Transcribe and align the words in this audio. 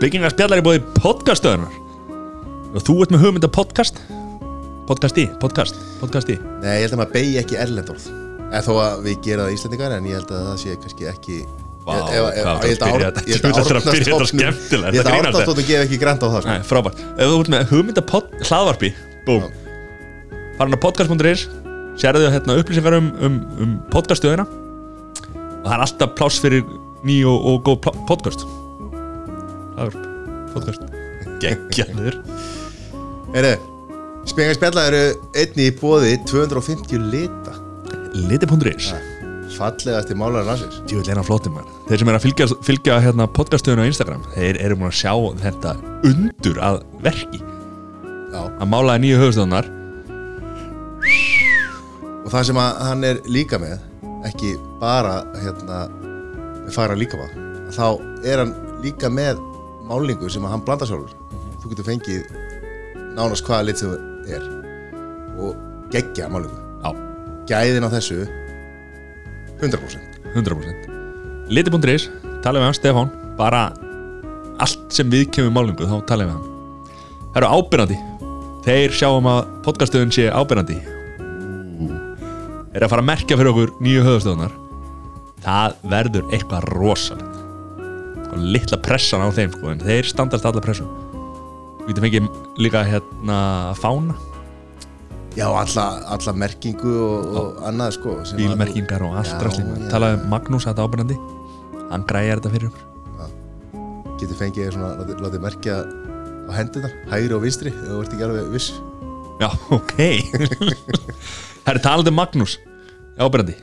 Byggingarspjallar 0.00 0.60
er 0.60 0.64
búið 0.64 0.84
podcastöðunar 0.96 1.74
og 2.70 2.84
þú 2.86 2.94
ert 3.04 3.12
með 3.14 3.24
hugmynda 3.24 3.48
podcast? 3.52 3.98
Podcasti, 4.88 5.26
podcast, 5.42 5.76
podcasti 6.00 6.36
Nei, 6.62 6.78
ég 6.80 6.84
held 6.86 6.94
að 6.96 7.00
maður 7.02 7.14
beigi 7.16 7.34
ekki 7.42 7.58
erlendorð 7.60 8.06
eða 8.50 8.62
þó 8.66 8.70
að 8.82 9.02
við 9.06 9.18
gera 9.26 9.44
það 9.46 9.56
íslendingar 9.56 9.94
en 9.96 10.08
ég 10.08 10.16
held 10.18 10.32
að 10.34 10.46
það 10.48 10.56
sé 10.62 10.76
kannski 10.84 11.08
ekki 11.10 11.36
Vá, 11.80 11.92
Ég- 11.96 12.08
ef- 12.10 12.30
ef- 12.30 12.46
hvað 12.46 12.64
ég 12.64 12.70
held 12.70 12.80
þú 12.80 12.86
að 12.86 12.94
byrja 12.94 13.00
Ár- 13.00 13.04
þetta- 13.06 13.24
ég 13.26 13.34
held 13.34 13.44
þú 13.44 13.50
að 13.50 13.60
ætlar 13.60 13.80
að 13.80 13.86
byrja 13.90 14.00
þetta 14.00 14.16
Árnastofnun- 14.16 14.30
skemmtilega, 14.30 14.90
Ég 14.90 15.00
held 15.00 15.00
þetta 15.00 15.10
að 15.10 15.18
grínast 15.20 15.36
árnastóttum 15.40 15.68
gefa 15.70 15.86
ekki 15.86 15.98
grænt 16.02 16.22
á 16.22 16.28
það 16.30 16.40
sko. 16.44 16.50
Nei, 16.50 16.62
frábært. 16.70 17.02
Ef 17.20 17.30
þú 17.30 17.38
ert 17.44 17.52
með 17.54 17.66
hugmynda 17.74 18.04
pod, 18.10 18.30
hlaðvarpi 18.50 18.90
Búm. 19.26 19.46
Farin 20.58 20.76
á 20.76 20.80
podcast.is 20.84 21.44
Sérðu 22.00 22.30
hérna 22.32 22.56
upplýsingar 22.60 22.96
um, 22.98 23.10
um, 23.20 23.38
um 23.60 23.76
podcaststöðina 23.92 24.46
Og 24.48 25.66
það 25.68 25.74
er 25.76 25.84
alltaf 25.86 26.14
pláss 26.18 26.40
fyrir 26.42 26.64
ný 27.04 27.20
og, 27.28 27.38
og 27.54 27.62
góð 27.68 27.80
plá- 27.86 27.96
podcast 28.08 28.44
Hlaðvarp 29.80 30.52
Podcast. 30.52 30.82
Gekkjaður 31.40 32.16
Heyri, 33.32 33.52
Spengar 34.28 34.56
spjalla 34.58 34.82
eru 34.90 35.00
einni 35.38 35.70
í 35.70 35.72
bóði 35.78 36.18
250 36.28 37.06
lita. 37.08 37.54
Liti.is 38.12 38.90
fallegasti 39.54 40.14
málar 40.16 40.44
landsins. 40.46 40.82
Djúvill 40.88 41.10
er 41.10 41.18
hann 41.18 41.26
flottir 41.26 41.52
maður. 41.52 41.72
Þeir 41.88 42.02
sem 42.02 42.10
er 42.10 42.16
að 42.18 42.24
fylgja, 42.26 42.46
fylgja 42.64 42.98
hérna 43.02 43.26
podcaststöðinu 43.34 43.82
á 43.82 43.90
Instagram 43.90 44.22
Þeir 44.36 44.60
eru 44.62 44.76
múin 44.78 44.92
að 44.92 44.98
sjá 45.00 45.12
þetta 45.42 45.74
undur 46.06 46.60
að 46.64 46.78
verki. 47.04 47.40
Já. 48.30 48.40
Að 48.46 48.70
málaði 48.70 49.04
nýju 49.06 49.20
höfustöðunar 49.24 49.76
og 52.20 52.32
það 52.34 52.48
sem 52.50 52.60
að 52.62 52.80
hann 52.84 53.06
er 53.08 53.22
líka 53.32 53.58
með 53.58 53.78
ekki 54.28 54.52
bara 54.80 55.22
hérna 55.40 55.84
fara 56.70 56.94
líka 56.98 57.18
maður 57.18 57.72
þá 57.74 57.86
er 58.28 58.44
hann 58.44 58.52
líka 58.84 59.10
með 59.12 59.40
málingu 59.90 60.30
sem 60.30 60.46
hann 60.46 60.62
blanda 60.64 60.86
sjálfur. 60.88 61.12
Þú 61.60 61.74
getur 61.74 61.88
fengið 61.90 62.22
nánast 63.16 63.46
hvaða 63.46 63.66
lit 63.68 63.80
sem 63.80 63.90
það 63.90 64.34
er 64.36 64.44
og 65.40 65.56
geggja 65.92 66.28
málingu 66.30 66.58
Já, 66.80 66.90
gæðin 67.50 67.86
á 67.86 67.90
þessu 67.92 68.22
100% 69.60 70.20
100% 70.36 71.50
Liti.is, 71.50 72.06
tala 72.44 72.60
við 72.60 72.68
hann 72.68 72.78
Stefán 72.78 73.10
Bara 73.38 73.66
allt 74.62 74.86
sem 74.94 75.10
við 75.10 75.28
kemur 75.34 75.54
málingu 75.56 75.88
Þá 75.88 75.98
tala 76.08 76.28
við 76.28 76.36
hann. 76.36 76.46
Það 77.32 77.42
eru 77.42 77.50
ábyrrandi 77.58 77.98
Þeir 78.66 78.94
sjáum 78.94 79.28
að 79.30 79.52
podcaststöðun 79.66 80.14
sé 80.14 80.28
ábyrrandi 80.30 80.78
Er 82.70 82.84
að 82.84 82.92
fara 82.92 83.02
að 83.02 83.08
merkja 83.10 83.38
fyrir 83.40 83.50
okkur 83.52 83.74
nýju 83.82 84.06
höfustöðunar 84.06 84.56
Það 85.40 85.78
verður 85.90 86.34
eitthvað 86.36 86.68
rosalegt 86.76 87.39
og 88.30 88.42
litla 88.54 88.78
pressan 88.82 89.24
á 89.24 89.28
þeim 89.34 89.54
sko, 89.54 89.70
en 89.72 89.84
þeir 89.84 90.08
standast 90.10 90.46
alla 90.48 90.62
pressu 90.64 90.86
Við 91.80 91.94
getum 91.94 92.04
fengið 92.04 92.26
líka 92.60 92.84
hérna 92.86 93.38
fána, 93.80 94.14
já, 95.34 95.46
alla, 95.48 95.86
alla 96.12 96.34
merkingu 96.36 96.92
og, 97.02 97.36
og 97.40 97.60
annað 97.66 97.96
sko 97.96 98.16
bílmerkingar 98.38 99.02
og 99.06 99.16
allt 99.18 99.34
já. 99.34 99.64
Talaði 99.90 100.20
um 100.20 100.28
Magnús 100.30 100.68
að 100.68 100.74
þetta 100.74 100.86
ábyrrandi 100.86 101.18
Hann 101.90 102.06
græjar 102.06 102.38
þetta 102.38 102.52
fyrir 102.54 102.70
okkur. 102.70 102.86
Getur 104.20 104.38
fengið 104.38 104.68
svona, 104.76 104.92
látið, 105.08 105.40
merkja 105.42 105.80
á 106.46 106.50
hendunar, 106.54 106.92
hægri 107.10 107.34
og 107.34 107.42
vinstri 107.42 107.72
ef 107.72 107.80
þú 107.88 108.02
ert 108.04 108.14
ekki 108.14 108.26
alveg 108.28 108.52
viss. 108.52 108.68
Já, 109.40 109.48
ok. 109.74 109.96
Það 111.64 111.72
er 111.74 111.82
talandi 111.82 112.12
um 112.12 112.20
Magnús. 112.20 112.58
Ábyrjandi 113.18 113.56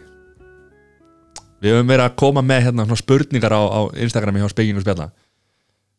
Við 1.63 1.73
höfum 1.73 1.89
verið 1.89 2.05
að 2.05 2.17
koma 2.21 2.43
með 2.45 2.67
hérna 2.67 2.97
spurningar 2.99 3.55
á, 3.57 3.61
á 3.65 3.81
Instagrami 3.97 4.43
hjá 4.43 4.51
Spekingu 4.53 4.83
spjalla. 4.83 5.07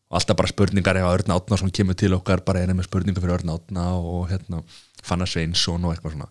Og 0.09 0.17
alltaf 0.17 0.37
bara 0.39 0.49
spurningar 0.49 0.97
ef 0.97 1.07
Örn 1.09 1.33
Átnason 1.35 1.73
kemur 1.75 1.97
til 1.99 2.13
okkar 2.15 2.41
bara 2.45 2.63
einu 2.63 2.77
með 2.77 2.87
spurningar 2.87 3.21
fyrir 3.21 3.35
Örn 3.37 3.51
Átna 3.53 3.89
og 3.99 4.29
hérna 4.31 4.61
Fanna 5.05 5.27
Sveinsson 5.29 5.83
og 5.83 5.93
eitthvað 5.93 6.15
svona. 6.15 6.29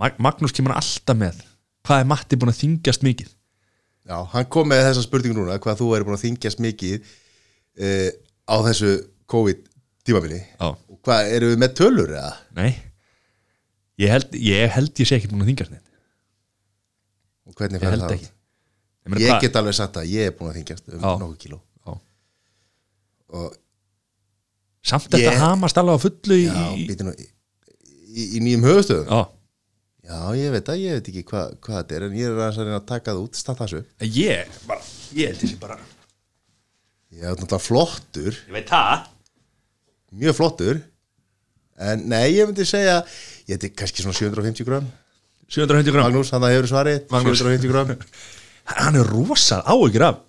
Mag 0.00 0.20
Magnús 0.22 0.54
kemur 0.56 0.76
alltaf 0.76 1.18
með. 1.18 1.40
Hvað 1.88 2.04
er 2.04 2.10
Matti 2.12 2.38
búin 2.38 2.52
að 2.52 2.60
þingjast 2.60 3.06
mikið? 3.06 3.32
Já, 4.10 4.16
hann 4.32 4.46
kom 4.52 4.68
með 4.68 4.84
þessa 4.88 5.04
spurningu 5.06 5.38
núna 5.40 5.58
hvað 5.62 5.80
þú 5.80 5.88
er 5.96 6.04
búin 6.06 6.16
að 6.18 6.24
þingjast 6.26 6.62
mikið 6.64 6.96
uh, 7.00 8.08
á 8.48 8.56
þessu 8.68 8.92
COVID 9.30 9.66
tímabili 10.08 10.40
Já, 10.40 10.68
og 10.72 10.96
hvað, 11.06 11.32
eru 11.36 11.50
við 11.52 11.60
með 11.62 11.74
tölur 11.80 12.14
eða? 12.16 12.32
nei. 12.56 12.70
Ég 14.00 14.12
held 14.14 14.36
ég, 14.40 14.70
held 14.72 15.02
ég 15.02 15.08
sé 15.08 15.18
ekki 15.18 15.28
búin 15.28 15.44
að 15.44 15.50
þingjast 15.52 15.74
neitt. 15.74 15.88
Og 17.50 17.56
hvernig 17.58 17.84
held 17.84 18.06
það? 18.06 18.28
Ég, 19.08 19.24
Ég 19.24 19.40
get 19.40 19.56
alveg 19.56 19.74
sagt 19.74 19.96
að 19.96 20.10
ég 20.12 20.28
er 20.28 20.36
búin 20.36 20.50
að 20.52 20.58
þingjast 20.60 20.88
um 20.92 21.00
nokkuð 21.00 21.36
kíló. 21.40 21.60
Og 23.30 23.54
Samt 24.82 25.10
þetta 25.12 25.20
Ég- 25.34 25.42
hamast 25.42 25.76
alveg 25.78 25.98
á 26.00 26.00
fullu 26.02 26.36
í, 26.40 26.46
já, 26.48 27.04
nú 27.04 27.12
í, 27.12 27.26
í, 28.10 28.24
í 28.36 28.40
nýjum 28.40 28.64
höfustöðum 28.64 29.10
Já, 29.12 29.20
Já, 30.10 30.20
ég 30.34 30.54
veit 30.56 30.70
að 30.72 30.80
ég 30.80 30.96
veit 30.96 31.10
ekki 31.12 31.22
hvað 31.28 31.50
hva 31.60 31.74
þetta 31.82 31.96
er 31.98 32.06
en 32.08 32.16
ég 32.16 32.30
er 32.30 32.40
að 32.40 32.60
að 32.64 32.86
taka 32.88 33.12
það 33.12 33.20
út, 33.26 33.36
standa 33.38 33.66
þessu 33.68 33.82
ég 34.16 34.56
bara, 34.66 34.80
ég 35.14 35.30
held 35.30 35.42
þessi 35.44 35.58
bara 35.60 35.76
Ég 37.10 37.22
er 37.26 37.36
náttúrulega 37.36 37.60
flottur, 37.66 38.36
Ég 38.48 38.54
veit 38.54 38.68
það. 38.70 39.06
Mjög 40.14 40.34
flottur. 40.38 40.80
En 41.80 42.04
nei, 42.08 42.32
ég 42.36 42.46
myndi 42.48 42.64
segja 42.66 43.00
ég 43.50 43.58
veit 43.60 43.74
kannski 43.76 44.02
svona 44.04 44.16
750 44.16 44.66
gram 44.66 44.86
750 45.50 45.92
gram 45.92 46.06
Magnús, 46.08 46.30
hann 46.32 46.46
að 46.46 46.54
hefur 46.56 46.70
svarið. 46.70 47.00
Magnús. 47.10 47.42
750 47.42 47.70
gram 47.70 47.94
Hann 48.78 48.96
er 49.00 49.08
rosa 49.10 49.60
áhyggjur 49.66 50.04
af. 50.10 50.20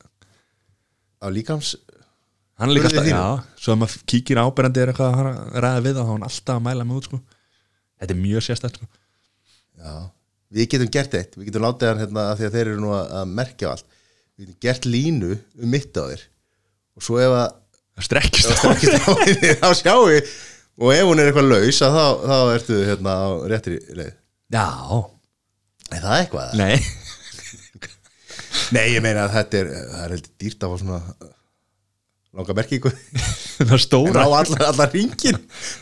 Á 1.22 1.28
líkams 1.30 1.76
Hann 2.62 2.70
er 2.70 2.76
líka 2.78 2.90
alltaf, 2.92 3.08
já. 3.10 3.22
Svo 3.58 3.74
að 3.74 3.80
maður 3.82 4.02
kíkir 4.12 4.38
áberandi 4.42 4.82
er 4.84 4.92
eitthvað 4.92 5.08
að 5.12 5.16
hann 5.18 5.62
ræða 5.66 5.80
við 5.88 6.00
er 6.02 6.10
hann 6.12 6.26
alltaf 6.28 6.58
að 6.60 6.66
mæla 6.68 6.84
mig 6.86 7.00
út 7.00 7.08
sko. 7.10 7.18
Þetta 8.02 8.14
er 8.14 8.20
mjög 8.22 8.44
sérstætt 8.46 8.78
sko. 8.78 8.90
Já, 9.82 9.94
við 10.54 10.68
getum 10.76 10.92
gert 10.94 11.16
eitt. 11.18 11.38
Við 11.40 11.48
getum 11.50 11.66
látið 11.66 11.90
hann 11.90 12.04
hérna 12.04 12.26
að 12.30 12.36
því 12.42 12.48
að 12.50 12.56
þeir 12.58 12.70
eru 12.72 12.84
nú 12.84 12.92
að, 12.94 13.10
að 13.22 13.32
merkja 13.40 13.72
allt. 13.72 13.88
Við 14.38 14.46
getum 14.46 14.60
gert 14.68 14.86
línu 14.90 15.32
um 15.40 15.74
mitt 15.74 15.98
á 15.98 16.04
þér. 16.12 16.24
Og 16.98 17.06
svo 17.08 17.18
ef 17.24 17.34
að 17.40 17.48
Það 17.92 18.06
strekkist 18.08 18.54
strekkist 18.56 19.04
á 19.04 19.12
því 19.20 19.50
þá 19.62 19.68
sjáum 19.82 20.06
við. 20.12 20.30
Og 20.82 20.94
ef 20.96 21.10
hún 21.10 21.20
er 21.22 21.28
eitthvað 21.32 21.50
laus 21.52 21.82
að 21.86 21.98
þá, 21.98 22.06
þá 22.30 22.38
ertu 22.56 22.78
hérna 22.88 23.16
á 23.18 23.28
réttri 23.52 23.80
leið. 23.98 24.14
Já, 24.54 24.68
Er 25.92 26.06
það 26.06 26.22
eitthvað? 26.22 26.54
nei 26.62 26.78
Nei, 28.72 28.88
ég 28.96 29.04
meina 29.04 29.26
að 29.28 29.34
þetta 29.36 29.60
er 29.62 29.70
það 29.76 30.02
er 30.06 30.14
heldur 30.16 30.34
dýrt 30.44 30.66
að 30.66 30.74
fá 30.74 30.82
svona 30.82 31.00
uh, 31.02 31.32
langa 32.40 32.56
merkingu 32.62 32.92
Það 33.62 33.66
er 33.68 33.74
en 33.76 33.82
stóra 33.84 34.24
á 34.26 34.30
allar, 34.32 34.64
allar 34.70 34.92
ringin 34.96 35.40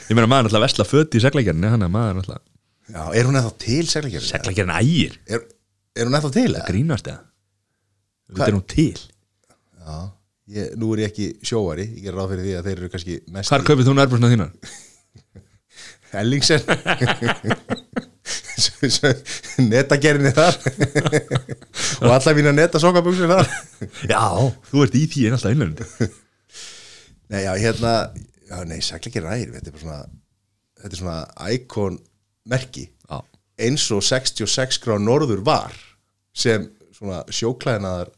Ég 0.09 0.15
meina 0.17 0.29
maður 0.29 0.49
er 0.49 0.49
alltaf 0.49 0.59
að 0.59 0.65
vesla 0.65 0.87
föt 0.89 1.17
í 1.17 1.21
seglækjarni 1.23 1.73
Þannig 1.75 1.89
að 1.89 1.93
maður 1.95 2.11
er 2.15 2.21
alltaf 2.23 2.45
Já, 2.89 3.03
er 3.21 3.27
hún 3.29 3.37
eða 3.37 3.51
til 3.61 3.83
seglagjörn? 3.91 4.25
Seglækjarni 4.25 4.77
ægir 4.81 5.17
Er, 5.29 5.43
er 6.01 6.09
hún 6.09 6.17
eða 6.19 6.31
til? 6.33 6.47
eða? 6.55 6.65
Grínast 6.71 7.11
eða 7.11 7.21
Þetta 8.33 8.47
er 8.49 8.55
nú 8.57 8.63
til 8.73 8.87
Já, 8.97 9.99
ég, 10.57 10.73
nú 10.81 10.89
er 10.95 11.03
ég 11.05 11.13
ekki 11.13 11.29
sjóari 11.45 11.85
ég 11.91 12.07
ger 12.07 12.17
ráð 12.17 12.33
fyrir 12.33 12.47
því 12.47 12.55
að 12.57 12.69
þeir 12.69 12.77
eru 12.81 12.91
kannski 12.95 13.19
mest 13.35 13.53
Hvar 13.53 13.65
kaupið 13.69 13.91
þú 13.91 13.95
nærbúrsna 13.99 14.33
þínar? 14.33 14.51
Ellingsen 16.17 16.63
Netagerðinni 19.69 20.31
þar. 20.35 20.57
Og 22.03 22.11
alla 22.13 22.33
mína 22.37 22.53
netasokkabuxur 22.55 23.29
þar. 23.31 23.51
Já, 24.09 24.23
þú 24.69 24.83
ert 24.85 24.97
í 24.97 25.03
því 25.11 25.27
en 25.27 25.37
alltaf 25.37 25.55
innlönd 25.55 25.83
Nei, 27.29 27.43
já, 27.45 27.51
hérna 27.61 27.93
já, 28.49 28.57
Nei, 28.65 28.79
seglagjörn 28.81 29.29
ræðir 29.29 29.53
þetta 29.57 29.69
er 29.69 29.75
bara 29.75 29.83
svona 29.83 29.99
þetta 30.79 30.93
er 30.95 31.01
svona 31.01 31.19
íkon 31.53 31.99
merki. 32.49 32.85
Já, 33.05 33.19
eins 33.67 33.85
og 33.93 34.01
66 34.05 34.79
gráð 34.83 35.03
norður 35.05 35.43
var 35.45 35.75
sem 36.33 36.69
svona 36.95 37.21
sjóklæðinaðar 37.33 38.09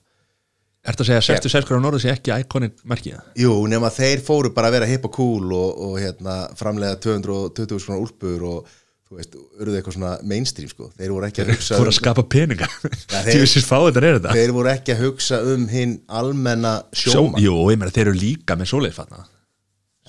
Ertu 0.81 1.03
að 1.03 1.09
segja 1.11 1.21
að 1.21 1.25
66 1.27 1.67
gráður 1.69 1.81
norður 1.85 2.01
sé 2.01 2.09
ekki 2.15 2.31
iconic 2.41 2.79
merkið? 2.89 3.17
Jú, 3.37 3.51
nema 3.69 3.91
þeir 3.93 4.21
fóru 4.25 4.49
bara 4.55 4.71
að 4.71 4.79
vera 4.79 4.87
hip 4.89 5.03
og 5.05 5.11
cool 5.13 5.51
og, 5.53 5.75
og 5.87 5.97
hérna, 6.01 6.37
framlega 6.57 6.97
220 7.03 7.83
svona 7.83 7.99
úlpur 8.01 8.45
og 8.49 8.71
þú 9.11 9.19
veist, 9.19 9.35
urðu 9.61 9.75
eitthvað 9.77 9.95
svona 9.99 10.13
mainstream 10.31 10.71
sko. 10.71 10.87
þeir 10.97 11.13
voru 11.13 11.27
ekki 11.27 11.43
að 11.43 11.51
hugsa 11.53 11.77
Fór 11.77 11.89
að 11.91 11.93
um, 11.93 11.97
skapa 11.99 12.23
peninga. 12.31 12.69
Þeir- 12.81 13.29
Þú 13.29 13.43
veist 13.43 13.67
fá 13.67 13.77
þetta 13.83 14.01
er 14.01 14.17
þetta. 14.17 14.33
þeir 14.39 14.53
voru 14.57 14.71
ekki 14.73 14.95
að 14.95 15.03
hugsa 15.05 15.39
um 15.53 15.67
hinn 15.69 15.93
almenna 16.07 16.73
Sjó, 16.95 17.11
sjóman 17.13 17.43
Jú, 17.45 17.55
ég 17.69 17.81
meina 17.81 17.93
þeir 17.93 18.07
eru 18.07 18.17
líka 18.23 18.57
með 18.57 18.71
svoleiðsfatna 18.73 19.21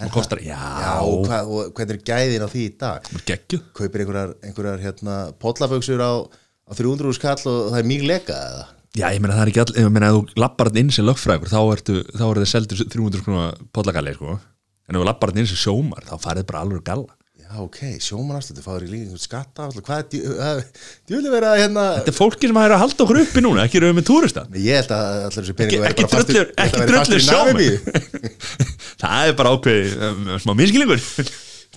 sem 0.03 0.09
kostar, 0.11 0.41
já, 0.41 0.57
Já, 0.57 0.93
og, 1.05 1.27
hvað, 1.29 1.51
og 1.53 1.75
hvernig 1.77 1.99
er 1.99 2.07
gæðin 2.09 2.43
á 2.43 2.49
því 2.49 2.63
í 2.65 2.71
dag? 2.81 3.11
Geggju 3.29 3.59
kaupir 3.77 4.03
einhverjar, 4.07 4.33
einhverjar 4.49 4.81
hérna, 4.87 5.17
pollaföksur 5.39 6.01
á, 6.01 6.13
á 6.65 6.73
300 6.75 7.13
skall 7.19 7.43
og 7.53 7.59
það 7.75 7.77
er 7.83 7.91
mjög 7.91 8.07
leka 8.09 8.39
eða 8.47 8.65
Já, 8.93 9.07
ég 9.15 9.23
meina 9.25 9.33
það 9.39 9.43
er 9.47 9.51
ekki 9.53 9.61
all, 9.63 9.75
ég 9.81 9.89
meina 9.95 10.09
ef 10.11 10.17
þú 10.19 10.41
lappar 10.43 10.69
þetta 10.69 10.81
inn 10.83 10.91
sem 10.93 11.07
lögfrægur 11.09 11.49
þá 11.49 11.61
ertu, 11.73 11.95
þá 12.13 12.25
er 12.29 12.41
það 12.43 12.51
seldur 12.51 12.83
300 12.93 13.23
skrona 13.23 13.47
pollagalli, 13.73 14.13
sko. 14.19 14.35
En 14.89 14.97
ef 14.99 15.01
þú 15.01 15.07
lappar 15.09 15.33
þetta 15.33 15.41
inn 15.45 15.49
sem 15.53 15.61
sjómar 15.63 16.05
þá 16.11 16.15
farið 16.21 16.49
bara 16.51 16.61
alveg 16.67 16.83
galla. 16.85 17.15
Já, 17.53 17.57
ok, 17.61 17.79
sjómanastöðu, 18.01 18.63
fáður 18.65 18.85
í 18.87 18.91
líka 18.93 19.19
skatta 19.21 19.67
hvað 19.77 20.15
er 20.17 20.61
djúli 21.09 21.33
verið 21.35 21.49
að 21.51 21.59
hérna 21.61 21.83
Þetta 21.99 22.13
er 22.13 22.17
fólki 22.17 22.49
sem 22.49 22.61
er 22.63 22.73
að 22.73 22.81
halda 22.81 23.05
okkur 23.05 23.19
uppi 23.21 23.43
núna 23.45 23.67
ekki 23.67 23.83
við 23.83 23.93
með 23.99 24.07
túrista 24.09 24.45
Ég 24.57 24.79
held 24.79 24.95
að 24.97 25.09
allir 25.27 25.37
þessi 25.37 25.57
peningu 25.59 25.83
Ekki- 25.89 26.07
ekki 26.07 26.15
drullur- 26.15 26.55
ekki 26.65 26.87
drullur 26.89 27.25
sjóman 27.27 27.61
Það 29.03 29.27
er 29.27 29.37
bara 29.43 29.53
ákveð 29.53 29.93
um, 30.09 30.31
smá 30.47 30.55
minnskilningur 30.63 31.05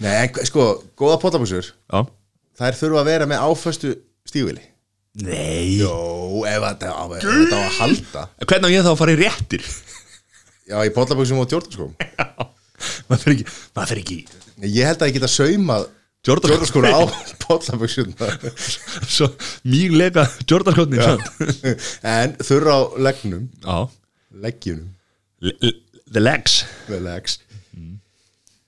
Nei, 0.05 0.13
en 0.21 0.47
sko, 0.47 0.69
góða 0.95 1.19
Já. 1.35 1.99
Þær 2.55 2.79
þurfa 2.79 3.03
að 3.03 3.11
vera 3.11 3.27
með 3.33 3.43
áföstu 3.49 3.91
stígvili 4.31 4.63
Nei. 5.23 5.77
Jó, 5.79 5.93
ef 6.49 6.63
þetta 6.65 6.91
á 6.91 7.03
að 7.07 7.77
halda. 7.79 8.23
Hvernig 8.43 8.67
á 8.67 8.75
ég 8.75 8.83
þá 8.83 8.91
að 8.91 8.97
fara 8.99 9.13
í 9.15 9.19
réttir? 9.21 9.63
Já, 10.65 10.77
í 10.83 10.91
potabuxum 10.95 11.39
og 11.43 11.47
tjórnarskóm. 11.51 11.93
Maður 13.07 13.21
fyrir 13.21 13.37
ekki 13.37 13.45
maður 13.77 13.91
fyrir 13.93 14.01
ekki 14.03 14.17
Ég 14.75 14.87
held 14.89 14.99
að 15.05 15.07
ég 15.09 15.15
geta 15.15 15.29
saumað 15.31 15.85
tjórnarskóra 16.27 16.89
á 16.91 17.01
potabuxum 17.45 18.11
Svo 19.15 19.29
mjög 19.71 19.95
lega 20.01 20.25
Jordanskótni 20.43 20.99
En 22.03 22.35
þurra 22.43 22.75
á 22.75 22.81
leggnum. 23.07 23.45
Já. 23.63 23.77
Leggjunum. 24.43 24.91
L- 25.45 25.55
l- 25.69 25.79
The 26.11 26.21
legs. 26.21 26.59
Með 26.91 27.05
legs. 27.07 27.39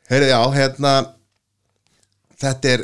Heyrðu, 0.08 0.30
já, 0.32 0.40
hérna 0.56 0.94
Þetta 2.40 2.72
er, 2.78 2.84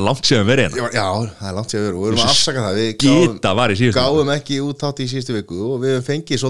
Er 0.00 0.06
langt 0.06 0.24
síðan 0.24 0.46
verið 0.48 0.66
hérna. 0.70 0.90
Já, 0.96 1.06
það 1.36 1.48
er 1.50 1.56
langt 1.60 1.72
sér 1.74 1.82
verið 1.84 1.96
og 1.98 2.04
við 2.04 2.10
erum 2.10 2.22
að 2.24 2.30
afsaka 2.32 2.66
það. 2.66 2.78
Við 2.80 2.92
Gita 3.04 3.50
var 3.58 3.72
í 3.72 3.80
síðustu 3.80 4.00
gáum 4.00 4.30
ekki 4.34 4.60
út 4.64 4.84
átt 4.88 5.02
í 5.04 5.08
síðustu 5.10 5.36
viku 5.36 5.58
og 5.66 5.82
við 5.82 5.98
höfum 5.98 6.06
fengið 6.08 6.44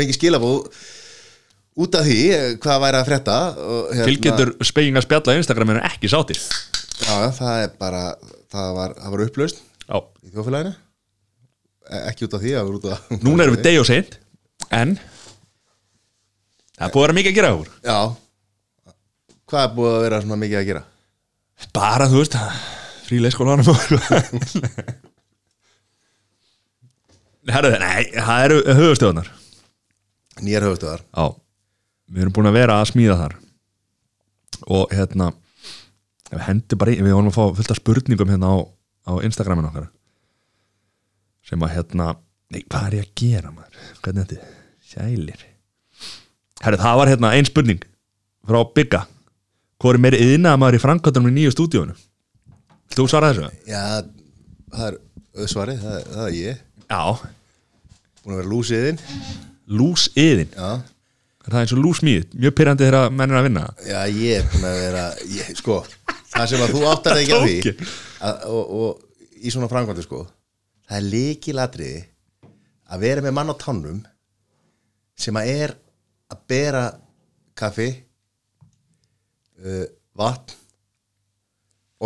fengið 0.00 0.16
skilabóð 0.18 0.80
út 1.78 1.94
af 1.98 2.06
því 2.06 2.18
eh, 2.34 2.48
hvað 2.62 2.80
væri 2.82 2.98
að 2.98 3.08
frétta 3.08 3.36
og, 3.54 3.80
hérna, 3.92 4.06
Fylgjendur 4.08 4.52
speyginga 4.66 5.02
spjalla 5.04 5.34
á 5.34 5.38
Instagram 5.38 5.72
er 5.76 5.80
ekki 5.86 6.10
sátir 6.10 6.40
Já, 6.98 7.14
það 7.36 7.62
er 7.62 7.74
bara, 7.78 8.02
það 8.50 8.72
var, 8.78 8.94
það 8.98 9.14
var 9.14 9.24
upplaust 9.28 9.60
Já. 9.86 9.98
í 10.26 10.32
þjófélaginu 10.34 10.74
E- 11.88 12.00
ekki 12.10 12.26
út 12.26 12.34
af 12.36 12.42
því, 12.42 12.56
út 12.74 12.88
af 12.92 13.12
Núna 13.22 13.46
erum 13.46 13.56
við 13.56 13.68
deg 13.68 13.78
og 13.80 13.86
seint 13.88 14.18
En 14.74 14.96
Það 16.78 16.88
er 16.88 16.92
búið 16.94 16.98
að 16.98 17.06
vera 17.06 17.18
mikið 17.18 17.30
að 17.32 17.38
gera 17.38 17.52
úr 17.58 17.70
Já. 17.86 17.98
Hvað 19.48 19.62
er 19.62 19.76
búið 19.78 19.94
að 19.94 20.02
vera 20.04 20.20
svona 20.24 20.40
mikið 20.42 20.58
að 20.60 20.68
gera? 20.72 20.82
Bara 21.78 22.10
þú 22.10 22.20
veist 22.20 22.36
Frílega 22.36 22.77
skólanum 23.34 23.70
og 23.72 23.80
eitthvað. 23.80 25.08
Herðu, 27.48 27.74
nei, 27.80 28.08
það 28.12 28.44
eru 28.44 28.56
höfustöðunar 28.76 29.28
Nýjar 30.44 30.66
höfustöðar 30.68 31.04
Já, 31.06 31.24
við 32.12 32.24
erum 32.24 32.34
búin 32.36 32.50
að 32.50 32.58
vera 32.58 32.78
að 32.78 32.90
smíða 32.92 33.16
þar. 33.18 33.36
Og 34.68 34.92
hérna 34.94 35.30
við 36.28 36.42
hendum 36.44 36.80
bara 36.80 36.92
í, 36.92 36.98
við 37.00 37.14
vorum 37.16 37.30
að 37.30 37.38
fá 37.38 37.58
fullt 37.58 37.72
af 37.72 37.80
spurningum 37.80 38.32
hérna 38.32 38.52
á, 38.52 38.56
á 39.08 39.12
Instagramin 39.24 39.68
okkar. 39.70 39.88
Sem 41.48 41.62
að 41.64 41.74
hérna 41.78 42.10
nei, 42.52 42.62
hvað 42.68 42.88
er 42.88 42.98
ég 42.98 43.06
að 43.06 43.14
gera 43.22 43.52
maður? 43.54 43.86
Hvernig 44.04 44.24
er 44.24 44.28
þetta, 44.32 44.50
sælir. 44.92 45.46
Herru, 46.64 46.82
það 46.84 47.00
var 47.00 47.12
hérna 47.14 47.32
ein 47.36 47.48
spurning 47.48 47.86
frá 48.48 48.60
Bigga. 48.76 49.06
Hvað 49.78 49.94
er 49.94 50.02
meiri 50.04 50.22
yðnaða 50.26 50.60
maður 50.60 50.78
í 50.78 50.82
Frankvöldunum 50.84 51.32
í 51.32 51.36
nýju 51.38 51.54
stúdíónu 51.54 51.96
þú 52.96 53.06
svara 53.10 53.32
þessu? 53.32 53.48
Já, 53.68 53.82
það 54.74 54.86
er 54.88 54.96
auðsvarið, 55.38 55.82
það, 55.84 55.98
það 56.14 56.24
er 56.28 56.36
ég. 56.38 56.62
Já, 56.88 57.02
Búin 58.22 58.34
að 58.34 58.40
vera 58.42 58.50
lúsiðinn. 58.52 58.98
Lús 59.78 60.06
yðin 60.18 60.50
Já, 60.56 60.70
það 61.44 61.52
er 61.52 61.58
eins 61.62 61.72
og 61.76 61.80
lús 61.84 62.00
mýð, 62.04 62.24
mjög 62.40 62.54
pyrrandi 62.58 62.86
þegar 62.88 63.12
menn 63.14 63.32
er 63.32 63.38
að 63.40 63.46
vinna. 63.48 63.64
Já 63.86 63.98
ég 64.12 64.38
er 64.40 64.48
búin 64.52 64.66
að 64.68 64.78
vera 64.82 65.04
ég, 65.32 65.50
Sko, 65.60 65.76
það 66.32 66.46
sem 66.52 66.64
að 66.64 66.72
þú 66.74 66.82
áttar 66.90 67.20
ekki 67.20 67.36
á 67.36 67.40
því 67.46 67.56
að, 68.24 68.46
og, 68.48 68.72
og 68.80 69.38
í 69.38 69.52
svona 69.54 69.68
framkvæmdu 69.70 70.04
sko 70.06 70.22
Það 70.88 70.96
er 70.98 71.06
líkilatriði 71.12 72.00
að 72.88 73.02
vera 73.04 73.24
með 73.24 73.34
mann 73.36 73.52
á 73.52 73.56
tánum 73.60 73.98
sem 75.18 75.36
að 75.36 75.50
er 75.52 75.74
að 76.32 76.40
bera 76.48 76.82
kaffi 77.58 77.88
uh, 79.60 79.84
vatn 80.16 80.56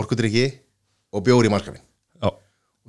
orkudrykki 0.03 0.47
og 1.13 1.25
bjóri 1.27 1.51
í 1.51 1.53
Já, 1.53 2.31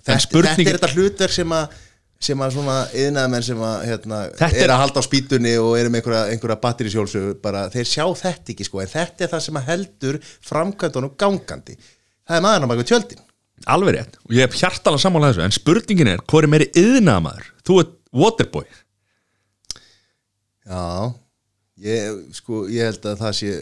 þetta, 0.03 0.19
er 0.63 0.77
þetta 0.77 0.93
hlutverk 0.95 1.35
sem 1.35 1.55
að 1.55 1.81
sem 2.23 2.39
að 2.39 2.53
svona 2.55 2.75
yðnaðmenn 2.95 3.43
sem 3.43 3.63
að 3.67 3.81
hérna, 3.89 4.19
er 4.47 4.53
er- 4.63 4.71
að 4.71 4.79
halda 4.79 5.01
á 5.03 5.07
spýtunni 5.07 5.53
og 5.59 5.73
eru 5.79 5.91
með 5.91 5.99
einhverja, 5.99 6.21
einhverja 6.31 6.59
batterisjólsu 6.63 7.23
bara 7.43 7.65
þeir 7.73 7.89
sjá 7.89 8.05
þetta 8.21 8.53
ekki 8.53 8.67
sko. 8.67 8.79
En 8.79 8.91
þetta 8.93 9.25
er 9.25 9.31
það 9.33 9.43
sem 9.47 9.59
að 9.59 9.67
heldur 9.67 10.19
framkvæmdunum 10.47 11.15
gangandi. 11.19 11.75
Það 12.23 12.37
er 12.37 12.45
maðurinn 12.45 12.67
á 12.67 12.71
baka 12.71 12.87
tjöldin. 12.87 13.25
Alveg 13.73 13.95
rétt, 13.97 14.15
og 14.23 14.35
ég 14.35 14.47
hef 14.47 14.55
hjartalega 14.59 15.03
sammála 15.03 15.31
þessu 15.33 15.43
en 15.45 15.55
spurningin 15.55 16.13
er, 16.13 16.23
hvað 16.27 16.43
er 16.47 16.51
meiri 16.51 16.69
yðnaða 16.79 17.25
maður? 17.27 17.51
Þú 17.67 17.79
ert 17.83 17.93
waterboy. 18.23 18.65
Já. 20.63 21.11
Ég, 21.83 22.19
sko, 22.37 22.63
ég 22.71 22.87
held 22.87 23.05
að 23.11 23.19
það 23.19 23.37
sé 23.39 23.53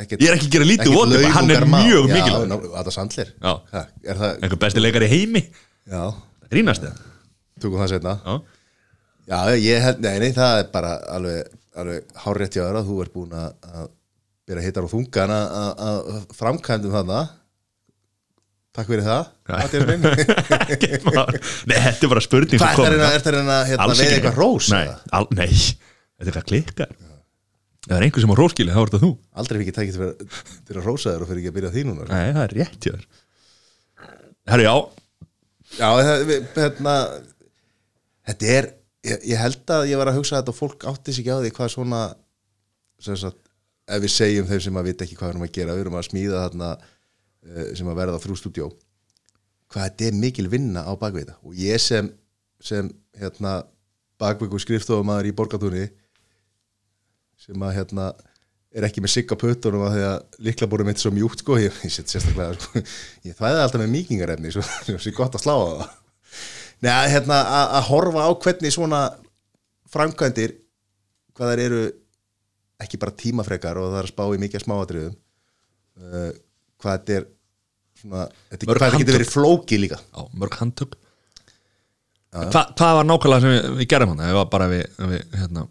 ekkert, 0.00 0.22
Ég 0.22 0.28
er 0.30 0.34
ekki 0.38 0.48
að 0.48 0.54
gera 0.56 0.66
lítið 0.68 0.94
Waterboy, 0.96 1.30
hann 1.36 1.50
er 1.52 1.64
mjög 1.68 2.04
mikilvægur. 2.10 2.52
Já, 2.52 2.56
Ada 2.80 2.92
Sandler. 2.94 3.28
Er 3.42 4.16
það, 4.22 4.30
Einhver 4.38 4.60
besti 4.64 4.80
leikari 4.82 5.08
í 5.08 5.12
heimi? 5.12 5.42
Já, 5.90 6.02
Grínast 6.52 6.82
þið 6.86 6.94
tökum 7.62 7.80
það 7.82 7.92
setna 7.94 8.14
Já, 8.26 8.34
Já, 9.32 9.38
ég 9.62 9.84
held, 9.84 9.98
nei, 10.02 10.16
nei, 10.18 10.32
það 10.34 10.52
er 10.60 10.64
bara 10.72 10.92
alveg, 11.14 11.52
alveg 11.78 11.98
hárrétt 12.24 12.56
hjá 12.56 12.64
þér 12.64 12.78
að 12.80 12.88
þú 12.88 12.96
ert 13.04 13.12
búin 13.14 13.36
að, 13.38 13.50
að 13.70 13.86
byrja 14.50 14.64
hittar 14.66 14.86
og 14.88 14.92
þungan 14.92 15.34
að, 15.36 15.46
að, 15.62 15.96
að 16.16 16.22
framkvæmdum 16.40 16.94
þarna. 16.96 17.20
Takk 18.72 18.88
fyrir 18.88 19.04
það. 19.06 19.22
Nei, 21.68 21.76
þetta 21.76 22.06
er 22.06 22.10
bara 22.10 22.22
spurning 22.24 22.60
Hvað 22.62 22.86
er 22.88 22.94
það 22.96 23.14
er 23.14 23.24
það 23.26 23.34
reyna 23.36 23.56
hérna, 23.68 23.96
veið 23.98 24.12
eitthvað 24.16 24.38
rós? 24.40 24.66
Nei, 24.72 24.86
þetta 24.88 26.24
er 26.24 26.30
eitthvað 26.30 26.46
klikkar 26.48 26.90
það 27.88 27.96
er 27.98 28.04
einhver 28.06 28.22
sem 28.24 28.32
á 28.32 28.36
róskili, 28.38 28.72
þá 28.74 28.80
er 28.82 28.90
þetta 28.92 29.02
þú. 29.02 29.10
Aldrei 29.42 29.58
fikk 29.62 29.70
ég 29.72 29.76
tækið 29.78 29.96
til, 30.68 30.76
að 30.78 30.84
rósa 30.86 31.12
þér 31.14 31.24
og 31.24 31.30
fyrir 31.30 31.42
ekki 31.42 31.50
að 31.52 31.56
byrja 31.58 31.70
á 31.70 31.74
því 31.74 31.84
núna. 31.88 32.06
Nei, 32.12 32.32
það 32.36 32.44
er 32.46 32.54
rétt 32.58 32.86
hjá 32.86 32.92
þér. 32.92 33.06
Herru, 34.52 34.66
já, 34.66 34.74
Já, 35.72 35.88
það, 35.96 36.22
við- 36.28 36.48
hérna 36.58 36.94
Þetta 38.28 38.50
er, 38.54 38.66
ég, 39.08 39.22
ég 39.32 39.40
held 39.40 39.72
að 39.74 39.86
ég 39.90 39.98
var 39.98 40.10
að 40.12 40.18
hugsa 40.20 40.38
þetta 40.38 40.52
og 40.52 40.58
fólk 40.58 40.84
átti 40.92 41.14
sig 41.16 41.24
ekki 41.24 41.32
á 41.34 41.42
því 41.42 41.50
hvað 41.56 41.70
svona 41.72 42.00
sem 43.02 43.16
sagt, 43.18 43.40
ef 43.90 44.02
við 44.04 44.12
segjum 44.14 44.46
þeim 44.46 44.60
sem 44.62 44.76
að 44.78 44.86
vita 44.90 45.06
ekki 45.06 45.16
hvað 45.18 45.30
við 45.30 45.32
erum 45.34 45.46
að 45.48 45.54
gera 45.56 45.74
við 45.74 45.82
erum 45.82 45.96
að 45.98 46.04
smíða 46.06 46.42
þarna 46.44 46.68
eh, 46.76 47.72
sem 47.74 47.88
að 47.90 47.98
verða 47.98 48.20
þrjú 48.22 48.36
stúdjó 48.38 48.68
hvað 49.72 49.88
þetta 49.88 50.06
er 50.06 50.18
mikil 50.20 50.46
vinna 50.52 50.84
á 50.86 50.92
bakvið 51.00 51.24
þetta. 51.24 51.38
Og 51.48 51.56
ég 51.58 51.80
sem, 51.82 52.12
sem 52.62 52.92
hérna, 53.18 53.56
bakveiku 54.22 54.60
skrifstofumæður 54.62 55.30
í 55.32 55.34
borgatúni 55.40 55.86
sem 57.42 57.64
að 57.66 57.74
hérna 57.80 58.12
er 58.72 58.86
ekki 58.86 59.02
með 59.04 59.12
sigga 59.16 59.36
pötunum 59.36 59.82
að 59.84 59.96
því 59.96 60.04
að 60.08 60.44
líkla 60.46 60.68
búið 60.72 60.86
mitt 60.88 61.02
svo 61.02 61.12
mjúkt 61.12 61.42
sko, 61.42 61.58
ég, 61.60 61.74
ég 61.84 61.92
set 61.92 62.12
sérstaklega 62.12 62.54
sko, 62.56 62.82
ég 63.28 63.36
þvæði 63.36 63.64
alltaf 63.64 63.82
með 63.82 63.92
mýkingarefni 63.96 64.52
svo 64.54 64.64
það 64.68 65.02
sé 65.04 65.12
gott 65.16 65.36
að 65.36 65.44
slá 65.44 65.54
á 65.58 65.64
það. 65.66 65.98
Nei, 66.82 66.92
hérna 67.12 67.40
að 67.42 67.74
að 67.78 67.88
horfa 67.90 68.24
á 68.26 68.30
hvernig 68.44 68.74
svona 68.74 69.02
framkvæmdir 69.92 70.56
hvað 71.36 71.52
þær 71.52 71.62
eru 71.66 71.82
ekki 72.82 72.98
bara 73.02 73.14
tímafrekar 73.22 73.78
og 73.78 73.92
það 73.92 74.00
er 74.00 74.08
að 74.08 74.14
spá 74.14 74.24
í 74.24 74.40
mikið 74.42 74.64
smáatriðum 74.64 75.12
uh, 75.12 76.32
hvað 76.82 76.96
þetta 76.96 77.18
er 77.18 77.28
svona, 78.00 78.24
þetta, 78.48 78.66
hvað 78.72 78.82
þetta 78.86 79.02
getur 79.04 79.18
verið 79.18 79.32
flóki 79.34 79.78
líka. 79.82 80.00
Já 80.00 80.22
mörg 80.42 80.58
handtök. 80.62 80.96
Hva, 82.32 82.64
Hvað 82.72 82.96
var 82.96 83.06
nákvæmlega 83.06 83.44
sem 83.44 83.52
við, 83.52 83.70
við 83.82 83.88
gerum 83.92 84.14
hann? 84.14 84.24
Það 84.24 84.38
var 84.40 84.50
bara 84.56 84.68
við, 84.72 84.84
við 85.12 85.38
hérna 85.42 85.66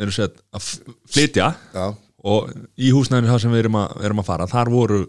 erum 0.00 0.14
sett 0.14 0.38
að 0.56 0.68
flytja 1.10 1.50
Já, 1.74 1.84
og 2.26 2.50
í 2.76 2.92
húsnæðinu 2.94 3.30
það 3.32 3.42
sem 3.44 3.54
við 3.54 3.64
erum 3.64 3.78
að, 3.80 3.94
erum 4.06 4.22
að 4.22 4.28
fara 4.28 4.48
þar 4.50 4.70
voru, 4.72 5.00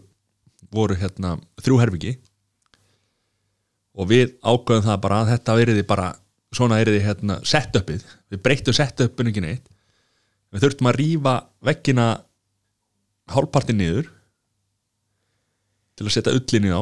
voru 0.71 0.97
hérna 0.99 1.35
þrjú 1.61 1.79
herbyggi 1.81 2.13
og 3.99 4.07
við 4.11 4.35
ákveðum 4.39 4.85
það 4.87 5.01
bara 5.03 5.19
að 5.21 5.33
þetta 5.33 5.57
veriði 5.59 5.85
bara 5.87 6.07
svona 6.55 6.79
eriði 6.83 7.03
hérna 7.05 7.37
setupið. 7.47 8.03
Við 8.31 8.41
breyttum 8.43 8.75
setupinu 8.75 9.31
ekki 9.31 9.43
neitt. 9.43 9.67
Við 10.51 10.65
þurftum 10.65 10.89
að 10.91 10.97
rífa 10.99 11.35
veggina 11.63 12.07
hálfpartin 13.31 13.79
niður 13.79 14.09
til 15.95 16.07
að 16.07 16.15
setja 16.15 16.35
ullinni 16.35 16.71
á 16.71 16.81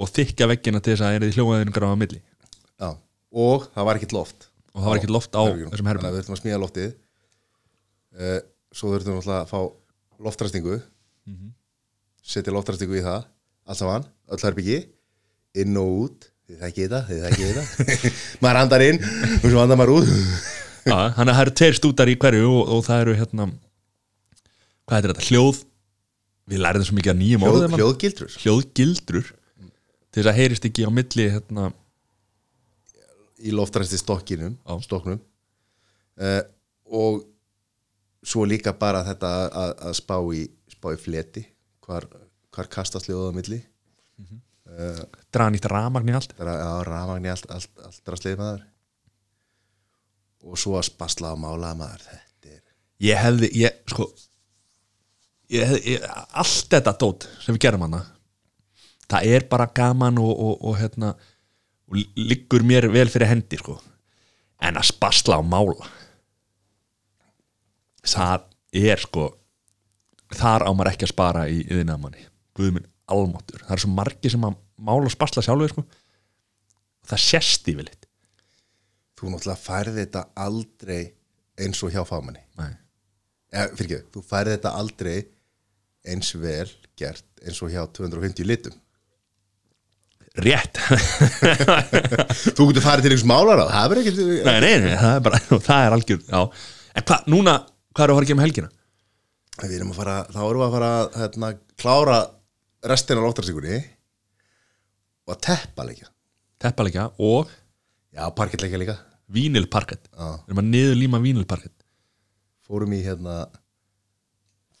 og 0.00 0.08
þykja 0.08 0.48
veggina 0.48 0.80
til 0.80 0.94
þess 0.94 1.04
að 1.04 1.18
eriði 1.18 1.36
hljóðaðingar 1.36 1.88
á 1.88 1.90
að 1.90 1.98
milli. 2.00 2.20
Já, 2.80 2.90
og 3.32 3.68
það 3.74 3.88
var 3.88 4.00
ekkert 4.00 4.16
loft 4.16 4.49
og 4.74 4.80
það 4.84 4.88
var 4.90 5.00
ekki 5.00 5.12
loft 5.14 5.34
á 5.36 5.42
herbergjunum. 5.42 5.72
þessum 5.74 5.90
Þannig 5.90 5.90
herbyggjum 5.90 6.10
að 6.10 6.14
við 6.14 6.20
þurftum 6.20 6.36
að 6.36 6.42
smíða 6.42 6.60
loftið. 6.64 6.90
Uh, 8.20 8.38
Svo 8.70 8.92
þurftum 8.92 9.16
við 9.16 9.20
alltaf 9.24 9.40
að 9.40 9.50
fá 9.50 9.60
loftræstingu 10.26 10.76
Setja 12.30 12.52
loftræstingu 12.54 12.98
í 13.00 13.02
það 13.02 13.24
Allt 13.70 13.80
saman, 13.80 14.04
öll 14.30 14.42
herbyggi 14.44 14.76
Inn 15.58 15.78
og 15.80 15.88
út, 16.04 16.28
þið 16.46 16.60
þekkið 16.62 16.84
þetta, 16.84 17.00
þið 17.08 17.22
þekkið 17.24 17.48
þetta. 17.50 18.10
Maður 18.44 18.58
andar 18.60 18.84
inn 18.86 19.00
og 19.02 19.46
svo 19.50 19.62
andar 19.64 19.78
maður 19.80 19.92
út. 19.96 20.12
Þannig 20.86 21.18
að 21.24 21.32
það 21.34 21.40
eru 21.42 21.54
tveir 21.58 21.76
stútar 21.80 22.10
í 22.12 22.14
hverju 22.22 22.44
og, 22.52 22.60
og 22.76 22.84
það 22.86 23.02
eru 23.04 23.14
hérna 23.18 23.46
hvað 24.86 24.94
heitir 24.94 25.12
þetta, 25.14 25.26
hljóð? 25.30 25.58
Við 26.50 26.62
lærðum 26.62 26.86
svo 26.86 26.98
mikið 27.00 27.12
að 27.12 27.18
nýjum 27.24 27.42
Hljóð, 27.46 27.56
orðum. 27.58 27.74
hljóðgildrur. 27.80 28.36
Hljóðgildrur. 28.44 29.32
Til 30.10 30.22
þess 30.22 30.30
að 30.30 30.38
heyrist 30.38 30.68
ekki 30.70 30.86
á 30.86 30.90
milli 30.94 31.26
hérna, 31.34 31.66
í 33.40 33.54
loftræsti 33.54 33.98
stokkinum 34.00 34.56
Já. 34.58 34.74
stokknum 34.86 35.20
uh, 35.20 36.42
og 36.90 37.22
svo 38.20 38.44
líka 38.44 38.74
bara 38.76 39.02
þetta 39.06 39.30
að, 39.48 39.74
að 39.88 39.94
spá 39.96 40.16
í 40.36 40.44
spá 40.70 40.92
í 40.94 41.00
fleti 41.00 41.44
hvar, 41.84 42.06
hvar 42.54 42.68
kastast 42.72 43.08
hljóða 43.08 43.34
á 43.34 43.36
milli. 43.36 43.58
Draga 45.34 45.50
nýtt 45.52 45.66
ramagn 45.68 46.08
í 46.08 46.14
allt. 46.14 46.32
Það 46.38 46.50
að 46.52 46.60
já, 46.60 46.70
rafmagni 46.86 47.30
allt, 47.32 47.48
allt, 47.50 47.72
allt 47.84 48.02
drastlið 48.06 48.36
maður. 48.38 48.66
Og 50.46 50.60
svo 50.60 50.76
að 50.78 50.86
spasla 50.88 51.34
á 51.34 51.36
mála 51.36 51.72
maður 51.76 52.06
þetta 52.06 52.54
er 52.54 52.62
ég 53.04 53.20
hefði, 53.20 53.50
ég, 53.60 53.82
sko 53.90 54.06
ég 55.52 55.66
hefði, 55.68 55.96
ég, 55.96 56.06
allt 56.40 56.72
þetta 56.72 56.96
dót 57.02 57.28
sem 57.42 57.56
við 57.56 57.64
gerum 57.66 57.84
hana 57.84 58.00
það 59.10 59.34
er 59.34 59.46
bara 59.50 59.68
gaman 59.74 60.20
og, 60.22 60.30
og, 60.30 60.54
og 60.70 60.78
hérna 60.80 61.12
og 61.90 61.98
liggur 62.16 62.64
mér 62.66 62.88
vel 62.92 63.10
fyrir 63.10 63.30
hendi 63.30 63.58
sko. 63.60 63.78
En 64.62 64.78
að 64.78 64.90
spasla 64.92 65.40
á 65.40 65.42
mála 65.42 65.88
það 68.06 68.46
er 68.76 69.00
sko 69.02 69.26
þar 70.36 70.64
á 70.64 70.70
maður 70.70 70.92
ekki 70.92 71.06
að 71.08 71.12
spara 71.12 71.46
í 71.50 71.62
yðinamanni 71.66 72.26
guðminn 72.56 72.86
almáttur, 73.10 73.64
það 73.66 73.74
er 73.74 73.82
svo 73.82 73.90
margi 73.92 74.30
sem 74.30 74.44
að 74.46 74.58
mála 74.78 75.08
og 75.08 75.12
spasla 75.12 75.42
sjálfur 75.42 75.72
sko. 75.72 75.82
Það 77.10 77.22
sést 77.24 77.68
yfirleitt. 77.72 78.06
Þú 79.18 79.32
náttúrulega 79.32 79.58
færði 79.58 79.96
þetta 79.96 80.22
aldrei 80.38 81.00
eins 81.60 81.82
og 81.84 81.92
hjá 81.92 82.04
fámanni 82.08 82.40
Nei. 82.58 82.72
ja, 83.52 83.66
fyrir 83.74 83.86
ekki, 83.86 84.00
þú 84.14 84.22
færði 84.30 84.54
þetta 84.56 84.72
aldrei 84.80 85.16
eins 86.08 86.30
vel 86.40 86.68
gert 86.98 87.26
eins 87.44 87.60
og 87.64 87.72
hjá 87.72 87.82
250 87.98 88.48
litum 88.48 88.76
rétt 90.38 90.78
þú 92.56 92.68
getur 92.70 92.84
farið 92.84 93.06
til 93.06 93.10
einhvers 93.10 93.26
málar 93.26 93.64
á 93.64 93.66
það 93.66 93.94
er 93.94 94.00
ekkert 94.02 94.20
nei, 94.46 94.58
nei, 94.62 94.74
nei, 94.84 94.92
það 95.00 95.14
er 95.16 95.24
bara, 95.26 95.40
það 95.68 95.86
er 95.86 95.96
algjör 95.96 96.20
já. 96.22 96.42
en 96.94 97.06
hvað, 97.10 97.30
núna, 97.34 97.56
hvað 97.90 98.04
er 98.04 98.12
að 98.12 98.18
fara 98.20 98.26
að 98.26 98.30
gera 98.30 98.40
með 98.40 98.46
helgina? 98.46 98.70
við 99.60 99.74
erum 99.76 99.90
að 99.92 99.98
fara, 100.00 100.18
þá 100.30 100.40
erum 100.44 100.62
við 100.62 100.66
að 100.68 100.76
fara 100.76 100.90
að 101.00 101.18
hérna, 101.20 101.50
klára 101.82 102.18
restina 102.92 103.20
á 103.20 103.26
loftarsíkunni 103.26 103.80
og 105.26 105.34
að 105.34 105.42
teppa 105.48 105.86
leikja 105.88 106.10
teppalegja 106.62 107.08
og 107.18 107.50
já, 108.14 108.24
parkettleikja 108.36 108.80
líka 108.80 108.96
vínilparkett 109.30 110.08
Já. 110.10 110.38
við 110.46 110.52
erum 110.52 110.62
að 110.62 110.70
niður 110.70 110.96
líma 110.98 111.20
vínilparkett 111.22 111.84
fórum 112.66 112.94
í 112.94 113.02
hérna 113.02 113.42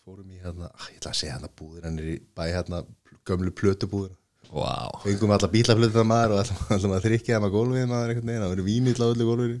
fórum 0.00 0.30
í 0.30 0.40
hérna, 0.40 0.70
ah, 0.70 0.88
ég 0.90 1.02
ætla 1.02 1.12
að 1.12 1.20
segja 1.20 1.36
hérna 1.36 1.52
búðir 1.58 1.86
hann 1.86 2.00
er 2.00 2.14
í 2.14 2.16
bæ 2.34 2.44
hérna 2.48 2.82
gömlu 3.26 3.52
plötubúður 3.54 4.14
wow. 4.54 4.90
fengum 5.04 5.32
alla 5.34 5.48
bílaflötu 5.52 6.04
maður 6.06 6.30
og 6.36 6.40
að 6.96 7.04
þrykja 7.06 7.36
það 7.36 7.44
með 7.44 7.54
gólfið 7.56 7.84
maður 7.90 8.08
einhvern 8.14 8.30
veginn, 8.30 8.44
það 8.44 8.52
verður 8.54 8.68
vínill 8.68 9.00
á 9.00 9.10
öllu 9.10 9.24
gólfinu. 9.28 9.58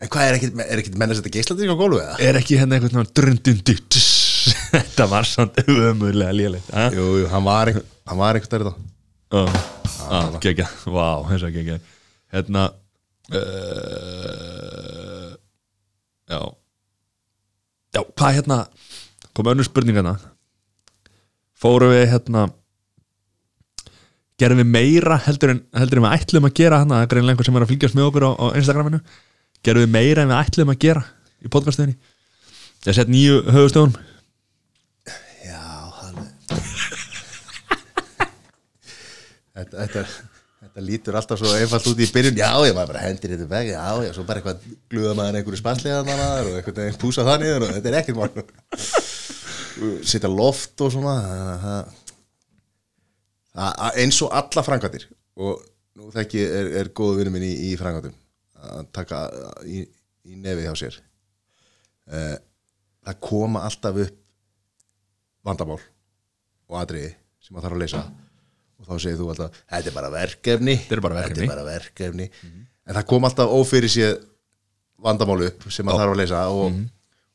En 0.00 0.06
hvað 0.12 0.26
er 0.26 0.34
ekkit, 0.38 0.52
er 0.64 0.80
ekkit 0.80 0.98
menn 1.00 1.12
að 1.12 1.18
setja 1.20 1.34
geisladrykk 1.36 1.74
á 1.76 1.82
gólfið 1.82 2.04
er 2.28 2.34
ekki 2.40 2.60
hérna 2.60 2.78
einhvern 2.78 3.00
veginn 3.00 3.16
drundundi 3.20 3.74
þetta 4.74 5.04
var 5.10 5.24
svona 5.28 5.52
ömurlega 5.90 6.32
lélegt 6.32 6.68
ah? 6.72 6.88
Jú, 6.94 7.06
jú, 7.20 7.26
hann 7.32 7.44
var 7.44 7.70
einhvern 7.70 8.46
stærð 8.46 8.70
ah, 9.36 10.28
gegja, 10.40 10.66
wow, 10.88 11.26
þess 11.28 11.44
að 11.50 11.56
gegja 11.58 11.76
hérna 12.32 12.62
uh, 13.34 15.28
já. 16.30 16.40
Já, 17.90 18.02
hvað 18.14 18.36
hérna 18.38 18.56
kom 19.34 19.48
önnur 19.50 19.66
spurning 19.66 19.96
hérna. 19.98 20.14
Fórum 21.58 21.90
við 21.92 22.04
hérna 22.12 22.46
gerum 24.40 24.60
við 24.62 24.68
meira 24.72 25.16
heldur 25.26 25.52
en, 25.54 25.60
heldur 25.76 26.00
en 26.00 26.06
við 26.06 26.14
ætlum 26.18 26.46
að 26.48 26.54
gera 26.60 26.78
hérna, 26.82 26.98
það 27.00 27.04
er 27.06 27.10
greinlega 27.14 27.34
einhver 27.36 27.48
sem 27.50 27.58
er 27.60 27.64
að 27.66 27.72
fylgjast 27.74 27.98
með 27.98 28.08
okkur 28.10 28.26
á, 28.26 28.30
á 28.40 28.46
Instagraminu. 28.60 29.00
Gerum 29.66 29.84
við 29.84 29.92
meira 29.98 30.24
en 30.24 30.32
við 30.32 30.40
ætlum 30.40 30.72
að 30.74 30.80
gera 30.86 31.02
í 31.44 31.50
podcastuðinni 31.52 31.96
ég 32.88 32.96
sett 32.96 33.10
nýju 33.12 33.42
höfustöðunum 33.52 33.96
Já, 35.44 35.60
hann 36.00 36.20
þetta, 39.54 39.84
þetta, 39.84 40.04
þetta 40.64 40.84
lítur 40.86 41.18
alltaf 41.20 41.40
svo 41.40 41.52
einfalt 41.56 41.88
út 41.90 42.00
í 42.00 42.08
byrjun. 42.14 42.38
Já, 42.40 42.50
ég 42.68 42.76
maður 42.76 42.92
bara 42.94 43.04
hendir 43.04 43.34
þetta 43.34 43.48
veg 43.50 43.72
Já, 43.74 43.84
já, 44.06 44.10
svo 44.16 44.24
bara 44.28 44.40
eitthvað 44.40 44.64
gluða 44.92 45.16
maður 45.18 45.40
einhverju 45.40 45.60
spanslega 45.60 46.02
maður 46.08 46.50
og 46.52 46.58
eitthvað 46.60 47.00
púsa 47.02 47.26
það 47.28 47.44
niður 47.44 47.66
og 47.66 47.74
þetta 47.76 47.92
er 47.92 47.98
ekkert 48.00 48.20
mál. 48.20 48.30
Sitta 50.04 50.28
loft 50.32 50.84
og 50.84 50.92
svona 50.96 51.14
það- 51.64 51.98
eins 53.54 54.20
og 54.22 54.32
alla 54.36 54.62
framkvæmdir 54.66 55.06
og 55.40 55.62
nú 55.98 56.10
þekki 56.14 56.42
er, 56.46 56.68
er 56.80 56.90
góðu 56.94 57.18
vinur 57.20 57.34
minn 57.34 57.46
í, 57.48 57.52
í 57.70 57.76
framkvæmdum 57.80 58.14
að 58.60 58.86
taka 58.94 59.22
í, 59.66 59.82
í 60.28 60.36
nefið 60.36 60.66
hjá 60.68 60.74
sér. 60.78 60.98
Eh, 62.10 62.36
það 63.06 63.20
koma 63.24 63.62
alltaf 63.66 63.96
upp 64.04 64.16
vandamál 65.46 65.80
og 66.70 66.76
atriði 66.82 67.14
sem 67.40 67.56
maður 67.56 67.66
þarf 67.70 67.78
að 67.78 67.82
leysa. 67.84 68.02
Og 68.80 68.88
þá 68.88 68.94
segir 69.02 69.18
þú 69.20 69.28
alltaf, 69.32 69.60
þetta 69.72 69.90
er 69.90 69.96
bara 69.96 70.10
verkefni 70.12 70.74
Þetta 70.80 70.96
er 70.96 71.04
bara 71.04 71.18
verkefni. 71.20 71.46
Er 71.46 71.50
bara 71.54 71.64
verkefni. 71.66 72.26
en 72.86 72.96
það 72.96 73.06
kom 73.10 73.26
alltaf 73.28 73.52
ófyrir 73.56 73.92
sér 73.92 74.14
vandamál 75.00 75.42
upp 75.48 75.66
sem 75.72 75.86
maður 75.88 76.04
þarf 76.04 76.14
að 76.14 76.20
leysa 76.20 76.44
og, 76.52 76.78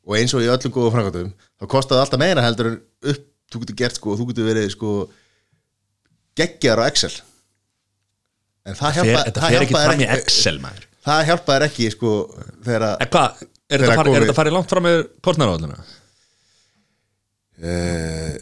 og 0.06 0.18
eins 0.20 0.34
og 0.38 0.46
í 0.46 0.50
öllum 0.54 0.74
góðu 0.74 0.94
framkvæmdum 0.96 1.30
þá 1.62 1.68
kostaði 1.74 2.02
alltaf 2.06 2.22
meira 2.22 2.46
heldur 2.46 2.72
en 2.72 2.80
upp 3.14 3.28
þú 3.54 3.62
getur 3.62 3.78
gert 3.82 3.98
sko, 4.00 4.16
þú 4.18 4.28
getur 4.32 4.48
verið 4.50 4.70
sko 4.74 4.92
geggjar 6.38 6.82
á 6.82 6.88
Excel. 6.90 7.14
En 8.66 8.78
það 8.78 9.02
ekki 9.02 9.36
hjálpaði 9.56 10.56
maður. 10.64 10.88
það 11.06 11.28
hjálpaði 11.30 11.68
ekki 11.70 11.92
sko 11.94 12.16
þegar 12.66 12.88
að 12.90 13.06
er 13.70 13.84
þetta 13.86 14.36
farið, 14.38 14.56
langt 14.56 14.72
fram 14.72 14.86
með 14.86 15.00
kostnæraálluna? 15.26 15.78
Uh, 17.56 18.34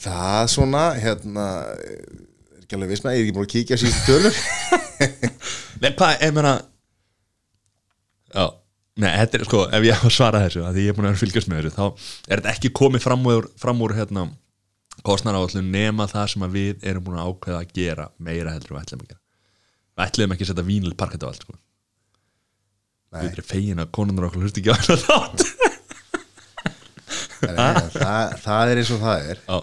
það 0.00 0.48
svona 0.54 0.84
hérna 0.98 1.48
er 1.74 2.62
ekki 2.62 2.78
alveg 2.78 2.94
viss 2.94 3.04
með, 3.04 3.18
ég 3.18 3.20
er 3.20 3.26
ekki 3.26 3.36
búin 3.36 3.48
að 3.48 3.52
kíkja 3.54 3.78
síðustu 3.80 4.08
tölur. 4.08 4.40
Nei, 5.82 5.92
hvað, 5.94 6.16
ég 6.24 6.34
meina 6.34 6.56
Já, 8.28 8.44
nei, 9.00 9.12
þetta 9.22 9.38
er 9.38 9.44
sko 9.46 9.60
ef 9.72 9.86
ég 9.86 9.94
á 9.96 10.04
að 10.04 10.12
svara 10.12 10.42
þessu, 10.44 10.64
að 10.68 10.76
því 10.76 10.84
ég 10.84 10.92
er 10.92 10.96
búin 10.98 11.08
að 11.08 11.20
fylgjast 11.22 11.48
með 11.48 11.60
þessu 11.62 11.76
þá 11.76 11.84
er 12.28 12.40
þetta 12.40 12.52
ekki 12.52 12.72
komið 12.76 13.04
fram 13.04 13.28
úr, 13.30 13.48
fram 13.60 13.84
úr 13.86 13.94
hérna, 13.96 14.26
kostnæraállun 15.06 15.70
nema 15.72 16.08
það 16.10 16.26
sem 16.32 16.46
við 16.52 16.84
erum 16.90 17.04
búin 17.06 17.20
að 17.20 17.30
ákveða 17.30 17.62
að 17.62 17.72
gera 17.78 18.08
meira 18.18 18.54
heldur 18.54 18.76
við 18.76 18.82
ætlum 18.82 19.04
að 19.04 19.10
gera. 19.12 19.20
Við 19.98 20.04
ætlum 20.06 20.34
ekki 20.34 20.46
að 20.46 20.50
setja 20.52 20.68
vínil 20.68 20.94
parkett 20.98 21.24
á 21.24 21.28
allt 21.30 21.44
sko. 21.46 21.58
Við 23.18 23.30
erum 23.32 23.48
fegin 23.48 23.82
að 23.82 23.92
konundur 23.98 24.28
okkur 24.28 24.44
hlusti 24.44 24.60
ekki 24.62 24.74
á 24.74 24.78
það, 27.38 28.34
það 28.42 28.72
er 28.72 28.80
eins 28.80 28.90
og 28.92 29.00
það 29.04 29.30
er. 29.32 29.38
Já, 29.46 29.58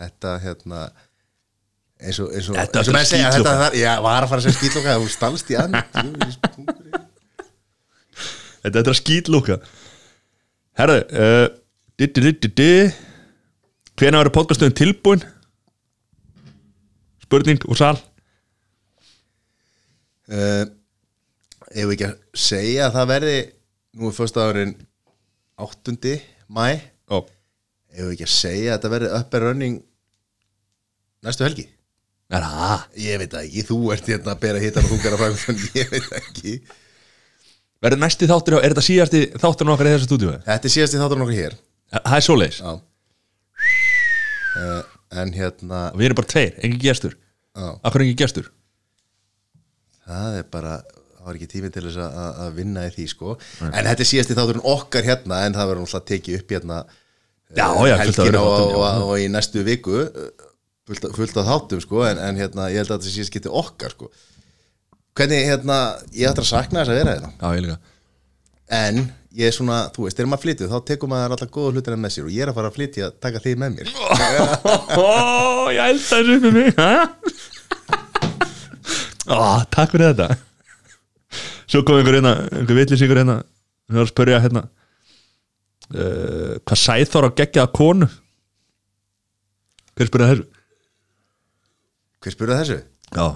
þetta 0.00 0.34
hérna 0.42 0.80
eins 2.00 2.20
og, 2.20 2.30
eins 2.34 2.48
og, 2.48 2.56
Þetta 2.56 2.80
eins 2.80 2.90
og 2.90 2.98
segja 3.08 3.30
þetta, 3.34 3.54
það, 3.60 3.76
já, 3.80 3.90
var 4.04 4.24
að 4.24 4.32
fara 4.32 4.42
að 4.42 4.46
segja 4.46 4.58
skýtloka 4.58 4.96
þú 4.96 5.12
stalst 5.12 5.52
í 5.52 5.58
ann 5.60 5.76
þetta 8.64 8.82
er 8.82 8.90
að 8.92 8.98
skýtlúka 9.00 9.58
Herðu 10.80 10.98
uh, 11.04 11.46
di, 12.00 12.08
di, 12.08 12.24
di, 12.24 12.32
di, 12.40 12.52
di. 12.56 12.72
Hvenær 14.00 14.22
verður 14.22 14.32
podcastöðun 14.32 14.72
tilbúin? 14.78 15.22
Spurning 17.20 17.60
úr 17.68 17.76
sal. 17.76 17.98
Uh, 20.24 20.64
ef 21.68 21.84
við 21.84 21.92
ekki 21.98 22.06
að 22.06 22.14
segja 22.46 22.86
að 22.86 22.96
það 22.96 23.10
verði 23.10 23.36
nú 24.00 24.08
er 24.08 24.16
fyrsta 24.16 24.46
árin 24.48 24.72
8. 25.60 26.16
mæ 26.48 26.80
Ó, 27.12 27.28
ef 27.92 28.00
við 28.06 28.14
ekki 28.14 28.28
að 28.30 28.34
segja 28.38 28.72
að 28.72 28.78
þetta 28.78 28.94
verði 28.96 29.14
up 29.20 29.36
and 29.36 29.48
running 29.50 29.78
næstu 31.28 31.44
helgi? 31.50 31.68
Er 32.32 32.46
það? 32.48 32.90
ég 33.04 33.20
veit 33.20 33.32
það 33.36 33.48
ekki, 33.50 33.68
þú 33.68 33.80
ert 33.92 34.12
hérna 34.14 34.32
að 34.32 34.44
bera 34.46 34.64
hittan 34.64 34.86
og 34.86 34.94
þú 34.94 35.02
gera 35.04 35.24
frækum 35.26 35.64
ég 35.82 35.92
veit 35.92 36.06
það 36.08 36.22
ekki. 36.24 36.60
Verður 37.84 38.06
næsti 38.08 38.32
þáttur, 38.32 38.62
er 38.64 38.72
þetta 38.72 38.88
síðasti 38.88 39.26
þáttur 39.36 39.74
okkar 39.74 39.92
í 39.92 39.98
þessu 39.98 40.08
stúdíu? 40.08 40.38
Þetta 40.48 40.70
er 40.70 40.80
síðast 40.80 40.96
í 40.96 41.02
þáttur 41.02 41.20
nokkuð 41.20 41.42
hér. 41.42 41.64
Það 41.98 42.16
er 42.16 42.24
svoleiðis. 42.24 42.64
Já 42.64 42.78
uh, 44.56 44.80
En 45.20 45.32
hérna 45.34 45.90
og 45.90 45.98
við 45.98 46.06
erum 46.10 46.18
bara 46.20 46.30
tveir, 46.30 46.52
engin 46.62 46.80
gestur. 46.82 47.16
Já, 47.58 47.68
Akkur 47.82 48.04
engin 48.04 48.18
gestur? 48.20 48.50
Það 50.06 50.38
er 50.40 50.48
bara 50.54 50.74
Það 51.20 51.26
var 51.28 51.36
ekki 51.36 51.48
tími 51.52 51.68
til 51.74 51.82
þess 51.84 51.98
að, 52.00 52.14
að- 52.16 52.36
að 52.46 52.54
vinna 52.56 52.82
í 52.88 52.92
því 52.94 53.04
sko. 53.12 53.32
En 53.66 53.74
þetta 53.84 54.00
er 54.00 54.08
síðast 54.08 54.30
í 54.32 54.36
þátturinn 54.38 54.62
okkar 54.72 55.04
hérna 55.04 55.40
En 55.44 55.52
það 55.58 55.66
verður 55.68 55.82
náttúrulega 55.84 56.08
tekið 56.08 56.38
upp 56.38 56.54
hérna 56.54 56.78
Já, 57.50 57.66
já, 57.66 57.94
af 57.96 58.00
Helgin 58.06 58.36
og, 58.38 58.54
já. 58.70 58.76
og, 58.78 59.02
og 59.10 59.14
í 59.20 59.26
næstu 59.28 59.64
viku 59.66 59.96
uh, 60.06 60.28
fullt, 60.88 61.06
fullt 61.18 61.36
af 61.42 61.48
þáttum 61.50 61.80
sko. 61.82 62.04
En, 62.06 62.20
en 62.22 62.38
hérna 62.38 62.68
ég 62.70 62.78
held 62.80 62.92
að 62.94 63.00
þetta 63.02 63.12
síðast 63.16 63.34
geti 63.34 63.50
okkar 63.60 63.92
sko. 63.96 64.08
Hvernig 65.18 65.48
hérna 65.50 65.78
Ég 66.14 66.30
ætla 66.30 66.44
að 66.46 66.50
sakna 66.54 66.84
þess 66.84 66.94
að 66.94 67.00
vera 67.02 67.14
hérna. 67.16 67.32
Já, 67.36 67.48
ég 67.58 67.64
líka. 67.66 67.78
En 68.80 69.02
ég 69.38 69.46
er 69.46 69.54
svona, 69.54 69.78
þú 69.94 70.06
veist, 70.06 70.16
þegar 70.18 70.30
maður 70.32 70.44
flytju 70.44 70.68
þá 70.70 70.76
tekur 70.88 71.10
maður 71.10 71.34
alltaf 71.36 71.50
góða 71.54 71.72
hlutina 71.76 71.98
með 72.00 72.14
sér 72.16 72.26
og 72.26 72.34
ég 72.34 72.42
er 72.42 72.50
að 72.50 72.56
fara 72.58 72.70
að 72.70 72.76
flytja 72.78 73.06
að 73.06 73.16
taka 73.22 73.42
þig 73.44 73.60
með 73.60 73.70
mér 73.76 73.86
Ó, 74.98 75.70
ég 75.70 75.82
held 75.84 76.02
það 76.02 76.30
þessu 76.30 76.38
með 76.44 76.52
mig? 76.58 76.70
Ó, 79.30 79.38
takk 79.70 79.94
fyrir 79.94 80.10
þetta 80.10 80.28
Svo 81.70 81.84
kom 81.86 82.00
einhver 82.00 82.16
hérna 82.18 82.34
einhver 82.50 82.80
vitlisíkur 82.80 83.20
hérna 83.22 83.36
við 83.44 83.94
varum 84.00 84.06
að 84.08 84.10
spyrja 84.10 84.40
hérna 84.42 84.64
uh, 85.94 86.56
hvað 86.66 86.82
sæþór 86.82 87.28
á 87.30 87.36
geggjaða 87.38 87.74
konu 87.78 88.08
hver 89.94 90.10
spyrja 90.10 90.32
þessu? 90.32 90.48
hver 92.20 92.34
spurði 92.34 92.58
þessu? 92.60 92.78
Já 93.14 93.26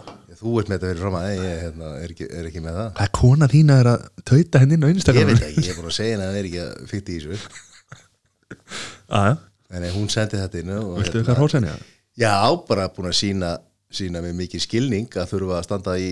þú 0.41 0.53
ert 0.61 0.71
með 0.71 0.77
þetta 0.79 0.91
fyrir 0.91 1.03
fram 1.05 1.17
að 1.19 1.27
ég 1.31 1.63
hérna, 1.65 1.91
er, 2.01 2.15
ekki, 2.15 2.29
er 2.41 2.49
ekki 2.51 2.63
með 2.65 2.79
það 2.81 2.89
Hvað 2.95 3.07
er 3.09 3.13
kona 3.21 3.49
þína 3.55 3.79
er 3.83 3.91
að 3.93 4.07
tauta 4.31 4.63
henni 4.63 4.79
inn 4.79 4.85
á 4.85 4.89
ég 4.89 4.97
Instagram? 4.99 5.31
veit 5.33 5.47
ekki, 5.49 5.65
ég 5.65 5.73
er 5.75 5.79
búin 5.81 5.91
að 5.91 5.97
segja 5.99 6.15
henni 6.15 6.27
að 6.27 6.33
það 6.35 6.41
er 6.41 6.49
ekki 6.51 6.63
að 6.65 6.89
fyrta 6.93 7.15
í 7.15 7.19
þessu 7.21 7.39
Aðja, 9.21 9.37
en 9.75 9.87
hún 9.95 10.11
sendi 10.13 10.41
þetta 10.41 10.61
inn 10.63 10.75
og, 10.79 10.91
viltu 11.01 11.21
eitthvað 11.21 11.41
hrósa 11.41 11.61
henni? 11.61 11.73
eða? 11.73 11.89
já, 12.25 12.35
bara 12.69 12.89
búin 12.95 13.11
að 13.11 13.17
sína 13.21 13.55
sína 13.95 14.23
með 14.25 14.37
mikið 14.43 14.65
skilning 14.65 15.19
að 15.21 15.31
þurfa 15.35 15.59
að 15.61 15.67
standa 15.69 15.97
í, 16.03 16.11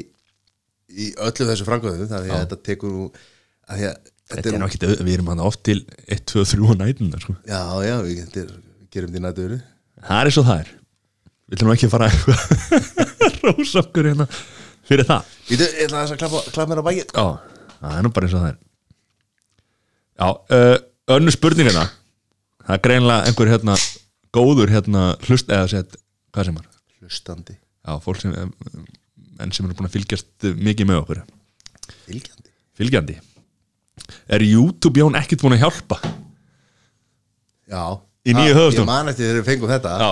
í 0.92 1.10
öllu 1.18 1.48
þessu 1.50 1.66
framkvæðum 1.66 2.10
þannig 2.10 2.34
að 2.36 2.42
þetta 2.44 2.60
tekur 2.70 2.96
að 3.02 3.86
að 3.86 4.00
Þetta 4.32 4.48
er 4.48 4.62
ekkit 4.64 4.84
auð, 4.86 5.00
við 5.04 5.14
erum 5.18 5.26
hann 5.28 5.40
oft 5.44 5.60
til 5.66 5.80
1, 6.06 6.20
2, 6.30 6.44
3 6.54 6.68
og 6.72 6.78
nætuna 6.80 7.18
sko. 7.20 7.34
já, 7.44 7.58
já, 7.84 7.94
við 8.06 8.36
er, 8.40 8.52
gerum 8.94 9.10
því 9.12 9.20
nættuður 9.26 9.58
Það 10.06 10.20
er 10.22 10.30
og 10.40 10.46
það 10.46 10.62
er 10.62 10.70
Við 11.52 11.58
ætlum 11.58 11.72
ekki 11.74 11.88
að 11.88 11.92
fara 11.92 12.06
að 12.08 12.14
rósa 13.44 13.82
okkur 13.82 14.06
hérna. 14.08 14.26
Fyrir 14.88 15.04
það. 15.08 15.26
Vítu, 15.50 15.66
ég 15.68 15.82
ætla 15.90 16.04
að 16.06 16.14
klappa, 16.22 16.40
klappa 16.48 16.70
mér 16.72 16.80
á 16.80 16.84
bæki 16.86 17.02
Já, 17.12 17.24
það 17.82 17.96
er 17.98 18.06
nú 18.06 18.12
bara 18.16 18.28
eins 18.28 18.36
og 18.38 18.44
það 18.44 18.52
er. 18.52 18.56
Já, 20.22 20.28
uh, 20.56 20.76
önnu 21.16 21.34
spurningina 21.34 21.84
Það 22.62 22.74
er 22.76 22.82
greinlega 22.86 23.26
einhver 23.28 23.50
hérna 23.52 23.76
góður 24.32 24.72
hérna 24.72 25.04
hlust 25.26 25.50
eða 25.52 25.68
sett, 25.74 25.96
hvað 26.32 26.48
sem 26.48 26.58
er. 26.62 26.66
Hlustandi, 27.02 27.56
Já, 27.82 27.92
fólk 28.04 28.20
sem 28.22 28.32
eh, 28.38 28.48
menn 29.40 29.52
sem 29.52 29.66
eru 29.66 29.74
búin 29.76 29.88
að 29.90 29.96
fylgjast 29.98 30.46
mikið 30.62 30.88
með 30.88 31.00
okkur. 31.02 31.22
Fylgjandi? 32.06 32.52
Fylgjandi. 32.78 33.16
Er 34.32 34.44
YouTube 34.46 35.02
Jón 35.02 35.18
ekkert 35.18 35.42
búin 35.44 35.56
að 35.58 35.64
hjálpa? 35.66 35.98
já, 37.72 37.82
Í 38.22 38.36
nýju 38.38 38.52
Ha, 38.54 38.58
höfuðstól. 38.60 38.84
ég 38.84 38.88
man 38.92 39.10
eftir 39.10 39.26
þegar 39.26 39.40
við 39.42 39.48
fengum 39.50 39.72
þetta. 39.72 39.92
Já, 39.98 40.10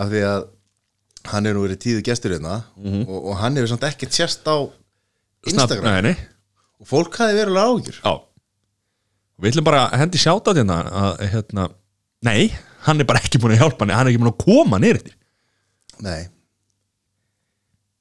af 0.00 0.10
því 0.12 0.22
að 0.30 0.48
hann 1.30 1.46
er 1.50 1.56
nú 1.56 1.62
verið 1.66 1.80
tíðu 1.84 2.02
gestur 2.06 2.32
hérna 2.36 2.56
og, 2.80 3.16
og 3.18 3.34
hann 3.42 3.58
hefur 3.58 3.74
samt 3.74 3.86
ekkert 3.90 4.16
sérst 4.16 4.46
á 4.48 4.56
Instagram. 5.50 5.84
Nei, 5.86 6.10
nei, 6.10 6.16
og 6.80 6.88
fólk 6.88 7.16
hafi 7.20 7.36
verið 7.36 7.60
alveg 7.60 7.84
ágjur 7.84 8.00
já. 8.00 8.14
Við 9.40 9.54
ætlum 9.54 9.68
bara 9.70 9.84
að 9.88 10.02
hendi 10.02 10.20
sjáta 10.20 10.52
hérna 10.56 10.80
að 11.02 11.22
hérna, 11.32 11.68
nei, 12.28 12.50
hann 12.84 13.00
er 13.00 13.08
bara 13.08 13.22
ekki 13.22 13.40
búin 13.40 13.54
að 13.56 13.62
hjálpa 13.64 13.86
hann, 13.86 13.94
hann 13.96 14.08
er 14.08 14.12
ekki 14.12 14.20
búin 14.20 14.32
að 14.34 14.42
koma 14.44 14.80
nýr 14.82 14.98
eftir. 15.00 15.16
Nei. 16.04 16.20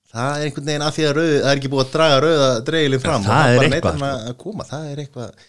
Það 0.09 0.33
er 0.33 0.43
einhvern 0.47 0.67
veginn 0.71 0.83
af 0.87 0.95
því 0.95 1.05
að 1.05 1.15
rauð, 1.19 1.31
það 1.37 1.51
er 1.51 1.59
ekki 1.61 1.71
búið 1.71 1.83
að 1.85 1.93
draga 1.93 2.19
rauða 2.25 2.49
dreigilin 2.67 3.01
fram 3.03 3.25
það 3.27 3.39
og 3.39 3.49
er 3.49 3.59
bara 3.59 3.73
neitar 3.75 3.97
hann 3.99 4.29
að 4.31 4.37
koma. 4.41 4.65
Það 4.67 4.87
er 4.89 5.01
eitthvað 5.05 5.47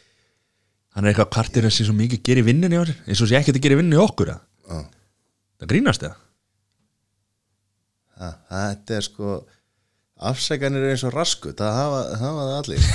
Hann 0.91 1.07
er 1.07 1.13
eitthvað 1.13 1.31
kvartir 1.37 1.67
þessi 1.69 1.87
svo 1.87 1.95
mikið 1.95 2.23
gerir 2.27 2.47
vinninni 2.49 2.79
á 2.79 2.83
sér 2.83 2.97
eins 3.07 3.21
og 3.23 3.29
sé 3.31 3.39
ekkert 3.39 3.61
að 3.61 3.65
gera 3.67 3.79
vinninni 3.79 3.97
í 3.97 4.03
okkur. 4.03 4.33
Það 4.71 5.71
grínast 5.71 6.03
eða? 6.07 6.19
Það, 8.21 8.37
þetta 8.53 8.99
er 8.99 9.07
sko 9.07 9.35
afsækanir 10.31 10.85
er 10.85 10.95
eins 10.95 11.05
og 11.09 11.15
raskut 11.17 11.61
það 11.61 11.79
hafa, 11.79 12.01
það 12.21 12.55
allir 12.59 12.89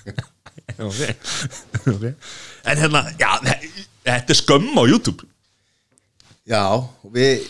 okay. 0.88 1.14
okay. 1.90 2.12
En 2.70 2.82
hérna, 2.84 3.04
já, 3.18 3.30
þe- 3.44 3.86
þetta 4.06 4.34
er 4.36 4.40
skömm 4.40 4.78
á 4.78 4.82
YouTube 4.86 5.26
já, 6.48 6.62
við 7.10 7.48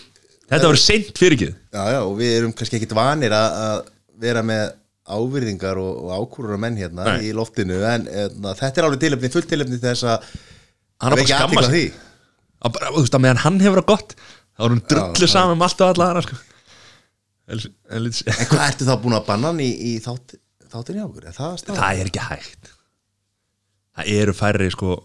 Þetta 0.50 0.66
verður 0.66 0.82
seint 0.82 1.14
fyrir 1.14 1.36
ekki 1.36 1.48
Já, 1.70 1.82
já, 1.94 2.00
og 2.02 2.14
við 2.18 2.36
erum 2.40 2.52
kannski 2.58 2.80
ekkit 2.80 2.94
vanir 2.98 3.34
að, 3.36 3.58
að 3.62 3.82
vera 4.24 4.42
með 4.42 4.72
ávirðingar 5.10 5.78
og, 5.78 5.92
og 6.06 6.24
ákúrur 6.24 6.58
menn 6.60 6.78
hérna 6.78 7.06
Nei. 7.06 7.28
í 7.28 7.34
loftinu 7.34 7.78
en 7.86 8.06
eðna, 8.10 8.54
þetta 8.58 8.82
er 8.82 8.88
alveg 8.88 9.04
tilefni, 9.04 9.30
fullt 9.32 9.48
tilefni 9.50 9.78
til 9.78 9.88
þess 9.92 10.08
að 10.10 10.26
Hann 11.00 11.14
er 11.14 11.22
að 11.22 11.32
athygli 11.38 11.62
á 11.62 11.70
sig 11.70 11.86
að 12.60 12.74
bara, 12.76 12.90
þú 12.92 13.02
veist 13.04 13.16
að 13.16 13.22
meðan 13.24 13.42
hann 13.44 13.60
hefur 13.62 13.80
það 13.80 13.88
gott 13.88 14.14
þá 14.20 14.64
er 14.66 14.74
hún 14.74 14.82
drullu 14.92 15.28
saman 15.30 15.56
um 15.56 15.64
allt 15.64 15.80
og 15.80 15.92
alla 15.94 16.08
aðra 16.10 16.24
sko. 16.26 16.40
En, 17.50 17.62
en, 17.90 18.08
En 18.08 18.48
hvað 18.50 18.66
ertu 18.68 18.86
þá 18.88 18.94
búin 19.02 19.16
að 19.18 19.26
banna 19.28 19.52
í, 19.62 19.70
í 19.90 19.92
þátt, 20.04 20.36
þáttinni 20.72 21.02
á 21.02 21.06
okkur? 21.08 21.28
Er 21.30 21.36
það, 21.36 21.56
það? 21.66 21.78
það 21.80 22.02
er 22.04 22.10
ekki 22.12 22.26
hægt 22.30 22.72
það 24.00 24.12
eru 24.20 24.36
færri 24.40 24.70
sko 24.74 24.98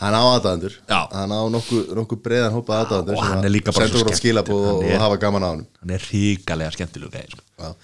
Hann 0.00 0.14
á 0.16 0.22
aðdæðandur. 0.32 0.74
Hann 0.88 1.32
á 1.36 1.40
nokkuð 1.52 1.90
nokku 1.98 2.16
breiðan 2.24 2.54
hópa 2.54 2.78
aðdæðandur 2.80 3.18
og 3.18 3.24
hann 3.26 3.44
er 3.44 3.52
líka 3.52 3.72
bara 3.76 3.84
svo 3.90 4.00
að 4.00 4.14
skemmtilegur. 4.16 4.54
og, 4.56 4.84
er- 4.86 4.94
og 4.96 5.02
hafa 5.04 5.18
gaman 5.20 5.44
á 5.44 5.48
hann 5.52 5.64
hann 5.82 5.92
er 5.92 6.06
ríkalega 6.08 6.72
skemmtilegu 6.72 7.10
gæði 7.12 7.34
sko. 7.34 7.42
Já. 7.60 7.74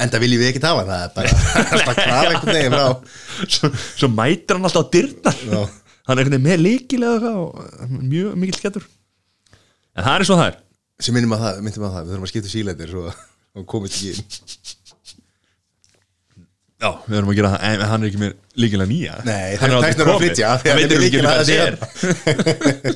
Enda 0.00 0.18
viljum 0.22 0.40
við 0.42 0.48
ekki 0.50 0.62
hann 0.64 0.80
Það 0.88 1.04
er 1.04 1.12
bara 1.14 1.28
alltaf 1.76 2.00
krafa 2.00 2.32
einhvern 2.32 2.56
veginn 2.56 2.74
frá 2.74 3.46
svo, 3.54 3.70
svo 4.00 4.10
mætir 4.10 4.58
hann 4.58 4.66
alltaf 4.66 4.82
á 4.82 4.92
dyrnar 4.96 5.38
hann 5.46 5.60
er 5.60 6.24
einhvern 6.24 6.34
veginn 6.34 6.46
með 6.48 6.64
líkilega 6.64 7.32
og 7.38 7.94
mjög 8.00 8.34
mikill 8.42 8.58
skemmtur 8.58 8.88
en 9.94 10.02
það 10.08 10.12
er 10.16 10.24
og 10.26 10.40
það 10.42 10.46
er 10.50 10.58
sem 11.00 11.16
minnum 11.16 11.34
að 11.36 11.44
það, 11.44 11.60
myndum 11.66 11.86
að 11.86 11.94
það, 11.96 12.04
við 12.06 12.14
þurfum 12.14 12.26
að 12.26 12.32
skipta 12.32 12.52
sílendir 12.52 12.92
svo 12.92 13.06
að 13.10 13.66
komist 13.70 13.96
ekki 13.98 14.12
inn 14.14 14.78
Já, 16.80 16.94
við 17.04 17.18
erum 17.18 17.28
að 17.28 17.36
gera 17.36 17.48
það, 17.52 17.64
en 17.68 17.82
hann 17.90 18.00
er 18.00 18.08
ekki 18.08 18.20
með 18.22 18.60
líkilega 18.62 18.88
nýja. 18.88 19.16
Nei, 19.26 19.56
það 19.60 19.74
er 19.74 19.82
tæknar 19.84 20.10
að 20.14 20.22
flytja, 20.22 20.52
því 20.62 20.70
Hann 20.70 20.78
að 20.78 20.78
veit 20.78 20.86
þetta 20.86 20.96
er 20.96 21.04
ekki 21.06 21.20
hvað 21.20 21.40
að 21.40 21.50
þetta 21.50 22.54
er. 22.86 22.94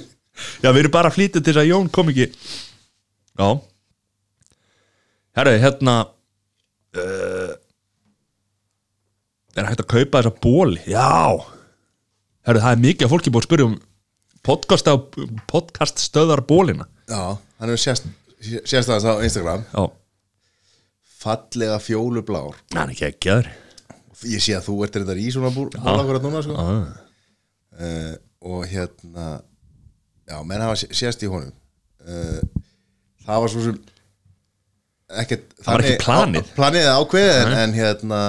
Já, 0.65 0.69
við 0.71 0.79
erum 0.81 0.95
bara 0.95 1.11
að 1.11 1.17
flytja 1.19 1.43
til 1.43 1.51
þess 1.51 1.61
að 1.61 1.69
Jón 1.69 1.91
kom 1.93 2.13
ekki. 2.15 2.27
Já. 3.35 3.49
Herru, 5.35 5.53
hérna 5.67 5.97
uh, 6.97 7.53
Er 9.55 9.69
hægt 9.69 9.83
að 9.85 9.91
kaupa 9.91 10.23
þessa 10.23 10.33
bóli? 10.43 10.81
Já. 10.89 11.45
Herru, 12.47 12.63
það 12.65 12.71
er 12.71 12.83
mikið 12.87 13.07
að 13.07 13.13
fólki 13.13 13.35
búið 13.35 13.45
að 13.45 13.49
spyrja 13.51 13.69
um 13.69 13.77
podcast 14.45 16.03
stöðar 16.03 16.43
bólina 16.47 16.87
Já, 17.09 17.37
hann 17.65 17.73
hefur 17.73 17.81
sérst, 17.81 18.07
sérst 18.69 18.91
aðeins 18.93 19.09
á 19.09 19.25
Instagram. 19.25 19.65
Já, 19.73 19.85
fallega 21.25 21.79
fjólublár. 21.83 22.59
Hann 22.75 22.91
er 22.91 22.95
ekki 22.95 23.07
ekki 23.11 23.33
aður 23.35 23.51
ég 24.25 24.41
sé 24.41 24.55
að 24.57 24.63
þú 24.71 24.75
ert 24.87 24.95
reyndar 24.97 25.19
í 25.21 25.27
svona 25.35 25.51
búl 25.53 25.67
akkurat 25.77 26.23
núna 26.25 26.41
sko. 26.45 26.55
Uh, 27.75 28.15
og 28.47 28.63
hérna 28.71 29.25
já, 30.31 30.37
menn 30.47 30.63
hafa 30.65 30.79
sé- 30.81 30.93
sést 30.97 31.25
í 31.27 31.29
honum. 31.29 31.51
Uh, 32.01 32.39
það 33.27 33.43
var 33.43 33.53
svo 33.53 33.65
sem 33.67 33.81
ekkert 35.21 35.51
Það 35.59 35.69
var 35.75 35.85
ekki 35.85 35.99
þannig- 36.07 36.07
planið. 36.07 36.49
á, 36.49 36.57
planið. 36.57 36.87
er 36.87 36.97
ákveðið 37.03 37.41
en, 37.43 37.53
en 37.65 37.75
hérna 37.77 38.21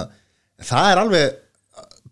það 0.67 0.89
er 0.91 1.02
alveg 1.04 1.38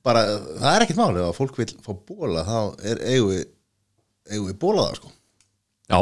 bara, 0.03 0.21
það 0.61 0.69
er 0.77 0.85
ekkert 0.85 1.01
málið 1.01 1.25
að 1.27 1.35
fólk 1.41 1.59
vil 1.59 1.67
fá 1.83 1.91
bóla 2.07 2.45
þá 2.47 2.57
er 2.93 3.03
eigum 3.09 3.33
við 3.33 3.43
eigum 4.31 4.47
við 4.53 4.57
bóla 4.63 4.85
það 4.87 4.95
sko. 5.01 5.11
Já 5.91 5.99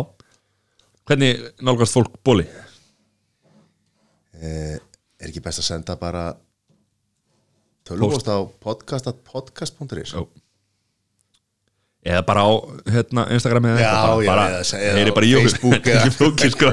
Hvernig 1.09 1.39
nálgast 1.65 1.93
fólk 1.97 2.11
bóli? 2.25 2.45
uh, 4.41 4.77
er 5.21 5.29
ekki 5.29 5.41
best 5.43 5.61
að 5.61 5.67
senda 5.67 5.95
bara 6.01 6.23
tölvúst 7.85 8.29
á 8.29 8.37
podcast.podcast.is 8.63 10.15
Eða 12.01 12.21
bara 12.25 12.41
á 12.41 12.49
hérna, 12.89 13.27
Instagram 13.35 13.67
eða 13.69 13.81
eitthvað, 13.81 14.21
bara, 14.25 14.45
eða. 14.49 14.61
Facebook 15.45 15.85
eða- 15.85 16.13
sko. 16.55 16.71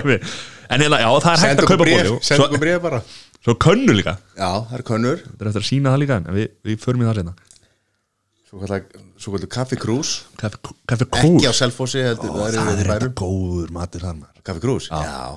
En 0.69 0.81
hérna, 0.85 0.99
já, 1.01 1.09
það 1.25 1.33
er 1.33 1.43
hægt 1.43 1.61
að 1.65 1.69
kaupa 1.69 1.85
bóli 1.85 1.99
senda 2.25 2.39
svo, 2.39 2.47
okkur 2.47 2.61
bréf 2.63 2.81
bara. 2.85 3.01
svo 3.45 3.55
könnu 3.61 3.93
líka. 3.97 4.15
Já, 4.37 4.49
það 4.71 4.75
er 4.79 4.83
könnur. 4.89 5.21
Það 5.25 5.45
er 5.45 5.51
eftir 5.51 5.63
að 5.65 5.69
sína 5.69 5.93
það 5.93 6.03
líka 6.05 6.17
En 6.29 6.37
við, 6.39 6.49
við 6.69 6.81
förum 6.85 7.05
í 7.05 7.09
það 7.09 7.21
sérna 7.21 7.35
svo 8.49 8.61
kallar, 8.63 8.85
svo 9.21 9.35
kallar 9.35 9.51
kaffi 9.53 9.79
krús 9.81 10.13
Kaffi, 10.41 10.75
kaffi 10.89 11.07
krús 11.13 11.29
ekki 11.45 11.51
á 11.51 11.55
Ó, 12.29 12.35
það 12.35 12.49
er 12.49 12.59
Það 12.59 12.93
þetta 12.95 13.11
góður 13.23 13.73
matur 13.77 14.05
þar 14.07 14.19
maður 14.23 14.45
kaffi 14.49 14.65
krús, 14.65 14.89
já. 14.89 15.29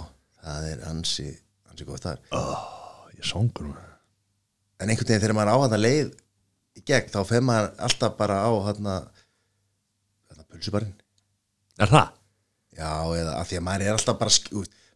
það 0.47 0.67
er 0.71 0.83
ansi 0.91 1.27
ansi 1.71 1.87
góð 1.87 2.03
þar. 2.07 2.21
Ég 3.17 3.27
songur 3.27 3.67
maður 3.71 3.89
en 4.81 4.89
einhvern 4.89 5.11
veginn 5.11 5.21
þegar 5.21 5.37
maður 5.37 5.53
á 5.53 5.57
hann 5.61 5.75
leið 5.83 6.13
í 6.79 6.83
gegn 6.87 7.11
þá 7.13 7.19
fer 7.29 7.43
maður 7.45 7.67
alltaf 7.85 8.15
bara 8.17 8.39
á 8.41 8.49
hann 8.69 8.87
að 8.95 9.09
pulsubarinn. 10.51 10.95
Er 11.81 11.91
það? 11.91 12.09
já, 12.71 12.89
eða 13.19 13.35
að 13.37 13.45
því 13.49 13.59
að 13.59 13.65
maður 13.67 13.85
er 13.85 13.97
alltaf 13.97 14.17
bara 14.21 14.33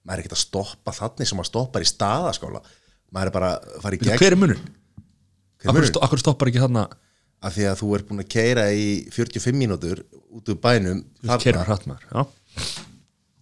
maður 0.06 0.16
er 0.16 0.24
ekkert 0.24 0.36
að 0.38 0.42
stoppa 0.42 0.94
þannig 0.96 1.30
sem 1.30 1.40
maður 1.40 1.52
stoppar 1.52 1.86
í 1.86 1.90
staðaskála. 1.90 2.62
Maður 3.16 3.30
er 3.32 3.36
bara 3.36 3.52
að 3.60 3.80
fara 3.84 3.98
í 3.98 4.02
gegn. 4.02 4.20
Hver 4.22 4.36
er 4.36 4.42
er 5.84 5.90
Akkur, 6.06 6.22
stoppar 6.22 6.52
ekki 6.52 6.62
þarna 6.64 6.86
af 7.44 7.56
því 7.56 7.68
að 7.70 7.80
þú 7.82 7.92
ert 7.98 8.08
búin 8.10 8.24
að 8.24 8.32
keira 8.32 8.66
í 8.74 8.88
45 9.14 9.58
mínútur 9.60 10.02
út 10.36 10.52
úr 10.52 10.60
bænum 10.62 11.04
Kerum 11.42 11.66
hratt 11.68 11.88
maður 11.90 12.08
Já. 12.12 12.26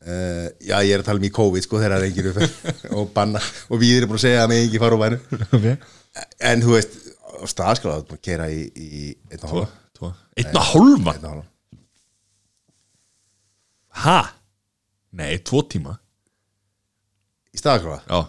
Uh, 0.04 0.50
já, 0.60 0.76
ég 0.84 0.98
er 0.98 1.00
að 1.00 1.08
tala 1.08 1.22
um 1.22 1.26
í 1.30 1.32
COVID 1.32 1.64
sko 1.64 1.80
þegar 1.80 1.94
það 1.96 2.02
er 2.02 2.10
enginn 2.10 2.26
upp 2.34 2.40
og 3.00 3.12
banna 3.16 3.40
og 3.72 3.80
við 3.80 4.02
erum 4.02 4.12
búin 4.12 4.20
að 4.20 4.26
segja 4.26 4.42
að 4.44 4.50
mig 4.52 4.66
ekki 4.66 4.82
fara 4.84 4.98
úr 4.98 5.04
bænum. 5.06 5.48
Ok. 5.56 5.68
En 6.44 6.64
þú 6.66 6.74
veist, 6.76 6.98
á 7.24 7.46
staðskala 7.48 8.02
að 8.02 8.20
keira 8.26 8.50
í, 8.52 8.66
í 8.76 9.04
einn 9.32 9.40
og 9.40 9.46
Tvo, 9.46 9.62
hálfa 9.64 9.96
tvo. 9.96 10.12
Einn 10.36 10.60
og 10.60 10.68
hálfan? 10.74 11.08
Einn 11.14 11.28
og 11.30 11.32
hálfa 11.38 11.50
Ha? 14.04 14.20
Nei, 15.14 15.38
tvo 15.46 15.62
tíma. 15.70 15.94
Í 17.54 17.62
staðskala 17.62 18.02
Já, 18.04 18.20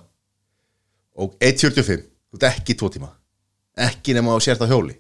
og 1.24 1.34
1.45 1.40 2.04
þú 2.04 2.38
ert 2.38 2.48
ekki 2.52 2.76
tvo 2.78 2.90
tíma. 2.92 3.10
Ekki 3.74 4.14
nema 4.14 4.36
á 4.36 4.38
sért 4.44 4.62
á 4.62 4.70
hjóli 4.70 4.94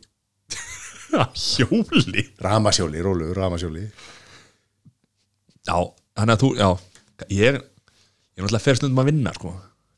hjóli 1.22 2.26
ramasjóli, 2.42 3.04
rólu, 3.04 3.30
ramasjóli 3.36 3.84
Já, 5.64 5.78
þannig 6.18 6.34
að 6.34 6.42
þú, 6.42 6.50
já 6.58 6.68
Ég, 7.30 7.38
ég 7.38 7.54
er 7.54 8.42
náttúrulega 8.42 8.64
fer 8.64 8.76
stundum 8.78 9.00
að 9.00 9.08
vinna, 9.12 9.32
sko. 9.36 9.52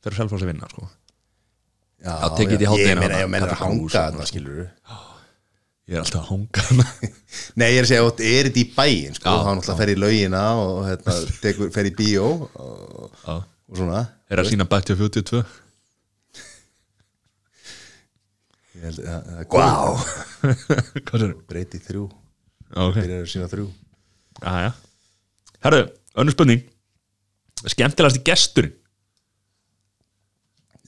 Fer 0.04 0.14
sjálf 0.14 0.34
að 0.36 0.46
vinna, 0.50 0.68
sko. 0.70 0.86
Já, 2.04 2.12
Já, 2.12 2.28
tek 2.36 2.52
ég 2.52 2.62
ég 2.62 2.70
meina, 2.70 3.02
þarna, 3.02 3.20
ég 3.24 3.30
meina 3.32 3.48
að 3.48 3.60
hanga 3.62 3.86
og 3.86 3.92
þarna 3.94 4.28
skilur 4.28 4.62
Ég 5.86 5.94
er 5.94 6.02
alltaf 6.02 6.20
að 6.20 6.30
hanga 6.32 6.64
hana 6.66 6.86
nei, 7.58 7.68
ég 7.72 7.78
er 7.80 7.86
að 7.86 7.90
segja, 7.92 8.06
þú 8.06 8.26
er 8.28 8.48
þetta 8.50 8.60
í 8.60 8.66
bæin 8.76 9.16
sko, 9.16 9.32
Já, 9.32 9.36
þá 9.46 9.50
náttúrulega 9.52 9.78
fer 9.80 9.92
í 9.92 9.96
laugina 10.02 10.42
og 10.60 10.80
hérna, 10.86 11.14
fer 11.76 11.88
í 11.88 11.94
bíó 11.96 12.26
og, 12.44 13.06
Já. 13.22 13.36
og 13.40 13.80
svona. 13.80 14.02
Er 14.30 14.42
að 14.42 14.50
sína 14.52 14.66
bætti 14.68 14.94
á 14.94 15.00
42 15.00 15.42
Sér? 18.94 19.04
breyti 21.48 21.78
þrjú, 21.82 22.06
Ok, 22.76 22.94
þeir 22.98 23.12
eru 23.20 23.28
sína 23.30 23.46
þrjú. 23.50 23.66
Aðja 24.42 24.72
Herru, 25.64 25.80
önnur 26.20 26.34
spurning. 26.34 26.62
Skemmtilegasti 27.66 28.22
gesturinn? 28.26 28.74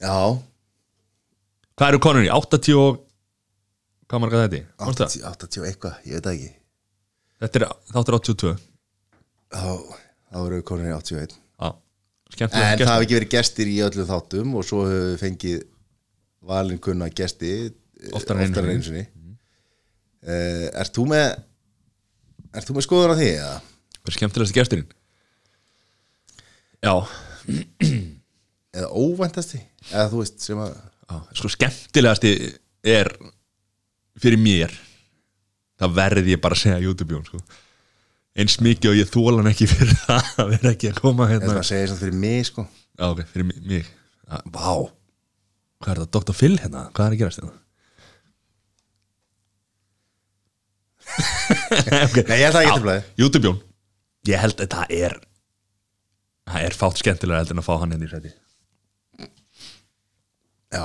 Já, 0.02 0.38
Hvað 1.78 1.88
eru 1.92 2.00
konur 2.02 2.24
í? 2.26 2.30
80 2.30 2.74
og 2.78 2.98
Hvað 4.08 4.20
marga 4.24 4.40
þetta? 4.46 4.58
í? 4.58 4.62
Manstu 4.82 5.02
það? 5.04 5.08
80, 5.08 5.22
80 5.30 5.60
og 5.62 5.66
eitthvað, 5.68 5.94
ég 6.08 6.14
veit 6.18 6.28
ekki. 6.32 6.50
Þetta 7.38 7.58
er 7.60 7.64
þáttur 7.94 8.16
82 8.18 8.52
þá, 9.54 9.72
þá 10.32 10.38
eru 10.44 10.56
í 10.58 10.62
81 10.96 11.34
Já, 11.38 11.68
En 11.68 12.34
skemmtilegasti 12.34 12.60
það 12.60 12.78
gestur 12.78 12.90
hafi 12.92 13.04
ekki 13.06 13.16
verið 13.18 13.32
gestir 13.34 13.66
í 13.70 13.76
öllum 13.86 14.08
þáttum 14.08 14.48
og 14.58 14.62
svo 14.68 14.78
hefur 14.88 15.04
við 15.12 15.20
fengið 15.22 15.58
valin 16.48 16.80
kunna 16.82 17.06
gesti 17.10 17.52
Oftar 18.14 18.38
en 18.42 18.54
einu 18.56 18.82
sinni. 18.86 19.04
uh, 20.22 20.68
Ert 20.82 20.94
þú 20.96 21.06
með 21.10 21.26
Ert 22.54 22.68
þú 22.68 22.76
með 22.78 22.86
skoðun 22.86 23.14
á 23.14 23.16
því? 23.18 23.30
eða? 23.36 23.56
Hvað 23.98 24.12
er 24.12 24.16
skemmtilegasti 24.18 24.56
gesturinn? 24.58 24.88
Já, 26.78 26.94
Eða 28.78 28.88
óvæntasti? 28.94 29.58
Eða 29.90 30.08
þú 30.12 30.20
veist 30.22 30.44
sem 30.44 30.60
að 30.62 30.74
já, 30.76 31.16
sko 31.40 31.50
skemmtilegasti 31.52 32.32
er 32.88 33.10
fyrir 34.20 34.38
mér 34.42 34.74
það 35.78 35.94
verði 35.96 36.34
ég 36.34 36.42
bara 36.42 36.56
að 36.58 36.62
segja 36.64 36.82
YouTube-jón 36.84 37.24
sko. 37.26 37.40
eins 38.38 38.58
mikið 38.62 38.90
og 38.92 38.98
ég 38.98 39.10
þóla 39.12 39.40
hann 39.42 39.50
ekki 39.52 39.68
fyrir 39.70 39.94
það 40.04 40.30
að 40.44 40.52
vera 40.54 40.72
ekki 40.74 40.90
að 40.92 41.00
koma 41.02 41.28
hérna 41.30 41.54
það 41.56 41.66
segir 41.70 41.90
samt 41.92 42.02
fyrir 42.04 42.18
mig 42.24 42.46
sko 42.50 42.66
Já, 42.98 43.04
ok, 43.12 43.22
fyrir 43.32 43.46
mig, 43.50 43.90
Vá, 44.28 44.70
hvað 45.80 45.92
er 45.94 46.00
það, 46.02 46.08
Dr. 46.18 46.34
Phil 46.36 46.56
hérna? 46.60 46.86
Hvað 46.92 47.06
er 47.06 47.14
að 47.16 47.20
gerast 47.22 47.40
hérna? 47.42 47.54
Okay. 52.08 52.24
Nei, 52.28 52.36
ég 52.38 52.46
held 52.48 52.56
það 52.56 52.62
ekki 52.64 52.76
til 52.76 52.86
blæði 52.86 53.02
YouTube-jón 53.22 53.58
Ég 54.28 54.42
held 54.44 54.62
að 54.64 54.74
það 54.74 54.94
er 54.98 55.16
það 56.48 56.68
er 56.68 56.78
fátt 56.80 57.02
skemmtilega 57.02 57.42
heldur 57.42 57.56
en 57.56 57.62
að 57.62 57.68
fá 57.68 57.74
hann 57.78 57.94
hérna 57.94 58.08
í 58.08 58.12
sæti 58.12 58.34
Já. 60.68 60.84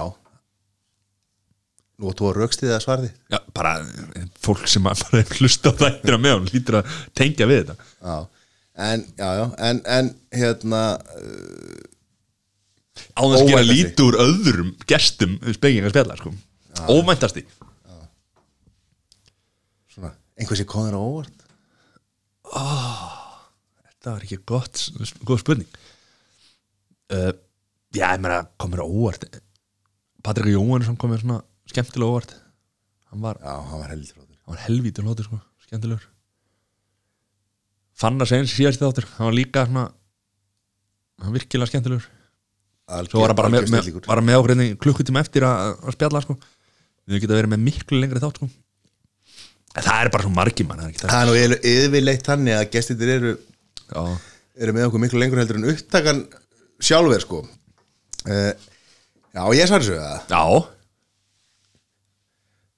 Nú 1.99 2.13
þú 2.15 2.29
að 2.29 2.37
raukst 2.39 2.61
þið 2.63 2.75
að 2.75 2.83
svarði 2.85 3.09
Já, 3.31 3.39
bara 3.55 3.73
eh, 3.83 4.29
fólk 4.43 4.63
sem 4.71 4.87
að 4.89 5.03
bara 5.03 5.25
hlusta 5.37 5.73
á 5.75 5.79
þættina 5.81 6.19
með 6.23 6.37
hann 6.37 6.47
lítur 6.53 6.79
að 6.79 6.93
tengja 7.17 7.49
við 7.49 7.63
þetta. 7.63 7.89
Já. 7.99 8.15
En, 8.73 9.03
já, 9.19 9.27
já, 9.37 9.43
en, 9.69 9.81
en 9.85 10.07
hérna 10.33 10.79
uh, 10.97 11.83
á 13.13 13.21
þess 13.21 13.43
að 13.43 13.51
gera 13.51 13.59
Óvæntasti. 13.59 13.75
lítið 13.75 14.07
úr 14.07 14.17
öðrum 14.23 14.71
gestum 14.89 15.35
spekinga 15.53 15.91
spjalla, 15.93 16.17
sko 16.17 16.33
Óvæntasti 16.89 17.43
svona, 19.93 20.13
einhversi 20.39 20.65
komður 20.69 20.97
á 20.97 21.01
óvart? 21.01 21.47
Það 24.03 24.11
var 24.11 24.25
ekki 24.25 24.39
gott, 24.49 24.81
góð 25.23 25.41
spurning. 25.43 25.81
Uh, 27.13 27.31
Já, 27.93 28.07
ég 28.15 28.23
meina, 28.23 28.41
komur 28.59 28.81
á 28.81 28.87
óvart. 28.87 29.27
Patrik 30.25 30.55
Jóhannesson 30.55 30.97
komur 30.99 31.21
svona 31.21 31.43
skemmtilega 31.69 32.09
óvart. 32.09 32.33
Hann 33.11 33.21
var, 33.23 33.37
Já, 33.39 33.53
hann 33.53 33.83
var 33.83 33.93
heldur 33.93 34.17
flottur 34.17 34.33
hann 34.43 34.55
var 34.57 34.63
helvítur 34.65 35.05
hlóttur 35.05 35.27
sko, 35.29 35.39
skemmtilegur. 35.67 36.07
Fannar 37.93 38.27
Seins 38.27 38.51
síðast 38.51 38.81
þáttur, 38.81 39.05
hann 39.19 39.29
var 39.29 39.37
líka 39.37 39.63
svona 39.69 39.85
hann 41.23 41.37
virkilega 41.37 41.69
skemmtilegur. 41.69 42.09
Svo 43.07 43.21
var 43.21 43.31
hann 43.31 43.39
bara 43.39 43.53
með, 43.53 43.69
með, 43.71 43.93
með 44.27 44.51
einnig 44.51 44.75
klukkutíma 44.83 45.21
eftir 45.23 45.45
að, 45.47 45.77
að 45.79 45.95
spjalla 45.95 46.23
sko. 46.25 46.35
Við 47.07 47.23
geta 47.23 47.37
verið 47.37 47.53
með 47.53 47.63
miklu 47.69 48.01
lengri 48.01 48.19
þátt 48.23 48.41
sko 48.41 48.49
Það 49.73 50.03
er 50.03 50.09
bara 50.13 50.23
svo 50.27 50.33
margir 50.35 50.67
mann, 50.69 50.79
það? 50.83 50.91
Er 50.93 51.01
það 51.01 51.13
Það 51.15 51.25
nú 51.29 51.33
yfir- 51.39 51.63
yfirleitt 51.73 52.27
þannig 52.27 52.57
að 52.59 52.67
gestindir 52.75 53.11
eru 53.15 53.31
Já, 53.93 54.03
eru 54.63 54.75
með 54.77 54.85
okkur 54.89 55.01
miklu 55.01 55.19
lengur 55.23 55.41
heldur 55.41 55.57
en 55.59 55.65
upptakan 55.73 56.19
sjálfur 56.83 57.23
sko. 57.25 57.39
Uh, 58.27 58.51
Já, 59.33 59.41
ég 59.57 59.65
svar 59.71 59.81
þessu 59.81 59.97
það 59.97 60.29
já. 60.29 60.43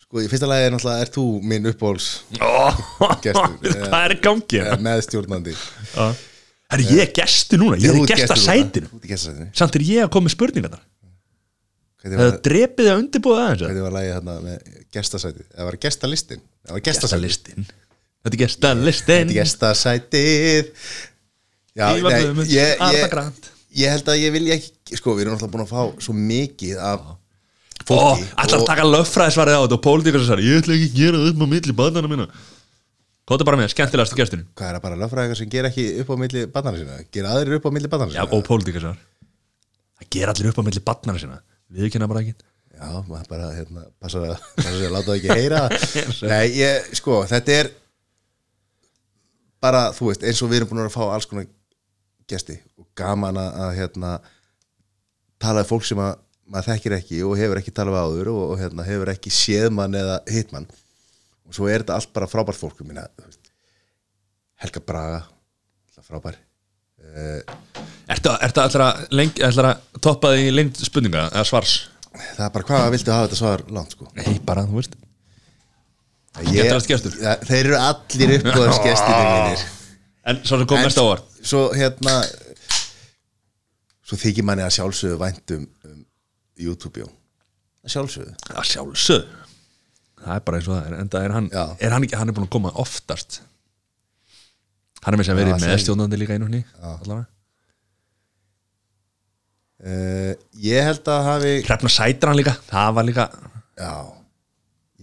Sko, 0.05 0.21
í 0.23 0.29
fyrsta 0.31 0.47
lagi 0.47 0.67
er 0.69 0.73
náttúrulega, 0.75 1.03
er 1.05 1.11
þú 1.15 1.23
minn 1.51 1.67
uppbóls 1.71 2.07
Oh, 2.39 2.79
Gestur, 3.23 3.55
Hvað 3.89 3.99
er 4.05 4.13
í 4.15 4.19
gangi? 4.23 4.59
eh, 4.61 4.75
meðstjórnandi 4.85 5.55
Herri, 6.71 6.85
ég 6.95 7.01
er 7.03 7.11
gestur 7.17 7.59
núna, 7.61 7.77
ég 7.81 7.91
er 7.91 8.07
gesta 8.09 8.37
sætinu. 8.39 8.89
Samt 9.53 9.75
er 9.77 9.83
ég 9.85 10.05
að 10.07 10.11
koma 10.15 10.29
með 10.29 10.35
spurningar 10.37 10.79
Það 12.05 12.35
drepið 12.45 12.87
að 12.91 12.99
undirbúða 13.01 13.43
aðeins 13.49 13.63
hvernig 13.65 13.85
var 13.87 13.95
lagið 13.97 14.11
hérna 14.15 14.35
með 14.45 14.73
gestasæti 14.93 15.45
Það 15.49 15.67
var 15.71 15.77
gestalistin 15.87 16.43
Það 16.65 16.77
var 16.77 16.85
gestasæti 16.89 17.25
Gestalistin 17.25 17.67
Þetta 18.25 18.33
er 18.33 18.41
gestalistin 18.41 19.33
Gestasætið. 19.35 20.71
Já, 21.75 21.89
nei, 21.99 22.21
ég, 22.49 22.79
ég, 22.95 23.51
ég 23.75 23.91
held 23.91 24.09
að 24.09 24.21
ég 24.23 24.33
vilja 24.33 24.57
ekki 24.57 24.97
Sko, 24.97 25.13
við 25.17 25.25
erum 25.25 25.35
náttúrulega 25.35 25.53
búin 25.53 25.65
að 25.65 25.73
fá 25.73 26.03
svo 26.05 26.15
mikið 26.15 26.81
af 26.81 27.05
fólki 27.85 28.25
ætlar 28.39 28.61
að 28.61 28.67
taka 28.69 28.85
löffræðisvarið 28.87 29.57
á 29.57 29.61
þetta 29.65 29.77
og 29.77 29.83
pólitíkar 29.83 30.23
sagði, 30.25 30.45
ég 30.49 30.61
ætla 30.61 30.75
ekki 30.77 30.87
að 30.89 30.99
gera 30.99 31.23
upp 31.29 31.41
á 31.43 31.47
milli 31.51 31.75
badana 31.77 32.11
mína 32.11 32.27
Kóta 33.25 33.41
bara 33.41 33.57
með, 33.57 33.71
skemmtilegast 33.73 34.13
gesturinn. 34.13 34.45
Hvað 34.53 34.67
er 34.67 34.75
það 34.77 34.83
bara 34.83 34.97
löffræðingar 35.01 35.37
sem 35.39 35.47
ger 35.49 35.65
ekki 35.65 35.85
upp 36.03 36.11
á 36.13 36.15
milli 36.21 36.43
badana 36.53 36.77
sína? 36.77 36.97
Gera 37.09 37.31
aðrir 37.33 37.57
upp 37.57 37.65
á 37.65 37.71
milli 37.73 37.89
badana 37.89 38.13
Já, 38.13 38.19
sína? 38.21 38.37
og 38.37 38.43
pólitíkar 38.45 38.83
sem 38.85 38.99
Það 39.95 40.09
ger 40.13 40.31
allir 40.31 40.49
upp 40.51 40.59
á 40.61 40.63
milli 40.67 40.83
badana 40.85 41.21
sína 41.23 41.39
Við 41.73 41.89
kynna 41.95 42.09
bara 42.11 42.21
ekki 42.21 42.35
Já, 42.75 42.89
maður 43.07 43.27
bara, 43.31 43.49
hérna, 43.55 43.85
passa 44.03 44.21
að, 44.21 44.33
að 44.61 44.79
láta 44.91 45.07
það 45.07 45.17
ekki 45.17 45.37
heyra. 45.39 45.61
Nei, 46.31 46.45
ég, 46.57 46.89
sko, 46.99 47.21
þetta 47.29 47.55
er 47.55 47.71
bara, 49.63 49.87
þú 49.95 50.09
veist, 50.11 50.25
eins 50.27 50.41
og 50.43 50.51
við 50.51 50.61
erum 50.61 50.73
búin 50.73 50.83
að 50.83 50.93
fá 50.93 51.03
alls 51.07 51.27
konar 51.29 51.47
gesti 52.29 52.57
og 52.79 52.87
gaman 52.97 53.39
að, 53.39 53.61
að 53.65 53.75
hérna, 53.79 54.13
tala 55.41 55.63
við 55.63 55.71
fólk 55.71 55.87
sem 55.87 56.01
að 56.03 56.17
maður 56.45 56.71
þekkir 56.71 56.97
ekki 56.99 57.21
og 57.25 57.37
hefur 57.39 57.61
ekki 57.61 57.73
talað 57.73 57.95
við 57.95 58.03
áður 58.05 58.31
og, 58.33 58.41
og 58.51 58.59
hérna, 58.61 58.85
hefur 58.85 59.11
ekki 59.15 59.33
séð 59.33 59.71
mann 59.73 59.97
eða 59.97 60.19
hitt 60.29 60.51
mann 60.53 60.67
og 61.45 61.55
svo 61.57 61.69
er 61.69 61.81
þetta 61.81 61.97
allt 61.97 62.11
bara 62.13 62.29
frábært 62.29 62.59
fólk 62.59 62.81
ég 62.83 62.89
meina, 62.89 63.07
þú 63.17 63.29
veist, 63.29 63.53
Helga 64.61 64.83
Braga 64.85 65.23
frábær 66.05 66.37
uh, 66.37 67.41
Ertu 68.13 68.29
að, 68.29 68.39
ertu 68.45 68.61
að, 68.61 68.67
ætlar 68.69 68.85
að, 68.85 69.03
leng, 69.17 69.31
ætlar 69.47 69.71
að 69.71 70.01
toppa 70.05 70.33
því 70.35 70.51
lengt 70.53 70.81
spurninga 70.85 71.27
eða 71.31 71.45
svars? 71.49 71.75
Það 72.35 72.45
er 72.47 72.53
bara 72.55 72.67
hvað 72.69 72.87
viltu 72.95 73.13
hafa 73.13 73.27
þetta 73.27 73.39
svar 73.39 73.63
langt 73.77 73.95
sko? 73.95 74.07
Nei, 74.17 74.35
bara, 74.45 74.63
þú 74.69 74.79
veist. 74.79 74.95
Ég- 76.35 76.47
Skemmtilegasti 76.49 76.91
gestur. 76.93 77.13
Ja, 77.23 77.35
þeir 77.47 77.61
eru 77.69 77.77
allir 77.79 78.33
uppbúðars 78.39 78.81
gestinir 78.83 79.29
mínir. 79.35 79.65
En 80.25 80.41
svo 80.43 80.57
sem 80.59 80.67
kom 80.67 80.81
mest 80.81 80.97
á 80.99 81.03
óvart 81.05 81.25
Svo 81.45 81.59
hérna 81.77 82.15
Svo 84.05 84.17
þykir 84.21 84.45
manni 84.45 84.63
að 84.65 84.73
sjálfsögðu 84.77 85.17
væntum 85.21 85.67
um, 85.85 85.99
YouTube 86.61 87.03
jó 87.03 87.07
Að 87.85 87.93
sjálfsögðu. 87.93 88.33
Það 88.49 88.67
sjálfsög 88.71 89.27
Það 90.25 90.31
er 90.39 90.43
bara 90.47 90.57
eins 90.59 90.67
og 90.71 90.73
það 90.79 90.87
er 90.89 90.97
Enda 91.03 91.21
er 91.27 91.35
hann, 91.35 91.49
Já. 91.53 91.63
er 91.85 91.93
hann 91.93 92.07
ekki, 92.07 92.17
hann 92.17 92.31
er 92.31 92.35
búin 92.39 92.47
að 92.47 92.53
koma 92.55 92.71
oftast. 92.81 93.39
Hann 95.05 95.13
er 95.13 95.21
með 95.21 95.27
sem 95.29 95.37
Já, 95.37 95.39
verið 95.43 95.53
það 95.53 95.61
með 95.61 95.69
segir- 95.75 95.83
stjónandi 95.85 96.19
líka 96.23 96.33
einu 96.39 96.47
honni 96.49 96.61
Allavega 96.81 97.27
uh, 99.83 100.31
Ég 100.63 100.87
held 100.89 101.11
að 101.11 101.25
hafi 101.29 101.55
Hrefna 101.65 101.91
sætir 101.91 102.31
hann 102.31 102.39
líka, 102.39 102.55
það 102.69 102.93
var 102.97 103.09
líka 103.09 103.25
Já. 103.75 103.93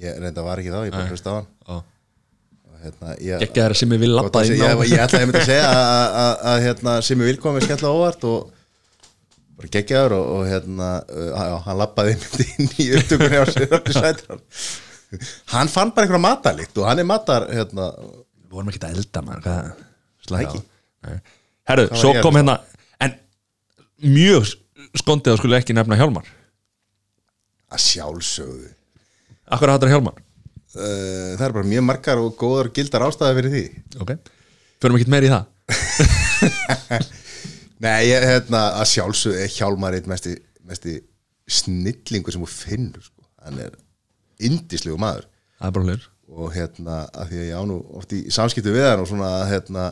Ég 0.02 0.20
reynda 0.22 0.44
var 0.46 0.62
ekki 0.62 0.72
þá, 0.72 0.80
ég 0.86 0.94
bara 0.94 1.10
hlust 1.10 1.28
á 1.28 1.32
hann. 1.36 1.48
Og 1.68 2.78
hérna 2.82 3.12
ég, 3.20 3.44
Ekki 3.44 3.60
það 3.60 3.76
sem 3.78 3.92
ég 3.94 4.00
vil 4.02 4.14
lappa 4.16 4.40
á 4.40 4.48
ég, 4.48 4.62
ég 4.90 5.04
ætlaði 5.04 5.20
að 5.20 5.28
mynda 5.28 5.42
að 5.42 5.50
segja 5.50 5.68
að, 5.76 6.56
hérna, 6.64 6.96
sem 7.06 7.22
ég 7.22 7.30
vil 7.30 7.42
koma 7.42 7.62
skella 7.62 7.92
óvart 7.92 8.24
og 8.26 8.48
bara 9.60 9.70
geggjaður 9.76 10.16
og, 10.16 10.32
og 10.38 10.48
hérna 10.48 10.88
uh, 11.04 11.28
já, 11.36 11.54
hann 11.68 11.78
lappaði 11.82 12.16
inn 12.48 12.72
í 12.82 12.88
upptökunni 12.98 13.38
á 13.38 13.46
sér 13.52 13.70
hann 15.52 15.68
fann 15.68 15.92
bara 15.92 16.08
einhverja 16.08 16.24
matalikt 16.24 16.80
og 16.80 16.88
hann 16.88 17.02
er 17.04 17.08
matar 17.08 17.46
hérna, 17.52 17.92
Við 18.52 18.56
vorum 18.58 18.68
ekki 18.72 18.82
að 18.84 18.98
elda. 18.98 19.20
Nei. 21.02 21.14
Herru, 21.70 21.86
svo 21.96 22.10
kom 22.24 22.36
hérna 22.36 22.58
en 23.00 23.14
mjög 24.02 24.50
skondið 25.00 25.34
að 25.34 25.40
skulle 25.40 25.58
ekki 25.60 25.76
nefna 25.76 25.98
Hjálmar? 26.00 26.28
Að 27.72 27.82
sjálfsögðu. 27.86 28.70
Akkur 29.52 29.72
hattar 29.72 29.92
Hjálmar? 29.92 30.20
Uh, 30.72 31.34
það 31.36 31.46
er 31.46 31.56
bara 31.56 31.68
mjög 31.68 31.84
margar 31.88 32.20
og 32.20 32.36
góðar 32.40 32.70
og 32.70 32.76
gildar 32.76 33.06
ástæði 33.06 33.38
fyrir 33.38 33.54
því. 33.54 33.64
Ok, 34.04 34.14
förum 34.82 34.98
ekki 34.98 35.12
meir 35.12 35.28
í 35.28 35.32
það? 35.32 35.48
Nei, 37.82 37.98
ég, 38.08 38.24
hérna, 38.28 38.62
að 38.78 38.88
sjálfsögðu 38.92 39.42
er 39.42 39.52
Hjálmar 39.52 39.96
eitt 39.98 40.08
mesti, 40.10 40.36
mesti 40.68 41.00
snillingu 41.50 42.32
sem 42.32 42.44
þú 42.44 42.50
finnur 42.52 43.04
sko. 43.04 43.26
hann 43.42 43.60
er 43.60 43.76
indislegu 44.42 44.96
maður. 45.00 45.28
Það 45.58 45.68
er 45.68 45.76
bara 45.76 45.88
hlir 45.90 46.08
og 46.32 46.52
hérna, 46.54 47.02
að 47.12 47.32
því 47.32 47.38
að 47.40 47.48
ég 47.50 47.60
á 47.60 47.62
nú 47.68 47.78
oft 47.98 48.14
í 48.16 48.22
samskiptu 48.32 48.72
við 48.72 48.86
hann 48.88 49.02
og 49.02 49.08
svona 49.10 49.30
hérna, 49.50 49.90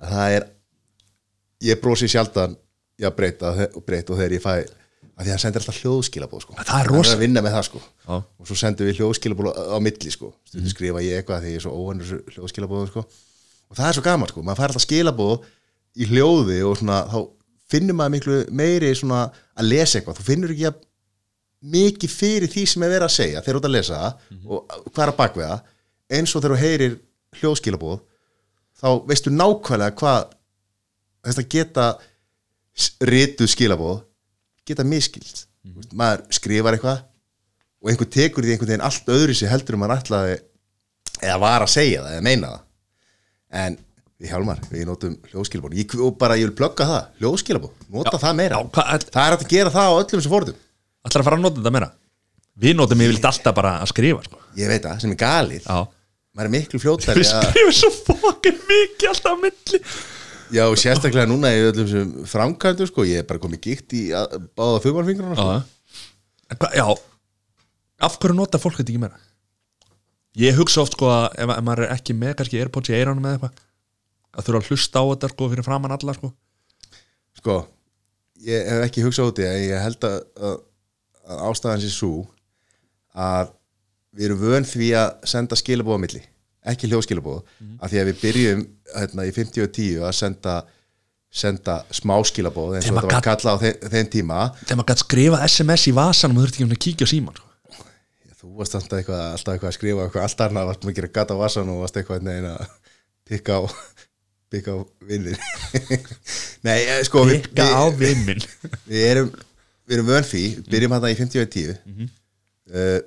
að 0.00 0.14
það 0.14 0.36
er 0.38 0.46
ég 1.68 1.80
brosi 1.82 2.08
sjaldan 2.10 2.56
já, 3.00 3.10
breyta 3.10 3.52
breyta 3.86 4.12
og 4.14 4.18
þegar 4.20 4.34
ég 4.36 4.42
fæ 4.44 4.54
að 5.14 5.20
því 5.22 5.28
að 5.28 5.34
hann 5.34 5.42
sendir 5.44 5.62
alltaf 5.62 5.76
hljóðskilabóð 5.82 6.40
sko. 6.42 6.54
Það 6.58 6.64
er 6.66 6.88
Hann 6.88 6.88
rosa- 6.90 7.14
að 7.14 7.20
vinna 7.22 7.42
með 7.44 7.52
það 7.54 7.66
sko. 7.68 7.80
Og 8.10 8.46
svo 8.48 8.56
sendum 8.58 8.86
við 8.88 8.96
hljóðskilabóð 8.98 9.50
á, 9.54 9.76
milli 9.78 10.10
sko. 10.10 10.32
Stundum 10.48 10.72
skrifa 10.72 11.02
ég 11.04 11.20
eitthvað 11.20 11.44
þegar 11.44 11.52
ég 11.54 11.60
er 11.60 11.64
svo 11.66 11.74
óhannur 11.78 12.24
hljóðskilabóð 12.34 12.88
sko. 12.90 13.04
og 13.70 13.76
það 13.78 13.88
er 13.88 13.94
svo 13.94 14.02
gaman, 14.04 14.28
sko. 14.28 14.42
maður 14.42 14.58
fær 14.60 14.68
alltaf 14.72 14.84
skilabóð 14.84 15.44
í 15.96 16.08
hljóði 16.10 16.58
og 16.66 16.76
svona, 16.78 16.98
þá 17.10 17.18
finnur 17.70 17.94
maður 17.94 18.12
miklu 18.16 18.40
meiri 18.50 18.90
að 18.92 19.64
lesa 19.70 19.98
eitthvað, 20.00 20.18
þú 20.18 20.24
finnur 20.26 20.50
ekki 20.52 20.66
að 20.68 20.82
mikið 21.64 22.10
fyrir 22.12 22.50
því 22.52 22.64
sem 22.68 22.82
er 22.84 22.90
verið 22.92 23.06
að 23.08 23.14
segja 23.14 23.40
þegar 23.40 23.54
þú 23.56 23.60
ert 23.62 23.68
að 23.70 23.74
lesa 23.74 24.00
það 24.00 24.12
og 24.44 24.74
hvað 24.92 25.04
er 25.06 25.12
að 25.12 25.16
bak 25.20 25.38
við 25.38 25.46
það 25.48 25.60
eins 26.18 26.34
og 26.36 26.42
þegar 26.44 26.54
þú 26.56 26.60
heyrir 26.64 26.96
hljóðskilabóð 27.40 28.00
þá 28.82 28.88
veistu 29.08 29.32
nákvæmlega 29.32 29.96
hvað 30.02 30.26
þess 31.24 31.40
að 31.40 31.48
geta 31.54 31.86
rituð 33.04 33.50
skilabóð 33.52 34.02
geta 34.66 34.86
miskilt 34.86 35.46
mm 35.64 35.90
maður 35.96 36.24
skrifar 36.34 36.76
eitthvað 36.76 37.02
og 37.84 37.90
einhver 37.92 38.08
tekur 38.10 38.44
því 38.44 38.54
einhvern 38.54 38.70
veginn 38.72 38.84
allt 38.84 39.08
öðru 39.12 39.34
sér 39.36 39.52
heldur 39.52 39.76
um 39.76 39.82
maður 39.84 40.00
ætlaði 40.02 40.36
eða 41.22 41.40
var 41.42 41.64
að 41.64 41.72
segja 41.74 42.02
það 42.04 42.14
eða 42.16 42.24
meina 42.24 42.50
það. 42.50 42.62
En 43.64 43.76
við 44.18 44.30
hjálmar, 44.32 44.60
við 44.70 44.86
notum 44.88 45.16
hljóðskilabóð 45.30 45.76
ég, 45.78 45.94
og 46.00 46.16
bara 46.18 46.38
ég 46.40 46.48
vil 46.48 46.56
plugga 46.58 46.86
það, 46.88 47.02
hljóðskilabóð 47.20 47.84
nota 47.94 48.20
það 48.22 48.38
meira, 48.40 48.60
Já, 48.60 48.70
hvað, 48.76 49.06
það 49.14 49.26
er 49.26 49.36
að 49.36 49.44
gera 49.52 49.74
það 49.74 49.90
á 49.90 49.94
öllum 50.00 50.24
sem 50.24 50.34
fórðum 50.34 50.58
ætlar 51.04 51.20
að 51.22 51.28
fara 51.28 51.38
að 51.38 51.44
nota 51.44 51.60
þetta 51.60 51.74
meira? 51.76 51.90
Við 52.64 52.76
notum 52.78 53.04
yfirleitt 53.04 53.28
alltaf 53.30 53.56
bara 53.58 53.74
að 53.82 53.90
skrifa 53.90 54.24
sko. 54.24 54.40
ég 54.58 54.70
veit 54.70 54.84
það, 54.86 54.98
sem 55.02 55.14
er 55.14 55.20
galið. 55.24 55.68
Já. 55.68 55.78
Maður 56.34 56.48
er 56.48 56.54
miklu 56.54 56.80
fljótari 56.82 57.22
Við 57.22 57.30
að 57.30 57.48
skrifum 57.50 57.74
svo 57.78 57.90
fokkin 58.22 58.60
mikið 58.68 59.10
alltaf 59.12 59.34
á 59.34 59.38
milli 59.44 59.80
já, 60.54 60.64
sérstaklega 60.78 61.26
núna 61.30 61.50
í 61.54 61.62
öllum 61.68 61.88
sem 61.90 62.12
framkvæmdu 62.30 62.86
sko, 62.90 63.04
ég 63.08 63.22
er 63.22 63.28
bara 63.28 63.42
komið 63.42 63.60
gikt 63.66 63.94
í 63.98 64.02
að- 64.14 64.38
báða 64.56 64.80
fumarfingruna 64.84 65.34
sko. 65.38 65.50
Já 65.50 65.62
En 66.50 66.56
hvað- 66.60 66.74
Já 66.78 66.86
Af 68.04 68.18
hverju 68.20 68.34
nota 68.36 68.58
fólk 68.58 68.76
þetta 68.76 68.90
ekki 68.92 69.00
meira? 69.00 69.18
Ég 70.36 70.56
hugsa 70.58 70.82
oft 70.82 70.92
sko 70.96 71.06
að 71.08 71.26
ef, 71.38 71.48
ef 71.54 71.62
maður 71.64 71.84
er 71.86 71.94
ekki 71.94 72.12
með 72.18 72.34
kannski 72.36 72.58
Airpods 72.60 72.90
í 72.90 72.94
eiranum 72.98 73.24
eða 73.24 73.38
eitthvað 73.38 73.62
að 74.34 74.44
þurfa 74.48 74.60
að 74.60 74.68
hlusta 74.68 74.98
á 75.00 75.04
þetta 75.14 75.28
sko 75.30 75.48
fyrir 75.52 75.64
framann 75.64 75.94
alla 75.94 76.14
sko 76.16 76.32
sko, 77.38 77.54
ég 78.44 78.66
hef 78.68 78.82
ekki 78.88 79.04
hugsað 79.06 79.30
út 79.30 79.38
í 79.38 79.46
en 79.46 79.60
ég 79.70 79.82
held 79.82 80.00
að, 80.08 80.16
að, 80.42 80.56
að 81.30 81.44
ástæðan 81.48 81.80
sé 81.84 81.90
svo 81.94 82.26
að 83.14 83.52
við 84.14 84.26
erum 84.28 84.42
vön 84.42 84.64
því 84.68 84.88
að 84.98 85.26
senda 85.30 85.56
skilabóða 85.58 86.00
milli, 86.02 86.22
ekki 86.66 86.90
hljóðskilabóð 86.90 87.42
Mhm. 87.60 87.78
af 87.80 87.90
því 87.90 87.98
að 88.02 88.08
við 88.10 88.20
byrjum 88.26 88.66
hérna, 88.92 89.24
í 89.28 89.32
50 89.34 89.64
og 89.64 89.72
10 89.78 90.04
að 90.04 90.14
senda 90.20 90.56
senda 91.34 91.80
smá 91.90 92.14
skilabóð 92.28 92.76
eins 92.78 92.86
og 92.92 92.94
þetta 93.00 93.08
var 93.10 93.24
kallað 93.26 93.56
á 93.58 93.62
þeim, 93.64 93.88
þeim 93.90 94.08
tíma. 94.12 94.42
Þegar 94.60 94.76
maður 94.78 94.90
gætt 94.92 95.00
skrifa 95.02 95.40
SMS 95.48 95.86
í 95.90 95.94
vasanum 95.96 96.36
og 96.38 96.44
þurfti 96.44 96.60
ekki 96.60 96.66
um 96.68 96.74
að 96.76 96.82
kíkja 96.84 97.08
á 97.08 97.10
síman 97.10 97.38
sko. 97.40 97.48
þú 98.44 98.50
varst 98.60 98.76
alltaf 98.78 98.98
eitthvað, 99.00 99.22
alltaf 99.32 99.54
eitthvað 99.56 99.70
að 99.72 99.76
skrifa 99.78 100.04
eitthvað 100.04 100.26
allt 100.28 100.44
annað, 100.46 100.68
varst 100.70 100.84
maður 100.84 100.92
að 100.94 100.98
gera 101.00 101.10
gata 101.18 101.34
á 101.34 101.42
vassan 101.42 101.72
og 101.72 101.80
varst 101.82 101.96
eitthvað 101.98 102.26
neginn 102.28 102.46
að 102.52 102.68
pikka 103.26 103.56
á 103.58 103.60
pikka 104.54 104.76
á 104.76 104.78
vinnir 105.10 105.40
nei, 106.68 106.76
eh, 106.84 107.00
sko 107.08 107.24
Pikka 107.32 107.66
á 107.66 107.82
við- 107.90 107.98
vinn 108.04 108.22
minn 108.28 108.44
við 108.92 109.02
erum, 109.08 109.32
við 109.88 109.96
erum 109.98 110.10
vön 110.12 110.28
því. 110.30 110.44
Við 110.60 110.70
byrjum 110.76 110.94
hann 110.94 111.08
í 111.10 111.16
50 111.18 111.42
og 111.42 111.50
10 111.56 111.74
uh, 112.04 113.00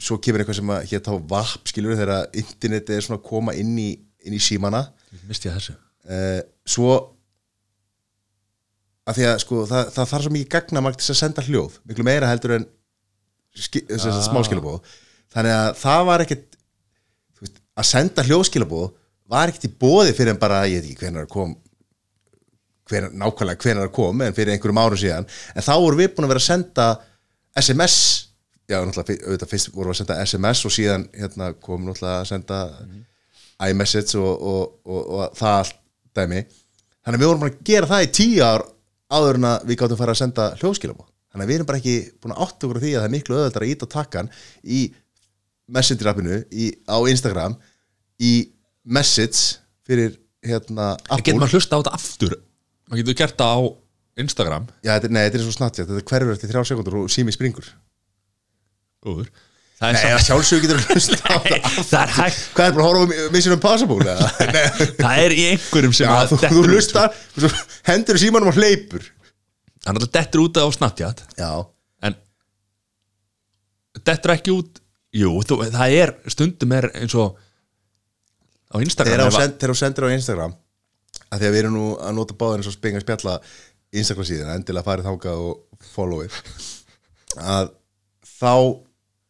svo 0.00 0.20
kemur 0.22 0.44
eitthvað 0.44 0.60
sem 0.60 0.70
að 0.76 0.86
hér 0.92 1.02
þá 1.04 1.10
vapp 1.34 1.66
skilur 1.74 1.98
þegar 1.98 2.30
internetið 2.44 2.96
er 3.00 3.04
svona 3.08 3.18
að 3.18 3.26
koma 3.32 3.56
inn 3.58 3.74
í, 3.82 3.88
inn 4.26 4.36
í 4.36 4.42
símana. 4.42 4.84
Misti 5.28 5.50
ég 5.50 5.56
þessu. 5.56 5.76
Uh, 6.10 6.40
svo 6.68 6.92
að 9.10 9.18
því 9.18 9.26
að 9.30 9.38
sko 9.42 9.62
það, 9.68 9.94
það 9.94 10.10
þarf 10.12 10.26
svo 10.26 10.34
mikið 10.34 10.52
gagnamagt 10.54 11.00
til 11.00 11.12
að 11.14 11.20
senda 11.20 11.44
hljóð. 11.46 11.80
Miklu 11.88 12.06
meira 12.06 12.30
heldur 12.30 12.56
en 12.58 12.68
ski, 13.56 13.82
ah. 13.90 14.20
smáskilabóð 14.28 14.80
þannig 15.34 15.56
að 15.56 15.68
það 15.80 16.04
var 16.08 16.24
þú 16.26 17.44
veist, 17.44 17.58
að 17.78 17.88
senda 17.90 18.26
hljóðskilabóð 18.26 18.88
var 19.30 19.50
ekkit 19.50 19.68
í 19.68 19.74
bóði 19.82 20.14
fyrir 20.16 20.34
en 20.34 20.40
bara 20.42 20.64
ég 20.68 20.80
veit 20.80 20.90
ekki 20.90 21.04
hvenær 21.04 21.28
kom 21.30 21.54
hver, 22.90 23.06
nákvæmlega 23.14 23.62
hvenær 23.62 23.86
það 23.86 23.94
kom 23.94 24.24
en 24.24 24.34
fyrir 24.34 24.56
einhverjum 24.56 24.80
árum 24.82 24.98
síðan. 24.98 25.28
En 25.54 25.62
þá 25.62 25.74
vorum 25.76 26.00
við 26.00 26.10
búin 26.16 26.26
að 26.26 26.32
vera 26.34 26.42
að 26.42 26.48
senda 26.48 26.88
SMS 27.60 27.98
já, 28.70 28.80
náttúrulega, 28.82 29.20
auðvitað 29.26 29.52
fyrst 29.52 29.70
vorum 29.74 29.92
við 29.92 29.94
að 29.94 30.00
senda 30.00 30.18
SMS 30.24 30.64
og 30.66 30.74
síðan 30.74 31.06
hérna, 31.14 31.52
kom 31.62 31.86
náttúrulega 31.86 32.24
að 32.24 32.28
senda 32.32 32.60
iMessage 33.68 34.16
og, 34.20 34.32
og, 34.50 34.62
og, 34.86 35.00
og 35.20 35.36
það 35.38 35.56
allt 35.60 35.76
dæmi. 36.16 36.42
Þannig 37.04 37.16
að 37.16 37.22
við 37.24 37.30
vorum 37.30 37.42
bara 37.44 37.52
að 37.54 37.62
gera 37.70 37.90
það 37.90 38.04
í 38.06 38.10
tíu 38.20 38.42
ár 38.46 38.64
áður 39.10 39.38
en 39.40 39.46
að 39.50 39.64
við 39.70 39.78
gáttum 39.80 39.98
fara 40.00 40.14
að 40.14 40.20
senda 40.22 40.46
hljóðskilabóð. 40.60 41.06
Þannig 41.30 41.44
að 41.46 41.50
við 41.52 41.58
erum 41.60 41.68
bara 41.70 41.80
ekki 41.80 41.94
búin 42.22 42.34
að 42.34 42.42
átta 42.46 42.66
okkur 42.66 42.80
því 42.82 42.90
að 42.94 43.00
það 43.00 43.08
er 43.08 43.14
miklu 43.14 43.36
öðvöldar 43.38 43.64
að 43.66 43.72
íta 43.74 43.88
takkan 43.94 44.30
í 44.64 44.80
messenger 45.70 46.10
appinu 46.10 46.38
í, 46.50 46.66
á 46.90 46.96
Instagram 47.12 47.54
í 48.20 48.32
message 48.90 49.42
fyrir 49.86 50.16
hérna 50.46 50.88
Getur 50.96 51.14
Apple. 51.20 51.36
maður 51.44 51.54
hlusta 51.58 51.76
á 51.76 51.80
þetta 51.80 51.94
aftur? 52.00 52.34
Maður 52.90 53.02
getur 53.04 53.18
gert 53.20 53.36
það 53.38 53.54
á 53.54 53.60
Instagram. 54.20 54.66
Já, 54.82 54.90
þetta, 54.96 55.06
er- 55.06 55.14
nei, 55.14 55.22
þetta 55.28 55.38
er 55.38 55.44
svo 55.46 55.54
snart, 55.54 55.78
þetta 55.78 56.02
hverfur 56.10 56.34
eftir 56.34 56.50
þrjá 56.50 56.64
sekundur 56.72 56.96
og 57.04 57.12
sími 57.14 57.32
springur. 57.34 57.68
Góður 59.04 59.30
Það 59.80 59.94
Nei, 59.96 60.00
er, 60.04 60.12
að 60.12 60.24
sjálfsög 60.26 60.64
getur 60.64 60.80
að 60.80 60.90
hlusta 60.92 61.16
á 61.24 61.36
það. 61.40 61.68
það 61.88 62.10
er 62.26 62.34
Hvað 62.52 62.66
er 62.66 62.74
bara 62.76 62.82
að 62.82 62.88
horfa 62.90 63.04
á 63.08 63.32
Mission 63.32 63.54
Impossible? 63.56 64.16
Það 65.04 65.20
er 65.22 65.32
í 65.32 65.46
einhverjum 65.54 65.94
sem 65.96 66.04
Já, 66.04 66.12
að 66.18 66.34
þú, 66.34 66.36
þú 66.42 67.46
svo 67.46 67.52
hendur 67.88 68.20
símanum 68.20 68.50
og 68.52 68.58
hleypur. 68.60 69.06
Hann 69.86 69.96
er 69.96 70.02
alltaf 70.02 70.12
dettur 70.18 70.42
út 70.44 70.60
á 70.60 70.68
Snapchat. 70.76 71.22
Já, 71.40 71.48
En 72.04 72.18
dettur 74.04 74.34
ekki 74.36 74.52
út 74.52 74.82
Jú, 75.16 75.32
þú, 75.42 75.56
það 75.72 75.94
er 75.98 76.12
stundum 76.30 76.74
er 76.76 76.86
eins 77.00 77.16
og 77.18 77.38
á 78.70 78.76
Instagram 78.78 79.16
þegar 79.16 79.32
þú 79.32 79.40
send, 79.40 79.80
sendir 79.80 80.06
á 80.06 80.14
Instagram 80.14 80.52
að 81.30 81.40
því 81.40 81.48
að 81.48 81.54
við 81.54 81.60
erum 81.62 81.74
nú 81.74 81.86
að 81.98 82.14
nota 82.14 82.36
báðir 82.38 82.60
eins 82.60 82.68
og 82.70 82.76
spenga 82.76 83.02
spjalla 83.02 83.38
Instagram 83.90 84.28
síðan, 84.28 84.52
endilega 84.54 84.86
farið 84.86 85.08
þangað 85.08 85.42
og 85.48 85.88
followið 85.96 86.38
að 87.42 87.72
þá 88.38 88.52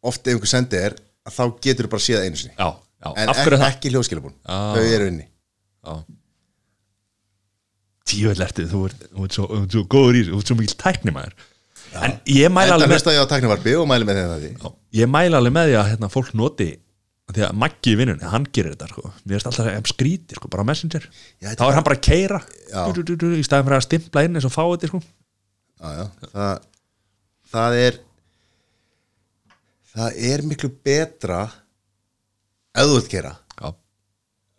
oft 0.03 0.27
ef 0.27 0.33
einhver 0.35 0.51
sendi 0.51 0.77
er 0.81 0.97
að 1.29 1.37
þá 1.37 1.45
getur 1.67 1.87
þú 1.89 1.93
bara 1.97 2.05
séð 2.07 2.25
einu 2.25 2.37
sinni. 2.41 2.55
Já, 2.57 2.69
já, 3.05 3.09
en 3.17 3.29
er 3.29 3.57
það? 3.57 3.67
ekki 3.69 3.93
hljóðskilabún 3.93 4.35
Ah. 4.45 4.73
þau 4.77 4.85
eru 4.97 5.11
inni. 5.13 5.27
Tíuvel 8.11 8.43
ertu, 8.43 8.65
þú 8.67 8.81
ert, 8.89 9.03
ert 9.07 9.37
svo, 9.37 9.47
ert 9.61 9.75
svo 9.77 9.83
góður 9.93 10.17
í 10.19 10.23
þessu, 10.25 10.33
þú 10.35 10.41
ert 10.43 10.51
svo 10.51 10.57
mikil 10.59 10.79
tækni 10.81 11.13
maður 11.15 11.35
En 12.01 12.13
ég 12.31 12.51
mæla 12.55 12.75
alveg 12.77 12.89
með 12.91 12.97
hlusta 12.97 13.13
ég 13.15 13.23
á 13.23 13.31
tæknivarpi 13.31 13.75
og 13.79 13.87
mæli 13.91 14.07
með 14.07 14.19
þeim 14.19 14.31
það 14.31 14.43
því 14.45 14.51
Já, 14.51 14.71
ég 15.01 15.11
mæla 15.11 15.39
alveg 15.41 15.55
með 15.55 15.69
því 15.71 15.77
að 15.81 15.89
hérna, 15.91 16.11
fólk 16.11 16.33
noti 16.39 16.69
því 17.31 17.45
að 17.47 17.55
Maggi 17.63 17.93
í 17.93 17.99
vinnunni, 18.01 18.27
hann 18.27 18.47
gerir 18.51 18.73
þetta 18.75 18.89
sko. 18.91 19.03
mér 19.23 19.37
finnst 19.37 19.47
alltaf 19.47 19.69
að 19.71 19.91
skríti, 19.93 20.35
sko, 20.35 20.49
bara 20.51 20.65
messenger. 20.67 21.05
Já, 21.39 21.53
þá 21.55 21.63
er 21.69 21.77
hann 21.77 21.87
bara 21.87 21.99
að 22.01 22.03
keira 22.09 22.41
í 22.43 23.45
staðin 23.47 23.69
fyrir 23.69 23.77
að 23.79 23.85
stimpla 23.87 24.25
inn 24.27 24.35
eins 24.41 24.49
og 24.49 24.55
fá 24.57 24.65
þetta 24.67 24.91
sko. 24.91 25.01
já, 25.79 25.91
já. 26.01 26.07
Það, 26.35 26.65
það 27.55 27.77
er 27.85 28.01
það 29.95 30.19
er 30.31 30.43
miklu 30.47 30.71
betra 30.87 31.41
Já, 33.61 33.71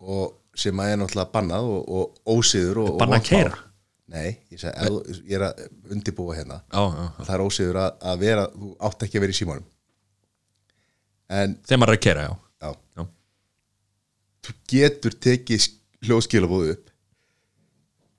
og 0.01 0.37
sem 0.61 0.81
að 0.83 0.93
er 0.93 0.99
náttúrulega 1.01 1.31
bannað 1.33 1.67
og, 1.71 1.91
og 1.97 2.37
ósýður 2.37 2.81
og, 2.83 2.89
Bannað 2.99 3.21
mál. 3.31 3.51
Nei, 4.11 4.29
ég, 4.51 4.59
seg, 4.59 4.75
þú- 4.75 5.21
ég 5.23 5.35
er 5.37 5.45
að 5.47 5.61
undibúa 5.95 6.35
hérna. 6.35 6.57
Já, 6.67 6.81
já, 6.83 7.03
já. 7.05 7.25
það 7.29 7.35
er 7.37 7.43
ósýður 7.45 7.77
að, 7.85 7.91
að 8.11 8.17
vera 8.25 8.43
þú 8.51 8.71
átt 8.89 9.05
ekki 9.07 9.17
að 9.19 9.23
vera 9.25 9.35
í 9.35 9.37
símanum. 9.39 9.67
En 11.31 11.53
þegar 11.63 11.79
maður 11.79 11.93
er 11.95 11.99
að 12.01 12.03
keira, 12.03 12.25
já, 12.27 12.33
þú 14.41 14.55
getur 14.73 15.15
tekið 15.23 15.67
hljóðskilabóðu 16.01 16.73
upp 16.75 16.89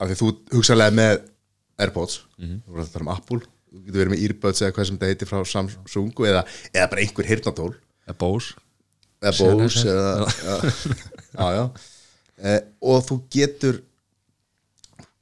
af 0.01 0.09
því 0.09 0.15
þú 0.23 0.29
hugsalega 0.55 0.95
með 0.97 1.13
Airpods 1.83 2.15
þú 2.63 2.73
voru 2.73 2.83
að 2.85 2.91
tala 2.93 3.03
um 3.05 3.11
Apple 3.13 3.41
þú 3.73 3.81
getur 3.87 3.99
verið 4.03 4.13
með 4.13 4.25
Earbuds 4.27 4.61
eða 4.61 4.75
hvað 4.75 4.87
sem 4.89 4.99
þetta 4.99 5.11
heitir 5.11 5.29
frá 5.31 5.49
Samsung 5.49 6.21
eða, 6.29 6.43
eða 6.71 6.89
bara 6.91 7.03
einhver 7.03 7.29
hirtnatól 7.29 7.71
eða 8.05 8.17
Bose. 8.21 8.55
Eða 9.23 9.33
Bose 9.39 9.83
eða, 9.89 10.33
já, 11.33 11.47
já. 11.57 11.63
Eh, 12.43 12.59
og 12.85 13.05
þú 13.07 13.19
getur 13.33 13.79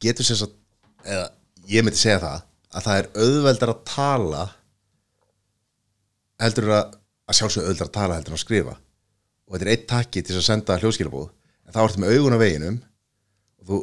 getur 0.02 0.28
sem 0.28 0.40
sagt 0.40 0.58
eða 1.06 1.28
ég 1.72 1.86
myndi 1.86 2.00
segja 2.02 2.22
það 2.24 2.48
að 2.72 2.88
það 2.88 3.00
er 3.02 3.10
auðveldar 3.26 3.74
að 3.74 3.84
tala 3.92 4.46
heldur 6.42 6.74
að 6.76 6.98
að 7.32 7.38
sjálfsög 7.38 7.66
auðveldar 7.66 7.88
að 7.88 7.96
tala 7.96 8.18
heldur 8.18 8.36
að 8.36 8.44
skrifa. 8.44 8.74
Og 9.48 9.56
þetta 9.56 9.68
er 9.68 9.74
eitt 9.74 9.88
takki 9.90 10.24
til 10.26 10.38
að 10.38 10.48
senda 10.48 10.78
hljóðskilabóð 10.82 11.28
en 11.32 11.76
þá 11.76 11.82
ertu 11.84 12.02
með 12.02 12.16
augun 12.18 12.36
á 12.36 12.40
veginum 12.42 12.80
og 13.62 13.70
þú, 13.70 13.80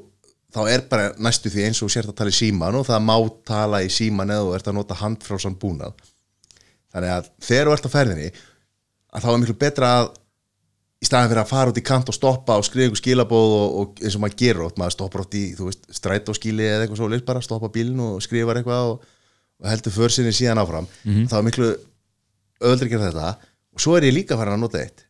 þá 0.55 0.61
er 0.73 0.85
bara 0.89 1.11
næstu 1.21 1.51
því 1.53 1.67
eins 1.67 1.81
og 1.85 1.91
sért 1.93 2.09
að 2.11 2.17
tala 2.21 2.33
í 2.33 2.39
síman 2.39 2.79
og 2.79 2.87
það 2.89 3.05
má 3.05 3.17
tala 3.49 3.83
í 3.85 3.91
síman 3.93 4.33
eða 4.33 4.47
þú 4.47 4.55
ert 4.57 4.71
að 4.71 4.79
nota 4.79 4.97
handfrálsan 5.03 5.59
búnað. 5.61 5.99
Þannig 6.95 7.13
að 7.13 7.29
þegar 7.45 7.69
þú 7.69 7.75
ert 7.75 7.89
á 7.89 7.91
ferðinni 7.93 8.31
að 9.13 9.25
þá 9.25 9.29
er 9.33 9.43
miklu 9.43 9.59
betra 9.61 9.91
að 9.99 10.09
í 10.99 11.07
staðin 11.07 11.31
fyrir 11.31 11.43
að 11.43 11.51
fara 11.53 11.73
út 11.73 11.79
í 11.79 11.85
kant 11.85 12.09
og 12.11 12.17
stoppa 12.17 12.57
og 12.59 12.65
skrifa 12.67 12.89
ykkur 12.89 13.03
skilabóð 13.03 13.53
og, 13.59 13.77
og 13.81 14.01
eins 14.03 14.17
og 14.17 14.25
maður 14.25 14.39
gerur 14.41 14.81
maður 14.81 14.97
stoppar 14.97 15.23
oft 15.23 15.37
í, 15.39 15.45
þú 15.59 15.69
veist, 15.69 15.85
strætóskíli 16.01 16.65
eða 16.67 16.87
eitthvað 16.87 17.03
svo 17.03 17.21
bara, 17.29 17.45
stoppa 17.45 17.71
bílinn 17.75 18.03
og 18.03 18.25
skrifar 18.25 18.59
eitthvað 18.59 18.95
og, 18.95 19.05
og 19.61 19.69
heldur 19.69 19.95
försinni 19.95 20.33
síðan 20.35 20.63
áfram. 20.65 20.89
Þá 21.31 21.37
er 21.39 21.47
miklu 21.47 21.69
öðru 22.59 22.89
að 22.89 22.95
gera 22.95 23.11
þetta. 23.13 23.53
Og 23.77 23.85
svo 23.85 23.95
er 23.99 24.09
ég 24.09 24.17
líka 24.17 24.39
farin 24.41 24.57
að 24.57 24.65
nota 24.65 24.81
eitt. 24.83 25.05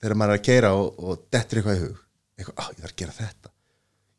Þegar 0.00 0.20
maður 0.20 0.36
er 0.36 0.38
að 0.38 0.46
keira 0.46 0.74
og, 0.78 1.00
og 1.02 1.24
dettur 1.32 1.58
eitthvað 1.58 1.80
í 1.80 1.82
hug. 1.88 2.04
Eitthvað, 2.38 2.60
á, 2.60 2.64
ég 2.70 2.84
þarf 2.84 2.92
að 2.92 3.00
gera 3.02 3.18
þetta 3.18 3.49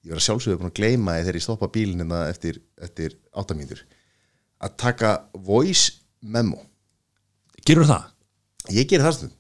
ég 0.06 0.14
var 0.14 0.22
að 0.22 0.26
sjálfsögðu 0.28 0.62
búin 0.62 0.72
að 0.72 0.78
gleyma 0.80 1.18
því 1.18 1.26
þegar 1.26 1.40
ég 1.40 1.46
stoppa 1.46 1.72
bílinn 1.76 2.02
hérna 2.04 2.22
eftir, 2.32 2.62
eftir 2.82 3.18
áttamínur 3.38 3.84
að 4.62 4.78
taka 4.82 5.12
voice 5.34 6.00
memo. 6.22 6.62
Gerur 7.66 7.90
það? 7.90 8.10
ég 8.70 8.90
ger 8.90 9.02
það 9.02 9.16
stundum. 9.18 9.38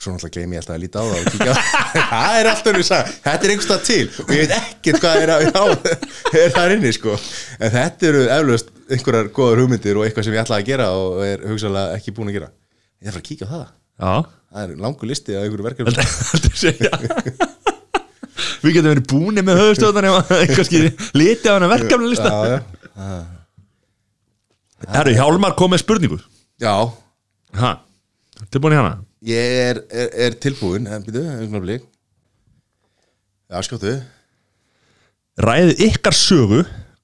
Svo 0.00 0.14
náttúrulega 0.14 0.36
gleymi 0.38 0.56
ég 0.56 0.62
alltaf 0.62 0.74
að 0.74 0.82
líta 0.82 1.00
á 1.00 1.04
það 1.04 1.18
og 1.18 1.26
kíkja 1.34 1.52
á 1.52 1.56
það. 1.60 2.36
Er 2.40 2.48
alltaf 2.48 2.76
nú 2.76 2.84
sagði, 2.86 3.16
þetta 3.26 3.46
er 3.46 3.52
einhverstað 3.52 3.82
til 3.84 4.06
og 4.24 4.32
ég 4.32 4.40
veit 4.40 4.54
ekkert 4.56 5.02
hvað 5.02 5.16
er, 5.20 5.32
að, 5.34 5.42
á, 5.52 5.64
er 6.40 6.54
þar 6.54 6.74
inni 6.76 6.92
sko. 6.96 7.16
En 7.60 7.74
þetta 7.74 8.08
eru 8.08 8.22
eflaust 8.38 8.72
einhverjar 8.88 9.30
góðar 9.36 9.62
hugmyndir 9.64 10.00
og 10.00 10.06
eitthvað 10.06 10.26
sem 10.26 10.38
ég 10.38 10.44
ætlaði 10.46 10.64
að 10.64 10.70
gera 10.72 10.88
og 10.96 11.20
er 11.26 11.44
hugsalega 11.50 11.98
ekki 12.00 12.16
búin 12.16 12.32
að 12.32 12.38
gera. 12.38 12.52
Ég 13.00 13.10
þarf 13.10 13.20
að 13.20 13.26
kíkja 13.28 13.50
á 13.50 13.52
það. 13.52 13.66
Já. 14.00 14.12
Það 14.50 14.64
er 14.64 14.84
langur 14.86 15.12
listi 15.12 15.36
af 15.36 15.44
einhverju 15.44 15.68
verkefni 15.68 17.60
Við 18.62 18.76
getum 18.78 18.92
verið 18.94 19.06
búinir 19.12 19.46
með 19.46 19.60
höfustöðan 19.64 20.08
ef 20.10 20.32
kannski 20.56 20.82
liti 21.16 21.50
á 21.50 21.56
hana 21.58 21.70
verkefni 21.70 22.10
lista 22.10 22.32
já, 22.32 22.40
já. 22.50 23.20
Herru, 24.90 25.12
Hjálmar 25.12 25.54
kom 25.58 25.74
með 25.74 25.82
spurningu. 25.84 26.18
Já, 26.60 26.72
Ha, 27.58 27.74
tilbúin 28.50 28.76
í 28.76 28.78
hana? 28.78 28.98
Ég 29.26 29.54
er, 29.66 29.80
er, 29.90 30.10
er 30.26 30.36
tilbúin 30.40 30.86
veginn 30.88 31.82
já, 33.50 33.62
skjóttu. 33.66 33.96
Ræðið 35.40 35.82
ykkar 35.88 36.14
sögu 36.16 36.60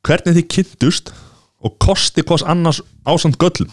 hvernig 0.07 0.37
þið 0.39 0.47
kynntust 0.55 1.11
og 1.65 1.75
kosti 1.83 2.23
hvers 2.27 2.45
annars 2.47 2.83
ásamt 3.09 3.39
göllum. 3.43 3.73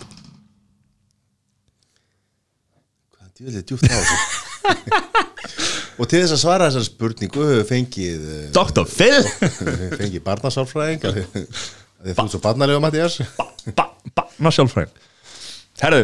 Hvað 3.14 3.30
djúlega 3.38 3.68
djúpt 3.70 3.86
á 3.86 3.94
þessu 3.94 4.43
Og 6.02 6.08
til 6.10 6.24
þess 6.24 6.34
að 6.34 6.42
svara 6.42 6.70
þessar 6.70 6.88
spurningu 6.88 7.48
fengið 7.70 8.24
eh, 8.34 8.48
Dr. 8.56 8.88
Phil. 8.90 9.22
fengið 10.00 10.24
barnasálfræðing. 10.26 11.04
Þú 12.04 12.12
ert 12.12 12.34
svo 12.34 12.42
barnalega 12.44 12.82
Mattias 12.84 13.22
Banna 13.72 14.52
sjálfræðin 14.52 14.92
Herru 15.80 16.02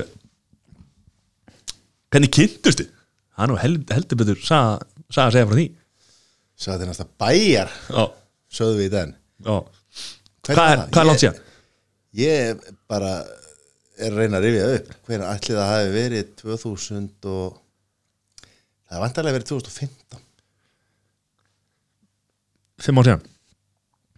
Hvernig 2.10 2.32
kynntust 2.34 2.80
þið? 2.82 2.94
Það 3.36 3.44
er 3.44 3.52
nú 3.52 3.58
held, 3.60 3.92
heldur 3.98 4.20
betur 4.22 4.40
Saga 4.44 4.80
saga 5.10 5.30
að 5.30 5.36
segja 5.36 5.50
frá 5.50 5.58
því. 5.58 5.66
Sagði 6.60 6.78
þetta 6.78 6.90
næsta 6.90 7.06
bæjar 7.24 7.70
Já, 7.90 8.04
sögðu 8.60 8.80
við 8.80 8.88
í 8.88 8.94
den. 8.94 9.14
Já. 9.46 9.56
Hvernig 10.46 10.60
Hvað 10.60 10.72
er, 10.74 10.82
hvað 10.90 11.02
er 11.02 11.10
langt 11.10 11.24
síðan? 11.24 11.40
Ég 12.20 12.64
bara 12.90 13.14
er 14.00 14.14
að 14.14 14.20
reyna 14.22 14.40
að 14.40 14.46
rifja 14.48 14.68
upp 14.76 14.92
hvernig 15.08 15.30
ætli 15.30 15.58
það 15.58 15.72
hafi 15.74 15.90
verið 15.96 16.30
2000 16.42 17.30
og 17.34 17.60
það 18.90 18.98
er 18.98 19.04
vantarlega 19.06 19.38
verið 19.38 19.52
2015 19.54 20.26
Fimm 22.80 23.00
ár 23.02 23.08
síðan? 23.10 23.24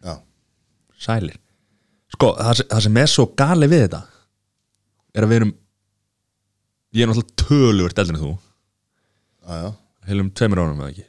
Já, 0.05 0.13
Sælir. 1.01 1.37
Sko, 2.13 2.27
það, 2.37 2.59
það 2.69 2.83
sem 2.85 2.99
er 3.01 3.09
svo 3.09 3.25
gali 3.39 3.69
við 3.71 3.85
þetta 3.87 4.01
er 5.17 5.25
að 5.25 5.31
við 5.31 5.39
erum 5.41 5.53
ég 6.93 7.03
er 7.05 7.09
náttúrulega 7.09 7.39
töluvert 7.41 8.01
eldri 8.03 8.15
en 8.17 8.21
þú. 8.21 8.31
Já, 9.41 9.55
já, 9.65 9.71
heilum 10.09 10.29
tveimur 10.37 10.61
árum 10.61 10.83
eða 10.83 10.91
ekki? 10.93 11.07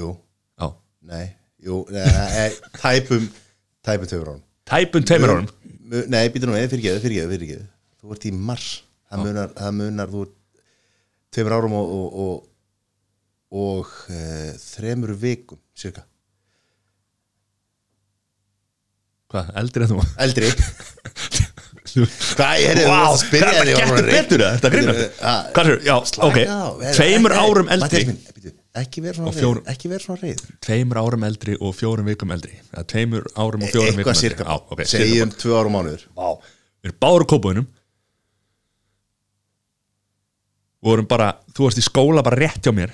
Jú, 0.00 0.08
Já, 0.60 0.66
nei 1.10 1.24
Jú, 1.66 1.80
nei, 1.92 2.50
tæpum 2.78 3.24
tæpum 3.84 4.06
töfur 4.10 4.28
án 4.36 4.42
tæpum 4.70 5.02
tveimur 5.06 5.32
árum? 5.34 5.48
Mu- 5.90 6.04
Nei, 6.10 6.28
býtur 6.30 6.46
nú 6.50 6.54
við, 6.54 6.68
fyrirgeðu, 6.70 7.00
fyrirgeðu, 7.02 7.30
fyrirgeðu 7.34 7.64
Þú 8.00 8.12
ert 8.14 8.26
í 8.26 8.30
mars. 8.32 8.68
Það 9.10 9.24
munar, 9.26 9.50
það 9.58 9.74
munar 9.80 10.12
þú 10.14 10.20
ert 10.24 10.36
tveimur 11.34 11.56
árum 11.56 11.76
og 11.78 11.92
og, 11.96 12.20
og, 12.24 12.46
og 13.60 13.92
e, 14.10 14.22
þremur 14.62 15.14
vikum 15.18 15.60
cirka. 15.76 16.06
Hvað, 19.30 19.52
eldri 19.62 19.86
en 19.86 19.92
þú? 19.92 20.04
Eldri. 20.26 20.50
Hvað 21.90 22.62
er 22.62 22.78
Vá, 22.86 22.92
það 22.92 23.04
að 23.08 23.16
spyrja 23.18 23.50
þetta 23.50 23.62
þig, 23.64 23.70
ég 23.70 23.78
var 23.80 23.96
getur 23.96 24.10
betur 24.10 24.42
það, 24.44 24.58
þetta 24.60 25.24
ah, 25.26 25.40
Hvað 25.56 25.70
er, 25.70 25.80
já, 25.86 25.94
ok. 26.26 26.38
Er- 26.38 26.98
Tveimur 26.98 27.34
árum 27.34 27.72
eldri. 27.74 28.02
Býtu, 28.36 28.52
Ekki 28.80 29.02
vera 29.02 29.16
svona 30.04 30.20
reyður 30.20 30.52
Tveimur 30.62 31.00
árum 31.00 31.26
eldri 31.26 31.56
og 31.58 31.74
fjórum 31.74 32.06
vikum 32.06 32.30
eldri. 32.34 32.54
Tveimur 32.92 33.26
árum 33.34 33.66
og 33.66 33.72
fjórum 33.72 33.98
vikum 33.98 34.14
eldri. 34.14 34.86
Segjum 34.92 35.34
tvö 35.34 35.56
árum 35.58 35.74
mánuður. 35.74 36.06
Vá. 36.14 36.36
Við 36.80 36.92
erum 36.92 37.00
báður 37.02 37.26
á 37.26 37.28
vorum 40.84 41.06
bara, 41.10 41.32
þú 41.54 41.66
varst 41.66 41.80
í 41.80 41.84
skóla 41.84 42.22
bara 42.26 42.38
rétt 42.40 42.64
hjá 42.64 42.72
mér 42.76 42.92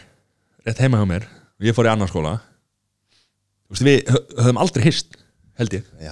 rétt 0.66 0.81
heima 0.83 0.99
hjá 1.03 1.07
mér 1.11 1.27
og 1.31 1.68
ég 1.68 1.77
fór 1.77 1.87
í 1.88 1.92
annan 1.92 2.11
skóla. 2.11 2.33
Þú 3.66 3.75
veist, 3.77 3.87
við 3.87 4.11
hö- 4.12 4.25
höfum 4.42 4.59
aldrei 4.62 4.85
hist 4.88 5.14
held 5.57 5.72
ég, 5.79 5.87
Ég 6.03 6.11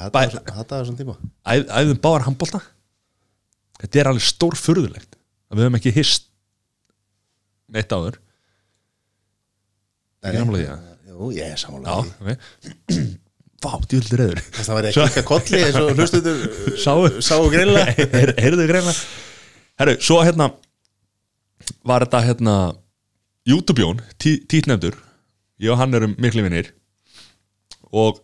æðum 1.69 2.01
báðar 2.03 2.25
handbólta 2.29 2.63
þetta 3.83 4.01
er 4.01 4.11
alveg 4.13 4.25
stór 4.25 4.57
furðulegt 4.57 5.19
að 5.51 5.59
við 5.59 5.67
höfum 5.67 5.79
ekki 5.81 5.93
hist 5.99 6.31
neitt 7.75 7.93
áður. 7.93 8.17
Nei, 10.25 10.33
því 10.63 10.67
að 10.73 10.91
Jú, 11.15 11.29
ég 11.37 11.53
er 11.53 11.61
ok. 11.61 12.33
Vá, 13.65 13.71
djúldur 13.89 14.21
reyður 14.21 14.41
Það 14.59 14.75
var 14.77 14.87
ekki 14.89 15.03
ekki 15.05 15.21
að 15.23 15.27
kolli 15.29 15.61
eins 15.63 15.77
og 15.81 15.93
hlustuður 15.95 16.41
sáu, 16.85 17.47
greinlega. 17.53 17.95
Heyrðu 18.45 18.67
greina 18.69 18.93
herru, 19.81 19.95
svo 20.05 20.19
hérna 20.25 20.49
var 21.85 22.05
þetta 22.07 22.23
hérna 22.25 22.55
YouTube-jón, 23.45 24.01
tí, 24.19 24.39
títnefndur. 24.49 24.97
Ég 25.63 25.71
og 25.73 25.79
hann 25.79 25.95
erum 25.95 26.17
miklu 26.19 26.43
vinnir 26.45 26.73
og 27.95 28.19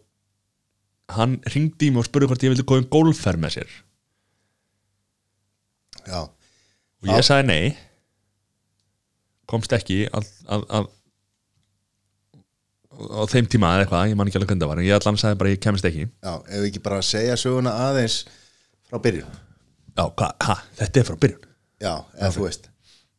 hann 1.15 1.37
ringdi 1.53 1.89
í 1.89 1.93
mig 1.93 2.03
og 2.03 2.09
spurði 2.09 2.31
hvort 2.31 2.45
ég 2.45 2.53
vildi 2.53 2.67
góða 2.67 2.83
um 2.83 2.89
gólferð 2.91 3.43
með 3.43 3.55
sér. 3.59 3.71
Já, 6.09 6.21
og 6.25 7.11
ég 7.11 7.27
sagði 7.27 7.47
nei. 7.51 7.77
Komst 9.51 9.73
ekki 9.75 10.05
á 10.11 10.19
þeim 13.31 13.47
tíma 13.51 13.75
eða 13.75 13.85
eitthvað, 13.85 14.09
ég 14.11 14.19
man 14.19 14.29
ekki 14.31 14.39
alveg 14.41 14.51
hvernig 14.51 14.65
það 14.65 14.73
var 14.73 14.81
en 14.83 14.89
ég 14.89 14.97
allan 14.97 15.21
sagði 15.21 15.41
bara 15.43 15.53
ég 15.55 15.63
kemst 15.63 15.87
ekki. 15.87 16.09
Já, 16.09 16.35
ef 16.41 16.57
við 16.57 16.69
ekki 16.71 16.85
bara 16.87 17.05
segja 17.07 17.39
söguna 17.41 17.77
aðeins 17.87 18.17
frá 18.91 18.99
byrjun? 19.03 19.39
Já, 19.95 20.05
hvað, 20.09 20.35
ha, 20.49 20.59
þetta 20.81 21.03
er 21.03 21.09
frá 21.09 21.17
byrjun. 21.25 21.49
Já, 21.81 21.95
eða 22.19 22.35
þú 22.35 22.47
veist 22.49 22.70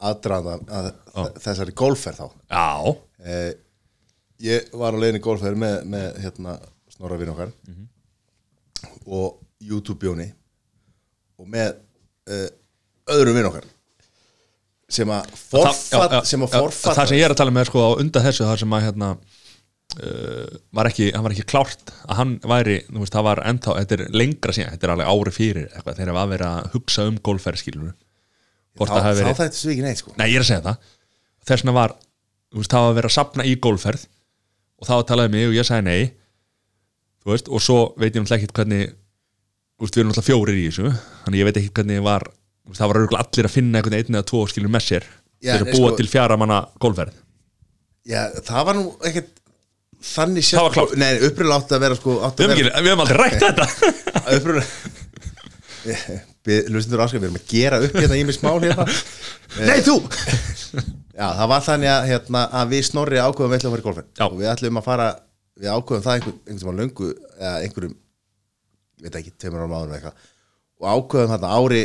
aðdraðan 0.09 0.63
að 0.71 0.91
þessari 1.43 1.75
golfferð 1.77 2.23
þá. 2.23 2.27
Já, 2.51 2.95
eh, 3.25 3.51
Ég 4.41 4.71
var 4.73 4.95
á 4.97 4.97
leiðinni 4.97 5.19
í 5.21 5.25
golfferð 5.25 5.59
með, 5.61 5.75
með 5.85 6.15
hérna, 6.23 6.55
snorra 6.89 7.17
vinn 7.19 7.29
okkar. 7.29 7.51
Og 9.05 9.35
YouTube-jóni 9.61 10.31
og 11.37 11.45
með 11.51 11.75
eh, 12.25 12.47
öðrum 13.13 13.37
vinn 13.37 13.49
okkar. 13.51 13.67
Sem 14.91 15.13
að 15.13 15.29
forfatt 15.37 15.93
Það- 15.93 16.25
sem 16.27 16.41
að 16.43 16.57
það 16.81 17.05
sem 17.05 17.19
ég 17.19 17.27
er 17.27 17.35
að 17.35 17.39
tala 17.43 17.53
með 17.55 17.69
sko 17.69 17.85
á 17.85 17.89
undan 18.01 18.25
þessu 18.25 18.47
það 18.49 18.59
sem 18.63 18.73
að 18.75 18.83
hérna 18.87 19.11
uh, 20.01 20.57
var 20.75 20.89
ekki, 20.89 21.11
hann 21.15 21.23
var 21.23 21.35
ekki 21.35 21.47
klárt 21.47 21.93
að 22.07 22.17
hann 22.19 22.33
væri, 22.43 22.77
þú 22.89 23.03
veist, 23.03 23.15
það 23.15 23.27
var 23.29 23.41
ennþá 23.51 23.75
þetta 23.79 23.97
er 23.97 24.03
lengra 24.15 24.55
síðan, 24.55 24.73
þetta 24.75 24.87
er 24.89 24.93
alveg 24.95 25.11
ári 25.13 25.33
fyrir 25.35 25.67
eitthvað, 25.69 25.97
þegar 26.01 26.17
var 26.17 26.31
verið 26.33 26.47
að 26.49 26.69
hugsa 26.75 27.07
um 27.07 27.19
golfferð 27.29 27.61
skilur 27.63 27.85
hvort 27.87 28.10
þá, 28.79 28.93
það 28.93 29.03
hafi 29.05 29.19
þá 29.19 29.23
verið, 29.25 29.37
þætti 29.41 29.59
svo 29.61 29.71
ekki 29.75 29.85
neitt 29.87 30.01
sko. 30.01 30.13
Nei 30.17 30.27
ég 30.31 30.37
er 30.39 30.45
að 30.45 30.49
segja 30.51 30.63
það. 30.69 30.89
Þess 31.47 31.61
vegna 31.65 31.75
var, 31.77 31.93
þú 32.51 32.61
veist, 32.61 32.71
það 32.75 32.87
var 32.87 32.97
verið 33.01 33.11
að 33.11 33.15
sapna 33.17 33.45
í 33.49 33.53
golfferð 33.67 34.03
og 34.81 34.87
þá 34.89 34.95
talaði 35.11 35.33
mig 35.35 35.47
og 35.49 35.55
ég 35.57 35.67
sagði 35.67 35.87
nei. 35.89 36.11
Þú 37.21 37.33
veist, 37.35 37.49
og 37.53 37.61
svo 37.61 37.79
veit 38.01 38.15
ég 38.15 38.21
náttúrulega 38.23 38.39
ekkert 38.41 38.57
hvernig 38.61 38.85
þú 39.81 39.85
veist, 39.87 39.95
við 39.97 40.01
erum 40.01 40.11
náttúrulega 40.11 40.29
fjórir 40.29 40.57
í 40.61 40.63
þessu 40.69 40.87
þannig 41.25 41.39
ég 41.41 41.47
veit 41.49 41.57
ekki 41.61 41.73
hvernig 41.79 42.01
var 42.05 42.23
veist, 42.29 42.77
það 42.79 42.89
var 42.91 42.99
örugglega 43.01 43.23
allir 43.25 43.47
að 43.49 43.55
finna 43.55 43.79
einhvern 43.81 43.97
einn 43.97 44.15
eða 44.17 44.27
tvo 44.31 44.41
skilur 44.49 44.73
með 44.73 44.83
sér 44.87 45.03
að 45.55 45.63
búa 45.71 45.89
sko- 45.89 45.97
til 45.97 46.09
fjara 46.11 46.37
manna 46.37 46.59
golfverð 46.81 47.15
Já, 48.09 48.21
það 48.45 48.65
var 48.69 48.75
nú 48.77 48.83
ekkert 49.05 49.31
þannig 50.01 50.45
Það 50.47 50.63
var 50.65 50.73
klárt. 50.77 50.93
Nei, 50.97 51.11
uppröðlega 51.27 51.57
átti 51.61 51.75
að 51.77 51.83
vera 51.85 51.97
sko 51.99 52.09
við 52.13 52.21
að 52.21 52.29
höfum, 52.31 52.49
vera 52.49 52.57
ekki, 52.57 52.81
við 52.81 52.91
aldrei 53.05 53.17
rætt 53.21 53.41
þetta 55.85 56.21
Við 56.47 56.71
hlustundur 56.71 57.03
áskil, 57.05 57.19
við 57.21 57.29
erum 57.29 57.37
að 57.37 57.51
gera 57.51 57.79
upp 57.85 57.97
hérna 57.99 58.17
í 58.17 58.25
mig 58.25 58.37
smál 58.37 58.55
hérna. 58.63 58.85
Nei, 59.69 59.79
þú! 59.85 59.97
Já, 61.21 61.27
það 61.37 61.47
var 61.51 61.65
þannig 61.67 61.91
að, 61.91 62.05
hérna, 62.09 62.43
að 62.57 62.71
við 62.71 62.85
snorri 62.87 63.21
ákveðum 63.21 63.51
við 63.51 63.59
ætlum 63.59 63.71
að 63.71 63.75
fara 63.75 63.83
í 63.83 63.87
golfin. 63.89 64.11
Já. 64.17 64.25
og 64.25 64.37
við 64.39 64.51
ætlum 64.55 64.79
að 64.81 64.87
fara, 64.87 65.07
við 65.61 65.73
ákveðum 65.75 66.05
það 66.05 66.17
einhver, 66.17 66.37
einhvern 66.39 66.61
tímann 66.63 66.81
löngu, 66.81 67.09
eða 67.37 67.55
einhverjum 67.65 67.97
ég 69.01 69.07
veit 69.07 69.17
ekki, 69.21 69.33
tveimur 69.37 69.63
árum 69.63 69.75
áður 69.75 69.91
með 69.91 69.97
eitthvað. 69.99 70.29
Og 70.81 70.87
ákveðum 70.95 71.33
þarna 71.35 71.51
ári 71.59 71.81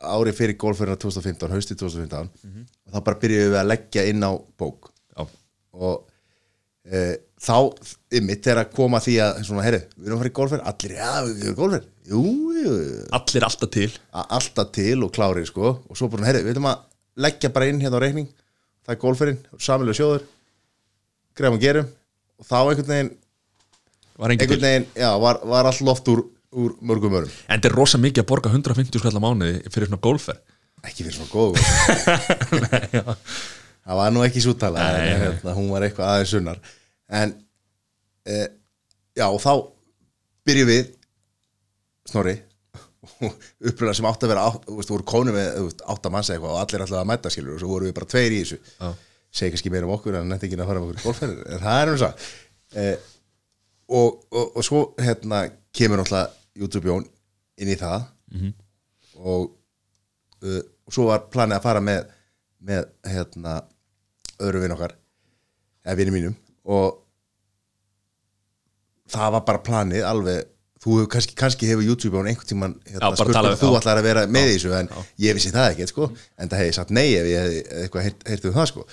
ári 0.00 0.32
fyrir 0.36 0.56
golfurinn 0.60 0.98
2015, 1.00 1.52
hausti 1.52 1.76
2015 1.76 2.30
og 2.64 2.94
þá 2.94 3.02
bara 3.06 3.20
byrjuðum 3.20 3.52
við 3.52 3.60
að 3.60 3.68
leggja 3.68 4.04
inn 4.08 4.24
á 4.24 4.32
bók. 4.60 4.90
Já, 5.12 5.26
og 5.76 6.06
e, 6.88 7.02
þá 7.40 7.56
ymmit 8.20 8.48
er 8.50 8.62
að 8.62 8.72
koma 8.76 9.00
að 9.00 9.08
því 9.08 9.16
að 9.26 9.42
svona, 9.48 9.66
herri, 9.66 9.82
við 9.96 10.08
erum 10.08 10.16
að 10.16 10.22
fara 10.22 10.32
í 10.32 10.36
golfur 10.40 10.64
allir, 10.72 10.96
já, 10.96 11.10
við 11.26 11.44
erum 11.44 11.58
golfur 11.60 11.84
jú, 12.10 12.24
jú, 12.56 12.74
allir 13.16 13.46
alltaf 13.46 13.70
til. 13.74 13.88
Alltaf 14.12 14.72
til 14.76 15.06
og 15.06 15.12
klári 15.14 15.46
sko. 15.48 15.78
og 15.88 15.98
svo 15.98 16.10
bara, 16.12 16.28
herri, 16.28 16.44
við 16.46 16.56
erum 16.56 16.68
að 16.70 16.84
leggja 17.20 17.52
bara 17.54 17.70
inn 17.70 17.80
hérna 17.82 18.00
á 18.00 18.04
reikning, 18.04 18.28
það 18.84 18.94
er 18.94 19.00
golfurinn 19.04 19.40
samilega 19.58 19.98
sjóður, 20.00 20.26
greifum 21.38 21.58
og 21.58 21.64
gerum. 21.64 21.88
Og 22.40 22.48
þá 22.48 22.58
einhvern 22.60 22.92
veginn 22.92 23.10
var 24.20 24.34
einhvern 24.34 24.66
veginn, 24.66 24.86
já, 24.96 25.10
var, 25.20 25.42
var 25.44 25.68
all 25.70 25.82
loft 25.86 26.08
úr, 26.12 26.24
úr 26.50 26.76
mörgum 26.82 27.18
örum, 27.20 27.34
En 27.48 27.60
þetta 27.60 27.70
er 27.70 27.78
rosa 27.78 28.00
mikið 28.00 28.24
að 28.24 28.30
borga 28.32 28.52
150 28.52 29.02
skall 29.02 29.16
á 29.16 29.22
mánuði 29.22 29.60
fyrir 29.70 29.90
svona 29.90 30.02
golfverð 30.02 30.46
ekki 30.86 31.04
fyrir 31.04 31.16
svona 31.16 31.30
góð 31.32 31.58
það 33.84 33.98
var 33.98 34.14
nú 34.14 34.22
ekki 34.24 34.42
súttala 34.44 34.86
hérna, 34.96 35.54
hún 35.56 35.68
var 35.72 35.84
eitthvað 35.86 36.12
aðeins 36.14 36.32
sunnar. 36.34 36.60
En 37.10 37.34
e, 38.24 38.40
já, 39.18 39.26
og 39.26 39.40
þá 39.42 39.52
byrjum 40.46 40.70
við 40.70 40.90
snorri 42.10 42.36
uppröðlega 43.00 43.96
sem 43.96 44.08
átt 44.10 44.24
að 44.26 44.32
vera 44.34 44.42
átt, 44.50 44.66
þú 44.68 44.90
voru 44.92 45.06
konu 45.08 45.32
með 45.34 45.46
þú 45.56 45.62
veist, 45.68 45.84
átta 45.94 46.10
manns 46.12 46.28
eitthvað 46.32 46.52
og 46.56 46.58
allir 46.60 46.82
alltaf 46.84 46.98
að 47.00 47.08
mæta 47.08 47.30
skilur 47.32 47.54
og 47.56 47.62
svo 47.62 47.70
voru 47.72 47.88
við 47.88 47.94
bara 47.96 48.08
tveir 48.12 48.34
í 48.36 48.40
þessu 48.42 48.58
Já. 48.60 48.90
segi 49.40 49.54
kannski 49.54 49.72
meira 49.72 49.88
um 49.88 49.94
okkur 49.96 50.18
en 50.20 50.28
nætti 50.28 50.48
ekki 50.50 50.58
að 50.60 50.68
fara 50.70 50.82
um 50.82 50.88
okkur 50.90 51.06
golfferðir 51.06 51.40
en 51.56 51.62
það 51.64 51.80
er 51.80 51.92
um 51.94 51.98
það 52.02 52.26
e, 52.76 52.84
og, 53.88 54.20
og, 54.30 54.44
og 54.60 54.66
svo 54.68 54.82
hérna 55.00 55.40
kemur 55.76 56.02
náttúrulega 56.02 56.60
YouTube 56.60 56.90
Jón 56.92 57.08
inn 57.60 57.72
í 57.74 57.78
það 57.80 58.08
Mhm. 58.30 58.50
og, 59.26 59.48
uh, 60.46 60.60
og 60.86 60.94
svo 60.94 61.08
var 61.08 61.24
planið 61.32 61.56
að 61.56 61.64
fara 61.64 61.80
með 61.82 62.12
með 62.68 62.84
hérna 63.10 63.56
öðru 64.38 64.60
vinn 64.62 64.74
okkar 64.76 64.92
eða 65.82 65.96
vinni 65.98 66.12
mínum 66.14 66.36
og 66.70 67.00
það 69.10 69.32
var 69.34 69.44
bara 69.48 69.62
planið 69.66 70.04
alveg 70.06 70.49
þú 70.80 70.94
hefur 70.96 71.08
kannski, 71.12 71.34
kannski 71.36 71.68
hefur 71.68 71.84
YouTube 71.84 72.16
án 72.16 72.30
einhvern 72.30 72.48
tímann 72.48 72.76
hérna, 72.88 73.10
hvort 73.12 73.58
þú 73.60 73.72
ætlar 73.76 74.00
að 74.00 74.06
vera 74.06 74.22
með 74.32 74.46
í 74.48 74.54
þessu 74.54 74.70
en 74.78 74.88
já. 74.88 75.02
ég 75.26 75.36
vissi 75.36 75.52
það 75.52 75.74
ekki 75.74 75.88
sko, 75.90 76.06
en 76.40 76.50
það 76.52 76.62
hefði 76.62 76.76
sagt 76.76 76.94
nei 76.96 77.08
ef 77.08 77.26
ég 77.28 77.42
hefði 77.44 77.58
eitthvað 77.82 78.06
heyrt, 78.06 78.22
heyrt 78.30 78.46
um 78.48 78.54
það 78.54 78.70
sko. 78.70 78.86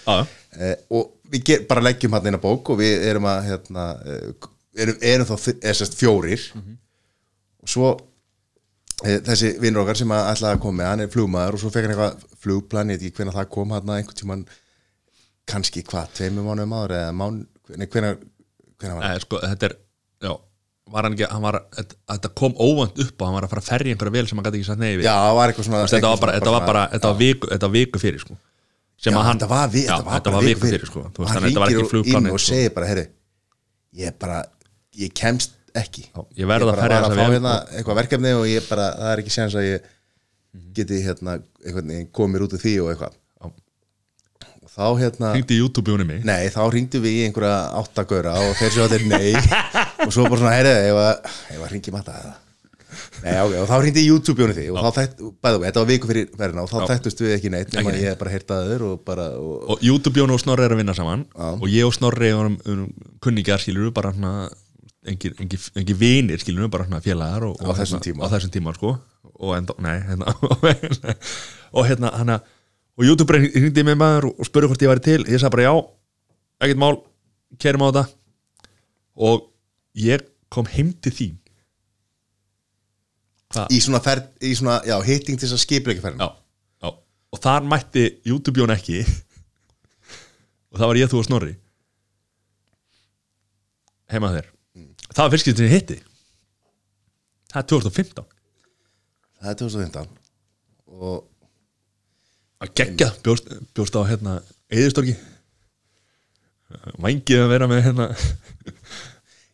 Eh, 0.58 0.74
og 1.00 1.32
við 1.32 1.46
ger, 1.48 1.64
bara 1.70 1.86
leggjum 1.88 2.18
hann 2.18 2.40
á 2.40 2.42
bók 2.44 2.74
og 2.74 2.82
við 2.82 3.08
erum 3.08 3.30
að 3.32 3.40
hérna, 3.48 3.86
eh, 4.04 4.50
erum, 4.84 5.00
erum 5.14 5.30
þá 5.30 5.36
eða 5.54 5.78
sérst 5.80 5.96
fjórir. 6.00 6.44
Mhm. 6.58 6.78
og 7.64 7.72
svo 7.72 7.88
e, 9.04 9.18
þessi 9.26 9.54
vinnur 9.60 9.84
okkar 9.84 9.98
sem 10.00 10.12
að 10.12 10.28
ætlaði 10.34 10.56
að 10.56 10.62
koma 10.64 10.82
með 10.82 10.90
hann 10.92 11.04
er 11.04 11.10
flugmaður 11.12 11.58
og 11.58 11.62
svo 11.64 11.72
fekk 11.74 11.88
hann 11.88 11.96
eitthvað 11.96 12.36
flugplan 12.44 12.92
ég 12.92 13.00
veit 13.00 13.08
ekki 13.08 13.22
hvenær 13.22 13.36
það 13.36 13.50
kom 13.56 13.74
hann 13.76 13.92
einhvern 13.96 14.20
tímann 14.22 14.46
kannski 15.48 15.84
hvað, 15.88 16.14
tveimur 16.20 16.48
mánuðum 16.48 16.76
áður 16.78 16.96
eða 17.00 17.16
mán, 17.16 17.42
nei, 17.76 17.88
hvenær, 17.88 18.20
hvenær 18.80 19.00
var 19.00 19.08
Nei, 19.08 19.24
sko, 19.24 19.42
þetta 19.44 19.70
er, 19.72 19.76
já 20.24 20.32
var 20.92 21.08
hann 21.08 21.16
ekki, 21.16 21.28
hann 21.32 21.44
var, 21.44 21.58
þetta, 21.76 22.32
kom 22.38 22.56
óvænt 22.56 23.00
upp 23.04 23.22
og 23.22 23.28
hann 23.28 23.36
var 23.38 23.48
að 23.48 23.54
fara 23.54 23.64
að 23.64 23.70
ferja 23.72 23.94
einhverja 23.96 24.16
vel 24.16 24.30
sem 24.30 24.40
hann 24.40 24.48
gæti 24.48 24.62
ekki 24.62 24.70
sagt 24.70 24.82
nei 24.82 24.94
við. 24.94 25.06
Já, 25.08 25.14
það 25.14 25.38
var 25.38 25.54
eitthvað 25.54 25.68
svona 25.68 25.82
þetta 25.92 26.12
var 26.14 26.22
bara, 26.24 26.36
þetta 26.38 26.54
var 26.56 26.68
bara, 26.70 26.84
þetta 26.94 27.12
var 27.12 27.20
viku, 27.22 27.50
þetta 27.52 27.70
var 27.70 27.76
viku 27.76 28.02
fyrir 28.04 28.24
sko. 28.24 28.38
Sem 28.98 29.14
Já, 29.14 29.20
að 29.20 29.28
þetta 29.30 29.50
var, 29.52 29.68
vi, 29.74 29.84
já, 29.86 29.96
þetta 30.08 30.34
var 30.34 30.48
viku 30.48 30.72
fyrir 30.72 30.90
sko. 30.90 31.04
Hann 31.20 31.38
að 31.38 31.48
ringir 31.48 31.84
ekki 31.84 32.16
inn 32.16 32.32
og 32.32 32.40
sko. 32.40 32.48
segir 32.48 32.74
bara, 32.78 32.90
herri 32.90 33.06
ég 33.98 34.18
bara, 34.22 34.42
ég 34.98 35.14
kemst 35.18 35.54
ekki. 35.78 36.08
Já, 36.10 36.24
ég 36.42 36.50
verð 36.50 36.72
að 36.72 36.82
ferja 36.82 37.04
þessa 37.04 37.14
fá 37.14 37.22
vel 37.22 37.36
hérna 37.36 37.54
eitthvað 37.76 38.02
verkefni 38.02 38.34
og 38.38 38.50
ég 38.50 38.68
bara, 38.72 38.90
það 38.98 39.14
er 39.14 39.24
ekki 39.24 39.36
séns 39.38 39.58
að 39.58 39.68
ég 39.68 39.94
geti 40.78 41.04
hérna 41.06 41.38
komið 42.16 42.48
út 42.48 42.58
af 42.58 42.64
því 42.64 42.76
og 42.84 42.92
eitthvað. 42.94 43.24
Þá 44.78 44.88
hérna 45.00 45.30
hringdi 45.34 45.56
í 45.56 45.62
YouTube-jóni 45.64 46.06
mig 46.06 46.26
nei, 46.28 46.52
þá 46.54 46.60
hringdu 46.68 47.00
við 47.02 47.16
í 47.18 47.22
einhverja 47.26 47.56
áttagöra 47.80 48.36
og 48.46 48.52
þeir 48.60 48.76
séu 48.76 48.84
allir 48.84 49.06
nei 49.10 49.32
og 50.08 50.14
svo 50.16 50.26
bara 50.28 50.40
svona, 50.42 50.58
heyrðu, 50.58 50.76
ef 50.90 51.00
að 51.04 51.32
ef 51.58 51.64
að 51.64 51.72
hringi 51.72 51.94
matta 51.96 52.18
Nei, 53.22 53.34
ok, 53.44 53.54
og 53.60 53.66
þá 53.68 53.74
hringdi 53.82 54.02
í 54.06 54.08
YouTube-jónu 54.08 54.54
því 54.56 54.66
og 54.72 54.78
þá 54.86 54.96
þætt, 54.96 55.18
bæðu, 55.44 55.58
þetta 55.66 55.82
var 55.82 55.88
viku 55.90 56.08
fyrir 56.10 56.30
verðina 56.40 56.64
og 56.64 56.70
þá 56.72 56.78
Já. 56.80 56.86
þættust 56.94 57.20
við 57.24 57.34
ekki 57.36 57.50
neitt 57.54 57.74
nema 57.76 57.92
Ekki 57.92 58.06
ég 58.06 58.16
bara 58.22 58.32
heyrta 58.32 58.60
þaður 58.62 58.86
og 58.88 59.02
bara 59.06 59.26
og, 59.42 59.58
og 59.74 59.84
YouTube-jónu 59.86 60.38
og 60.38 60.42
Snorri 60.42 60.66
er 60.66 60.74
að 60.76 60.80
vinna 60.82 60.96
saman 60.98 61.26
Já. 61.28 61.50
og 61.58 61.66
ég 61.74 61.90
og 61.90 61.94
Snorri 61.98 62.30
erum, 62.32 62.56
erum 62.64 62.88
kunningjar 63.26 63.62
skilur 63.62 63.92
bara 63.98 64.14
svona 64.16 64.32
engin, 65.08 65.36
engin, 65.44 65.66
engin 65.82 66.00
vinir 66.00 66.42
skilur 66.42 66.72
bara 66.74 66.88
svona 66.88 67.02
félagar 67.04 67.50
og, 67.50 67.60
Á 67.60 67.68
og 67.68 67.76
þessum 67.82 68.00
hérna, 68.00 68.06
tíma. 68.08 68.24
á 68.24 68.28
þessum 68.38 68.54
tíma 68.56 68.76
sko 68.78 68.94
og 69.38 69.54
enda, 69.60 69.76
nei, 69.84 69.98
hérna 70.08 70.34
og 71.78 71.84
hérna, 71.92 72.14
hana 72.18 72.40
og 72.98 73.06
YouTube 73.06 73.36
hringdi 73.36 73.84
mig 73.86 74.00
maður 74.00 74.32
og 74.32 74.48
spurði 74.48 74.72
hvort 74.72 74.88
ég 74.88 74.94
væri 74.94 75.06
til 75.10 75.20
ég 75.28 75.44
sagði 75.44 75.54
bara 75.58 75.68
já, 75.68 75.76
ekkert 76.64 76.82
mál 76.82 76.96
kerum 77.62 77.84
á 77.86 77.88
þetta 77.92 78.08
og 79.28 79.46
ég 79.98 80.26
kom 80.54 80.70
heim 80.72 80.94
til 81.04 81.14
þín. 81.14 81.36
Hvað? 83.48 83.72
í 83.72 83.78
svona, 83.80 84.02
ferð, 84.04 84.28
í 84.44 84.52
svona 84.60 84.82
já, 84.84 84.96
hitting 85.08 85.40
til 85.40 85.48
þess 85.48 85.56
að 85.56 85.64
skipla 85.64 85.94
ekki 85.94 86.04
ferðin 86.04 86.26
og 87.28 87.40
þar 87.44 87.66
mætti 87.68 88.04
YouTube-jón 88.28 88.72
ekki. 88.72 89.02
Og 90.72 90.80
það 90.80 90.90
var 90.90 91.00
ég, 91.00 91.10
þú 91.12 91.20
og 91.20 91.26
Snorri. 91.28 91.54
Heima 94.12 94.30
þér. 94.32 94.48
Það 95.12 95.22
var 95.22 95.34
fyrst 95.34 95.50
getur 95.50 95.72
hitti. 95.72 95.98
Það 97.52 97.60
er 97.62 97.68
2015 97.74 98.28
það 99.38 99.52
er 99.52 99.58
2015 99.62 100.08
og 100.98 101.26
að 102.64 102.72
gegja 102.80 103.10
bjóst, 103.24 103.50
bjóst 103.76 103.98
á 103.98 104.02
hérna 104.10 104.38
eðistorki 104.74 105.16
vangið 106.98 107.44
að 107.44 107.52
vera 107.54 107.70
með 107.70 107.84
hérna 107.86 108.08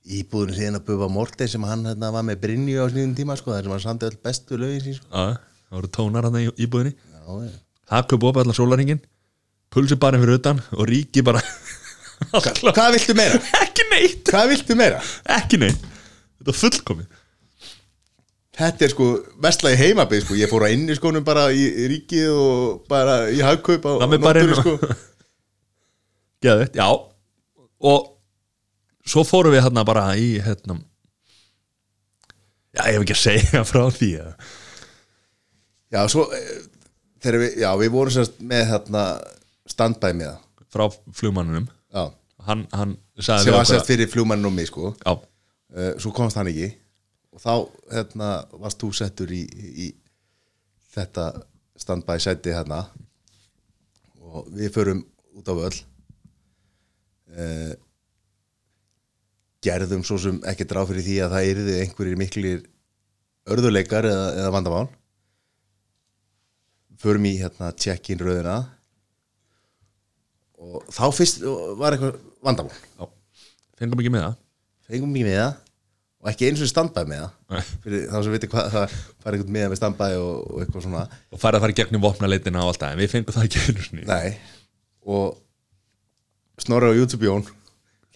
íbúðinu 0.04 0.56
síðan 0.58 0.78
að 0.80 0.86
Bubba 0.90 1.08
Morten 1.12 1.48
sem 1.48 1.64
hann 1.68 1.86
hérna, 1.88 2.10
var 2.12 2.26
með 2.28 2.42
Brynju 2.44 2.84
á 2.84 2.88
snýðum 2.92 3.16
tíma 3.16 3.38
sko, 3.40 3.54
þar 3.56 3.64
sem 3.68 3.74
hann 3.76 3.84
samdi 3.86 4.10
öll 4.10 4.20
bestu 4.26 4.60
lögin 4.60 4.84
sín 4.84 4.98
sko. 5.00 5.08
að, 5.16 5.38
það 5.70 5.78
voru 5.80 5.92
tónar 5.98 6.28
hann 6.28 6.40
í 6.42 6.46
íbúðinni 6.66 6.94
já, 6.94 7.48
já. 7.48 8.04
köp 8.12 8.28
opið 8.28 8.44
allan 8.44 8.58
sólaringin 8.60 9.02
pulsi 9.74 9.96
bara 10.00 10.20
fyrir 10.22 10.42
utan 10.42 10.60
og 10.76 10.88
ríki 10.92 11.24
bara 11.26 11.42
Hva, 12.34 12.44
hvað 12.76 12.94
viltu 12.98 13.16
meira? 13.18 13.40
ekki 13.64 13.88
neitt 13.92 14.30
hvað 14.32 14.52
viltu 14.54 14.78
meira? 14.80 15.00
ekki 15.40 15.62
neitt 15.64 15.80
þetta 15.84 16.52
er 16.56 16.60
fullkomið 16.62 17.20
Þetta 18.54 18.86
er 18.86 18.92
sko 18.94 19.06
vestlagi 19.42 19.78
heimabið 19.80 20.20
sko. 20.28 20.36
Ég 20.38 20.52
fór 20.52 20.68
á 20.68 20.70
inni 20.70 20.94
skónum 20.94 21.24
bara 21.26 21.48
í, 21.50 21.64
ríkið 21.90 22.28
og 22.38 22.84
bara 22.86 23.16
í 23.34 23.40
hagkaup 23.42 23.88
á, 23.90 23.92
á 23.98 24.06
inn- 24.06 24.54
sko. 24.60 24.76
Geðveikt, 26.46 26.78
já 26.78 26.86
og 27.84 28.13
svo 29.08 29.24
fórum 29.28 29.54
við 29.56 29.66
hérna 29.66 29.86
bara 29.88 30.10
í 30.20 30.36
hérna 30.44 30.80
já, 32.74 32.84
ég 32.88 32.96
hef 32.96 33.02
ekki 33.06 33.18
að 33.18 33.24
segja 33.24 33.66
frá 33.72 33.88
því 33.94 34.12
að 34.24 34.52
Já, 35.94 36.02
svo 36.10 36.26
eh, 36.34 36.64
þegar 37.22 37.40
við, 37.44 37.58
já, 37.62 37.70
við 37.78 37.92
vorum 37.94 38.14
sérst 38.16 38.40
með 38.42 38.64
hérna 38.72 39.04
standbæði 39.70 40.20
með 40.20 40.30
það. 40.32 40.68
Frá 40.74 40.86
flugmanninum. 41.20 41.68
Já, 41.94 42.06
hann, 42.48 42.64
hann 42.74 42.96
sagði 43.20 43.46
sem 43.46 43.58
var 43.58 43.70
sérst 43.70 43.92
fyrir 43.92 44.10
flugmannin 44.10 44.50
og 44.50 44.56
mig 44.56 44.70
sko. 44.72 44.94
Já, 45.04 45.14
uh, 45.14 45.92
Svo 46.02 46.14
komst 46.16 46.40
hann 46.40 46.50
ekki. 46.50 46.72
Og 47.34 47.42
þá 47.42 47.54
hérna 47.94 48.32
varst 48.62 48.82
þú 48.82 48.90
settur 48.98 49.32
í, 49.34 49.44
í 49.86 49.92
þetta 50.94 51.30
standbæði 51.82 52.26
seti 52.26 52.54
hérna. 52.58 52.84
Og 54.34 54.50
við 54.54 54.74
förum 54.74 55.06
út 55.38 55.50
á 55.50 55.54
völl. 55.58 55.76
Uh, 57.34 57.74
gerðum 59.64 60.04
svo 60.08 60.20
sem 60.22 60.38
ekki 60.50 60.68
drá 60.70 60.84
fyrir 60.90 61.06
því 61.06 61.18
að 61.24 61.36
það 61.36 61.50
yrði 61.54 61.80
einhverjir 61.84 62.20
miklir 62.20 62.62
örðuleikar 63.54 64.08
eða, 64.10 64.30
eða 64.42 64.54
vandamál. 64.56 64.86
Förum 67.04 67.28
í 67.28 67.34
hérna 67.42 67.74
check-in 67.76 68.22
röðina 68.24 68.62
og 70.64 70.86
þá 70.94 71.06
fyrst 71.16 71.44
var 71.80 71.96
eitthvað 71.96 72.22
vandamál. 72.44 72.80
Já, 72.96 73.10
fengum 73.80 74.04
ekki 74.04 74.14
með 74.14 74.28
það 74.30 74.40
fengum 74.88 75.14
ekki 75.16 75.28
með 75.28 75.40
það 75.40 75.54
og 76.24 76.30
ekki 76.32 76.48
eins 76.48 76.62
og 76.64 76.70
standbæði 76.72 77.10
með 77.12 77.24
það 77.24 77.72
fyrir 77.84 78.04
þá 78.08 78.18
sem 78.24 78.36
viti 78.36 78.50
hvað 78.52 78.68
það 78.72 78.94
fara 79.24 79.38
einhvern 79.38 79.56
með 79.56 79.66
með 79.72 79.80
standbæði 79.80 80.20
og, 80.24 80.36
og 80.48 80.62
eitthvað 80.64 80.86
svona. 80.86 81.02
Og 81.34 81.42
farið 81.42 81.60
að 81.60 81.66
fara 81.66 81.78
gegnum 81.80 82.06
vopnaleitina 82.06 82.64
og 82.64 82.72
allt 82.72 82.84
það 82.84 82.96
en 82.96 83.02
við 83.02 83.12
fengum 83.12 83.36
það 83.36 83.48
ekki 83.50 83.64
einu 83.68 84.06
nei. 84.08 84.30
Og 85.04 86.64
Snorri 86.64 86.94
og 86.94 87.00
YouTube 87.02 87.28
Jón 87.28 87.44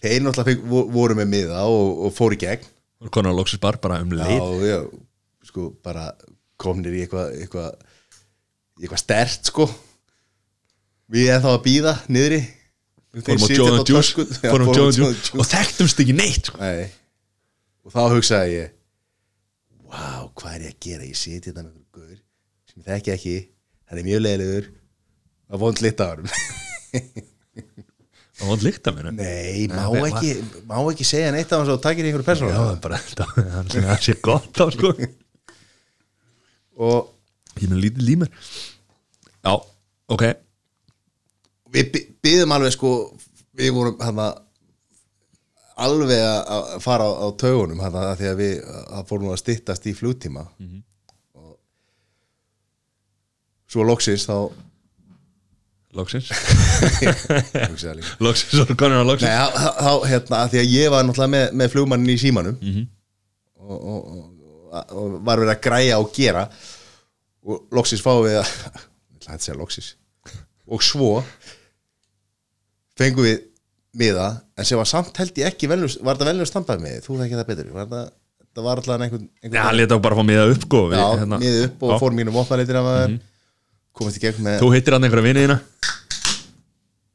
þeir 0.02 0.24
náttúrulega 0.24 0.84
voru 0.94 1.16
með 1.18 1.30
miða 1.32 1.64
og, 1.70 2.04
og 2.06 2.14
fór 2.16 2.36
í 2.36 2.40
gegn. 2.40 2.66
Og 3.04 3.12
konar 3.14 3.34
að 3.34 3.40
loksis 3.42 3.62
bara 3.62 4.00
um 4.02 4.14
leið. 4.14 4.38
Já, 4.38 4.70
já, 4.72 4.78
sko 5.48 5.68
bara 5.84 6.10
komnir 6.58 6.96
í 6.96 7.04
eitthvað 7.04 7.34
eitthvað 7.38 7.68
eitthvað 8.78 9.02
stert 9.04 9.52
sko. 9.52 9.68
Við 11.08 11.30
erum 11.32 11.46
þá 11.46 11.52
að 11.54 11.62
býða 11.66 11.94
niðri. 12.10 12.40
Fórum 13.18 13.46
á 13.48 14.72
and 14.76 14.98
Juice. 14.98 15.32
og 15.32 15.46
þekktumst 15.48 16.02
ekki 16.04 16.14
neitt 16.14 16.50
sko. 16.50 16.60
Nei. 16.60 16.90
og 17.88 17.94
þá 17.94 18.02
hugsaði 18.12 18.50
ég 18.52 18.74
wow, 19.88 20.28
hvað 20.36 20.58
er 20.58 20.66
ég 20.66 20.74
að 20.74 20.82
gera? 20.84 21.06
Ég 21.08 21.16
siti 21.18 21.48
þetta 21.48 21.64
með 21.64 21.70
einhver 21.72 22.02
guður 22.02 22.18
sem 22.68 22.82
ég 22.82 22.88
þekki 22.90 23.14
ekki. 23.14 23.36
Hann 23.88 24.02
er 24.02 24.08
mjög 24.08 24.24
leiðilegur. 24.26 24.70
Að 25.48 25.62
vond 25.64 25.82
lit 25.84 26.02
á 28.38 28.42
hann 28.42 28.50
og 28.52 28.54
hann 28.54 28.64
líkta 28.64 28.92
mér 28.94 29.10
nei, 29.12 29.66
má 29.70 29.84
ekki, 30.06 30.32
má 30.68 30.76
ekki 30.92 31.04
segja 31.06 31.32
neitt 31.34 31.52
af 31.52 31.62
hans 31.64 31.72
og 31.74 31.80
takir 31.82 32.06
í 32.06 32.10
einhverju 32.12 32.26
persónu. 32.28 32.52
Já, 32.54 32.76
bara 32.82 33.00
þetta 33.02 33.26
hann 33.56 33.70
sem 33.72 33.82
það 33.88 34.02
sé 34.06 34.14
gott 34.22 34.60
á 34.62 34.66
sko. 34.74 34.92
Og 36.78 37.14
með 37.58 37.80
lítið 37.82 38.04
límur. 38.06 38.28
Já, 39.42 39.54
ok. 40.14 40.24
Við 41.74 41.90
by- 41.94 42.06
byðum 42.24 42.54
alveg 42.54 42.72
sko 42.76 42.92
við 43.58 43.72
vorum 43.74 43.98
hann 44.00 44.20
alveg 45.78 46.22
að 46.22 46.52
að 46.54 46.80
fara 46.82 47.06
á, 47.06 47.10
á 47.22 47.26
taugunum 47.38 47.82
hann 47.82 47.98
að 47.98 48.14
því 48.22 48.30
að 48.30 48.38
við 48.44 48.54
að 48.70 49.04
fórum 49.10 49.32
að 49.34 49.40
styttast 49.42 49.86
í 49.90 49.94
flugtíma. 49.98 50.46
Og 51.38 51.58
svo 53.68 53.84
loksins 53.86 54.24
þá 54.30 54.38
líka. 57.96 58.10
loksins 58.20 58.60
og 58.62 58.66
konar 58.78 59.00
að 59.02 59.08
loksins 59.08 59.30
Nei, 59.30 59.38
þá, 59.78 59.92
hérna, 60.10 60.36
því 60.52 60.58
að 60.62 60.72
ég 60.74 60.86
var 60.92 61.02
náttúrulega 61.08 61.32
með, 61.34 61.46
með 61.62 61.68
flugmannin 61.74 62.12
í 62.14 62.18
símanum 62.20 62.56
Mhm. 62.60 62.82
og, 63.68 63.78
og, 63.78 64.00
og, 64.12 64.18
og 64.92 65.04
var 65.24 65.36
verið 65.40 65.54
að 65.54 65.62
græja 65.64 65.94
og 66.02 66.08
gera 66.16 66.42
og 67.48 67.54
loksins 67.72 68.02
fáum 68.04 68.24
við 68.26 68.36
að 68.42 68.48
ég 69.08 69.22
ætla 69.22 69.34
að 69.38 69.44
segja 69.46 69.58
loksins 69.58 69.88
og 70.68 70.80
svo 70.84 71.10
fengum 72.98 73.24
við 73.28 73.38
miða 73.98 74.26
en 74.58 74.64
sem 74.68 74.78
var 74.78 74.88
samt 74.90 75.16
held 75.18 75.38
ég 75.40 75.46
ekki 75.48 75.66
velnus, 75.70 75.94
var 76.04 76.14
þetta 76.18 76.28
velnus 76.32 76.50
stampað 76.52 76.78
með 76.84 76.94
þú 77.06 77.12
þekki 77.22 77.36
það 77.38 77.48
betur 77.48 77.68
var 77.74 77.84
þetta, 77.88 78.02
þetta 78.44 78.60
var 78.66 78.74
alltaf 78.82 78.94
einhvern, 79.06 79.24
já, 79.24 79.28
einhvern 79.46 79.64
hann 79.64 79.78
leta 79.78 79.98
bara 80.04 80.14
að 80.16 80.20
fá 80.20 80.24
miða 80.28 80.44
upp 80.52 80.62
sko, 80.66 80.80
við, 80.92 80.98
já, 81.00 81.08
hérna. 81.22 81.36
miðið 81.42 81.62
upp 81.70 81.78
og 81.88 81.92
Já. 81.94 81.98
Fór 82.02 82.12
mínum 82.18 82.36
opnaleitir 82.42 82.76
af 82.82 82.86
að 82.92 83.00
komast 83.98 84.20
í 84.20 84.24
gegn 84.24 84.44
með 84.46 84.62
þú 84.62 84.72
hittir 84.74 84.96
hann 84.96 85.08
einhverja 85.08 85.28
viniðina 85.28 85.58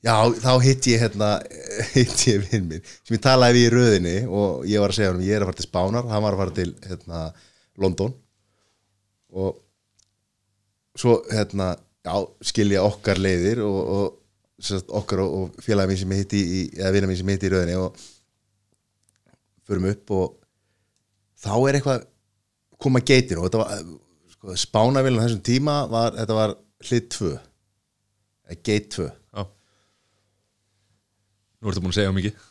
Já, 0.03 0.17
þá 0.35 0.51
hitt 0.59 0.87
ég 0.91 0.99
hérna 0.99 1.27
hitt 1.95 2.25
ég 2.27 2.43
vinn 2.49 2.65
minn 2.67 2.83
sem 2.83 3.15
ég 3.15 3.21
talaði 3.23 3.55
við 3.55 3.67
í 3.67 3.71
röðinni 3.71 4.15
og 4.27 4.65
ég 4.67 4.83
var 4.83 4.91
að 4.91 4.97
segja 4.97 5.13
hann 5.13 5.23
ég 5.23 5.37
er 5.37 5.45
að 5.45 5.51
fara 5.51 5.59
til 5.61 5.67
Spánar, 5.69 6.09
hann 6.11 6.25
var 6.25 6.35
að 6.35 6.41
fara 6.41 6.55
til 6.57 6.73
hérna, 6.89 7.21
London. 7.79 8.11
Og 9.31 9.61
svo 10.99 11.15
hérna 11.31 11.69
já, 12.03 12.15
skilja 12.43 12.83
okkar 12.83 13.21
leiðir 13.23 13.63
og, 13.63 13.79
og 13.95 14.63
sagt, 14.63 14.91
okkar 14.91 15.23
og, 15.23 15.37
og 15.39 15.63
félagi 15.63 15.93
mín 15.93 16.01
sem 16.03 16.15
hitti 16.19 16.43
í, 16.43 16.61
eða 16.81 16.91
vinna 16.97 17.09
mín 17.09 17.21
sem 17.21 17.31
hitti 17.31 17.47
í 17.47 17.53
röðinni 17.55 17.79
og 17.79 18.03
förum 19.63 19.87
upp 19.93 20.13
og 20.17 20.35
þá 21.39 21.53
er 21.55 21.79
eitthvað 21.79 22.07
koma 22.83 22.99
geitin 22.99 23.39
og 23.39 23.47
þetta 23.47 23.63
var 23.63 23.87
sko, 24.35 24.59
Spánavélun 24.59 25.23
þessum 25.23 25.43
tíma 25.47 25.79
var, 25.87 26.11
þetta 26.19 26.37
var 26.41 26.57
hlið 26.87 27.05
2 27.17 27.29
eða 27.33 28.57
geit 28.67 28.89
2 28.97 29.05
já. 29.09 29.43
Nú 31.63 31.71
ertu 31.71 31.83
búin 31.83 31.93
að 31.93 31.97
segja 31.99 32.13
mikið. 32.15 32.41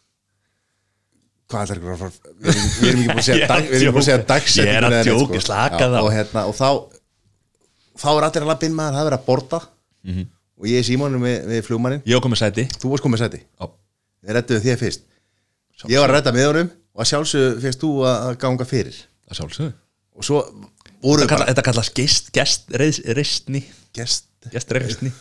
Hvað 1.53 1.65
ætlar 1.67 1.81
ykkur 1.83 1.93
að 1.93 2.01
fara 2.01 2.13
við 2.41 2.89
erum, 2.89 3.01
ekki 3.03 3.09
búin 3.11 3.21
að 3.21 3.27
segja, 3.27 3.43
er 3.45 3.51
dag, 3.53 3.67
við 3.69 3.75
erum 3.77 3.83
ekki 3.83 3.93
búin 3.93 4.03
að 4.03 4.07
segja 4.09 4.19
djóka. 4.23 4.29
dagsetningu 4.33 4.73
Ég 4.73 4.79
er 4.79 4.87
að 4.89 5.09
djóka, 5.09 5.41
slaka 5.45 5.83
Já, 5.83 5.89
þá. 5.93 5.99
og, 6.01 6.11
hérna, 6.17 6.45
og 6.49 6.55
þá 6.57 6.69
þá 8.03 8.07
er 8.17 8.27
allir 8.29 8.43
að 8.47 8.49
lappa 8.53 8.69
inn 8.69 8.77
maður, 8.79 8.97
það 8.99 9.11
er 9.11 9.17
að 9.19 9.27
borta 9.27 9.61
Mhm. 10.03 10.23
og 10.59 10.67
ég 10.67 10.79
er 10.81 10.87
Símonum 10.89 11.23
við, 11.23 11.37
við 11.53 11.61
flugmannin 11.69 12.03
ég 12.09 12.23
kom 12.25 12.33
með 12.33 12.41
sæti. 12.41 12.65
Þú 12.81 12.89
varst 12.95 13.05
komið 13.05 13.21
sæti, 13.27 13.39
já, 13.61 13.67
við 14.25 14.35
rettuðum 14.39 14.65
þér 14.65 14.81
fyrst. 14.81 15.05
Ég 15.93 16.01
var 16.01 16.09
að 16.11 16.17
retta 16.17 16.33
með 16.33 16.47
honum 16.49 16.71
og 16.95 17.03
að 17.05 17.11
sjálfsög 17.13 17.61
fyrst 17.63 17.81
þú 17.85 17.91
að 18.09 18.17
að 18.31 18.39
ganga 18.43 18.65
fyrir. 18.67 18.97
Það 19.29 19.39
sjálfsögðu. 19.43 19.73
Og 20.17 20.25
svo 20.27 20.41
voru 21.03 21.27
kalla- 21.31 21.49
þetta 21.51 21.65
kallast 21.67 21.95
gest, 21.99 22.31
gest, 22.35 22.69
reistni 22.77 23.65
gest 23.97 24.29
Gest, 24.53 24.73
reistni 24.75 25.13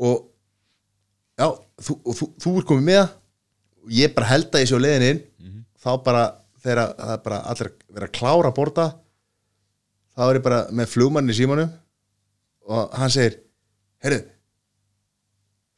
og 0.00 0.24
já, 1.38 1.46
þú, 1.84 1.94
og 2.02 2.16
þú, 2.18 2.28
þú 2.42 2.52
er 2.60 2.66
komið 2.70 2.86
með 2.88 3.02
og 3.84 3.92
ég 3.94 4.14
bara 4.16 4.30
held 4.30 4.48
að 4.56 4.62
ég 4.64 4.70
sé 4.70 4.78
á 4.78 4.80
leiðin 4.80 5.04
inn. 5.10 5.20
Þá 5.84 5.90
bara 6.06 6.22
þegar 6.64 6.94
það 6.96 7.12
er 7.14 7.20
bara 7.26 7.38
allir 7.52 7.70
verið 7.92 8.06
að 8.08 8.14
klára 8.16 8.48
að 8.50 8.56
borta 8.56 8.86
þá 10.16 10.22
er 10.30 10.38
ég 10.38 10.44
bara 10.46 10.60
með 10.80 10.88
flugmann 10.94 11.28
í 11.28 11.36
símanum 11.36 11.72
og 12.64 12.94
hann 12.96 13.12
segir 13.12 13.36
heyrðu 14.06 14.22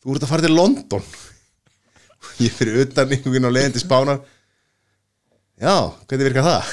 þú 0.07 0.14
ert 0.14 0.27
að 0.29 0.31
fara 0.31 0.47
til 0.47 0.55
London. 0.55 1.03
Ég 2.47 2.53
fyrir 2.55 2.79
utan 2.85 3.11
einhvern 3.11 3.35
veginn 3.35 3.49
á 3.51 3.57
leiðin 3.57 3.75
til 3.75 3.83
Spánar. 3.83 4.21
Já, 5.59 5.75
hvernig 6.07 6.29
virkar 6.31 6.47
það 6.47 6.71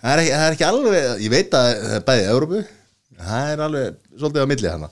það 0.00 0.12
er 0.12 0.22
ekki, 0.22 0.32
það 0.34 0.46
er 0.46 0.56
ekki 0.56 0.66
alveg 0.68 1.24
ég 1.24 1.32
veit 1.32 1.56
að 1.56 1.68
það 1.72 1.96
er 1.96 2.04
bæðið 2.10 2.32
Európu 2.34 2.62
það 3.16 3.52
er 3.52 3.64
alveg 3.66 3.98
svolítið 4.16 4.46
á 4.46 4.50
milli 4.52 4.72
hana 4.72 4.90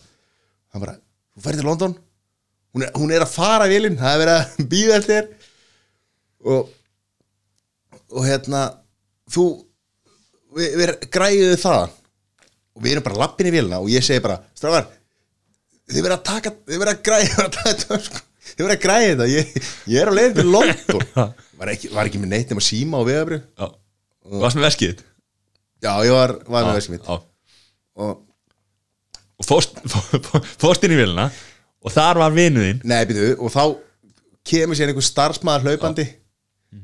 hann 0.75 0.83
bara, 0.83 0.97
þú 1.35 1.45
færi 1.45 1.61
til 1.61 1.69
London. 1.69 1.95
Hún 2.75 2.83
er, 2.83 2.91
hún 2.99 3.13
er 3.15 3.23
að 3.23 3.35
fara 3.35 3.69
vélinn 3.71 3.99
það 4.01 4.15
er 4.15 4.23
verið 4.25 4.41
að 4.41 4.65
býða 4.73 4.99
eftir 5.01 5.29
og 6.45 6.73
og 8.15 8.27
hérna 8.27 8.65
þú 9.33 9.47
við, 10.55 10.77
við 10.81 10.93
græðum 11.15 11.63
það 11.63 11.95
og 12.75 12.85
við 12.85 12.93
erum 12.93 13.07
bara 13.07 13.23
lappin 13.23 13.49
í 13.51 13.55
vélina 13.55 13.81
og 13.83 13.91
ég 13.93 14.05
segi 14.05 14.23
bara, 14.23 14.41
strafar 14.57 14.87
þið 15.91 16.01
verið 16.01 16.17
að 16.17 16.27
taka, 16.29 16.55
þið 16.65 16.83
verið 16.83 16.95
að 16.95 17.03
græða 17.09 17.49
þið 18.45 18.61
verið 18.61 18.75
að 18.75 18.83
græða 18.83 19.07
þetta. 19.09 19.27
Ég, 19.33 19.71
ég 19.91 20.03
er 20.03 20.11
á 20.11 20.15
leiðin 20.15 20.37
til 20.37 20.51
London. 20.53 21.33
Var 21.59 21.71
ekki, 21.73 21.91
var 21.95 22.11
ekki 22.11 22.21
með 22.23 22.35
neitt 22.35 22.53
nema 22.53 22.65
síma 22.65 23.01
og 23.01 23.09
veðabrið 23.09 23.47
já 24.25 24.41
varst 24.45 24.59
með 24.59 24.67
veskið 24.69 24.93
þitt? 24.93 25.03
já, 25.85 25.93
ég 26.09 26.15
var, 26.17 26.37
var 26.49 26.69
með 26.69 26.79
veskið 26.81 26.97
mitt. 26.97 27.09
já. 27.09 27.17
Og 28.05 28.21
og 29.35 29.47
fórst, 29.49 29.81
fórst 30.63 30.85
inn 30.87 30.95
í 30.95 30.99
vélina 30.99 31.27
og 31.85 31.93
þar 31.93 32.21
var 32.23 32.35
vinuðinn 32.37 32.81
Nei, 32.87 33.01
byrju, 33.09 33.33
og 33.43 33.51
þá 33.53 33.63
kemur 34.47 34.79
sér 34.79 34.93
einhver 34.93 35.05
starfsmaður 35.05 35.67
hlaupandi. 35.71 36.05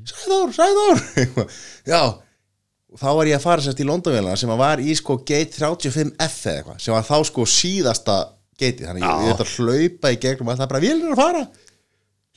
Sæður, 0.08 0.52
Sæður 0.56 1.00
eitthvað. 1.20 1.54
Já, 1.88 2.00
og 2.90 3.00
þá 3.00 3.08
var 3.20 3.30
ég 3.30 3.38
að 3.38 3.44
fara 3.44 3.64
sérst 3.64 3.82
í 3.82 3.86
Londonvélina 3.86 4.36
sem 4.40 4.50
að 4.52 4.60
var 4.62 4.82
í 4.82 4.94
sko 4.98 5.18
gate 5.22 5.54
35F 5.60 6.38
eða 6.50 6.60
eitthvað 6.60 6.78
sem 6.84 6.96
var 6.96 7.06
þá 7.06 7.16
sko 7.30 7.46
síðasta 7.54 8.16
gateið, 8.60 8.86
þannig 8.90 9.06
ég, 9.06 9.24
ég 9.24 9.34
þetta 9.34 9.48
hlaupa 9.54 10.12
í 10.12 10.20
gegnum 10.26 10.50
allt, 10.52 10.60
það 10.60 10.66
er 10.66 10.72
bara 10.74 10.84
vélina 10.84 11.14
að 11.14 11.22
fara. 11.22 11.42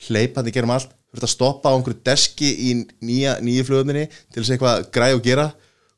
Hlaupandi 0.08 0.54
gegnum 0.54 0.74
allt, 0.76 0.94
þurfti 1.14 1.28
að 1.28 1.34
stoppa 1.34 1.70
á 1.70 1.74
einhverju 1.76 2.00
deski 2.06 2.50
í 2.50 2.72
nýja, 3.04 3.38
nýju 3.44 3.68
flugumni 3.68 4.08
til 4.10 4.42
þess 4.42 4.56
eitthvað 4.56 4.88
græð 4.94 5.18
og 5.18 5.24
gera 5.24 5.46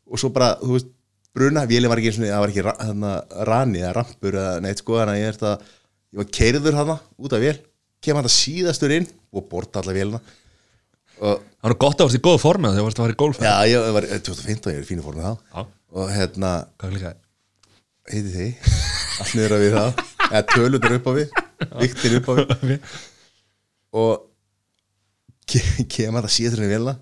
og 0.07 0.21
svo 0.21 0.31
bara, 0.35 0.53
þú 0.61 0.77
veist, 0.77 0.93
bruna 1.37 1.67
vélina 1.69 1.91
var 1.93 2.01
ekki 2.01 2.13
eins 2.13 2.21
og 2.21 2.29
það 2.29 2.43
var 2.45 2.53
ekki 2.53 2.67
þarna, 2.67 3.13
rani 3.49 3.83
eða 3.83 3.95
rampur 3.99 4.39
eða 4.41 4.61
neitt 4.65 4.81
sko, 4.81 5.01
þannig 5.01 5.17
að 5.17 5.23
ég 5.23 5.31
er 5.33 5.39
þetta 5.41 5.55
ég 6.07 6.21
var 6.23 6.29
keirður 6.39 6.79
hana 6.79 6.99
út 7.21 7.37
af 7.37 7.43
vél 7.43 7.57
kem 8.05 8.19
hann 8.19 8.31
síðastur 8.31 8.95
inn 8.95 9.09
og 9.35 9.49
borta 9.51 9.83
alla 9.83 9.95
vélina. 9.97 10.21
Og 11.17 11.41
það 11.41 11.71
var 11.71 11.77
gott 11.81 12.01
að 12.01 12.09
varst 12.09 12.19
í 12.19 12.25
góða 12.25 12.43
forma 12.43 12.73
þegar 12.75 12.87
varst 12.87 12.99
að 13.01 13.07
fara 13.07 13.17
í 13.17 13.21
golf. 13.23 13.41
Já, 13.41 13.55
ég 13.73 13.89
var 13.97 14.07
2015, 14.13 14.73
ég 14.73 14.81
er 14.81 14.85
í 14.85 14.89
fínu 14.89 15.05
fórnu 15.05 15.25
þá. 15.25 15.33
Já. 15.57 15.67
og 15.97 16.13
hérna, 16.13 16.53
er 16.85 16.97
heiti 18.13 18.33
þið 18.35 18.73
allt 19.23 19.35
niður 19.39 19.57
að 19.57 19.65
við 19.65 19.77
það 19.77 20.03
eða 20.27 20.43
tölutur 20.53 20.97
upp 20.99 21.09
á 21.09 21.13
við, 21.17 21.37
viktin 21.81 22.19
upp 22.21 22.29
á 22.29 22.33
við. 22.71 22.89
Og 23.97 24.11
kem 25.47 26.17
hann 26.17 26.29
síðastur 26.31 26.63
inn 26.63 26.69
í 26.69 26.73
vélina 26.75 26.97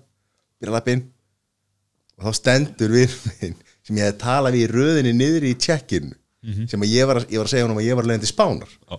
byrja 0.59 0.71
að 0.71 0.77
lappa 0.77 0.93
inn. 0.95 1.03
Og 2.15 2.27
þá 2.27 2.31
stendur 2.39 2.93
við 2.95 3.11
sem 3.85 3.97
ég 3.97 4.05
hefði 4.05 4.21
talað 4.21 4.55
við 4.55 4.63
í 4.63 4.71
röðinni 4.71 5.13
niður 5.15 5.43
í 5.49 5.53
tjekkinu 5.59 6.13
sem 6.69 6.83
að 6.85 6.91
ég 6.93 7.07
var, 7.09 7.17
að, 7.19 7.31
ég 7.33 7.41
var 7.41 7.47
að 7.47 7.53
segja 7.55 7.65
honum 7.65 7.79
að 7.81 7.87
ég 7.87 7.97
var 7.97 8.05
leiðin 8.05 8.23
til 8.23 8.29
spánar. 8.29 8.71
Já. 8.85 8.95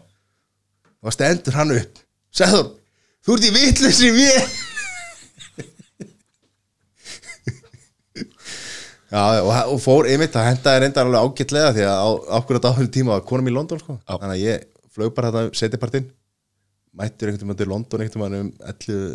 og 1.06 1.14
stendur 1.14 1.54
hann 1.54 1.74
upp. 1.76 1.94
Sæður, 2.34 2.66
þú 3.24 3.36
ert 3.36 3.46
í 3.46 3.52
vitlusri 3.54 4.10
vél. 4.16 4.46
Já, 9.06 9.22
og, 9.38 9.52
og 9.70 9.78
fór 9.80 10.08
einmitt, 10.10 10.34
það 10.34 10.48
hendaði 10.50 10.82
reyndar 10.82 11.06
alveg 11.06 11.22
ágætlega 11.22 11.74
því 11.76 11.84
að 11.86 11.96
á 12.02 12.08
okkur 12.40 12.58
á 12.58 12.64
dáður 12.66 12.88
tíma 12.92 13.14
var 13.14 13.28
konum 13.28 13.46
í 13.46 13.54
London 13.54 13.78
sko. 13.80 13.94
Þannig 14.02 14.34
að 14.34 14.42
ég 14.42 14.66
flög 14.96 15.14
bara 15.14 15.30
þetta 15.30 15.60
setjapartinn 15.60 16.08
mættur 16.96 17.30
einhvern 17.30 17.52
veginn 17.52 17.62
til 17.62 17.72
London 17.72 18.04
einhvern 18.04 18.24
veginn 18.26 18.46
um 18.46 18.52
11 18.72 19.10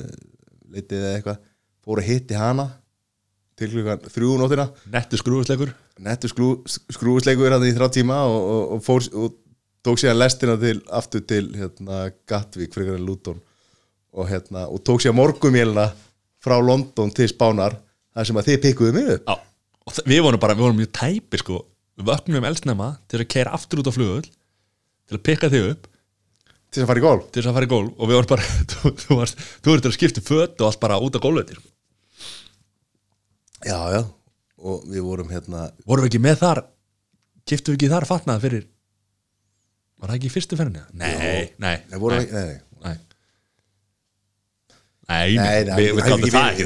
leitið 0.72 1.06
eða 1.06 1.16
eitthvað 1.18 1.40
fór 1.82 2.02
að 2.02 2.10
hitti 2.12 2.38
hana 2.38 2.68
til 3.60 3.72
klukkan 3.74 4.06
þrjú 4.10 4.36
um 4.36 4.42
nóttina. 4.42 4.68
Nettu 4.94 5.20
skrúfusleikur 5.20 5.74
nettu 6.02 6.30
skrú, 6.32 6.50
skrúfusleikur 6.92 7.54
hann 7.54 7.68
í 7.68 7.74
þrjá 7.76 7.90
tíma 8.00 8.22
og, 8.30 8.42
og, 8.42 8.64
og, 8.76 8.84
fór, 8.86 9.08
og 9.14 9.38
tók 9.86 10.02
síðan 10.02 10.20
lestina 10.22 10.58
til, 10.62 10.80
aftur 10.94 11.24
til 11.28 11.52
hérna, 11.58 12.08
Gatvík, 12.30 12.74
frekar 12.76 12.98
en 12.98 13.06
Luton. 13.08 13.40
Og, 14.12 14.28
hérna, 14.30 14.68
og 14.68 14.82
tók 14.88 15.04
síðan 15.04 15.20
morgumélina 15.20 15.90
frá 16.42 16.58
London 16.62 17.14
til 17.16 17.30
Spánar 17.32 17.78
þar 18.16 18.28
sem 18.28 18.42
að 18.42 18.52
þið 18.52 18.62
pikkuðu 18.66 18.98
mig 18.98 19.14
upp. 19.16 19.30
Já, 19.30 20.02
við 20.10 20.26
vorum 20.26 20.42
bara, 20.42 20.58
við 20.58 20.68
vorum 20.68 20.82
mjög 20.82 20.94
tæpi 20.98 21.42
sko. 21.42 21.62
Við 22.00 22.10
vöknum 22.10 22.50
elsnema 22.50 22.92
til 23.12 23.22
að 23.22 23.32
keira 23.36 23.56
aftur 23.56 23.84
út 23.84 23.92
á 23.92 23.94
flugull 23.94 24.26
til 24.26 25.18
að 25.18 25.26
pikka 25.28 25.52
þig 25.52 25.72
upp 25.74 25.91
til 26.72 26.80
þess 26.80 26.86
að 26.86 26.90
fara 26.94 27.02
í 27.02 27.04
golf 27.06 27.26
til 27.30 27.42
þess 27.42 27.50
að 27.52 27.58
fara 27.58 27.68
í 27.68 27.72
gólf 27.72 27.92
og 27.98 28.08
við 28.10 28.16
vorum 28.18 28.32
bara 28.32 28.46
þú, 28.72 28.92
þú, 29.04 29.18
varst, 29.20 29.42
þú 29.60 29.74
verður 29.76 29.92
að 29.92 29.98
skipta 29.98 30.22
föt 30.24 30.56
og 30.64 30.66
allt 30.70 30.82
bara 30.84 31.00
út 31.04 31.18
gólfið 31.26 31.56
sko. 31.58 31.68
Já, 33.62 33.78
já, 33.94 34.02
og 34.66 34.86
við 34.90 35.04
vorum 35.06 35.30
hérna 35.34 35.68
vorum 35.86 36.06
við 36.08 36.12
ekki 36.14 36.24
með 36.24 36.40
þar 36.42 36.62
kiptum 37.46 37.74
við 37.76 37.78
ekki 37.82 37.92
þar 37.92 38.08
fatnað 38.10 38.44
fyrir 38.48 38.64
var 40.02 40.10
það 40.10 40.18
ekki 40.18 40.30
í 40.32 40.34
fyrstu 40.34 40.58
ferðinni? 40.58 40.82
Nei, 40.98 41.12
nei, 41.62 41.76
Nei, 41.92 42.00
vorum 42.02 42.24
við, 42.24 42.32
nei, 42.34 42.46
nei. 42.48 42.58
nei. 42.88 42.98
Nei, 45.12 45.28
við, 45.76 45.92
við 45.92 46.04
það 46.08 46.16
ekki 46.16 46.66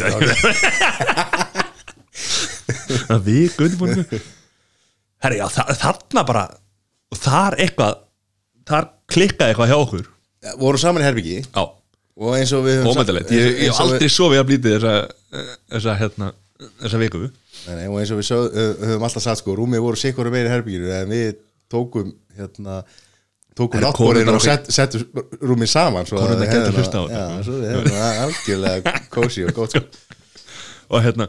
það 3.10 3.26
við- 3.26 3.56
guðbúinu 3.60 4.06
Herri, 5.26 5.40
já, 5.42 5.48
þa 5.50 5.64
þarna 5.82 6.24
bara 6.28 6.44
og 7.12 7.18
þar 7.20 7.58
eitthvað 7.64 8.02
þar 8.70 8.88
klikkaði 9.12 9.54
eitthvað 9.54 9.72
hjá 9.72 9.78
okkur. 9.82 10.06
Ja, 10.46 10.54
vorum 10.62 10.82
saman 10.82 11.02
í 11.02 11.06
herbyggi 11.08 11.38
Já, 11.42 11.64
og 11.66 12.36
eins 12.38 12.52
og 12.54 12.66
við 12.68 12.76
höfum 12.82 12.92
ómættilegt 12.94 13.32
Ég, 13.34 13.48
ég 13.66 13.72
hef 13.72 13.80
aldrei 13.82 14.10
sofið 14.14 14.42
að 14.44 14.50
blítið 14.52 14.76
þessa, 14.76 15.46
þessa, 15.74 15.96
hérna, 16.02 16.28
þessa 16.84 17.00
viku. 17.02 17.22
Nei, 17.66 17.74
nei, 17.80 17.88
og 17.90 17.98
eins 18.02 18.12
og 18.14 18.20
við 18.22 18.28
sög, 18.30 18.60
höfum 18.84 19.08
alltaf 19.08 19.26
sagt 19.26 19.42
sko, 19.42 19.56
rúmið 19.58 19.82
voru 19.88 19.98
sikkur 19.98 20.30
meira 20.34 20.52
í 20.52 20.54
herbygginu 20.54 20.92
en 21.00 21.10
við 21.10 21.40
tókum 21.74 22.12
hérna 22.38 22.84
tókum 23.56 23.80
Herra, 23.80 23.90
náttborðin 23.90 24.28
konurnar 24.28 24.38
og 24.38 24.46
set, 24.46 24.70
settum 24.76 25.08
rúmið 25.42 25.72
saman 25.72 26.06
svo 26.06 26.20
að 26.20 26.26
Konurnar 26.28 26.44
við 26.44 26.52
gætu 26.52 26.62
hefðum 26.62 26.78
hlustað 26.78 27.00
á 27.00 27.06
það- 27.06 27.16
þetta. 27.16 27.26
Já, 27.26 27.44
svo 27.48 27.58
við 27.58 27.70
hefum 27.72 27.90
það 27.96 28.22
algjörlega 28.28 28.96
kósi 29.16 29.46
og 29.48 29.54
gótt 29.58 29.76
sko. 29.76 29.84
og 30.94 31.06
hérna 31.08 31.28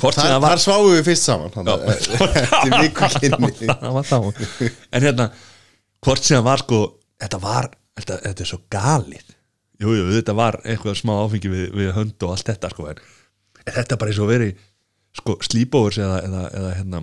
hvort 0.00 0.14
sem 0.16 0.22
Þar, 0.22 0.30
það 0.30 0.42
var 0.44 0.52
þar 0.54 0.62
sváum 0.64 0.90
við 0.94 1.02
fyrst 1.10 1.26
saman 1.26 1.50
Já. 1.50 1.74
Eftir 2.44 2.76
viku 2.78 3.08
kynni. 3.24 3.52
Það 3.72 3.96
var 3.96 4.06
þá 4.06 4.18
en 4.92 5.06
hérna, 5.08 5.26
hvort 6.04 6.24
sem 6.24 6.38
það 6.38 6.48
var 6.48 6.64
sko 6.64 6.80
þetta 7.20 7.40
var, 7.42 7.70
þetta, 7.98 8.18
þetta 8.26 8.44
er 8.44 8.50
svo 8.50 8.60
galið. 8.72 9.36
Jú, 9.80 9.94
jú, 9.96 10.04
þetta 10.12 10.34
var 10.36 10.60
eitthvað 10.64 10.98
smá 11.00 11.14
áfengi 11.22 11.52
við, 11.52 11.64
við 11.76 11.94
hönd 11.96 12.26
og 12.26 12.34
allt 12.34 12.50
þetta 12.50 12.72
sko 12.72 12.90
en, 12.90 13.00
þetta 13.64 13.96
er 13.96 14.00
bara 14.00 14.12
eins 14.12 14.20
og 14.20 14.30
verið 14.30 14.52
sko 15.20 15.36
slípóvers 15.44 15.98
eða, 16.00 16.20
eða, 16.26 16.42
eða 16.60 16.70
hérna 16.78 16.98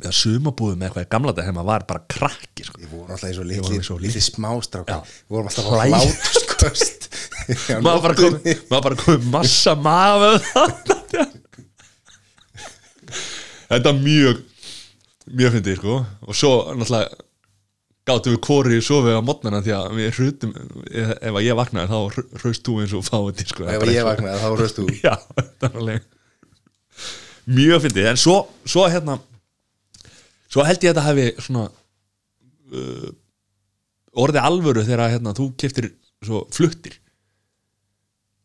eða 0.00 0.12
sumabúðum 0.16 0.78
með 0.80 0.86
eitthvað 0.88 1.04
í 1.04 1.10
gamla 1.12 1.32
þetta 1.34 1.46
hefma 1.50 1.64
var 1.68 1.82
bara 1.88 2.02
krakki 2.08 2.64
sko. 2.64 2.80
Við 2.80 2.92
vorum 2.94 3.12
alltaf 3.12 3.28
Við 3.28 3.36
vorum 3.38 3.50
litli, 3.52 3.98
litli 4.06 4.22
smástrákar. 4.24 5.02
Já. 5.02 5.18
Við 5.28 5.36
vorum 5.36 5.50
alltaf 5.50 5.66
að 5.68 5.72
hlátuskost 5.92 7.00
maður 7.84 8.02
bara 8.06 8.16
komið 8.16 8.62
maður 8.70 8.84
bara 8.86 8.98
komið 9.02 9.26
massa 9.34 9.74
maður 9.76 10.38
þetta 13.72 13.92
er 13.92 14.00
mjög 14.00 14.40
mjög 15.32 15.54
fyndið 15.58 15.76
sko. 15.80 15.98
Og 16.26 16.34
svo 16.38 16.52
náttúrulega 16.72 17.08
gáttum 18.08 18.34
við 18.34 18.40
kori 18.46 18.78
sofið 18.82 19.18
á 19.18 19.22
mótnana 19.22 19.60
því 19.62 19.72
að 19.76 19.92
við 19.98 20.08
hrutum 20.16 20.54
ef 20.90 21.28
að 21.38 21.44
ég 21.46 21.58
vaknaði 21.58 21.90
þá 21.92 22.22
hraust 22.42 22.64
þú 22.66 22.74
eins 22.82 22.94
og 22.98 23.04
fáið 23.06 23.44
sko, 23.52 23.66
Ef 23.70 23.84
ég 23.92 24.06
vaknaði 24.08 24.40
þá 24.42 24.48
röst 24.58 24.80
þú. 24.80 24.86
Já, 25.06 25.14
þetta 25.38 25.68
er 25.70 25.78
alveg 25.82 26.08
mjög 27.52 27.84
fyndið. 27.86 28.08
En 28.12 28.20
svo, 28.22 28.36
svo 28.70 28.86
hérna 28.90 29.18
svo 30.52 30.66
held 30.66 30.82
ég 30.84 30.92
að 30.92 30.98
þetta 30.98 31.06
hefði 31.08 31.28
svona 31.46 31.64
uh, 32.76 33.08
orðið 34.22 34.42
alvöru 34.50 34.84
þegar 34.86 35.14
hérna, 35.14 35.32
þú 35.38 35.46
keftir 35.62 35.90
svo 36.22 36.44
fluttir. 36.54 36.98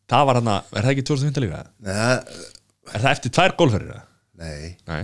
Það 0.08 0.24
var 0.30 0.38
hérna, 0.40 0.56
er 0.72 0.86
það 0.86 0.94
ekki 0.94 1.06
2015 1.10 1.44
líka? 1.44 1.64
Nei, 1.84 2.46
Er 2.88 3.02
það 3.04 3.10
eftir 3.12 3.32
tvær 3.36 3.52
golfferðir? 3.58 3.90
eða? 3.92 4.04
nei. 4.40 4.68
Nei, 4.88 5.02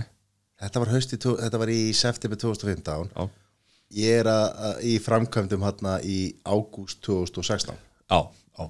Þetta 0.63 0.81
var, 0.81 0.89
hausti, 0.95 1.17
þetta 1.21 1.59
var 1.61 1.69
í 1.69 1.81
september 1.93 2.39
2015 2.41 3.11
já, 3.11 3.25
Ég 3.93 4.21
er 4.23 4.29
að, 4.29 4.45
að, 4.67 4.79
í 4.89 4.93
framkvæmdum 5.03 5.65
hérna 5.65 5.97
í 6.01 6.19
ágúst 6.41 7.03
2016 7.05 7.75
já, 7.75 8.19
já. 8.57 8.69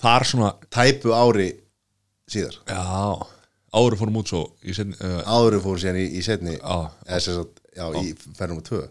Þar 0.00 0.28
svona, 0.30 0.52
Tæpu 0.72 1.12
ári 1.12 1.50
síðar. 2.30 2.56
Já 2.68 3.26
áður 3.74 3.98
fórum 4.00 4.20
út 4.22 4.30
svo 4.30 4.42
í 4.64 4.74
setni, 4.76 4.96
uh, 5.04 5.20
Áður 5.28 5.58
fóru 5.64 5.82
síðan 5.82 6.00
í, 6.00 6.06
í 6.16 6.22
setni 6.24 6.56
Já. 6.56 6.78
sagt, 7.20 7.60
já, 7.76 7.84
í 8.00 8.14
ferðum 8.38 8.62
og 8.62 8.66
tvö. 8.68 8.82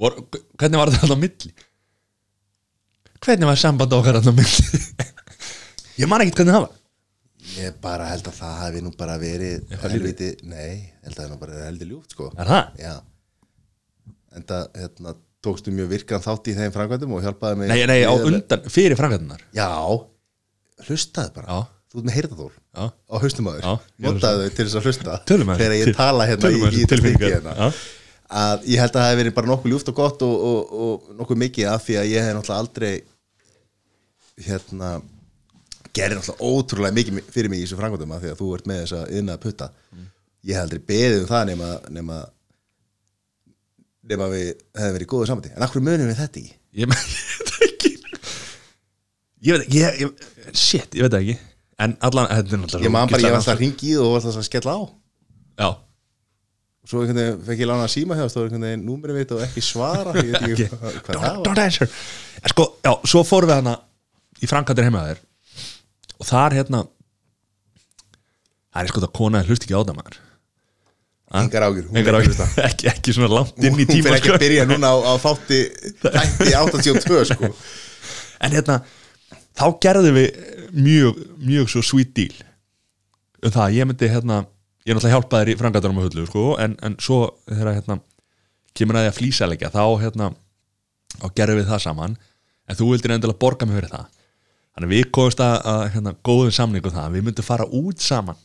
Vor, 0.00 0.16
Hvernig 0.58 0.80
var 0.80 0.90
þetta 0.92 1.06
alltaf 1.06 1.22
milli? 1.22 1.52
Hvernig 3.20 3.50
var 3.50 3.60
samband 3.60 3.96
okkar 3.96 4.18
alltaf 4.20 4.36
milli? 4.36 4.82
Ég 6.00 6.10
man 6.10 6.24
ekkert 6.24 6.40
hvernig 6.42 6.56
það 6.56 6.66
var. 6.66 6.76
Ég 7.60 7.78
bara 7.82 8.08
held 8.08 8.28
að 8.30 8.36
það 8.40 8.58
hafi 8.64 8.82
nú 8.84 8.92
bara 8.96 9.16
verið 9.20 9.72
helviti, 9.82 10.34
nei, 10.48 10.90
held 11.04 11.14
að 11.14 11.16
það 11.16 11.24
hafi 11.24 11.32
nú 11.34 11.40
bara 11.40 11.56
verið 11.56 11.68
heldur 11.70 11.90
ljúft 11.94 12.14
sko. 12.16 12.28
Er 12.36 12.50
það? 12.50 12.76
Já 12.80 12.94
En 14.36 14.46
það, 14.46 14.64
hérna, 14.78 15.14
tókstu 15.44 15.72
mjög 15.74 15.90
virkan 15.94 16.22
þátt 16.22 16.48
í 16.52 16.54
þeim 16.58 16.72
framkvæmdum 16.74 17.14
og 17.16 17.24
hjálpaði 17.24 17.60
mig 17.60 17.70
Nei, 17.72 17.82
nei, 17.90 18.00
á 18.06 18.12
undan, 18.14 18.66
fyrir 18.70 18.98
framkvæmdunar 18.98 19.44
Já, 19.56 19.68
hlustaði 20.86 21.32
bara. 21.36 21.46
Já. 21.56 21.80
Þú 21.90 21.98
ert 21.98 22.06
með 22.06 22.16
heyrðathól 22.18 22.50
á 22.78 23.14
haustum 23.18 23.48
aður 23.50 23.64
Já, 23.64 23.70
ég 23.74 24.06
að 24.06 24.14
Notaði 24.14 24.44
þau 24.44 24.56
til 24.56 24.66
þess 24.66 24.78
að 24.78 24.84
hlusta 24.86 25.16
Þegar 25.26 25.74
ég 25.74 25.96
tala 25.98 26.26
hérna 26.30 26.52
í, 26.52 26.60
í 26.60 26.82
um 26.84 26.90
tilfinningi 26.92 27.30
hérna. 27.32 27.70
Að 28.30 28.68
ég 28.70 28.78
held 28.78 28.92
að 28.94 29.00
það 29.00 29.08
hef 29.10 29.18
verið 29.18 29.34
bara 29.40 29.50
nokkuð 29.50 29.72
ljúft 29.72 29.88
og 29.90 29.96
gott 29.98 30.22
og, 30.22 30.44
og, 30.50 30.74
og 30.84 31.08
nokkuð 31.18 31.40
mikið 31.42 31.70
af 31.72 31.82
því 31.88 31.96
að 31.98 32.10
ég 32.12 32.28
hef 32.28 32.36
náttúrulega 32.36 32.62
aldrei 32.62 32.92
hérna 34.46 34.90
gerir 35.90 36.20
náttúrulega 36.20 36.46
ótrúlega 36.46 36.96
mikið 37.00 37.18
fyrir 37.34 37.50
mig 37.50 37.64
í 37.64 37.66
þessu 37.66 37.80
framkvæmdum 37.80 38.14
af 38.14 38.22
því 38.22 38.30
að 38.30 38.38
þú 38.44 38.50
ert 38.54 38.70
með 38.70 38.84
þessa 38.84 39.00
yðna 39.18 39.38
putta. 39.42 39.70
Ég 40.46 40.54
hef 40.54 40.68
aldrei 40.68 40.84
beðið 40.92 41.24
um 41.24 41.30
það 41.32 41.50
nema 41.50 41.72
nema 41.98 42.20
nema 44.08 44.28
við 44.32 44.46
hefðum 44.78 44.96
verið 44.96 45.06
í 45.06 45.10
góðu 45.12 45.28
samvæti 45.28 45.52
en 45.56 45.66
akkur 45.66 45.84
munum 45.84 46.08
við 46.08 46.18
þetta 46.22 46.40
ekki? 46.40 46.54
Ég, 46.80 46.88
veit 46.90 47.66
ekki. 47.66 47.92
Ég 49.44 49.56
veit 49.56 49.66
ekki, 49.66 49.82
ég, 49.82 50.00
ég, 50.04 50.24
shit, 50.56 50.96
ég 50.96 51.06
veit 51.06 51.18
ekki. 51.20 51.36
En 51.80 51.94
allan, 52.04 52.28
þetta 52.30 52.56
er 52.56 52.62
náttúrulega 52.62 52.88
ég 52.88 52.94
man 52.94 53.10
bara, 53.12 53.22
ég 53.24 53.32
var 53.32 53.40
alltaf 53.40 53.54
að 53.56 53.62
ringi 53.64 53.92
í 53.92 53.96
og 54.00 54.10
var 54.14 54.20
alltaf 54.20 54.40
að 54.42 54.48
skella 54.48 54.74
á. 54.76 54.80
Já, 55.60 55.68
svo 56.90 57.02
einhvern 57.02 57.20
veginn 57.20 57.42
fekk 57.46 57.62
ég 57.62 57.68
lána 57.70 57.88
síma 57.92 58.16
hjá 58.18 58.24
stóð 58.32 58.46
einhvern 58.48 58.66
veginn 58.66 58.86
númerið 58.88 59.18
mitt 59.20 59.34
og 59.36 59.42
ekki 59.44 59.62
svara 59.64 60.14
ég 60.16 60.32
veit 60.32 60.48
ekki 60.48 60.66
hvað, 60.72 60.96
það 61.06 61.20
var. 61.24 61.42
don't 61.46 61.62
answer. 61.62 61.92
En 62.40 62.52
sko, 62.54 62.66
já, 62.84 62.92
svo 63.12 63.22
fórum 63.28 63.52
við 63.52 63.60
hana 63.60 63.76
í 64.40 64.48
framkvæmdur 64.50 64.88
heima 64.88 65.04
þér. 65.10 65.20
Og 66.20 66.28
þar 66.28 66.56
hérna 66.58 66.82
það 68.70 68.82
er 68.82 68.92
sko 68.92 69.04
það 69.04 69.14
kona 69.20 69.44
hlust 69.46 69.66
ekki 69.66 69.76
á 69.76 69.82
það 69.82 69.96
maður 70.00 70.18
engar 71.30 71.66
ágjur, 71.68 71.86
hún 71.88 72.00
Engar 72.00 72.16
er 72.18 72.26
á, 72.26 72.46
ekki 72.68 72.88
ekki, 72.90 73.14
svona 73.14 73.30
langt 73.30 73.58
inn 73.60 73.74
hún 73.74 73.82
í 73.82 73.86
hún 73.86 73.94
tíma 73.94 74.08
fyrir 74.08 74.16
ekki 74.18 74.30
sko. 74.30 74.36
að 74.36 74.44
byrja 74.44 74.66
núna 74.66 74.90
á, 74.90 74.96
á 74.98 75.12
þátti 75.22 75.60
þætti 76.02 76.54
82 76.62 77.24
sko. 77.30 77.50
En 78.40 78.56
hérna 78.56 78.80
þá 79.54 79.66
gerðum 79.84 80.16
við 80.18 80.40
mjög, 80.74 81.20
mjög 81.38 81.70
svo 81.70 81.84
sweet 81.86 82.14
deal 82.16 82.34
um 83.40 83.54
það, 83.54 83.76
ég 83.78 83.88
myndi 83.88 84.10
hérna 84.10 84.42
ég 84.84 84.92
er 84.92 84.96
náttúrulega 84.96 85.16
hjálpa 85.16 85.40
þér 85.40 85.52
í 85.52 85.58
framkvæmdurum 85.60 86.00
á 86.00 86.04
hullu 86.06 86.26
sko, 86.28 86.46
en, 86.60 86.76
en 86.82 86.96
svo 87.02 87.20
þegar 87.46 87.76
hérna 87.78 88.00
kemur 88.76 88.98
að 88.98 89.06
því 89.06 89.10
að 89.12 89.18
flýsalegja 89.18 89.72
þá 89.74 89.84
hérna 90.02 90.30
þá 91.20 91.26
gerðum 91.36 91.60
við 91.60 91.70
það 91.70 91.84
saman. 91.84 92.16
En 92.70 92.78
þú 92.78 92.92
vildir 92.92 93.14
endilega 93.14 93.42
borga 93.42 93.66
mig 93.66 93.80
fyrir 93.80 93.90
það. 93.90 94.06
Þannig 94.70 94.92
við 94.92 95.08
komumst 95.14 95.42
að, 95.42 95.56
að 95.72 95.80
hérna, 95.96 96.12
góðum 96.26 96.54
samningu 96.54 96.92
það, 96.94 97.16
við 97.16 97.24
myndum 97.26 97.46
fara 97.46 97.66
út 97.66 98.04
saman 98.04 98.38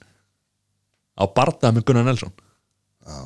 á 1.16 1.24
barndað 1.32 1.78
með 1.78 1.86
Gunnar 1.88 2.08
Nelson 2.08 2.34
Já, 3.06 3.20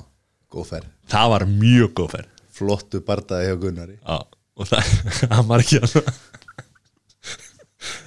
góð 0.52 0.68
ferð. 0.74 0.90
Það 1.14 1.32
var 1.34 1.46
mjög 1.54 1.94
góð 2.00 2.12
ferð. 2.18 2.36
Flottu 2.60 3.00
bardaði 3.08 3.48
hjá 3.50 3.58
Gunnari. 3.62 3.96
Já, 4.04 4.18
og 4.60 4.68
það, 4.68 4.94
það 5.32 5.44
var 5.54 5.64
ekki 5.64 5.80
að 5.80 5.98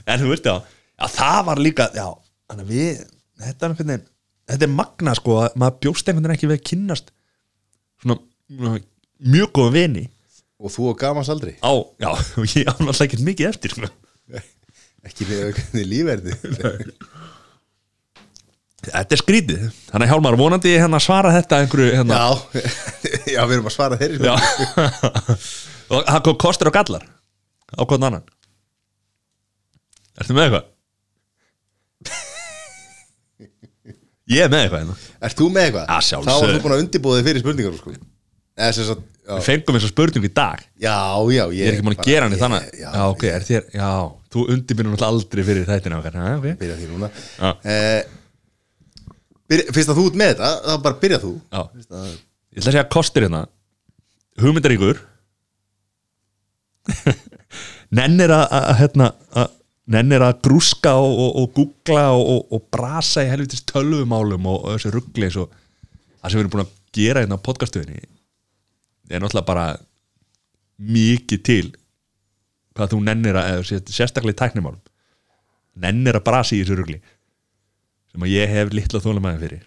en 0.07 0.21
þú 0.21 0.31
veist 0.33 0.47
já, 0.49 0.55
já 1.01 1.07
það 1.15 1.39
var 1.49 1.61
líka 1.63 1.87
já, 1.97 2.07
þannig 2.51 2.65
að 2.67 2.73
við 2.75 3.03
þetta 3.43 3.69
er, 3.69 3.75
veginn- 3.79 4.05
þetta 4.53 4.67
er 4.67 4.73
magna 4.77 5.15
sko 5.17 5.37
að 5.47 5.57
maður 5.63 5.79
bjóst 5.87 6.11
einhvern 6.11 6.27
veginn 6.29 6.37
ekki 6.37 6.51
við 6.51 6.59
að 6.59 6.67
kynnast 6.71 7.13
svona, 8.03 8.19
svona 8.51 8.75
mjög 9.33 9.53
góða 9.57 9.73
vini. 9.79 10.05
Og 10.63 10.71
þú 10.71 10.91
og 10.93 10.99
gamans 11.01 11.31
aldrei 11.33 11.55
á, 11.59 11.73
já, 12.03 12.11
og 12.13 12.45
ég 12.59 12.69
á 12.69 12.75
náttúrulega 12.77 13.07
ekkert 13.09 13.25
mikið 13.31 13.49
eftir 13.49 13.75
sko. 13.75 13.91
Ekki 15.09 15.27
við 15.27 15.81
lífverði 15.91 16.37
þetta 18.89 19.17
er 19.17 19.21
skrítið 19.21 19.65
þannig 19.93 20.07
að 20.07 20.13
Hjálmar 20.13 20.37
vonandi 20.41 20.75
hérna 20.75 21.01
svara 21.03 21.33
þetta 21.37 21.61
einhverju 21.63 21.97
hérna, 21.99 22.19
Já, 22.19 22.63
já, 23.37 23.41
við 23.47 23.57
erum 23.59 23.71
að 23.71 23.77
svara 23.77 23.99
þeirri 24.01 24.27
já. 24.27 24.35
og 25.93 26.07
það 26.09 26.21
kom 26.29 26.39
kostur 26.43 26.71
og 26.73 26.77
gallar 26.77 27.07
á 27.73 27.83
hvern 27.85 28.09
annan 28.11 28.27
Ertu 30.13 30.35
með 30.37 30.45
eitthvað? 30.49 30.69
Ég 34.33 34.45
er 34.45 34.51
með 34.53 34.67
eitthvað 34.67 34.83
hérna 34.83 34.97
Ert 35.27 35.39
þú 35.39 35.49
með 35.53 35.69
eitthvað? 35.69 35.87
Ja, 35.87 35.97
Þá 35.97 36.09
sjálfsögðu. 36.09 36.43
var 36.43 36.53
þú 36.53 36.63
búin 36.67 36.75
að 36.77 36.83
undirbúða 36.85 37.19
þig 37.21 37.29
fyrir 37.29 37.43
spurningar 37.43 37.79
sko. 37.79 37.95
Eða 38.53 38.97
já. 39.23 39.37
Við 39.39 39.47
fengum 39.47 39.77
þessa 39.79 39.89
spurningu 39.93 40.29
í 40.29 40.33
dag 40.35 40.65
já, 40.83 40.97
já 41.33 41.45
Ég 41.57 41.69
er 41.69 41.77
ekki 41.77 41.87
múin 41.87 41.97
að 41.97 42.09
gera 42.11 42.27
hann 42.27 42.35
í 42.37 42.41
þannig 42.41 42.67
Já, 42.77 42.89
Já, 42.91 43.05
ok, 43.09 43.23
er 43.31 43.47
þér, 43.47 43.69
já 43.79 43.91
Þú 44.33 44.45
undirbyrjum 44.55 44.93
náttúrulega 44.97 45.13
aldrei 45.15 45.45
fyrir 45.47 45.69
þættina 45.69 46.01
okkar 46.01 46.19
Já, 46.19 46.27
ok 46.41 46.49
Byrja 46.61 46.77
því 46.81 46.91
núna 46.91 47.11
Já. 47.15 47.53
Fyrst 49.53 49.91
að 49.93 49.99
þú 49.99 50.05
ert 50.09 50.19
með 50.21 50.31
þetta 50.33 50.51
þá 50.65 50.77
bara 50.85 51.01
byrja 51.03 51.19
þú. 51.23 51.33
Já. 51.53 51.63
Ég 51.63 52.61
ætla 52.61 52.63
að 52.63 52.69
segja 52.69 52.85
kostir 52.93 53.27
hérna. 53.27 53.43
Hugmyndaríkur. 54.41 55.03
Nennir 57.99 58.33
að, 58.33 58.47
að 58.57 58.79
hérna 58.81 59.11
að, 59.37 59.59
Nennir 59.93 60.23
að 60.25 60.39
grúska 60.47 60.95
og, 60.95 61.13
og, 61.19 61.33
og 61.43 61.55
googla 61.57 62.05
og, 62.15 62.23
og, 62.33 62.43
og 62.55 62.67
brasa 62.73 63.25
í 63.27 63.31
helvitis 63.33 63.65
tölvumálum 63.69 64.47
og, 64.49 64.69
þessu 64.77 64.93
ruggli 64.95 65.29
og 65.43 65.51
það 65.51 66.29
sem 66.29 66.39
við 66.39 66.43
erum 66.45 66.53
búin 66.55 66.65
að 66.65 66.75
gera 66.97 67.25
hérna 67.25 67.39
á 67.39 67.47
podcastuðinni 67.49 68.03
er 69.13 69.21
náttúrulega 69.21 69.49
bara 69.49 69.67
mikið 70.83 71.43
til 71.45 71.67
hvað 72.73 72.95
þú 72.95 73.01
nennir 73.05 73.37
að 73.37 73.67
sérstaklega 73.69 74.33
í 74.33 74.39
tæknimálum. 74.39 74.81
Nennir 75.83 76.17
að 76.17 76.27
brasa 76.31 76.57
í 76.57 76.63
þessu 76.63 76.79
ruggli 76.79 77.03
sem 78.13 78.27
að 78.27 78.35
ég 78.35 78.51
hef 78.53 78.73
litla 78.77 79.01
þólumæðin 79.03 79.43
fyrir. 79.43 79.63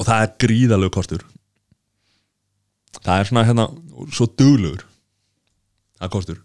Og 0.00 0.06
það 0.08 0.22
er 0.24 0.36
gríðalegu 0.44 0.94
kostur. 0.94 1.24
Það 3.00 3.16
er 3.16 3.28
svona 3.28 3.46
hérna 3.46 3.66
svo 4.10 4.26
duglugur 4.32 4.82
það 6.00 6.06
er 6.06 6.12
kostur. 6.14 6.38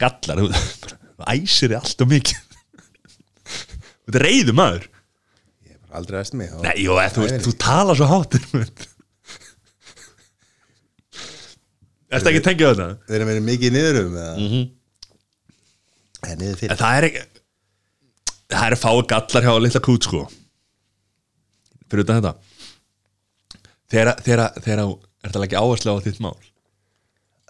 Gallar 0.00 0.40
þú 0.40 0.46
æsir 1.28 1.68
þig 1.68 1.76
allt 1.76 2.00
og 2.04 2.08
mikið. 2.10 2.38
Þú 3.50 4.14
ert 4.14 4.22
reyðu 4.24 4.52
maður. 4.56 4.84
Ég 5.66 5.74
er 5.74 5.80
bara 5.84 6.00
aldrei 6.00 6.16
veist 6.16 6.36
mig 6.40 6.48
Nei, 6.64 6.76
jú, 6.80 6.92
eða, 6.96 7.12
þú, 7.14 7.20
veist, 7.26 7.44
þú 7.44 7.52
tala 7.60 7.92
svo 7.98 8.06
hátur 8.08 8.42
Ertu 12.10 12.26
ekki 12.30 12.40
að 12.40 12.46
tengja 12.48 12.66
á 12.66 12.72
þetta? 12.72 12.88
Þeir 13.06 13.20
eru 13.26 13.42
mikið 13.46 13.70
niður 13.76 13.96
um 14.00 14.14
eða? 14.16 14.34
Mm 14.34 14.48
-hmm. 14.50 14.64
Eða 16.24 16.36
niður 16.40 16.54
En 16.54 16.60
fyrir 16.62 16.80
það 16.80 16.94
er 16.96 17.04
ekki 17.10 17.20
Það 18.50 18.66
er 18.66 18.78
fáið 18.80 19.02
gallar 19.12 19.46
hjá 19.46 19.52
litla 19.62 19.82
kút 19.84 20.06
sko. 20.08 20.24
Fyrir 21.90 22.04
utan 22.04 22.20
þetta. 22.20 22.32
Þegar 23.90 24.14
þú 24.62 24.86
ert 25.26 25.34
að 25.36 25.42
leggja 25.44 25.62
áherslu 25.62 25.94
á 25.94 26.02
þitt 26.04 26.20
mál? 26.24 26.36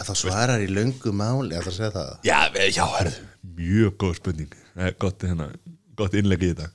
Að 0.00 0.10
Það 0.10 0.16
svarar 0.16 0.62
í 0.64 0.68
löngu 0.72 1.10
máli 1.12 1.52
Ég 1.52 1.60
ætla 1.60 1.72
að 1.72 1.76
segja 1.76 1.90
það? 1.92 2.12
Já, 2.24 2.38
eh, 2.56 2.70
já, 2.72 2.84
herðu, 2.96 3.26
mjög 3.58 3.96
góð 4.00 4.14
spurning. 4.16 4.54
Það 4.72 4.86
er 4.86 4.94
gott, 5.04 5.26
hérna, 5.28 5.48
gott 6.00 6.16
innlegg 6.16 6.44
í 6.46 6.52
þetta. 6.54 6.70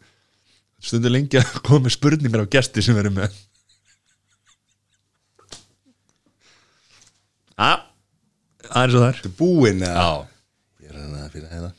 Stundur 0.86 1.14
lengi 1.16 1.40
að 1.42 1.56
koma 1.66 1.88
með 1.88 1.96
spurningar 1.98 2.46
á 2.46 2.54
gesti 2.54 2.84
sem 2.86 2.98
verður 2.98 3.16
með. 3.18 3.40
Já, 7.56 7.72
það 8.68 8.82
er 8.84 8.94
svo 8.94 9.02
þar 9.06 9.18
Þetta 9.18 9.30
er 9.32 9.36
búinn 9.40 9.84
eða? 9.88 10.06
Já, 10.06 10.28
Ég 10.86 10.92
er 10.92 11.02
að 11.02 11.30
finna 11.34 11.52
hérna 11.54 11.74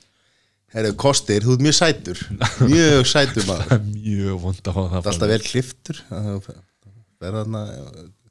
Herru, 0.74 0.92
kostir, 0.98 1.44
þú 1.46 1.54
ert 1.54 1.62
mjög 1.64 1.76
sætur. 1.78 2.20
Mjög 2.66 3.06
sætur 3.08 3.46
maður. 3.48 3.68
Það 3.68 3.74
er 3.76 3.84
mjög 3.92 4.40
vond 4.42 4.58
að 4.60 4.74
fá 4.76 4.80
það 4.80 4.90
Það 4.90 4.98
er 5.06 5.12
alltaf 5.12 5.30
vel 5.32 5.42
kliftur 5.46 6.00
Verða 7.22 7.42
þarna 7.42 7.62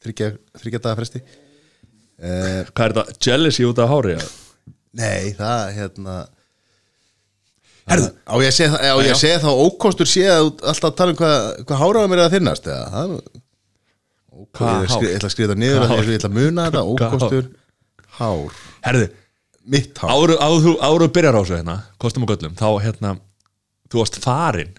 þryggja, 0.05 0.27
þryggja 0.61 0.81
daga 0.83 0.97
fresti. 0.99 1.21
Uh, 2.15 2.59
Hvað 2.75 2.85
er 2.85 2.93
þetta, 2.99 3.15
jealousy 3.25 3.65
út 3.67 3.79
af 3.81 3.89
hári? 3.91 4.17
Nei, 4.95 5.31
það 5.35 5.63
hérna 5.79 6.17
Herðu. 7.85 8.11
Á 8.25 8.33
ég 8.41 8.47
að 8.49 8.55
segja 8.55 8.69
það- 8.75 9.17
segja 9.21 9.41
þá 9.43 9.49
ókostur 9.65 10.09
sé 10.09 10.23
að 10.29 10.47
alltaf 10.71 10.95
tala 10.97 11.13
um 11.13 11.17
hvað, 11.19 11.49
hvað 11.69 11.81
háraðum 11.83 12.15
er 12.15 12.21
að 12.23 12.31
finnast 12.37 12.69
eða? 12.69 12.85
Það 12.95 13.11
er- 13.15 14.95
ég, 15.05 15.11
ætla 15.17 15.29
að 15.29 15.33
skrifa 15.35 15.51
það 15.53 15.59
niður 15.61 15.83
ég 15.85 16.15
ætla 16.19 16.29
að 16.31 16.37
muna 16.39 16.65
þetta 16.69 16.85
ókostur 16.95 17.51
hár, 18.17 18.57
Herðu, 18.87 19.09
mitt 19.65 19.97
hár 20.01 20.11
áru, 20.13 20.37
áru, 20.39 20.73
áru 20.83 21.07
byrjar 21.13 21.37
á 21.37 21.41
þessu 21.41 21.57
hérna, 21.57 21.77
kostum 22.01 22.25
og 22.25 22.33
göllum 22.33 22.57
Þá 22.57 22.67
hérna, 22.83 23.15
þú 23.89 24.01
varst 24.01 24.19
farin 24.23 24.73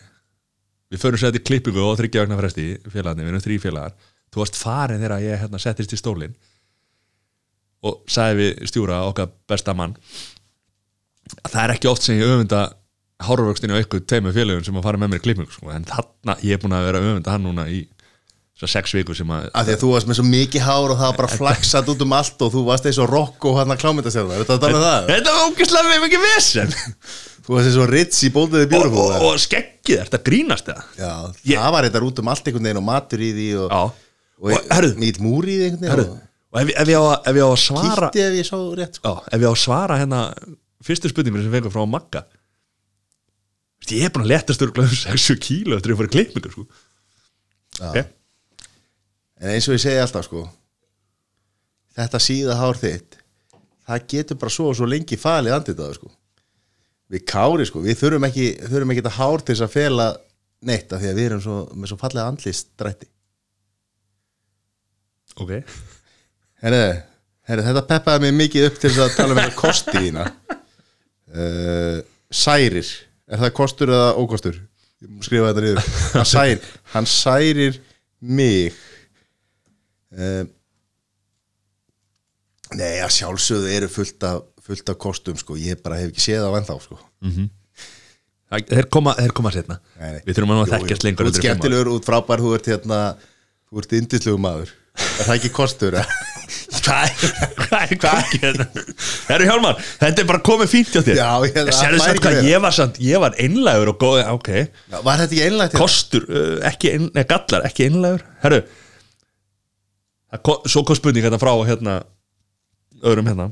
Við 0.92 1.02
förum 1.02 1.18
sér 1.18 1.32
þetta 1.32 1.42
í 1.42 1.46
klippingu 1.50 1.82
og 1.82 1.96
þryggja 1.98 2.22
vegna 2.22 2.38
fresti 2.38 2.66
félagarnir, 2.86 3.26
við 3.26 3.32
erum 3.32 3.46
þrý 3.46 3.58
félagar 3.64 3.96
Þú 4.30 4.42
varst 4.42 4.60
farin 4.60 5.02
þegar 5.02 5.24
ég 5.24 5.42
hérna, 5.42 5.62
settist 5.62 5.96
í 5.96 6.00
stólinn 6.00 6.36
og 7.86 8.00
sagði 8.10 8.40
við 8.40 8.70
stjúra 8.70 9.02
okkar 9.06 9.30
besta 9.48 9.74
mann 9.76 9.94
að 11.42 11.52
það 11.52 11.62
er 11.62 11.74
ekki 11.74 11.90
oft 11.90 12.06
sem 12.06 12.18
ég 12.18 12.30
öfunda 12.30 12.62
hárvöxtinu 13.26 13.76
á 13.76 13.82
ykkur 13.82 14.02
tveimur 14.04 14.34
félögum 14.36 14.64
sem 14.66 14.78
að 14.78 14.86
fara 14.86 15.00
með 15.00 15.12
mér 15.12 15.20
í 15.20 15.24
klippingu 15.24 15.52
sko. 15.52 15.70
en 15.72 15.86
þarna, 15.88 16.36
ég 16.44 16.56
er 16.56 16.62
búin 16.62 16.76
að 16.76 16.88
vera 16.88 17.02
öfunda 17.02 17.34
hann 17.34 17.46
núna 17.46 17.66
í 17.72 17.82
svo 18.56 18.68
sex 18.72 18.94
vikur 18.96 19.16
sem 19.18 19.28
að 19.36 19.50
Af 19.52 19.66
því 19.66 19.74
að 19.76 19.80
þú 19.82 19.88
varst 19.92 20.08
með 20.08 20.16
svo 20.18 20.24
mikið 20.30 20.62
hár 20.64 20.92
og 20.94 20.96
það 20.96 21.10
var 21.10 21.16
bara 21.20 21.36
flaksat 21.36 21.90
út 21.92 22.02
um 22.06 22.14
allt 22.16 22.44
og 22.46 22.52
þú 22.54 22.62
varst 22.70 22.86
eins 22.88 23.00
og 23.04 23.10
rock 23.12 23.44
og 23.50 23.58
hann 23.58 23.74
að 23.74 23.80
klámyndastjálfa, 23.82 24.32
er 24.38 24.44
þetta 24.46 24.56
að 24.56 24.62
tala 24.64 24.78
um 24.78 24.84
það? 24.86 25.10
Þetta 25.10 25.34
var 25.36 25.50
ógislega 25.50 25.90
við 25.92 26.04
mikið 26.06 26.24
vesen 26.24 26.72
Þú 27.46 27.52
varst 27.54 27.68
eins 27.68 27.76
og 27.82 27.90
Ritz 27.92 28.22
í 28.24 28.30
bóðiði 28.32 28.64
og, 28.64 28.70
björnfóð 28.72 29.12
og, 29.18 29.26
og 29.28 29.42
skeggið, 29.44 30.00
þetta 30.06 30.20
grínast 30.30 30.70
eða 30.72 30.86
Já, 30.96 31.12
Ég- 31.52 31.60
það 31.60 31.74
var 31.76 31.88
þetta 31.90 32.02
út 32.08 32.22
um 32.24 32.30
allt 32.32 32.48
einhvern 32.48 32.68
veginn 32.70 32.80
og 32.80 32.86
matur 32.88 33.20
í 33.22 33.28
því 33.36 33.48
og, 33.60 33.68
Já, 33.76 33.82
og, 34.40 34.48
Og, 34.56 34.70
herru- 34.72 34.96
mít 35.04 35.20
múr 35.22 35.44
í 35.52 35.58
því 35.60 35.68
einhvern 35.68 35.92
herru 35.92 36.06
veginn 36.08 36.22
og 36.56 36.60
ef, 36.62 36.70
ég- 36.72 36.80
ef, 36.80 36.88
ég 36.88 36.96
á, 36.96 37.04
að- 37.12 37.28
ef 37.28 37.36
ég 37.36 37.44
á 37.44 37.48
að 37.50 37.52
og 37.52 37.60
svara 37.66 38.08
kýtti 38.08 38.24
ef 38.24 38.34
ég 38.40 38.48
sá 38.48 38.56
rétt 38.80 38.96
sko. 38.98 39.12
já, 39.12 39.14
ef 39.36 39.40
ég 39.44 39.46
á 39.46 39.52
að 39.52 39.60
svara 39.66 40.00
hérna 40.00 40.20
fyrstu 40.86 41.12
spurningur 41.12 41.44
sem 41.44 41.52
fengur 41.58 41.74
frá 41.76 41.84
Magga 41.92 42.24
Vist, 43.84 43.92
ég 43.92 44.06
er 44.08 44.12
búin 44.16 44.24
að 44.24 44.32
leta 44.32 44.56
störgla 44.56 44.86
um 44.88 44.96
60 44.96 45.40
kíló 45.44 45.76
eftir 45.76 45.92
að 45.92 45.94
ég 45.94 46.00
fór 46.00 46.08
í 46.08 46.12
klippingu 46.16 46.52
sko. 46.54 46.64
Já. 47.76 47.90
Ok. 47.92 47.98
En 49.40 49.52
eins 49.52 49.68
og 49.68 49.76
ég 49.76 49.82
segi 49.82 50.02
alltaf 50.02 50.28
sko 50.28 50.44
Þetta 51.96 52.20
síða 52.22 52.58
hár 52.60 52.78
þitt 52.80 53.18
Það 53.86 54.06
getur 54.12 54.40
bara 54.42 54.54
svo 54.56 54.70
og 54.70 54.78
svo 54.78 54.88
lengi 54.90 55.18
falið 55.20 55.54
andið 55.54 55.76
það 55.78 55.92
sko. 55.94 56.08
Við 57.14 57.20
kári 57.30 57.66
sko, 57.68 57.82
við 57.84 58.00
þurfum 58.00 58.24
ekki 58.26 58.46
þurfum 58.64 58.92
ekki 58.92 59.02
þetta 59.04 59.18
hár 59.20 59.44
til 59.44 59.54
þess 59.54 59.66
að 59.68 59.76
fela 59.76 60.06
neitt 60.66 60.90
af 60.90 61.02
því 61.02 61.12
að 61.12 61.20
við 61.20 61.28
erum 61.28 61.42
svo, 61.44 61.58
með 61.70 61.92
svo 61.92 61.98
fallega 62.00 62.32
andlist 62.32 62.72
drætti 62.80 63.06
ok. 65.36 65.52
Herri, 66.64 66.82
herri, 67.48 67.64
þetta 67.66 67.84
peppaði 67.90 68.24
mig 68.24 68.36
mikið 68.40 68.68
upp 68.70 68.80
til 68.80 68.92
þess 68.92 69.04
að 69.04 69.16
tala 69.18 69.34
um 69.34 69.40
þetta 69.42 69.58
kosti 69.58 70.02
þína. 70.06 70.24
Uh, 71.36 71.98
Særir. 72.44 72.90
Er 73.26 73.42
það 73.42 73.54
kostur 73.58 73.92
eða 73.92 74.10
ókostur? 74.20 74.58
Skrifa 75.24 75.50
þetta 75.50 75.64
niður. 75.64 75.88
Hann 76.14 76.28
særir, 76.30 76.68
hann 76.94 77.08
særir 77.10 77.80
mig 78.20 78.76
uh, 80.16 80.44
Nei, 82.76 82.96
að 82.98 83.12
sjálfsögðu 83.14 83.68
eru 83.76 83.88
fullt 83.92 84.24
af, 84.26 84.40
fullt 84.66 84.88
af 84.90 84.96
kostum 84.98 85.36
sko. 85.38 85.54
Ég 85.60 85.78
bara 85.84 86.00
hef 86.00 86.10
ekki 86.10 86.24
séð 86.24 86.42
það 86.42 86.56
ennþá 86.60 86.76
sko. 86.82 86.98
Það- 88.46 88.68
þeir 88.70 88.88
koma, 88.94 89.14
þeir 89.18 89.32
koma 89.34 89.50
nei. 89.98 90.20
við 90.26 90.36
þurfum 90.36 90.52
að 90.54 90.60
jú. 90.70 90.98
lengur 91.06 91.26
Þú 91.26 91.30
ert 91.32 91.40
skemmtilegur, 91.40 91.88
út 91.96 92.06
frábær, 92.06 92.42
þú 92.42 92.52
ert 92.54 92.68
hérna 92.70 92.98
Þú 93.66 93.80
ert 93.82 93.94
indislegu 93.98 94.38
maður 94.38 94.70
Er 94.96 95.26
það 95.26 95.34
ekki 95.34 95.50
kostur? 95.56 95.96
Hvað 96.86 97.08
er, 97.10 97.32
er 97.90 97.98
kvikið 97.98 98.44
þetta? 98.46 98.84
Herru 99.26 99.48
Hjálmar, 99.48 99.80
þetta 99.98 100.22
er 100.22 100.28
bara 100.30 100.42
komið 100.46 100.70
fínt 100.70 100.92
hjá 100.94 101.00
þér 101.02 101.18
Já, 101.18 101.30
ég- 101.42 101.56
það 101.58 101.72
Sérðu 101.80 102.02
samt 102.04 102.22
hvað 102.22 102.38
ég 102.46 102.62
var 102.62 102.76
samt, 102.78 103.00
ég 103.02 103.22
var 103.24 103.34
einlægur 103.42 103.90
og 103.90 103.98
góð, 104.04 104.20
ok 104.36 104.50
Já, 104.54 104.98
Var 105.02 105.22
þetta 105.24 105.26
ekki 105.26 105.42
einlægt? 105.48 105.74
hérna? 105.74 105.82
Kostur, 105.82 106.28
uh, 106.30 106.54
ekki 106.70 106.92
ein, 106.94 107.10
nei, 107.18 107.24
gallar, 107.26 107.66
ekki 107.66 107.88
einlægur 107.90 108.22
Herru 108.46 108.62
Svo 110.42 110.82
kom 110.86 110.98
spurning 110.98 111.26
þetta 111.26 111.40
frá 111.42 111.52
hérna 111.68 112.00
öðrum 113.06 113.28
hérna. 113.30 113.50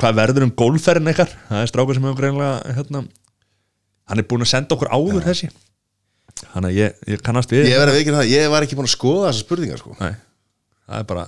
Hvað 0.00 0.18
verður 0.20 0.46
um 0.46 0.52
golfferðin 0.56 1.12
ykkar? 1.12 1.32
Það 1.48 1.62
er 1.62 1.70
strákur 1.70 1.98
sem 1.98 2.06
hefur 2.08 2.20
greinlega 2.20 2.76
hérna 2.76 3.04
Hann 4.06 4.22
er 4.22 4.26
búin 4.30 4.44
að 4.44 4.52
senda 4.52 4.76
okkur 4.76 4.92
áður 4.94 5.24
þessi. 5.26 5.48
Þannig 6.52 6.68
að 6.68 6.76
ég, 6.78 6.98
ég 7.10 7.22
kannast 7.26 7.50
við 7.50 7.70
Ég 7.72 7.80
það, 7.80 8.28
ég 8.30 8.50
var 8.52 8.66
ekki 8.66 8.76
búin 8.78 8.86
að 8.86 8.92
skoða 8.92 9.30
þessar 9.30 9.42
spurningar 9.42 9.80
sko. 9.80 9.94
Nei, 9.98 10.12
það 10.86 11.00
er 11.00 11.06
bara 11.10 11.24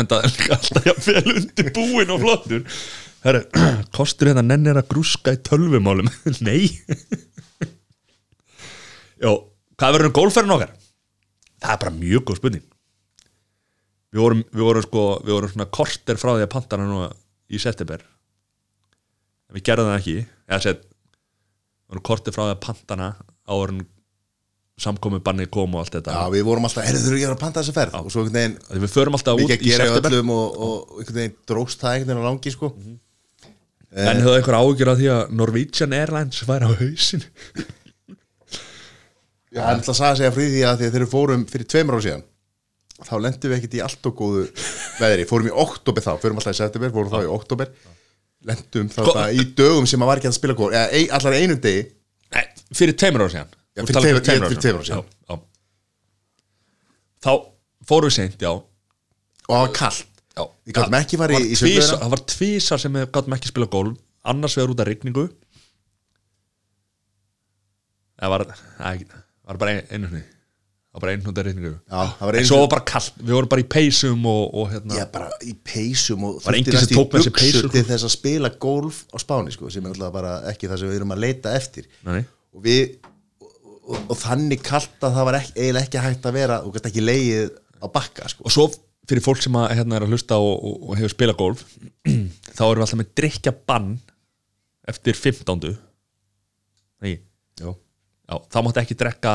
enda 0.00 0.20
alltaf 0.24 0.86
jafn 0.88 1.08
vel 1.10 1.34
undir 1.34 1.72
búin 1.76 2.14
og 2.14 2.22
flottur. 2.22 2.78
Herru, 3.24 3.42
kostur 3.96 4.30
hérna 4.30 4.44
nennir 4.46 4.80
að 4.80 4.88
grúska 4.94 5.34
í 5.36 5.40
tölvumálum? 5.44 6.08
Nei. 6.48 6.70
Jó, 9.20 9.34
hvað 9.76 9.98
verður 9.98 10.08
um 10.08 10.16
gólferðin 10.16 10.56
okkar? 10.56 10.72
Það 11.60 11.76
er 11.76 11.82
bara 11.84 11.96
mjög 11.98 12.24
góð 12.30 12.40
spurning 12.40 12.64
Við 14.14 14.22
vorum, 14.22 14.42
við 14.54 14.62
vorum 14.68 14.84
sko 14.84 15.04
við 15.24 15.34
vorum 15.34 15.50
svona 15.50 15.70
korter 15.74 16.18
frá 16.20 16.30
því 16.36 16.44
að 16.44 16.52
pantana 16.52 16.86
nú 16.86 17.00
í 17.50 17.60
september. 17.62 18.04
En 19.50 19.58
við 19.58 19.66
gerðum 19.66 19.90
það 19.90 19.98
ekki. 19.98 20.14
Eða 20.46 20.60
sett, 20.68 20.84
við 20.84 21.96
vorum 21.96 22.06
korter 22.10 22.36
frá 22.36 22.44
því 22.44 22.52
að 22.52 22.62
pantana 22.68 23.08
áður 23.50 23.74
en 23.74 23.80
samkomi 24.84 25.20
banni 25.22 25.46
kom 25.50 25.74
og 25.74 25.82
allt 25.82 25.96
þetta. 25.98 26.14
Já, 26.14 26.30
við 26.34 26.46
vorum 26.46 26.68
alltaf, 26.68 26.86
er 26.86 26.98
þau 26.98 27.14
ekki 27.14 27.26
að 27.30 27.40
panta 27.42 27.62
þessa 27.62 27.74
ferð? 27.74 27.98
Og 28.00 28.14
svo 28.14 28.22
einhvern 28.22 28.38
veginn, 28.40 28.84
Við 28.84 28.94
förum 28.94 29.18
alltaf 29.18 29.42
út 29.42 29.54
að 29.54 29.66
í 29.66 29.74
september. 29.74 30.16
Og, 30.34 30.56
og 30.66 30.94
einhvern 30.98 31.20
veginn 31.20 31.36
dróst 31.50 31.82
það 31.82 31.98
einhvern 31.98 32.10
veginn 32.10 32.26
á 32.26 32.28
langi 32.30 32.54
sko. 32.54 32.70
En 33.94 34.22
höfðu 34.22 34.38
einhver 34.40 34.58
ágjör 34.58 34.90
að 34.90 35.00
því 35.00 35.10
að 35.14 35.34
Norwegian 35.38 35.94
Airlines 35.94 36.40
væri 36.48 36.66
á 36.66 36.72
hausin 36.80 37.22
Já, 39.54 39.60
hann 39.68 39.78
ætla 39.78 39.92
að 39.92 39.98
sagði 40.00 40.18
segja 40.18 40.32
frí 40.34 40.46
því 40.50 40.62
að 40.66 40.82
að 40.88 40.96
við 40.98 41.12
fórum 41.12 41.44
fyrir 41.46 41.68
tveimur 41.70 41.94
ára 41.94 42.06
síðan 42.08 42.24
þá 43.02 43.14
lendum 43.20 43.50
við 43.50 43.56
ekkert 43.58 43.74
í 43.74 43.82
allt 43.82 44.06
og 44.06 44.14
góðu 44.20 44.44
veðri. 45.00 45.24
Fórum 45.26 45.48
í 45.50 45.54
oktober 45.64 46.02
þá, 46.04 46.12
fórum 46.22 46.38
alltaf 46.38 46.54
í 46.54 46.60
september 46.60 46.92
fórum 46.94 47.10
þá 47.10 47.20
í 47.24 47.30
oktober 47.34 47.72
lendum 48.44 48.88
þá 48.92 49.00
Sko- 49.02 49.14
bara 49.16 49.32
í 49.32 49.44
dögum 49.58 49.86
sem 49.90 50.02
að 50.04 50.06
var 50.12 50.20
ekki 50.20 50.30
að 50.30 50.36
spila 50.38 50.54
góð 50.58 50.76
eða 50.78 51.02
allar 51.18 51.36
einum 51.40 51.60
degi. 51.64 51.84
Nei, 52.34 52.44
fyrir 52.76 52.94
tveimur 53.00 53.24
ára 53.24 53.32
síðan. 53.34 53.52
Já, 53.74 53.82
fyrir 53.82 53.94
talar 53.98 54.06
tveimur- 54.06 54.22
ég- 54.22 54.48
fyrir 54.52 54.62
tveimur 54.62 54.80
ára 54.80 54.88
síðan. 54.90 55.04
Já, 55.04 55.34
já. 55.34 55.40
Þá 57.24 57.32
fórum 57.88 58.10
við 58.10 58.16
seint, 58.18 58.36
já. 58.42 58.50
Og 58.54 59.54
það 59.54 59.62
var 59.66 59.72
kallt 59.80 60.10
Við 60.34 60.74
gátum 60.74 60.94
ekki 60.98 61.16
farið 61.20 61.36
var 61.38 61.44
í 61.44 61.54
tvisvar- 61.54 61.68
sundlaugina. 61.70 61.98
Það 62.04 62.10
var 62.14 62.22
tvísar 62.34 62.80
sem 62.80 62.92
við 62.96 63.04
gátum 63.14 63.34
ekki 63.36 63.48
spila 63.52 63.66
golf 63.70 63.98
annars 64.24 64.54
vegar 64.58 64.70
út 64.74 64.80
af 64.80 64.86
rigningu. 64.88 65.24
Það 68.20 68.30
var, 68.32 68.44
það 68.78 69.04
var 69.46 69.56
bara 69.60 69.70
ein- 69.74 69.86
einu 69.90 70.08
sinni 70.08 70.22
Það 70.94 71.02
var 71.02 71.06
bara 71.08 71.14
það 72.14 72.28
var 72.28 72.36
En 72.38 72.46
svo 72.46 72.58
var 72.60 72.68
bara 72.70 72.84
kallt, 72.86 73.16
við 73.18 73.34
vorum 73.34 73.50
bara 73.50 73.64
í 73.64 73.66
peysum 73.74 74.28
og, 74.30 74.44
og 74.54 74.68
hérna 74.70 74.98
Já, 75.00 75.06
bara 75.10 75.30
í 75.42 75.54
peysum 75.66 76.28
og 76.28 76.36
Var 76.44 76.58
enginn 76.60 76.78
sem 76.78 76.92
tók 76.94 77.16
með 77.16 77.24
sér 77.26 77.34
buxur 77.34 77.40
peysur, 77.40 77.72
til 77.74 77.82
þess 77.88 78.06
að 78.06 78.12
spila 78.14 78.50
golf 78.62 79.00
á 79.10 79.16
Spáni 79.18 79.54
sko, 79.56 79.72
sem 79.74 79.82
er 79.82 79.90
alltaf 79.96 80.14
bara 80.14 80.36
ekki 80.52 80.70
það 80.70 80.84
sem 80.84 80.92
við 80.92 81.00
erum 81.00 81.16
að 81.16 81.24
leita 81.26 81.54
eftir 81.58 81.88
Nei, 82.06 82.20
og 82.54 82.62
við 82.62 82.94
og, 83.84 83.98
og, 83.98 84.16
þannig 84.22 84.62
kallt 84.64 85.02
að 85.02 85.18
það 85.18 85.28
var 85.28 85.38
ekki, 85.40 85.54
eiginlega 85.58 85.88
ekki 85.88 86.04
hægt 86.06 86.28
að 86.30 86.38
vera 86.38 86.60
og 86.62 86.78
ekki 86.80 87.04
leið 87.04 87.54
á 87.82 87.86
bakka 87.92 88.28
sko. 88.30 88.46
Og 88.46 88.54
svo 88.54 88.68
fyrir 89.08 89.24
fólk 89.24 89.42
sem 89.44 89.56
að, 89.60 89.70
hérna, 89.78 89.98
er 89.98 90.06
að 90.06 90.14
hlusta 90.14 90.38
og, 90.40 90.54
og, 90.56 90.76
og 90.88 90.98
hefur 91.00 91.12
spilað 91.12 91.40
golf 91.40 91.64
þá 92.56 92.62
erum 92.68 92.78
við 92.78 92.86
alltaf 92.86 93.00
með 93.00 93.10
drikja 93.20 93.54
bann 93.68 93.90
eftir 94.88 95.16
15. 95.16 95.74
Nei, 97.04 97.18
Já. 97.60 97.68
já, 97.68 98.34
þá 98.52 98.58
máttu 98.64 98.82
ekki 98.82 98.96
drekka 99.00 99.34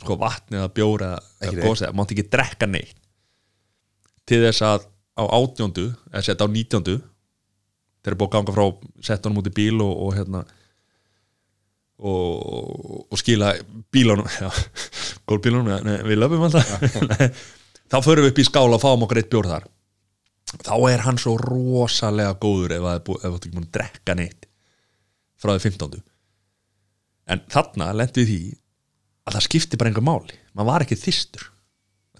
sko 0.00 0.16
vatni 0.20 0.58
eða 0.60 0.72
bjóra 0.74 1.10
eða 1.40 1.52
neitt. 1.52 1.66
gósi, 1.66 1.90
máttu 1.96 2.16
ekki 2.16 2.30
drekka 2.32 2.68
neitt 2.70 2.96
til 4.28 4.42
þess 4.44 4.64
að 4.66 4.86
á 5.20 5.24
átjóndu, 5.26 5.90
eða 6.12 6.24
sett 6.24 6.42
á 6.42 6.46
nítjóndu 6.48 6.96
þeir 8.00 8.12
eru 8.12 8.20
búið 8.20 8.30
að 8.30 8.34
ganga 8.36 8.56
frá 8.56 8.66
settunum 9.04 9.40
út 9.42 9.50
í 9.50 9.54
bíl 9.54 9.82
og, 9.84 9.92
og 10.06 10.14
hérna 10.16 10.44
og, 12.00 13.06
og 13.12 13.20
skila 13.20 13.52
bílunum 13.92 14.28
gólbílunum, 15.28 15.72
nei, 15.84 15.98
við 16.06 16.22
löfum 16.22 16.46
alltaf 16.48 16.70
þá 17.90 17.98
förum 18.06 18.24
við 18.26 18.32
upp 18.32 18.40
í 18.40 18.46
skála 18.48 18.78
og 18.78 18.82
fáum 18.82 19.04
okkur 19.06 19.20
eitt 19.20 19.32
bjór 19.32 19.50
þar 19.50 19.68
þá 20.64 20.74
er 20.90 21.04
hann 21.04 21.20
svo 21.20 21.36
rosalega 21.40 22.38
góður 22.40 22.78
ef 22.78 22.86
það 22.86 23.12
er 23.18 23.34
ekki 23.36 23.52
múin 23.54 23.68
að 23.68 23.74
drekka 23.76 24.16
neitt 24.18 24.48
frá 25.40 25.54
því 25.54 25.74
15. 25.76 26.00
en 27.30 27.44
þarna 27.52 27.92
í 28.08 28.24
því 28.24 28.40
að 29.30 29.38
það 29.38 29.46
skipti 29.46 29.78
bara 29.80 29.92
einhver 29.92 30.06
máli. 30.06 30.36
Maður 30.54 30.70
var 30.72 30.84
ekki 30.84 30.98
þystur 30.98 31.46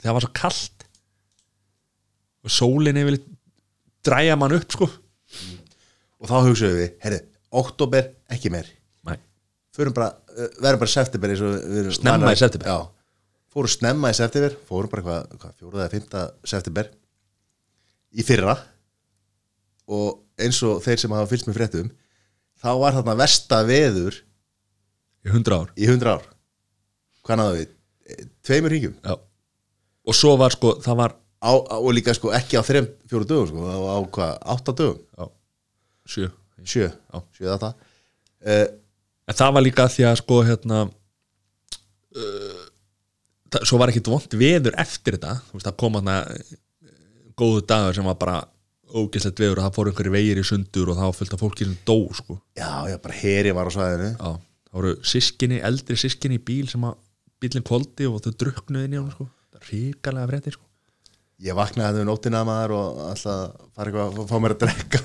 því 0.01 0.07
það 0.09 0.17
var 0.17 0.25
svo 0.25 0.33
kalt. 0.41 0.87
Og 2.41 2.53
sólin 2.55 3.01
yfir 3.03 3.19
dræja 4.07 4.37
mann 4.41 4.57
upp 4.57 4.73
sko. 4.73 4.89
Og 6.21 6.29
þá 6.29 6.37
hugsaðum 6.47 6.79
við, 6.81 6.95
herri, 7.05 7.19
oktober 7.61 8.09
ekki 8.33 8.53
meir. 8.53 8.69
Bara, 9.95 10.11
uh, 10.35 10.49
verðum 10.61 10.81
bara 10.83 10.93
september 10.93 11.31
Snemma 11.95 12.33
í 12.35 12.41
september. 12.41 12.69
Já, 12.69 13.21
fórum 13.55 13.71
snemma 13.71 14.11
í 14.13 14.17
september 14.19 14.57
fórum 14.69 14.91
bara 14.93 15.05
hvað, 15.07 15.37
hvað 15.41 15.55
fjóruða 15.61 15.85
eða 15.87 15.93
fymta 15.95 16.25
september 16.51 16.91
í 18.13 18.27
fyrra. 18.27 18.57
Og 19.91 20.21
eins 20.41 20.59
og 20.67 20.83
þeir 20.85 21.01
sem 21.01 21.15
hafa 21.15 21.31
fylgst 21.31 21.49
með 21.49 21.61
fréttum 21.61 21.89
þá 22.61 22.71
var 22.83 22.99
þarna 22.99 23.17
versta 23.23 23.63
veður 23.69 24.19
í 25.25 25.33
100 25.33 25.57
ár. 25.57 25.73
í 25.77 25.89
100 25.89 26.13
ár 26.13 26.29
hvað 27.31 27.41
náðu 27.41 27.59
við? 27.59 27.74
Eh, 28.11 28.22
Tveimur 28.47 28.74
ringjum 28.74 28.97
Já. 29.01 29.14
og 30.11 30.18
svo 30.18 30.35
var 30.41 30.57
sko, 30.57 30.74
það 30.85 31.01
var 31.03 31.16
á, 31.16 31.51
og 31.78 31.91
líka 31.97 32.14
sko 32.16 32.35
ekki 32.37 32.61
á 32.61 32.62
þreim 32.66 32.91
fjóru 33.11 33.28
dögum 33.31 33.49
sko, 33.51 33.66
á, 33.70 33.78
á 33.78 33.99
hvað, 34.16 34.35
átta 34.57 34.76
dögum? 34.83 35.01
Já, 35.16 35.31
sjö. 36.14 36.31
Sjö, 36.61 36.91
Já. 36.91 37.22
sjö 37.39 37.47
þetta 37.55 37.70
uh, 37.72 38.66
en 39.31 39.39
það 39.39 39.55
var 39.57 39.64
líka 39.64 39.87
því 39.89 40.11
að 40.11 40.18
sko 40.20 40.43
hérna 40.45 40.83
uh, 42.18 42.64
það, 43.51 43.66
svo 43.66 43.81
var 43.81 43.93
ekkit 43.93 44.11
vond 44.11 44.39
veður 44.41 44.78
eftir 44.81 45.18
þetta. 45.18 45.37
Þú 45.49 45.59
veist, 45.59 45.68
það 45.68 45.78
kom 45.83 45.99
hann 45.99 46.11
góðu 47.41 47.64
dagur 47.68 47.97
sem 47.97 48.09
var 48.11 48.18
bara 48.20 48.39
ógeðslegt 48.91 49.43
veður 49.43 49.61
og 49.61 49.66
það 49.66 49.76
fór 49.76 49.91
einhverju 49.91 50.14
vegir 50.14 50.41
í 50.41 50.47
sundur 50.47 50.93
og 50.93 51.03
fullt 51.16 51.37
af 51.37 51.43
fólki 51.43 51.66
sem 51.66 51.76
dó 51.87 51.99
sko. 52.16 52.41
Já, 52.59 52.91
já, 52.91 52.97
bara 53.03 53.18
heri 53.20 53.55
var 53.57 53.70
á 53.70 53.72
svæðinu. 53.74 54.11
Já, 54.16 54.31
það 54.70 54.81
voru 54.81 54.97
sískinni, 55.12 55.61
eldri 55.66 55.99
sískinni 56.01 56.41
í 56.41 56.45
bíl 56.51 56.66
sem 56.70 56.87
að 56.87 56.99
bílinn 57.41 57.64
koldi 57.66 58.07
og 58.11 58.20
þau 58.24 58.32
druknuði 58.45 58.88
inn 58.88 58.97
í 58.97 59.01
hann 59.01 59.12
sko. 59.14 59.26
það 59.53 59.61
er 59.61 59.68
ríkalega 59.72 60.30
fréttir 60.32 60.57
sko. 60.57 60.64
ég 61.41 61.57
vaknaði 61.57 61.91
þetta 61.95 62.05
um 62.05 62.11
nóttina 62.12 62.43
maður 62.49 62.74
og 62.78 63.03
alltaf 63.11 63.68
fara 63.76 63.91
eitthvað 63.93 64.18
að 64.24 64.32
fá 64.32 64.36
mér 64.45 64.55
að 64.57 64.64
drekka. 64.66 65.03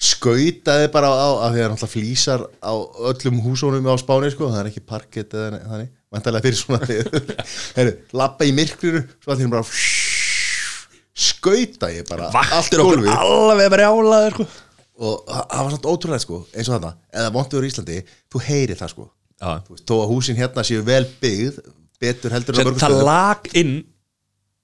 Skautaði 0.00 0.86
bara 0.94 1.08
á, 1.12 1.28
af 1.44 1.50
því 1.52 1.58
að 1.58 1.58
það 1.58 1.64
er 1.66 1.72
alltaf 1.74 1.90
flýsar 1.92 2.44
á 2.64 2.72
öllum 3.10 3.40
húsónum 3.44 3.88
á 3.92 3.94
Spáni 4.00 4.30
sko, 4.32 4.48
það 4.48 4.60
er 4.62 4.68
ekki 4.70 4.82
parkett 4.88 5.34
eða 5.36 5.58
þannig, 5.68 5.90
vantarlega 6.14 6.46
fyrir 6.46 6.56
svona 6.56 6.88
Heru, 7.76 7.92
lappa 8.16 8.48
í 8.48 8.54
myrkrinu 8.56 9.02
svo 9.20 9.34
allir 9.34 9.50
bara 9.52 9.64
skauta 11.20 11.90
ég 11.92 12.06
bara 12.08 12.30
allt 12.30 12.48
Vaktir 12.54 12.80
okkur 12.80 13.02
gólfið. 13.02 13.12
alveg 13.12 13.70
brjálaður 13.74 14.36
sko. 14.38 14.46
og 15.04 15.28
það 15.28 15.60
var 15.66 15.70
svona 15.74 15.92
ótrúlega 15.92 16.24
sko 16.24 16.38
eins 16.54 16.68
og 16.70 16.74
þarna, 16.78 16.92
eða 17.20 17.32
vondur 17.36 17.66
í 17.66 17.70
Íslandi 17.72 17.98
þú 18.32 18.42
heyri 18.48 18.76
það 18.80 18.92
sko, 18.94 19.06
veist, 19.40 19.86
þó 19.88 19.94
að 20.00 20.10
húsin 20.12 20.38
hérna 20.38 20.64
séu 20.66 20.82
vel 20.86 21.04
byggð, 21.22 21.62
betur 22.00 22.36
heldur 22.36 22.56
en 22.56 22.60
sem 22.60 22.68
mörgum 22.68 22.82
það 22.82 22.94
stöðum. 22.94 23.08
lag 23.08 23.50
inn 23.60 23.74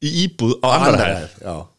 í 0.04 0.10
íbúð 0.26 0.58
á 0.60 0.68
Annarri 0.76 1.04
hæð 1.06 1.36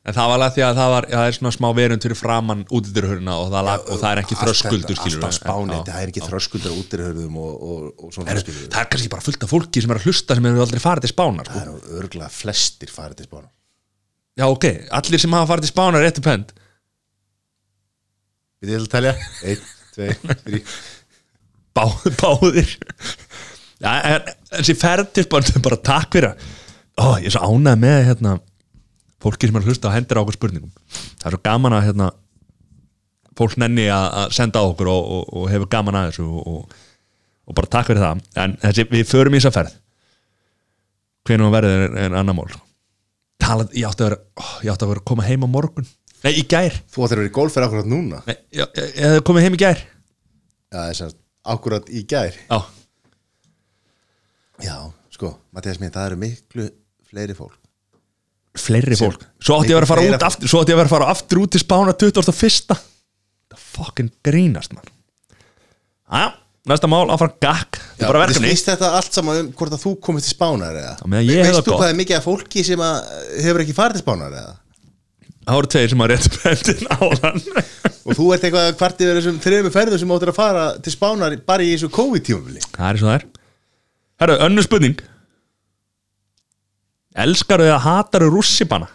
en 0.08 0.16
það 0.16 0.30
var 0.32 0.36
alveg 0.38 0.54
því 0.56 0.64
að 0.66 0.80
það 0.80 0.92
var 0.94 1.08
það 1.12 1.28
er 1.28 1.36
svona 1.38 1.52
smá 1.54 1.68
verund 1.78 2.06
fyrir 2.08 2.18
framann 2.18 2.64
útidurhurna 2.74 3.36
og, 3.38 3.52
það 3.54 3.68
lag, 3.68 3.84
og 3.86 4.00
það 4.02 4.10
er 4.10 4.22
ekki 4.24 4.38
þröskuldur 4.40 5.02
alltaf 5.04 5.36
spánið, 5.38 5.82
það 5.90 6.00
er 6.02 6.14
ekki 6.14 6.24
þröskuldur 6.26 6.74
og, 6.74 7.38
og, 7.38 7.84
og 8.08 8.16
svona 8.16 8.38
það, 8.40 8.50
það 8.74 8.80
er 8.82 8.90
kannski 8.96 9.12
bara 9.14 9.26
fullt 9.28 9.46
af 9.46 9.54
fólki 9.54 9.84
sem 9.84 9.94
er 9.94 10.02
að 10.02 10.10
hlusta 10.10 10.38
sem 10.40 10.50
hefur 10.50 10.66
aldrei 10.66 10.82
farið 10.82 11.06
til 11.06 11.14
spánar 11.14 11.52
sko. 11.52 11.62
það 11.62 11.68
eru 11.68 12.02
örgulega 12.02 12.34
flestir 12.34 12.94
farið 12.94 13.22
til 13.22 13.30
spánar. 13.30 13.52
Já 14.38 14.46
ok, 14.48 14.68
allir 14.98 15.22
sem 15.22 15.38
hafa 15.38 15.52
farið 15.52 15.68
til 15.68 15.74
spánar 15.76 16.06
réttu 16.08 16.26
pend 16.26 16.56
við 18.58 18.74
þið 18.74 18.80
að 18.82 18.92
telja. 18.96 19.14
1, 19.46 19.74
2, 19.94 20.08
3 20.48 20.64
Bá, 20.64 20.97
báðir. 22.22 22.76
En, 23.78 23.98
en 24.14 24.30
þessi 24.58 24.76
ferð 24.80 25.12
til 25.16 25.26
spánar 25.28 25.62
bara 25.68 25.80
takk 25.92 26.16
fyrir 26.18 26.32
að- 26.34 26.48
ó, 26.98 27.06
ég 27.22 27.30
er 27.30 27.36
svo 27.36 27.50
ánægð 27.52 27.82
með 27.84 28.00
hérna, 28.12 28.36
fólki 29.22 29.50
sem 29.50 29.58
er 29.60 29.66
að 29.66 29.70
hlusta 29.72 29.90
og 29.92 29.96
hendur 29.98 30.20
á 30.20 30.24
okkur 30.24 30.38
spurningum. 30.40 30.72
Það 31.22 31.28
er 31.30 31.36
svo 31.38 31.42
gaman 31.46 31.76
að 31.78 31.86
hérna, 31.90 32.08
fólk 33.38 33.58
nenni 33.62 33.86
að 33.94 34.32
senda 34.34 34.62
á 34.62 34.70
okkur 34.72 34.90
og, 34.90 35.10
og, 35.18 35.26
og 35.38 35.50
hefur 35.52 35.70
gaman 35.74 35.98
að 36.00 36.08
þessu 36.12 36.26
og, 36.26 36.48
og, 36.54 36.78
og 37.48 37.58
bara 37.60 37.70
takk 37.76 37.92
fyrir 37.92 38.02
það. 38.06 38.24
En 38.44 38.56
þessi, 38.64 38.88
við 38.96 39.06
förum 39.12 39.38
í 39.38 39.42
þessa 39.42 39.54
ferð. 39.60 39.76
Hvernig 41.28 41.46
hún 41.50 41.54
verður 41.54 41.84
er, 41.86 41.96
er 42.08 42.18
annar 42.18 42.38
mál. 42.38 42.48
Talað, 43.44 43.74
ég 43.78 43.86
átti 43.90 44.02
að 44.06 44.10
vera 44.10 44.20
ó, 44.42 44.46
ég 44.66 44.72
átti 44.74 44.86
að 44.88 44.92
vera 44.94 45.02
að 45.04 45.08
koma 45.12 45.26
heim 45.28 45.46
á 45.46 45.50
morgun. 45.54 45.86
Nei, 46.24 46.32
í 46.42 46.44
gær. 46.50 46.74
Þú 46.90 47.04
ættir 47.06 47.20
að 47.20 47.22
vera 47.22 47.30
í 47.30 47.36
golfið 47.36 47.66
akkurat 47.68 47.90
núna? 47.92 48.24
Nei, 48.26 48.36
ég, 48.58 48.64
ég, 48.80 48.88
ég 48.98 49.04
hefði 49.12 49.26
komið 49.30 49.46
heim 49.46 49.58
í 49.58 49.62
gær. 49.62 49.84
Já, 50.74 50.80
þess 50.90 51.04
að 51.06 51.14
akkurat 51.54 51.88
í 51.90 52.04
gær. 52.10 52.36
Já, 52.48 52.60
já, 54.66 54.76
sko, 55.14 55.36
Mattias 55.56 55.80
minn, 55.82 55.94
það 55.94 56.12
eru 56.12 56.20
miklu 56.26 56.68
fleiri 57.08 57.38
fólk. 57.38 57.58
Fleiri 58.58 58.98
fólk. 58.98 59.24
Svo 59.38 59.60
átti 59.60 59.72
ég 59.72 59.78
að 59.78 59.84
vera 59.84 59.88
að 59.88 59.94
fara 59.94 60.06
út 60.10 60.28
aftur 60.28 60.50
svo 60.50 60.62
átti 60.64 60.74
ég 60.74 60.78
að 60.78 60.82
vera 60.82 60.90
að 60.90 60.96
fara 60.96 61.10
aftur 61.14 61.42
út 61.44 61.54
til 61.54 61.62
spána 61.62 61.94
21. 61.94 62.78
það 63.48 63.66
fucking 63.78 64.14
grínast 64.26 64.74
man 64.74 64.88
já, 66.10 66.32
næsta 66.68 66.90
mál 66.90 67.08
áfram 67.14 67.34
gakk. 67.42 67.80
Það 67.98 68.06
er 68.06 68.12
bara 68.12 68.22
verkefni. 68.26 68.52
snýst 68.52 68.70
þetta 68.72 68.92
allt 68.98 69.18
saman 69.18 69.42
um 69.42 69.50
hvort 69.58 69.76
að 69.76 69.84
þú 69.84 69.94
komist 70.04 70.30
til 70.30 70.36
spánar 70.36 70.78
eða? 70.80 70.94
Veist 71.04 71.60
þú 71.60 71.64
gott. 71.64 71.74
hvað 71.74 71.92
er 71.92 72.00
mikið 72.02 72.20
af 72.20 72.28
fólki 72.28 72.64
sem 72.68 72.84
hefur 73.44 73.64
ekki 73.64 73.76
farið 73.78 74.00
til 74.00 74.06
spánar 74.06 74.38
eða 74.42 74.56
það 75.48 75.58
voru 75.58 75.70
tveir 75.74 75.92
sem 75.94 76.04
að 76.04 76.12
réttu 76.12 76.34
pendin 76.42 76.90
á 76.96 77.00
hann 77.24 77.42
og 78.08 78.18
þú 78.18 78.26
ert 78.36 78.48
eitthvað 78.48 78.70
hvart 78.82 79.04
yfir 79.04 79.20
þessum 79.20 79.40
þreifum 79.44 79.76
ferðu 79.78 80.00
sem 80.02 80.14
áttir 80.18 80.32
að 80.34 80.40
fara 80.42 80.66
til 80.84 80.94
spánar 80.94 81.38
bara 81.48 81.64
í 81.66 81.72
þessu 81.74 81.92
COVID-tímafili 81.96 82.64
það 82.74 82.90
er 82.90 83.02
svo 83.02 83.08
það 83.08 83.18
er 83.18 83.28
herru, 84.24 84.38
önnur 84.48 84.66
spurning. 84.66 85.02
Elskaru 87.18 87.66
eða 87.66 87.80
hataru 87.82 88.30
rússipanna 88.34 88.90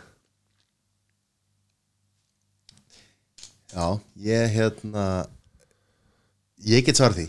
já, 3.73 3.87
ég 4.21 4.53
hérna 4.53 5.07
ég 6.69 6.85
get 6.87 6.99
svarað 7.01 7.23
því. 7.23 7.29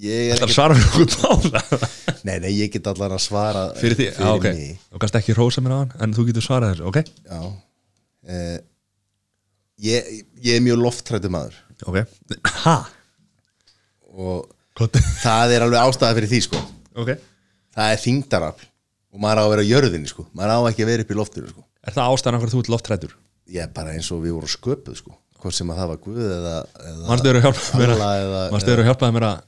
Ég 0.00 0.30
er 0.32 0.40
það 0.40 0.46
ekki, 0.46 0.56
svarar 0.56 0.78
við 0.78 0.86
okkur 0.88 1.08
báða 1.20 1.88
nei, 2.26 2.36
nei, 2.42 2.52
ég 2.56 2.70
get 2.72 2.86
allan 2.90 3.14
að 3.14 3.22
svara 3.22 3.66
fyrir 3.78 3.98
því, 3.98 4.06
já 4.16 4.30
ok. 4.32 4.46
mig. 4.56 4.78
Þú 4.90 5.02
kannst 5.02 5.18
ekki 5.20 5.36
rósa 5.36 5.62
mér 5.64 5.76
á 5.76 5.78
hann 5.82 5.92
en 6.00 6.14
þú 6.16 6.26
getur 6.30 6.46
svarað 6.46 6.74
þessu, 6.74 6.88
ok? 6.90 7.12
Já 7.28 7.40
eh, 8.26 8.58
ég, 9.80 10.10
ég 10.44 10.56
er 10.58 10.64
mjög 10.64 10.80
loftrættu 10.84 11.30
maður. 11.32 11.56
Ok, 11.88 12.00
ha? 12.64 12.76
Og 14.10 14.50
það 15.22 15.54
er 15.56 15.64
alveg 15.66 15.80
ástæða 15.80 16.16
fyrir 16.18 16.32
því 16.34 16.40
sko. 16.48 16.60
Ok, 17.00 17.14
það 17.76 17.94
er 17.94 18.02
þingdarafl 18.04 18.66
og 19.10 19.22
maður 19.24 19.40
á 19.40 19.44
að 19.44 19.50
vera 19.54 19.64
á 19.66 19.70
jörðinni 19.70 20.10
sko. 20.10 20.26
Maður 20.36 20.54
á 20.54 20.68
ekki 20.70 20.84
að 20.84 20.90
vera 20.92 21.04
upp 21.06 21.10
í 21.14 21.18
loftinu 21.18 21.50
sko. 21.50 21.64
Er 21.86 21.96
það 21.96 22.12
ástæðan 22.14 22.38
okkur 22.40 22.52
þú 22.54 22.62
ert 22.64 22.72
loftrættur? 22.76 23.16
ég 23.50 23.64
er 23.64 23.70
bara 23.74 23.90
eins 23.96 24.06
og 24.14 24.20
við 24.22 24.36
vorum 24.36 24.50
sköpuð 24.50 24.94
sko. 25.00 25.16
Hvort 25.40 25.56
sem 25.56 25.70
að 25.72 25.78
það 25.80 25.88
var 25.90 25.98
Guð 26.04 26.18
eða, 26.22 26.52
eða 26.86 27.06
Manstu 27.08 27.30
eru 27.30 27.40
að 27.40 27.46
hjálpa 27.48 27.78
mér 27.80 27.92
að 27.96 28.02
eða- 28.20 28.42
Manstu 28.52 28.70
eru 28.74 28.82
að 28.84 28.88
hjálpa 28.90 29.08
mér 29.16 29.24
að 29.26 29.40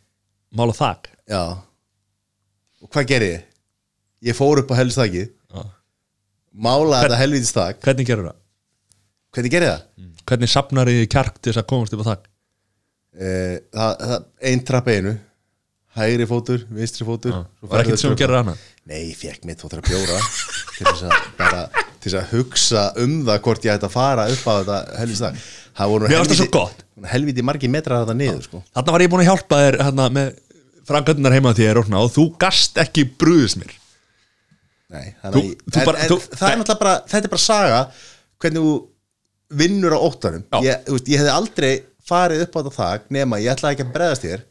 mála 0.59 0.75
þak? 0.75 1.11
Já. 1.31 1.43
Og 2.83 2.89
hvað 2.91 3.07
gerði 3.13 3.29
ég? 3.37 3.45
ég 4.27 4.39
fór 4.39 4.63
upp 4.63 4.73
á 4.75 4.79
helstaki 4.81 5.23
Já. 5.29 5.63
málaði 6.55 7.05
þetta 7.07 7.21
helvítist 7.21 7.57
þak 7.59 7.81
Hvernig 7.87 8.09
gerur 8.09 8.29
það? 8.31 8.39
Hvernig 9.33 9.53
gerði 9.55 9.71
það? 9.73 9.83
Hvernig 10.29 10.53
sapnar 10.53 10.91
þið 10.93 11.03
kjark 11.13 11.39
til 11.43 11.51
þess 11.53 11.63
að 11.63 11.69
komast 11.73 11.97
upp 11.97 12.05
á 12.05 12.11
þak? 12.13 12.27
Eh, 13.13 13.57
það, 13.75 14.03
það 14.09 14.27
ein 14.53 14.63
trappa 14.69 14.95
einu 14.97 15.15
hægri 15.93 16.25
fótur, 16.31 16.63
vinstri 16.73 17.05
fótur 17.05 17.35
Var 17.35 17.69
ferðu 17.69 17.83
ekkert 17.83 18.01
sem 18.01 18.13
þú 18.15 18.21
gerir 18.23 18.39
hana? 18.39 18.55
Nei, 18.89 19.01
ég 19.11 19.19
fekk 19.21 19.43
mitt 19.49 19.61
og 19.67 19.73
þeirra 19.73 19.85
bjóra 19.91 20.21
til 20.79 20.87
þess 20.87 21.03
að 21.05 21.27
bara 21.37 21.65
til 22.03 22.07
þess 22.09 22.17
að 22.23 22.31
hugsa 22.33 22.85
um 23.03 23.19
það 23.29 23.43
hvort 23.45 23.67
ég 23.69 23.75
ætti 23.77 23.89
að 23.91 23.93
fara 23.99 24.25
upp 24.33 24.47
á 24.49 24.53
þetta 24.63 24.79
helvítist 25.03 25.27
þak 25.27 25.43
það 25.77 25.93
voru 25.93 26.09
gott. 26.57 26.81
helviti 27.13 27.45
margi 27.45 27.69
metrar 27.73 28.03
þetta 28.07 28.17
niður 28.17 28.41
sko. 28.47 28.63
Þarna 28.73 28.95
var 28.97 29.05
ég 29.05 29.13
búin 29.13 29.23
að 29.23 29.29
hjálpa 29.31 29.61
þér 29.63 29.79
hérna, 29.85 30.09
með 30.17 30.33
frangöndunar 30.89 31.37
heima 31.37 31.53
til 31.57 31.69
þér 31.69 31.83
og 31.83 32.11
þú 32.17 32.25
gast 32.43 32.81
ekki 32.83 33.05
brúðis 33.21 33.59
mér 33.61 33.77
Nei, 34.93 35.13
Þú- 35.13 35.21
þannig 35.23 35.37
að 35.37 35.45
þú 35.73 35.79
en, 35.81 35.87
bara- 35.89 36.01
en, 36.03 36.11
þú- 36.11 36.25
það 36.37 36.49
er 36.49 36.59
náttúrulega 36.61 36.81
bara, 36.83 36.97
þetta 37.13 37.29
er 37.29 37.33
bara 37.37 37.45
saga 37.45 37.79
hvernig 38.43 38.65
þú 38.67 38.73
vinnur 39.61 39.95
á 39.97 40.01
óttanum 40.01 40.43
ég, 40.65 40.85
veist, 40.89 41.09
ég 41.13 41.21
hefði 41.23 41.35
aldrei 41.37 41.73
farið 42.09 42.43
upp 42.47 42.57
á 42.57 42.59
þetta 42.63 42.75
þak 42.79 43.07
nema 43.15 43.39
ég 43.43 43.53
ætlaði 43.55 43.77
ekki 43.79 43.87
að 43.87 43.93
bregðast 43.97 44.27
þér 44.27 44.43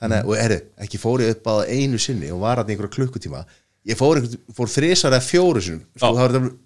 þannig 0.00 0.16
að, 0.22 0.30
og 0.30 0.40
herri, 0.40 0.60
ekki 0.86 0.98
fórið 1.02 1.32
upp 1.34 1.50
á 1.50 1.52
það 1.60 1.74
einu 1.76 1.98
sinni 2.00 2.30
og 2.32 2.40
var 2.44 2.60
hann 2.62 2.70
einhverja 2.72 2.94
klukkutíma 2.96 3.42
ég 3.90 3.98
fór, 4.00 4.20
fór 4.56 4.70
þrisar 4.72 5.12
eða 5.16 5.24
fjóru 5.26 5.60
sinum 5.64 5.82
sko, 5.96 6.10
það 6.14 6.20
var 6.22 6.34
þetta 6.36 6.56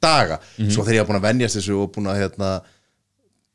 daga 0.00 0.36
Mhm. 0.58 0.70
svo 0.74 0.82
þegar 0.86 0.94
ég 0.96 1.02
var 1.04 1.08
búin 1.10 1.20
að 1.20 1.26
venjast 1.28 1.56
þessu 1.60 1.74
og 1.82 1.90
búin 1.94 2.08
að 2.10 2.20
hérna, 2.22 2.50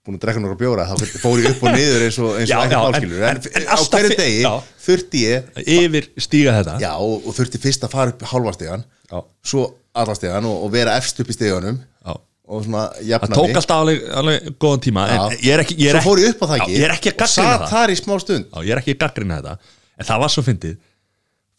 búin 0.05 0.18
að 0.20 0.22
drekka 0.26 0.41
nokkra 0.43 0.59
bjóra 0.61 0.86
þá 0.86 0.95
fór 1.24 1.39
ég 1.41 1.49
upp 1.55 1.63
og 1.66 1.72
niður 1.74 2.03
eins 2.05 2.20
og, 2.22 2.36
eins 2.38 2.45
og 2.45 2.53
já, 2.53 2.59
ekki 2.68 2.82
málskilur 2.84 3.24
en, 3.26 3.39
en- 3.41 3.55
en 3.61 3.66
á 3.66 3.78
hverju 3.82 4.11
degi 4.20 4.41
já. 4.45 4.51
þurfti 4.86 5.24
ég 5.26 5.63
Yfir 5.66 6.09
stíga 6.22 6.53
þetta 6.59 6.76
Já, 6.84 6.91
og, 7.01 7.26
og 7.26 7.34
þurfti 7.39 7.61
fyrst 7.63 7.88
að 7.88 7.95
fara 7.95 8.13
upp 8.13 8.22
halvastegan 8.30 8.84
Já. 9.09 9.20
svo 9.43 9.66
allastegan 9.95 10.45
og, 10.45 10.63
og 10.68 10.72
vera 10.76 10.95
efst 10.99 11.20
upp 11.24 11.32
í 11.34 11.38
steganum 11.39 11.80
Já. 12.05 12.13
Og 12.45 12.63
svona 12.65 12.83
Það 12.93 13.07
jafna 13.09 13.37
tók 13.39 13.55
alltaf 13.59 13.79
alveg, 13.81 14.01
alveg 14.21 14.49
góðan 14.61 14.83
tíma 14.85 15.05
en 15.09 15.17
Já. 15.17 15.23
ég 15.41 15.53
er 15.55 15.63
ekki, 15.63 15.77
ég 15.81 15.89
er 15.93 15.99
ekki, 15.99 16.15
ég 16.21 16.33
upp 16.35 16.43
á 16.43 16.47
það 16.51 16.59
Já, 16.61 16.65
ég 16.69 16.85
er 16.85 16.93
ekki 16.95 17.11
að 17.11 17.17
gaggrina 17.21 17.55
það. 17.57 17.69
þar 17.73 17.93
í 17.93 17.95
smá 17.99 18.15
stund. 18.21 18.45
Já, 18.51 18.57
ég 18.65 18.75
er 18.75 18.81
ekki 18.81 18.93
að 18.95 18.99
gaggrina 19.05 19.39
þetta. 19.39 19.77
En 19.95 20.09
það 20.09 20.21
var 20.25 20.33
svo 20.33 20.43
fyndið. 20.45 20.75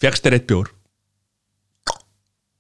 Fjækst 0.05 0.27
þér 0.27 0.37
eitt 0.39 0.47
bjór. 0.51 0.71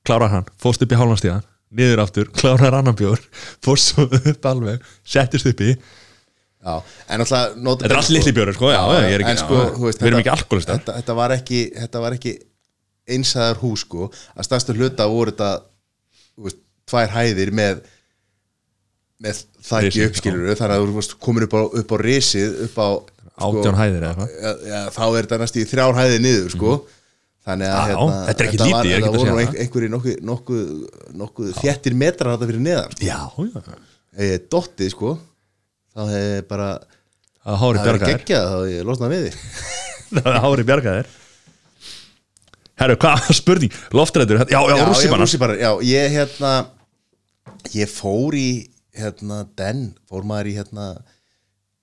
Klárar 0.06 0.30
hann, 0.32 0.48
fóst 0.62 0.82
upp 0.82 0.92
í 0.94 0.98
hálfanstíðan 0.98 1.44
Niður 1.76 2.02
aftur, 2.04 2.28
klárar 2.30 2.76
annan 2.78 2.94
bjór 2.98 3.18
Fóst 3.64 3.90
svo 3.92 4.04
upp 4.06 4.46
alveg, 4.46 4.84
settist 5.02 5.48
upp 5.50 5.62
í. 5.66 5.72
Já, 6.66 6.76
en 7.10 7.22
alltaf 7.22 7.56
Þetta 7.58 7.88
er 7.90 7.96
allt 8.00 8.12
litli 8.14 8.34
bjórar, 8.34 8.54
sko, 8.56 8.70
já, 8.70 8.80
ég 9.02 9.16
er 9.16 9.24
ekki- 9.24 9.32
en 9.34 9.40
sko, 9.42 9.58
já, 9.58 9.72
veist, 9.82 10.00
við 10.02 10.10
erum 10.10 10.20
ekki 10.22 10.32
alkoholistar. 10.34 10.78
þetta, 10.80 10.94
þetta 11.00 11.16
var 11.18 11.34
ekki 11.36 11.60
ekki 12.16 12.32
einsæðar 13.16 13.60
hús 13.62 13.84
sko. 13.86 14.08
Að 14.34 14.48
stærstu 14.48 14.74
hluta 14.74 15.06
voru 15.10 15.30
þetta 15.34 15.50
veist, 16.42 16.58
tvær 16.86 17.12
hæðir 17.14 17.52
með 17.54 17.82
með 19.24 19.38
þakki 19.64 19.88
Risið, 19.90 20.08
uppskilur 20.10 20.58
þannig 20.58 20.76
að 20.76 20.86
þú 20.90 20.96
veist, 20.98 21.14
komur 21.24 21.46
upp 21.46 21.54
á, 21.56 21.60
upp 21.80 21.92
á 21.92 21.96
risið 22.02 22.58
upp 22.66 22.76
á 22.76 22.88
sko, 23.36 23.48
Átján 23.60 23.78
hæðir 23.80 24.04
eða 24.10 24.26
ja, 24.32 24.52
ja, 24.70 24.80
þá 24.92 25.02
er 25.06 25.26
þetta 25.26 25.38
næst 25.42 25.56
í 25.60 25.64
þrjár 25.68 25.96
hæðir 26.00 26.22
niður 26.24 26.52
sko. 26.56 26.74
Þannig 27.46 27.68
að 27.70 27.86
Mhm. 27.86 27.90
Já, 27.92 28.26
þetta 28.26 28.42
er 28.42 28.46
ekki 28.48 28.58
var- 28.58 28.66
lítið, 28.66 28.92
ekki 28.96 29.06
þetta 29.06 29.18
voru 29.20 29.38
ein, 29.40 29.56
einhverjir 29.62 29.90
nokkuð, 29.92 30.16
nokkuð, 30.30 30.70
nokkuð 31.20 31.50
þéttir 31.60 31.94
metrar 31.94 32.32
þetta 32.36 32.48
fyrir 32.50 32.62
neðan 32.66 32.96
sko. 32.96 33.04
Já, 33.06 33.20
já. 33.38 33.76
Ég 34.26 34.46
dottið 34.50 34.90
sko 34.90 35.12
þá 35.96 36.00
hefði 36.10 36.48
bara 36.48 36.68
Það 37.46 37.60
það 37.62 37.76
bjargaðir 37.86 38.16
geggjað 38.16 38.46
þá 38.50 38.56
hefði 38.56 38.72
ég 38.76 38.86
losnað 38.88 39.12
við 39.14 39.36
Það 40.16 40.40
hári 40.46 40.64
bjargaðir 40.72 41.06
Herru, 42.76 42.96
hvað 43.00 43.20
var 43.28 43.36
spurning? 43.40 43.72
Loftrættur, 43.96 44.40
já, 44.42 44.58
já, 44.60 44.76
já, 44.76 44.86
rússipannar, 45.22 45.56
já, 45.60 45.70
ég 45.86 46.10
hérna 46.16 46.54
ég 47.72 47.88
fór 47.88 48.34
í 48.36 48.48
hérna 48.96 49.42
den, 49.58 49.90
fór 50.08 50.26
maður 50.28 50.52
í 50.52 50.56
hérna 50.58 50.86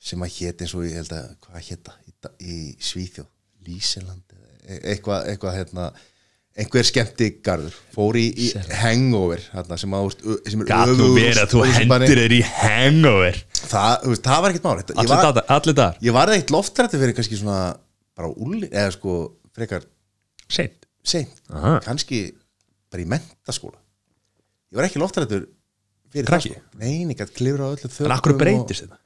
sem 0.04 0.24
að 0.24 0.34
hét 0.38 0.64
eins 0.64 0.74
og 0.76 0.88
ég 0.88 0.98
held 1.00 1.14
að 1.16 1.30
hvað 1.46 1.68
hétta 1.70 1.94
í, 2.04 2.16
í 2.44 2.58
Svíþjóð 2.84 3.30
Líseland 3.68 4.36
e- 4.68 4.82
eitthvað, 4.94 5.30
eitthvað 5.32 5.56
hérna 5.60 5.92
einhver 6.54 6.86
skemmti 6.86 7.30
garður 7.46 7.76
fór 7.96 8.18
í, 8.20 8.26
í 8.30 8.50
hangover 8.78 9.42
hérna, 9.54 9.78
sem, 9.82 9.96
að, 9.98 10.12
sem 10.46 10.62
er 10.62 10.70
Gat 10.70 10.92
þú 10.92 10.98
öfugur 10.98 11.16
verið 11.18 11.42
að 11.42 11.54
þú 11.54 11.64
hendir 11.72 12.22
þér 12.22 12.36
í 12.36 12.42
hangover? 12.60 13.40
Það, 13.64 14.06
veist, 14.12 14.28
það 14.28 14.44
var 14.44 14.54
ekkert 14.54 14.68
mál. 14.68 14.76
Allir 14.76 15.14
var, 15.14 15.70
dagar, 15.72 15.98
ég 16.04 16.16
var 16.16 16.34
eitt 16.36 16.54
loftrætti 16.54 17.02
fyrir 17.02 17.18
kannski 17.18 17.40
svona 17.40 17.62
bara 18.14 18.30
úli, 18.30 18.70
eða 18.70 18.94
sko 18.94 19.18
frekar 19.56 19.88
Seint. 20.52 20.86
kannski 21.88 22.22
bara 22.94 23.02
í 23.02 23.10
mentaskóla. 23.10 23.80
Ég 24.70 24.78
var 24.78 24.88
ekki 24.88 25.02
loftrættur 25.02 25.48
Krakki? 26.28 26.52
sko. 26.54 26.78
nei, 26.84 26.94
ég 27.04 27.18
gætt 27.18 27.34
klifra 27.38 27.66
á 27.66 27.70
öllu 27.74 27.90
þökum 27.90 28.06
En 28.10 28.16
akkur 28.18 28.38
breytist 28.38 28.86
þetta? 28.86 29.00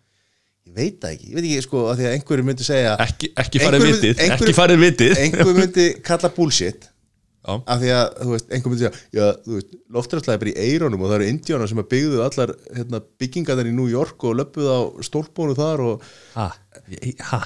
ég 0.67 0.73
veit 0.75 0.99
það 1.01 1.13
ekki, 1.15 1.29
ég 1.31 1.35
veit 1.39 1.45
ekki 1.47 1.63
sko 1.63 1.85
að 1.87 1.97
því 2.01 2.05
að 2.09 2.13
einhverju 2.17 2.45
myndi 2.49 2.67
segja 2.67 2.93
Ekki, 3.05 3.29
ekki 3.43 3.63
farið 3.63 4.83
vitið 4.85 5.17
einhverju 5.23 5.57
myndi 5.61 5.85
kalla 6.03 6.29
bullshit 6.35 6.89
Já. 7.47 7.53
af 7.63 7.77
því 7.79 7.91
að, 7.95 8.07
þú 8.19 8.31
veist, 8.33 8.49
einhver 8.51 8.71
myndi 8.73 8.83
segja 8.83 9.03
já, 9.15 9.27
þú 9.45 9.53
veist, 9.55 9.69
loftrættslega 9.95 10.35
er 10.35 10.41
bara 10.41 10.51
í 10.51 10.65
eirónum 10.67 11.03
og 11.05 11.07
það 11.13 11.15
eru 11.21 11.27
indjánar 11.31 11.69
sem 11.71 11.79
að 11.79 11.87
byggðu 11.93 12.23
allar 12.25 12.51
hérna, 12.75 12.99
byggingarnar 13.23 13.69
í 13.69 13.75
New 13.77 13.87
York 13.87 14.25
og 14.27 14.35
löpuðu 14.41 14.67
á 14.75 14.79
stólpónu 15.07 15.55
þar 15.55 15.83
og 15.85 16.09
Ha? 16.35 16.49
Ha? 17.31 17.39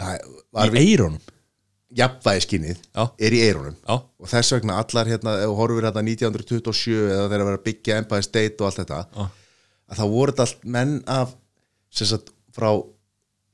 það 0.00 0.24
var 0.56 0.72
Í 0.80 0.82
eirónum 0.88 1.20
jafnvægiskinnið 1.98 2.80
er 2.98 3.36
í 3.36 3.40
eirónum 3.44 3.76
Já, 3.76 3.94
og 4.02 4.30
þess 4.30 4.54
vegna 4.56 4.78
allar 4.82 5.10
hérna, 5.10 5.36
ef 5.42 5.50
þú 5.50 5.58
horfir 5.60 5.88
hérna 5.88 6.02
1927 6.04 6.96
eða 7.04 7.28
þegar 7.28 7.44
að 7.44 7.48
vera 7.50 7.60
að 7.60 7.66
byggja 7.68 7.98
Empire 8.02 8.26
State 8.26 8.58
og 8.58 8.68
allt 8.68 8.80
þetta 8.82 9.00
Já. 9.04 9.28
að 9.92 10.00
það 10.00 10.14
voru 10.16 10.36
allt 10.44 10.66
menn 10.76 10.96
af 11.14 11.34
sem 11.94 12.10
sagt 12.10 12.34
frá 12.54 12.70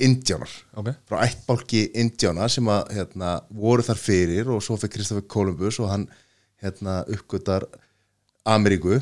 Indjánar 0.00 0.52
ok. 0.80 0.92
Frá 1.10 1.18
ættbálki 1.26 1.82
Indjána 2.00 2.48
sem 2.52 2.68
að 2.72 2.94
hérna, 2.96 3.34
voru 3.52 3.84
þar 3.84 4.00
fyrir 4.00 4.48
og 4.54 4.62
svo 4.64 4.78
fyrir 4.80 4.94
Kristoffer 4.96 5.26
Columbus 5.28 5.80
og 5.82 5.90
hann 5.92 6.06
hérna, 6.64 7.02
uppgötar 7.12 7.68
Ameríku 8.48 8.96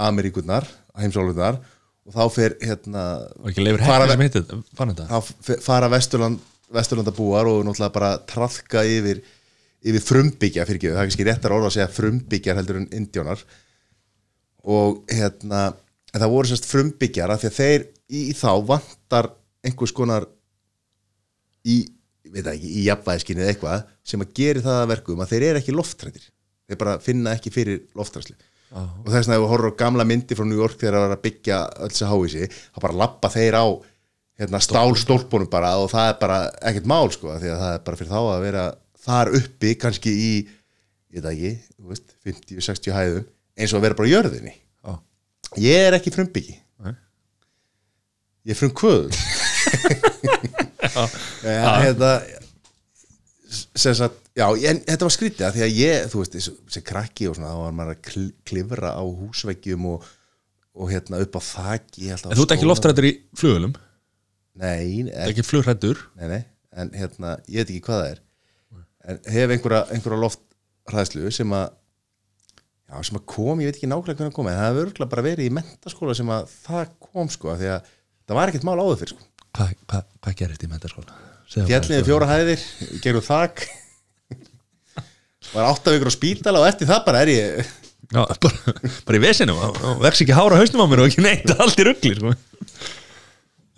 Ameríkunar, 0.00 0.64
heimsálfunar 0.96 1.60
og 2.08 2.14
þá 2.14 2.22
fer 2.32 2.56
hérna 2.64 3.02
Fara 3.84 5.20
fara 5.60 5.90
Vesturland 5.92 6.40
Vesturlandabúar 6.74 7.48
og 7.50 7.62
náttúrulega 7.66 7.94
bara 7.94 8.10
trafka 8.30 8.84
yfir, 8.86 9.22
yfir 9.82 10.04
frumbyggja 10.06 10.66
fyrir 10.68 10.80
ekki, 10.80 10.92
það 10.92 11.02
er 11.02 11.08
kannski 11.08 11.26
réttar 11.26 11.54
orða 11.56 11.70
að 11.70 11.76
segja 11.78 11.92
frumbyggjar 11.96 12.60
heldur 12.60 12.80
en 12.80 12.90
indjónar. 12.94 13.44
Og 14.70 15.00
hérna 15.10 15.70
en 16.10 16.22
það 16.22 16.34
voru 16.34 16.50
sérst 16.50 16.68
frumbyggjar 16.70 17.32
af 17.32 17.42
því 17.42 17.50
að 17.50 17.58
þeir 17.58 17.86
í, 18.10 18.20
þá 18.34 18.50
vantar 18.66 19.30
einhvers 19.66 19.94
konar 19.94 20.26
í, 21.66 21.82
veit 22.26 22.44
það 22.44 22.54
ekki, 22.56 22.70
í 22.70 22.84
jafnvæðiskinni 22.88 23.44
eða 23.44 23.54
eitthvað 23.54 23.88
sem 24.12 24.24
að 24.24 24.36
geri 24.40 24.64
það 24.64 24.78
að 24.82 24.92
verkum 24.94 25.22
að 25.22 25.34
þeir 25.34 25.46
eru 25.50 25.60
ekki 25.62 25.76
loftrættir 25.76 26.30
þeir 26.70 26.80
bara 26.80 26.96
finna 27.02 27.34
ekki 27.34 27.52
fyrir 27.54 27.84
loftræslu. 27.98 28.36
Já. 28.70 28.84
og 28.86 29.08
þess 29.10 29.26
vegna 29.26 29.34
ef 29.34 29.40
við 29.42 29.50
horfum 29.50 29.72
á 29.74 29.80
gamla 29.82 30.04
myndi 30.06 30.36
frá 30.38 30.46
New 30.46 30.60
York 30.60 30.76
þegar 30.78 30.94
það 30.94 31.02
var 31.02 31.12
að 31.16 31.22
byggja 31.24 31.56
öll 31.82 31.88
þessi 31.90 32.10
háísi 32.10 32.44
þá 32.54 32.78
bara 32.84 32.98
lappa 33.00 33.30
þeir 33.34 33.56
á 33.58 33.66
hérna, 34.40 34.60
stálstólpunum 34.64 35.50
bara 35.52 35.74
og 35.80 35.90
það 35.92 36.08
er 36.12 36.16
bara 36.22 36.38
ekkert 36.70 36.88
mál 36.88 37.10
sko, 37.12 37.34
því 37.36 37.52
að 37.52 37.60
það 37.64 37.74
er 37.74 37.84
bara 37.86 38.00
fyrir 38.00 38.12
þá 38.14 38.20
að 38.22 38.44
vera 38.46 38.64
þar 39.04 39.32
uppi 39.40 39.74
kannski 39.80 40.14
í 40.16 40.32
ég 41.10 41.20
veit 41.24 41.30
ekki, 41.34 41.52
þú 41.76 41.92
veist, 41.92 42.16
50-60 42.26 42.96
hæðum 42.96 43.28
eins 43.60 43.72
og 43.74 43.80
að 43.80 43.86
vera 43.88 43.98
bara 43.98 44.08
á 44.08 44.14
jörðinni. 44.14 44.52
Já. 44.86 44.92
ég 45.60 45.86
er 45.88 45.96
ekki 45.98 46.12
frumbyggi. 46.14 46.54
Nei. 46.80 46.94
ég 48.46 48.54
er 48.54 48.60
frumkvöður 48.60 49.18
ja, 51.44 51.72
hérna 51.84 52.12
sem 53.50 53.94
sagt, 53.98 54.16
já, 54.38 54.46
en 54.70 54.80
þetta 54.86 55.06
var 55.06 55.14
skrítið 55.14 55.46
að 55.48 55.56
því 55.56 55.62
að 55.66 55.76
ég, 55.80 56.08
þú 56.12 56.22
veist, 56.22 56.34
þessi, 56.36 56.82
krakki 56.86 57.28
og 57.30 57.36
svona, 57.36 57.52
þá 57.52 57.62
var 57.64 57.76
maður 57.76 57.96
að 57.96 58.02
kl- 58.06 58.32
klifra 58.46 58.92
á 58.94 59.02
húsveggjum 59.02 59.86
og, 59.90 60.08
og 60.78 60.92
hérna 60.92 61.20
upp 61.24 61.38
á 61.38 61.42
á 61.42 62.30
En 62.30 62.38
þú 62.38 62.46
ert 62.46 62.54
ekki 62.56 62.68
loftrættur 62.70 63.08
í 63.10 63.14
flugulum 63.38 63.74
Nei, 64.60 65.06
ert 65.08 65.30
ekki, 65.32 65.44
flugrættur 65.46 66.02
nei, 66.20 66.26
nei, 66.28 66.40
en 66.76 66.90
hérna, 66.96 67.36
ég 67.48 67.62
veit 67.62 67.72
ekki 67.72 67.84
hvað 67.86 68.02
það 68.02 68.10
er. 68.10 68.22
En 69.10 69.20
hef 69.32 69.54
einhverja, 69.54 69.84
einhverja 69.94 70.20
loftræðslu 70.26 71.32
sem 71.32 71.54
að 71.56 71.70
já, 71.70 73.00
sem 73.08 73.18
að 73.20 73.26
kom, 73.32 73.62
ég 73.62 73.70
veit 73.70 73.78
ekki 73.80 73.90
nákvæmlega 73.90 74.20
hvernig 74.20 74.36
kom 74.36 74.50
en 74.50 74.58
það 74.58 74.68
hefur 74.68 74.84
örgulega 74.84 75.14
bara 75.14 75.26
verið 75.30 75.48
í 75.48 75.56
mentaskóla 75.56 76.16
sem 76.18 76.32
að 76.34 76.54
það 76.66 76.94
kom 77.08 77.32
sko, 77.32 77.54
af 77.54 77.60
því 77.62 77.72
að 77.72 77.90
það 78.28 78.40
var 78.40 78.52
ekkert 78.52 78.68
mál 78.68 78.78
áður 78.82 79.00
fyrir 79.00 79.14
sko. 79.14 79.28
Hvað 79.56 79.74
hva, 79.90 80.02
hva 80.20 80.36
gerist 80.38 80.66
í 80.66 80.70
mentaskóla? 80.70 81.20
fjalliði 81.50 82.06
fjóra 82.06 82.28
hæðir, 82.30 82.64
gerum 83.02 83.24
þak. 83.26 83.64
Var 85.50 85.66
átta 85.66 85.94
vikur 85.94 86.12
á 86.12 86.14
spítala 86.14 86.60
og 86.62 86.68
eftir 86.68 86.86
það 86.90 87.06
bara 87.08 87.22
er 87.24 87.30
ég 87.32 87.70
Já, 88.10 88.24
bara, 88.42 88.74
bara 89.06 89.18
í 89.18 89.22
vesinu. 89.22 89.54
Og, 89.54 90.00
vex 90.02 90.22
ekki 90.24 90.34
hára 90.34 90.58
hausnum 90.58 90.82
á 90.82 90.86
mér 90.90 91.04
og 91.04 91.10
ekki 91.10 91.22
neitt 91.22 91.52
allt 91.54 91.78
í 91.78 91.86
ruggli 91.86 92.16
sko. 92.18 92.32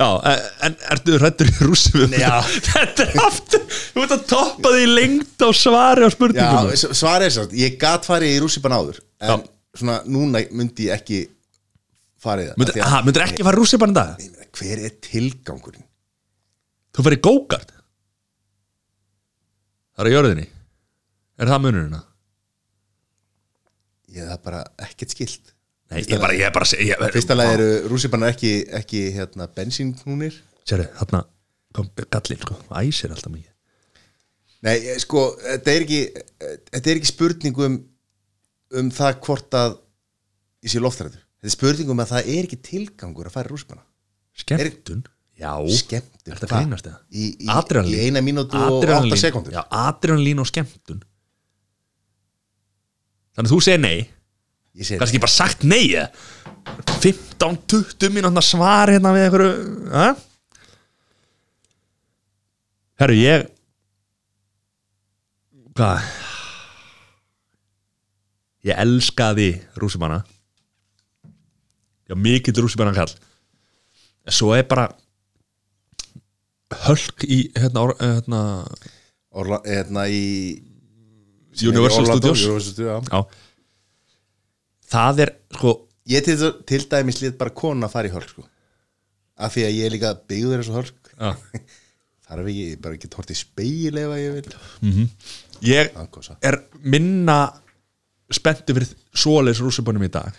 Já, 0.03 0.09
en, 0.33 0.47
en 0.69 0.77
ertu 0.97 1.19
rættur 1.23 1.49
í 1.51 1.55
rússum 1.69 2.15
Já. 2.19 2.35
Þetta? 2.67 3.07
Er 3.13 3.23
aftur 3.29 3.63
Þú 3.95 4.03
ert 4.07 4.15
að 4.17 4.25
toppa 4.33 4.73
því 4.75 4.87
lengt 4.91 5.45
á 5.47 5.49
svari 5.55 6.03
á 6.03 6.09
Já, 6.09 6.15
spurningum 6.17 6.73
s- 6.75 6.89
svarið 7.01 7.29
er 7.31 7.35
sátt, 7.39 7.55
ég 7.63 7.79
gat 7.81 8.09
farið 8.09 8.35
í 8.35 8.41
rússipan 8.43 8.75
áður 8.77 8.99
en 9.23 9.45
svona 9.79 10.01
núna 10.11 10.43
myndi 10.53 10.89
ég 10.91 10.99
ekki 11.01 11.21
farið 12.23 12.51
það 12.53 12.61
Myndir, 12.63 12.81
að- 12.83 12.91
ha, 12.93 13.03
myndir 13.07 13.25
ekki 13.29 13.47
fara 13.47 13.59
rússum 13.63 13.81
bara 13.83 13.95
en 13.95 13.99
dag? 14.01 14.13
Ég 14.23 14.33
meina, 14.35 14.51
hver 14.59 14.83
er 14.89 14.97
tilgangurinn? 15.07 15.87
Þú 16.93 17.07
fyrir 17.09 17.23
gókart 17.25 17.71
Það 19.93 20.03
er 20.07 20.09
á 20.09 20.15
jörðinni. 20.17 20.45
Er 21.43 21.51
það 21.53 21.63
munurinn? 21.67 21.99
ég 24.13 24.27
það 24.29 24.33
er 24.35 24.41
bara 24.45 24.61
ekkert 24.85 25.13
skilt 25.15 25.52
Nei, 25.93 26.01
ég 26.07 26.15
er 26.17 26.23
bara, 26.23 26.35
ég 26.37 26.47
er 26.49 26.53
bara 26.55 26.67
ég- 26.81 27.13
fyrsta 27.15 27.37
lagi 27.37 27.55
eru 27.59 27.69
rússipanar 27.93 28.33
ekki, 28.33 28.53
ekki 28.81 29.03
hérna, 29.17 29.47
bensínknúnir. 29.57 30.37
Sérðu, 30.69 30.89
þarna 31.01 31.23
kom 31.77 31.89
gallinn, 32.13 32.41
sko, 32.45 32.57
æsir 32.81 33.13
alltaf 33.13 33.33
mikið. 33.33 33.49
Nei, 34.63 34.77
sko, 35.03 35.25
þetta 35.43 35.73
er 35.75 35.85
ekki 35.87 36.01
þetta 36.73 36.83
er 36.93 37.01
ekki 37.01 37.11
spurning 37.11 37.59
um 37.67 37.81
um 38.79 38.91
það 38.95 39.17
hvort 39.27 39.57
að 39.59 39.75
ég 40.65 40.71
sé 40.73 40.81
loftræður 40.81 41.17
þetta 41.19 41.49
er 41.51 41.55
spurning 41.57 41.91
um 41.93 42.01
að 42.05 42.13
það 42.15 42.29
er 42.37 42.47
ekki 42.47 42.59
tilgangur 42.69 43.27
að 43.29 43.35
fara 43.35 43.51
í 43.51 43.53
rússipana 43.53 43.83
Skemmtun? 44.39 45.03
Já. 45.37 45.51
Skemmtur, 45.77 46.31
Er 46.33 46.39
þetta 46.39 46.61
grínast 46.61 46.87
eða? 46.89 47.01
í, 47.11 47.25
í, 47.43 47.49
í 47.91 47.99
eina 48.07 48.23
mínútu 48.25 48.57
og 48.57 48.87
átta 48.87 49.19
sekundur 49.19 49.59
adrenalín 49.67 50.41
og 50.41 50.47
skemmtun. 50.49 51.03
Þannig 53.35 53.49
að 53.49 53.53
þú 53.53 53.61
segir 53.67 53.83
nei 53.83 53.99
Kannski 54.73 55.21
bara 55.21 55.33
sagt 55.33 55.67
nei 55.69 55.93
eða? 55.93 56.09
15-20 57.03 58.13
mínútna 58.15 58.43
svar 58.45 58.93
hérna 58.93 59.13
við 59.13 59.27
einhverju 59.27 59.51
ha? 59.93 60.07
Herru, 63.03 63.17
ég 63.19 63.49
Hvað? 65.73 66.09
Ég 68.69 68.81
elskaði 68.85 69.51
rússimanna 69.83 70.23
Já, 72.09 72.17
mikill 72.17 72.57
rússimanna 72.63 72.97
kall 72.97 73.13
Svo 74.31 74.55
er 74.57 74.65
bara 74.71 74.89
Hölk 76.87 77.27
í 77.29 77.45
hérna, 77.53 77.91
hérna 78.01 78.43
Orla, 79.37 79.61
hérna 79.67 80.07
í 80.09 80.63
Universal 81.61 82.07
Orlando, 82.07 82.33
Studios. 82.33 82.47
Universal 82.47 82.87
já. 82.87 82.97
Já 83.11 83.51
Það 84.93 85.23
er, 85.25 85.31
sko 85.57 85.73
ég 86.13 86.25
til, 86.27 86.37
til 86.69 86.83
dæmis 86.91 87.21
lít 87.23 87.39
bara 87.41 87.55
kona 87.57 87.89
að 87.89 87.95
fara 87.95 88.11
í 88.11 88.13
hölk 88.13 88.29
sko. 88.33 88.45
af 89.43 89.55
því 89.55 89.63
að 89.69 89.77
ég 89.79 89.87
er 89.89 89.95
líka 89.95 90.11
byggður 90.29 90.65
og 90.69 90.77
hölk 90.81 91.13
Já. 91.17 91.31
þarf 92.29 92.49
ekki, 92.51 92.65
ég 92.73 92.81
bara 92.85 92.99
ekki 92.99 93.11
tort 93.13 93.33
í 93.33 93.37
speil 93.39 93.97
ef 94.03 94.13
að 94.13 94.23
ég 94.23 94.37
vil 94.39 95.09
Ég 95.63 95.93
Angosa. 95.97 96.35
er 96.43 96.59
minna 96.83 97.37
spenntu 98.33 98.75
fyrir 98.75 98.91
svoleiðs 99.15 99.61
rússubunum 99.63 100.05
í 100.07 100.11
dag 100.13 100.35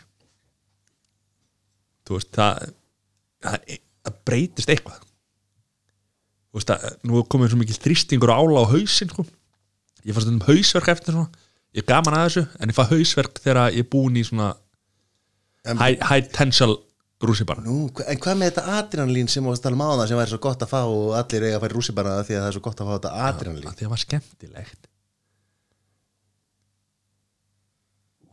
Þú 2.03 2.17
veist, 2.17 2.31
það 2.35 2.73
það, 3.45 3.67
það 4.03 4.17
breytist 4.27 4.73
eitthvað 4.73 4.99
Þú 6.53 6.59
veist 6.59 6.73
að 6.75 6.83
nú 7.09 7.21
komið 7.31 7.53
svo 7.53 7.59
mikil 7.61 7.79
þrýstingur 7.81 8.33
ála 8.35 8.61
á 8.67 8.71
hausinn 8.73 9.09
sko. 9.09 9.23
ég 10.03 10.13
fannst 10.13 10.29
um 10.29 10.41
hausverk 10.45 10.91
eftir 10.91 11.15
svona 11.15 11.31
ég 11.73 11.85
gaman 11.89 12.13
að 12.17 12.25
þessu, 12.27 12.43
en 12.59 12.69
ég 12.73 12.77
fæ 12.77 12.83
hausverk 12.91 13.39
þegar 13.43 13.71
ég 13.73 13.83
er 13.85 13.89
búin 13.95 14.17
í 14.19 14.23
svona 14.27 14.51
En- 15.65 15.77
high, 15.79 15.95
high 16.09 16.25
potential 16.27 16.75
rússibana 17.23 17.63
Nú, 17.63 17.87
hva- 17.95 18.05
en 18.11 18.17
hvað 18.19 18.35
með 18.41 18.49
þetta 18.51 18.77
adrenalín 18.81 19.29
sem 19.31 19.45
varst 19.47 19.63
að 19.63 19.69
tala 19.69 19.77
um 19.79 19.83
áðan 19.87 20.09
sem 20.11 20.17
væri 20.19 20.33
svo 20.33 20.39
gott 20.43 20.59
að 20.65 20.71
fá 20.73 20.81
og 20.83 21.13
allir 21.15 21.45
eiga 21.47 21.55
að 21.57 21.61
fara 21.63 21.73
í 21.73 21.77
rússibana 21.77 22.15
því 22.27 22.35
að 22.35 22.41
það 22.43 22.47
er 22.49 22.57
svo 22.57 22.63
gott 22.65 22.81
að 22.83 22.89
fá 22.89 22.93
þetta 22.97 23.13
adrenalín? 23.29 23.63
því 23.63 23.71
að 23.71 23.83
það 23.85 23.93
var 23.93 24.01
skemmtilegt. 24.03 24.89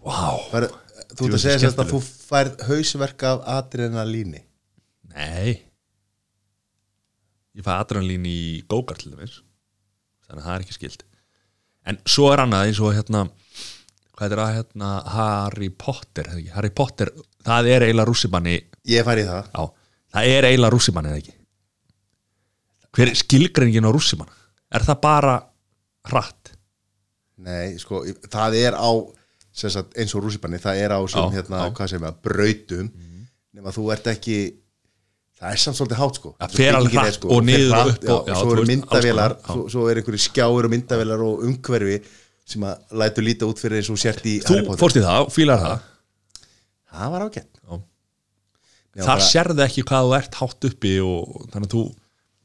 Vá. 0.01 0.21
Var, 0.53 0.67
Þú 1.11 1.27
ert 1.27 1.35
að 1.37 1.43
segja 1.43 1.61
þetta 1.69 1.85
að 1.85 1.91
þú 1.93 1.99
færð 2.07 2.61
hausverk 2.69 3.23
af 3.31 3.41
adrenalíni. 3.59 4.43
Nei. 5.11 5.57
Ég 7.59 7.67
fæ 7.67 7.73
adrenalín 7.81 8.27
í 8.31 8.37
gókart 8.71 9.03
til 9.03 9.11
dæmis 9.13 9.41
Þannig 10.29 10.39
að 10.39 10.45
það 10.47 10.55
er 10.55 10.65
ekki 10.65 10.77
skild 10.77 11.01
En 11.89 11.99
svo 12.09 12.29
er 12.35 12.43
annað 12.45 12.69
eins 12.69 12.81
og 12.85 12.95
hérna 12.97 13.25
Hvað 14.21 14.35
er 14.35 14.41
það 14.43 14.57
hérna 14.59 14.89
Harry 15.15 15.71
Potter? 15.73 16.27
Harry 16.53 16.71
Potter, 16.77 17.09
það 17.47 17.71
er 17.73 17.87
eiginlega 17.87 18.11
rússimanni 18.11 18.57
Ég 18.91 19.07
fær 19.07 19.21
í 19.23 19.25
það 19.29 19.47
Já, 19.55 19.65
það 20.17 20.33
er 20.35 20.49
eiginlega 20.51 20.75
rússimanni 20.75 21.13
eða 21.13 21.23
ekki 21.23 21.37
Hver 22.91 23.13
er 23.13 23.21
skilgreiningin 23.23 23.87
á 23.89 23.93
rússimann? 23.95 24.33
Er 24.75 24.85
það 24.87 25.01
bara 25.05 25.37
hratt? 26.11 26.53
Nei, 27.41 27.79
sko, 27.81 28.03
það 28.29 28.57
er 28.61 28.77
á 28.77 28.91
sagt, 29.57 29.95
eins 29.99 30.13
og 30.15 30.25
rússibanni, 30.27 30.59
það 30.61 30.83
er 30.85 30.93
á 30.95 31.01
sem, 31.09 31.23
Já, 31.23 31.33
hérna, 31.39 31.63
já. 31.65 31.73
hvað 31.79 31.91
segir 31.93 32.03
maður, 32.05 32.19
brautum 32.27 32.91
nema 33.57 33.73
þú 33.75 33.87
ert 33.95 34.11
ekki 34.13 34.37
það 35.41 35.53
er 35.55 35.61
samt 35.65 35.77
svolítið 35.79 36.01
hátt 36.03 36.19
sko. 36.21 36.33
Það 36.41 36.57
fer 36.61 36.77
alveg 36.79 36.97
hratt 36.99 37.25
og 37.25 37.45
niður 37.49 37.77
og 37.81 37.93
upp 37.95 38.03
já, 38.05 38.11
og- 38.15 38.27
já, 38.29 38.35
svo 38.35 38.49
þú 38.51 38.57
eru 38.57 38.67
já. 39.41 39.53
svo, 39.55 39.69
svo 39.73 39.87
er 39.91 40.01
einhverju 40.03 40.25
skjáur 40.27 40.65
og 40.69 40.75
myndavélar 40.75 41.23
og 41.25 41.45
umhverfi 41.49 42.01
sem 42.51 42.63
að 42.67 42.99
lætu 43.01 43.23
líta 43.25 43.47
út 43.49 43.59
fyrir 43.63 43.79
eins 43.81 43.89
og 43.91 43.97
þú 43.97 44.03
sért 44.05 44.27
í 44.27 44.35
Þú 44.43 44.55
Harry 44.55 44.67
Potter. 44.67 44.81
fórst 44.85 44.97
í 45.01 45.05
það, 45.07 45.31
fílar 45.33 45.59
það? 45.65 45.81
Það 46.91 47.11
var 47.15 47.25
ágætt. 47.29 47.57
Þar 49.01 49.21
sérðu 49.23 49.63
ekki 49.65 49.83
hvað 49.87 50.07
þú 50.09 50.15
ert 50.19 50.35
hátt 50.41 50.67
uppi 50.67 50.93
og 51.01 51.47
þannig 51.53 51.69
að 51.69 51.75
þú 51.77 51.83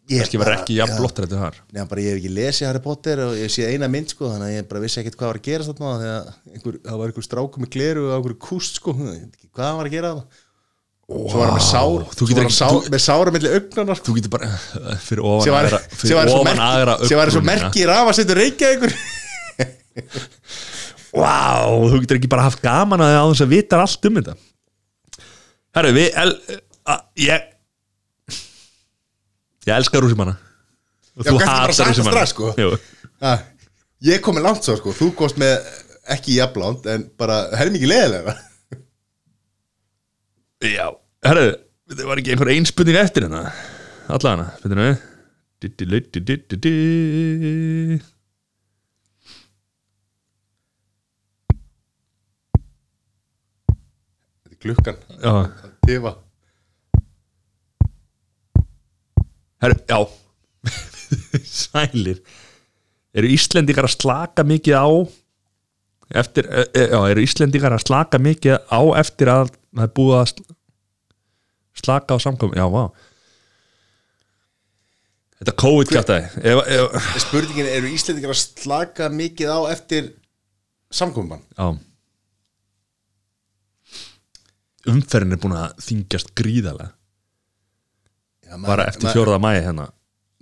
verður 0.05 0.43
bara- 0.43 0.57
ekki 0.61 0.75
jafn 0.77 0.93
já. 0.93 0.97
blottur 1.01 1.25
þetta 1.25 1.39
þar. 1.41 1.55
Nei, 1.73 1.85
bara 1.89 2.01
ég 2.01 2.13
hef 2.13 2.19
ekki 2.21 2.33
lesið 2.35 2.67
Harry 2.69 2.79
Potter 2.85 3.19
og 3.25 3.33
ég 3.33 3.49
sé 3.49 3.65
eina 3.73 3.87
mynd 3.89 4.09
sko, 4.13 4.29
þannig 4.29 4.45
að 4.51 4.57
ég 4.61 4.67
bara 4.69 4.81
vissi 4.85 4.99
ekkert 5.01 5.17
hvað 5.17 5.31
var 5.31 5.39
að 5.39 5.47
gera 5.49 5.63
það 5.65 6.97
var 6.99 7.07
einhver 7.09 7.25
stráku 7.25 7.57
með 7.65 7.69
gleru 7.73 8.03
og 8.11 8.13
einhver 8.19 8.37
kúst 8.37 8.77
sko, 8.77 8.93
ekki 8.93 9.49
hvað 9.57 9.77
var 9.81 9.85
að 9.89 9.95
gera 9.97 10.13
það 10.13 10.23
svo 11.05 11.37
var 11.37 11.51
hann 11.51 11.59
með 11.59 11.65
sár, 11.69 12.05
þú 12.17 12.27
getur 12.31 12.45
ekki- 12.47 12.55
sár 12.57 12.71
þú- 12.75 12.91
með 12.95 13.01
sára 13.05 13.33
milli 13.35 13.49
augnanar 13.55 13.97
sko. 13.99 14.05
Þú 14.09 14.15
getur 14.19 14.31
bara 14.33 14.47
fyrir 15.05 15.21
ofan 15.29 15.53
var, 15.53 15.67
aðra 15.69 15.79
fyrir 16.01 16.15
var 16.17 16.31
ofan 16.33 16.61
aðra 16.65 16.95
merki 16.97 17.07
sem 17.11 17.17
var 17.19 17.29
svo 17.29 17.41
augbrúnina. 17.41 17.67
merki 17.69 17.85
rafasettur 17.91 18.39
reykja 18.41 18.71
einhver 18.73 18.93
Vá, 21.15 21.63
þú 21.87 21.99
getur 22.03 22.17
ekki 22.19 22.29
bara 22.31 22.43
haft 22.49 22.59
gaman 22.63 22.99
að 23.05 23.13
það 23.13 23.21
á 23.21 23.25
þess 23.31 23.43
að 23.45 23.53
vita 23.53 23.77
allt 23.79 24.07
um 24.09 24.17
þetta. 24.19 24.33
Herru, 25.77 25.91
við 25.95 26.17
el, 26.23 26.33
a, 26.91 26.97
ég 27.15 27.45
ég 29.65 29.71
elska 29.77 30.01
rússimanna 30.03 30.35
og 31.15 31.23
sagt 31.23 31.79
það 31.79 32.01
strax, 32.03 32.33
sko. 32.35 32.51
Ég 34.05 34.19
kom 34.21 34.35
með 34.35 34.43
langt 34.49 34.65
svo 34.67 34.75
sko, 34.81 34.91
þú 34.97 35.07
komst 35.15 35.39
með 35.41 35.55
ekki 36.17 36.35
jafnlánt 36.41 36.85
en 36.91 37.07
bara 37.17 37.45
helmi 37.57 37.79
ekki 37.79 37.87
leðilega 37.89 38.35
Já, 40.65 40.87
herru, 41.27 41.49
það 41.91 42.07
var 42.09 42.19
ekki 42.21 42.31
einhver 42.33 42.49
einspurning 42.55 42.97
eftir 42.97 43.25
hérna? 43.27 43.41
Allana, 44.15 44.47
veitum 44.63 44.79
við? 44.81 44.95
Þetta 54.41 54.53
er 54.55 54.59
klukkan 54.65 54.97
Já, 55.21 55.33
Tifa. 55.85 56.15
herru, 59.61 59.77
já. 59.89 59.99
Sælir. 61.61 62.23
Eru 63.15 63.29
Íslendingar 63.31 63.87
að 63.87 63.95
slaka 63.95 64.43
mikið 64.43 64.75
á 64.81 64.87
eftir, 66.21 66.49
e, 66.49 66.65
e, 66.73 66.87
já, 66.91 66.99
eru 67.11 67.23
Íslendingar 67.23 67.73
að 67.77 67.85
slaka 67.85 68.19
mikið 68.21 68.59
á 68.69 68.81
eftir 68.99 69.31
að 69.31 69.53
það 69.75 69.87
er 69.87 69.93
búið 69.95 70.17
að 70.19 70.54
slaka 71.81 72.15
á 72.15 72.19
samkomi, 72.23 72.57
já, 72.59 72.65
vá. 72.71 72.85
Þetta 75.35 75.55
COVID 75.59 75.91
kjátaði 75.91 76.45
ef, 76.47 76.61
ef, 76.71 77.09
spurningin 77.25 77.67
eru 77.67 77.89
Íslendingar 77.91 78.31
að 78.31 78.39
slaka 78.39 79.09
mikið 79.11 79.51
á 79.51 79.59
eftir 79.73 80.13
samkomin 80.95 81.43
Já. 81.57 81.75
Umferðin 84.85 85.35
er 85.35 85.41
búin 85.41 85.57
að 85.57 85.79
þingjast 85.81 86.31
gríðarlega. 86.37 86.91
Bara 88.63 88.85
eftir 88.91 89.09
fjóraða 89.09 89.41
mæi 89.41 89.55
hérna. 89.65 89.87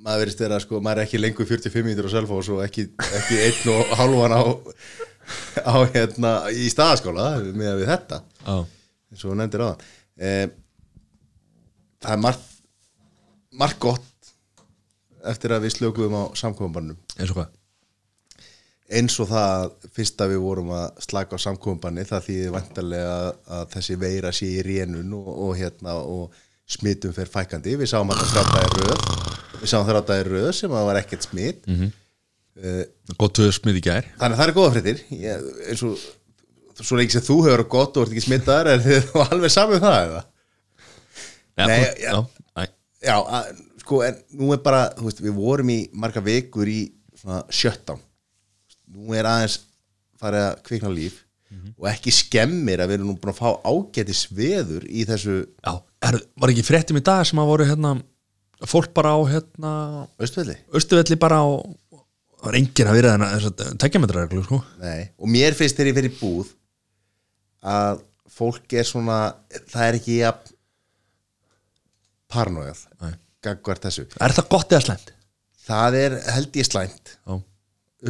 maður 0.03 0.25
verist 0.25 0.41
þeirra 0.41 0.57
sko, 0.59 0.81
maður 0.83 0.99
er 0.99 1.07
ekki 1.07 1.21
lengur 1.21 1.47
45 1.47 1.85
mínútur 1.87 2.09
á 2.11 2.13
Selfoss 2.13 2.49
og 2.51 2.59
ekki, 2.65 2.89
ekki 3.19 3.37
einn 3.39 3.69
og 3.71 3.93
halvan 3.95 4.35
á, 4.35 4.41
á 5.63 5.75
hérna 5.93 6.33
í 6.51 6.67
staðaskóla 6.69 7.29
með 7.55 7.85
þetta. 7.87 8.19
Já, 8.43 8.57
eins 9.13 9.23
og 9.23 9.39
nefndir 9.39 9.63
á 9.63 9.71
það 12.03 12.09
það 12.09 12.15
er 12.17 12.23
margt 12.27 12.49
margt 13.63 13.79
gott 13.83 14.31
eftir 15.33 15.53
að 15.55 15.65
við 15.67 15.75
slökuðum 15.77 16.15
á 16.19 16.23
samkofumbannum 16.35 16.97
eins 17.17 17.31
og 17.31 17.37
hvað? 17.39 17.51
Eins 18.93 19.15
og 19.23 19.29
það 19.29 19.51
að 19.63 19.91
fyrst 19.95 20.21
að 20.21 20.33
við 20.33 20.41
vorum 20.43 20.71
að 20.75 21.03
slaka 21.05 21.37
á 21.39 21.43
samkofubanni 21.45 22.03
það 22.09 22.25
þýðir 22.27 22.51
vantarlega 22.53 23.13
að 23.57 23.63
þessi 23.77 23.95
veira 24.01 24.31
sé 24.35 24.49
í 24.51 24.63
rénun 24.67 25.13
og, 25.17 25.29
og 25.47 25.53
hérna 25.57 25.95
og 26.03 26.35
smitum 26.73 27.13
fer 27.15 27.31
fækandi 27.31 27.77
við 27.79 27.89
sáum 27.93 28.11
að 28.13 28.19
það 28.21 28.33
þráttaði 28.35 28.83
röð. 28.83 29.07
Við 29.63 29.71
sáum 29.71 29.87
þráttaði 29.87 30.25
röð 30.27 30.49
sem 30.59 30.75
að 30.75 30.85
var 30.89 30.99
ekkert 31.01 31.25
smit. 31.29 31.63
Mm 31.69 31.91
gott 33.17 33.33
tvö 33.33 33.47
smið 33.49 33.79
í 33.79 33.81
gær. 33.87 34.05
Þannig 34.19 34.35
að 34.35 34.39
það 34.43 34.49
er 34.51 34.55
góða 34.59 34.73
fréttir. 34.75 34.99
Ég- 35.23 35.45
eins 35.71 35.81
og 35.87 36.83
svo 36.85 36.97
lengi 36.99 37.15
sem 37.15 37.23
þú 37.25 37.37
hefur 37.47 37.63
það 37.63 37.69
gott 37.73 37.97
og 37.97 38.03
ert 38.05 38.13
ekki 38.13 38.25
smittaðar 38.27 38.69
er 38.75 38.83
þið 38.83 39.07
alveg 39.23 39.53
saman 39.55 39.79
um 39.79 39.81
það 39.87 39.97
eða? 40.03 40.21
Nei, 41.59 41.81
já. 42.01 42.11
já, 42.13 42.67
Já, 43.03 43.17
að, 43.19 43.49
sko, 43.81 43.99
en 44.07 44.19
nú 44.39 44.53
er 44.55 44.61
bara, 44.63 44.85
þú 44.95 45.09
veist, 45.09 45.21
við 45.25 45.33
vorum 45.35 45.71
í 45.73 45.79
marga 45.91 46.21
vikur 46.23 46.69
í 46.71 46.79
svona 47.19 47.41
shutdown. 47.51 47.99
Nú 48.93 49.11
er 49.17 49.27
aðeins 49.27 49.57
farið 50.21 50.45
að 50.47 50.61
kvikna 50.69 50.91
líf 50.93 51.19
og 51.77 51.87
ekki 51.91 52.13
skemmir 52.15 52.81
að 52.81 52.89
við 52.89 52.97
erum 52.97 53.09
nú 53.11 53.15
búin 53.21 53.33
að 53.33 53.39
fá 53.41 53.49
ágætis 53.67 54.23
veður 54.33 54.85
í 54.89 55.03
þessu 55.05 55.35
já 55.43 55.73
er, 56.07 56.17
var 56.39 56.53
ekki 56.53 56.65
fréttum 56.65 56.99
í 56.99 57.03
dag 57.05 57.23
sem 57.27 57.41
að 57.41 57.51
voru 57.51 57.67
hérna 57.67 57.93
fólk 58.69 58.93
bara 58.95 59.13
á 59.15 59.19
hérna 59.27 59.73
östvelli. 60.23 60.55
Östuvelli 60.75 61.17
bara 61.19 61.41
á 61.43 61.47
það 61.53 62.47
var 62.47 62.57
enginn 62.59 62.89
að 62.91 62.97
vera 62.99 63.13
þess 63.21 63.49
að 63.51 63.77
tekjametra 63.83 64.25
reglu 64.25 64.43
sko 64.47 64.59
Nei, 64.81 65.11
og 65.19 65.31
mér 65.31 65.55
finnst 65.57 65.79
þegar 65.79 65.91
ég 65.91 65.99
fyrir 65.99 66.17
búð 66.19 66.51
að 67.73 68.03
fólk 68.33 68.75
er 68.75 68.87
svona, 68.87 69.19
það 69.71 69.87
er 69.87 69.99
ekki 69.99 70.17
að 70.27 70.52
paranoiað 72.33 72.85
Nei. 73.03 73.13
gagvart 73.45 73.85
þessu. 73.87 74.07
er 74.19 74.35
það 74.37 74.49
gott 74.51 74.73
eða 74.73 74.85
slæmt? 74.87 75.13
Það 75.63 75.99
er 75.99 76.17
held 76.35 76.57
ég 76.59 76.67
slæmt. 76.67 77.13
Já, 77.23 77.37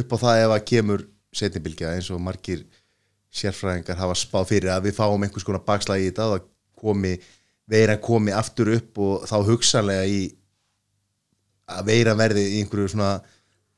upp 0.02 0.14
á 0.14 0.16
það 0.24 0.40
ef 0.44 0.54
að 0.56 0.64
kemur 0.72 1.04
setnibilgja 1.34 1.92
eins 1.94 2.10
og 2.14 2.22
margir 2.22 2.64
sérfræðingar 3.34 3.98
hafa 3.98 4.16
spáð 4.18 4.50
fyrir 4.52 4.72
að 4.74 4.88
við 4.88 4.98
fáum 4.98 5.22
einhvers 5.26 5.46
konar 5.46 5.64
bakslagi 5.66 6.06
í 6.06 6.10
þetta 6.10 6.28
að 6.36 6.44
komi, 6.78 7.14
veiran 7.70 8.02
komi 8.02 8.34
aftur 8.34 8.70
upp 8.76 9.00
og 9.02 9.24
þá 9.30 9.36
hugsanlega 9.48 10.04
í 10.10 10.20
að 11.70 11.88
veiran 11.88 12.20
verði 12.20 12.44
í 12.44 12.60
einhverju 12.62 12.92
svona 12.92 13.14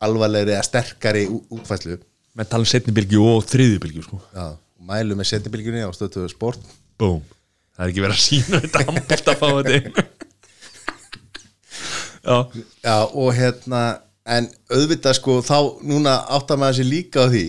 alvarlegri 0.03 0.53
eða 0.57 0.67
sterkari 0.67 1.25
útfæslu 1.31 1.97
með 2.37 2.51
talum 2.53 2.69
setni 2.69 2.93
bylgju 2.97 3.23
og 3.25 3.47
þriðju 3.49 3.79
bylgju 3.85 4.05
sko. 4.05 4.21
Já, 4.35 4.51
og 4.53 4.89
mælu 4.91 5.17
með 5.17 5.31
setnibilgjunni 5.31 5.87
á 5.87 5.91
stöðtöðu 5.97 6.33
sport. 6.35 6.67
Búm, 7.01 7.23
það 7.77 7.87
er 7.87 7.93
ekki 7.93 8.05
verið 8.05 8.19
að 8.19 8.25
sína 8.27 8.61
þetta 8.67 9.33
að 9.33 9.41
fá 9.41 9.49
þetta 9.57 10.07
Já, 12.27 12.37
Já, 12.83 12.97
og 13.07 13.31
hérna 13.37 13.83
en 14.27 14.49
auðvitað 14.75 15.19
sko 15.21 15.39
þá 15.47 15.59
núna 15.87 16.17
áttar 16.35 16.59
maður 16.59 16.81
sér 16.81 16.89
líka 16.91 17.23
á 17.23 17.31
því. 17.31 17.45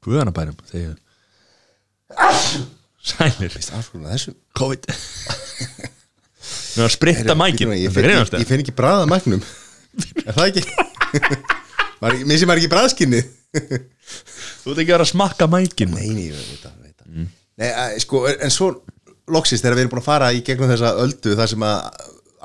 Guðanabærum 0.00 0.56
þegar 0.70 0.96
Sælir. 3.00 3.52
Þessu? 3.52 4.34
COVID. 4.58 4.86
Nú 6.76 6.84
að 6.84 6.92
spritta 6.94 7.34
mækin. 7.38 7.72
ég, 7.76 7.92
finn, 7.92 8.62
ekki 8.62 8.74
bræða 8.76 9.06
magnum 9.10 9.42
er 10.24 10.36
það 10.36 10.50
ekki? 10.50 10.62
Mér 12.00 12.38
sem 12.40 12.52
er 12.52 12.60
ekki 12.60 12.70
bræðskinni 12.72 13.20
Þú 13.50 14.72
ert 14.72 14.82
ekki 14.82 14.90
að 14.90 14.94
vera 14.94 15.04
að 15.06 15.10
smakka 15.10 15.46
mækin. 15.50 15.94
Nei, 15.96 16.28
ég 16.28 16.36
veit 16.36 16.62
það, 16.62 16.74
veit 16.84 16.94
það. 17.00 17.28
Nei, 17.60 17.68
að, 17.68 17.94
sko, 18.04 18.20
en 18.30 18.52
svo 18.54 18.68
loksist 19.34 19.64
þegar 19.64 19.76
við 19.78 19.84
erum 19.84 19.92
búin 19.94 20.02
að 20.02 20.08
fara 20.08 20.30
í 20.34 20.42
gegnum 20.46 20.70
þessa 20.70 20.94
öldu 21.02 21.36
þar 21.38 21.50
sem 21.52 21.64
að 21.66 21.78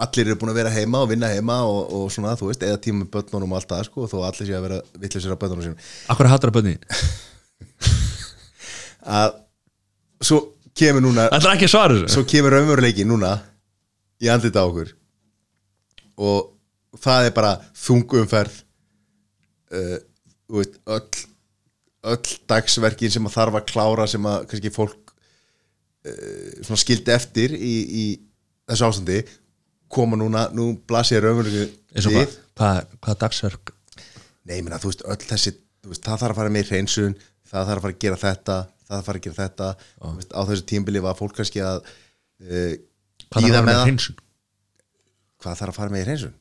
allir 0.05 0.27
eru 0.27 0.37
búin 0.41 0.51
að 0.51 0.59
vera 0.59 0.73
heima 0.73 1.01
og 1.05 1.11
vinna 1.11 1.29
heima 1.31 1.61
og, 1.69 1.93
og 1.95 2.09
svona, 2.11 2.33
þú 2.39 2.49
veist, 2.49 2.65
eða 2.67 2.81
tíma 2.83 3.03
með 3.03 3.11
börnunum 3.13 3.53
og 3.53 3.61
allt 3.61 3.69
það, 3.71 3.85
sko, 3.87 4.07
þó 4.11 4.17
allir 4.27 4.49
sé 4.49 4.57
að 4.57 4.65
vera 4.67 4.79
vittlisir 5.03 5.35
á 5.35 5.39
börnunum 5.39 5.63
sínum. 5.63 5.85
Akkur 6.11 6.29
hattur 6.31 6.51
að 6.51 6.57
bönni 6.57 6.75
að 9.21 9.37
svo 10.25 10.41
kemur 10.75 11.05
núna 11.05 11.29
Það 11.31 11.47
er 11.47 11.53
ekki 11.53 11.69
að 11.69 11.73
svara 11.75 11.99
þessu. 11.99 12.13
svo 12.17 12.25
kemur 12.33 12.55
raunveruleiki 12.57 13.05
núna 13.07 13.31
í 14.19 14.31
andlita 14.31 14.65
okkur. 14.67 14.91
Og 16.19 16.99
það 17.03 17.29
er 17.29 17.33
bara 17.35 17.53
þungumferð 17.85 18.59
uh, 19.75 19.97
öll 20.55 21.07
öll 22.05 22.35
dagsverkin 22.49 23.13
sem 23.13 23.25
að 23.27 23.33
þarf 23.33 23.59
að 23.59 23.67
klára 23.71 24.05
sem 24.09 24.27
að 24.29 24.45
kannski 24.51 24.71
fólk 24.73 25.04
svona 26.65 26.81
skildi 26.81 27.13
eftir 27.15 27.55
í, 27.57 27.73
í 27.85 28.05
þessu 28.69 28.89
ástandi 28.89 29.19
koma 29.91 30.17
núna, 30.19 30.47
nú 30.53 30.73
blasir 30.87 31.25
og 31.29 31.43
hvað, 31.45 32.35
hvað, 32.57 32.79
hvað 33.01 33.19
dagsverk? 33.23 33.73
Nei, 34.45 34.59
meina, 34.61 34.79
þú 34.81 34.91
veist, 34.91 35.05
öll 35.09 35.21
þessi 35.25 35.55
veist, 35.85 36.03
það 36.05 36.21
þarf 36.21 36.35
að 36.35 36.39
fara 36.41 36.53
með 36.53 36.71
hreinsun 36.71 37.17
það 37.45 37.69
þarf 37.69 37.77
að 37.77 37.85
fara 37.85 37.95
að 37.95 38.01
gera 38.03 38.21
þetta 38.21 38.57
það 38.85 38.95
þarf 38.95 39.01
að 39.01 39.07
fara 39.07 39.19
að 39.19 39.25
gera 39.25 39.39
þetta. 39.41 39.69
Þú 39.99 40.13
veist, 40.19 40.33
á 40.33 40.41
þessu 40.49 40.67
tímbili 40.69 41.03
var 41.03 41.17
fólk 41.17 41.35
kannski 41.39 41.61
að 41.65 41.81
uh, 41.85 42.73
bíða 43.35 43.57
það 43.57 43.67
með 43.69 43.81
hreinsun? 43.81 44.19
Hvað 45.41 45.61
þarf 45.61 45.73
að 45.73 45.79
fara 45.79 45.95
með 45.95 46.09
hreinsun? 46.09 46.35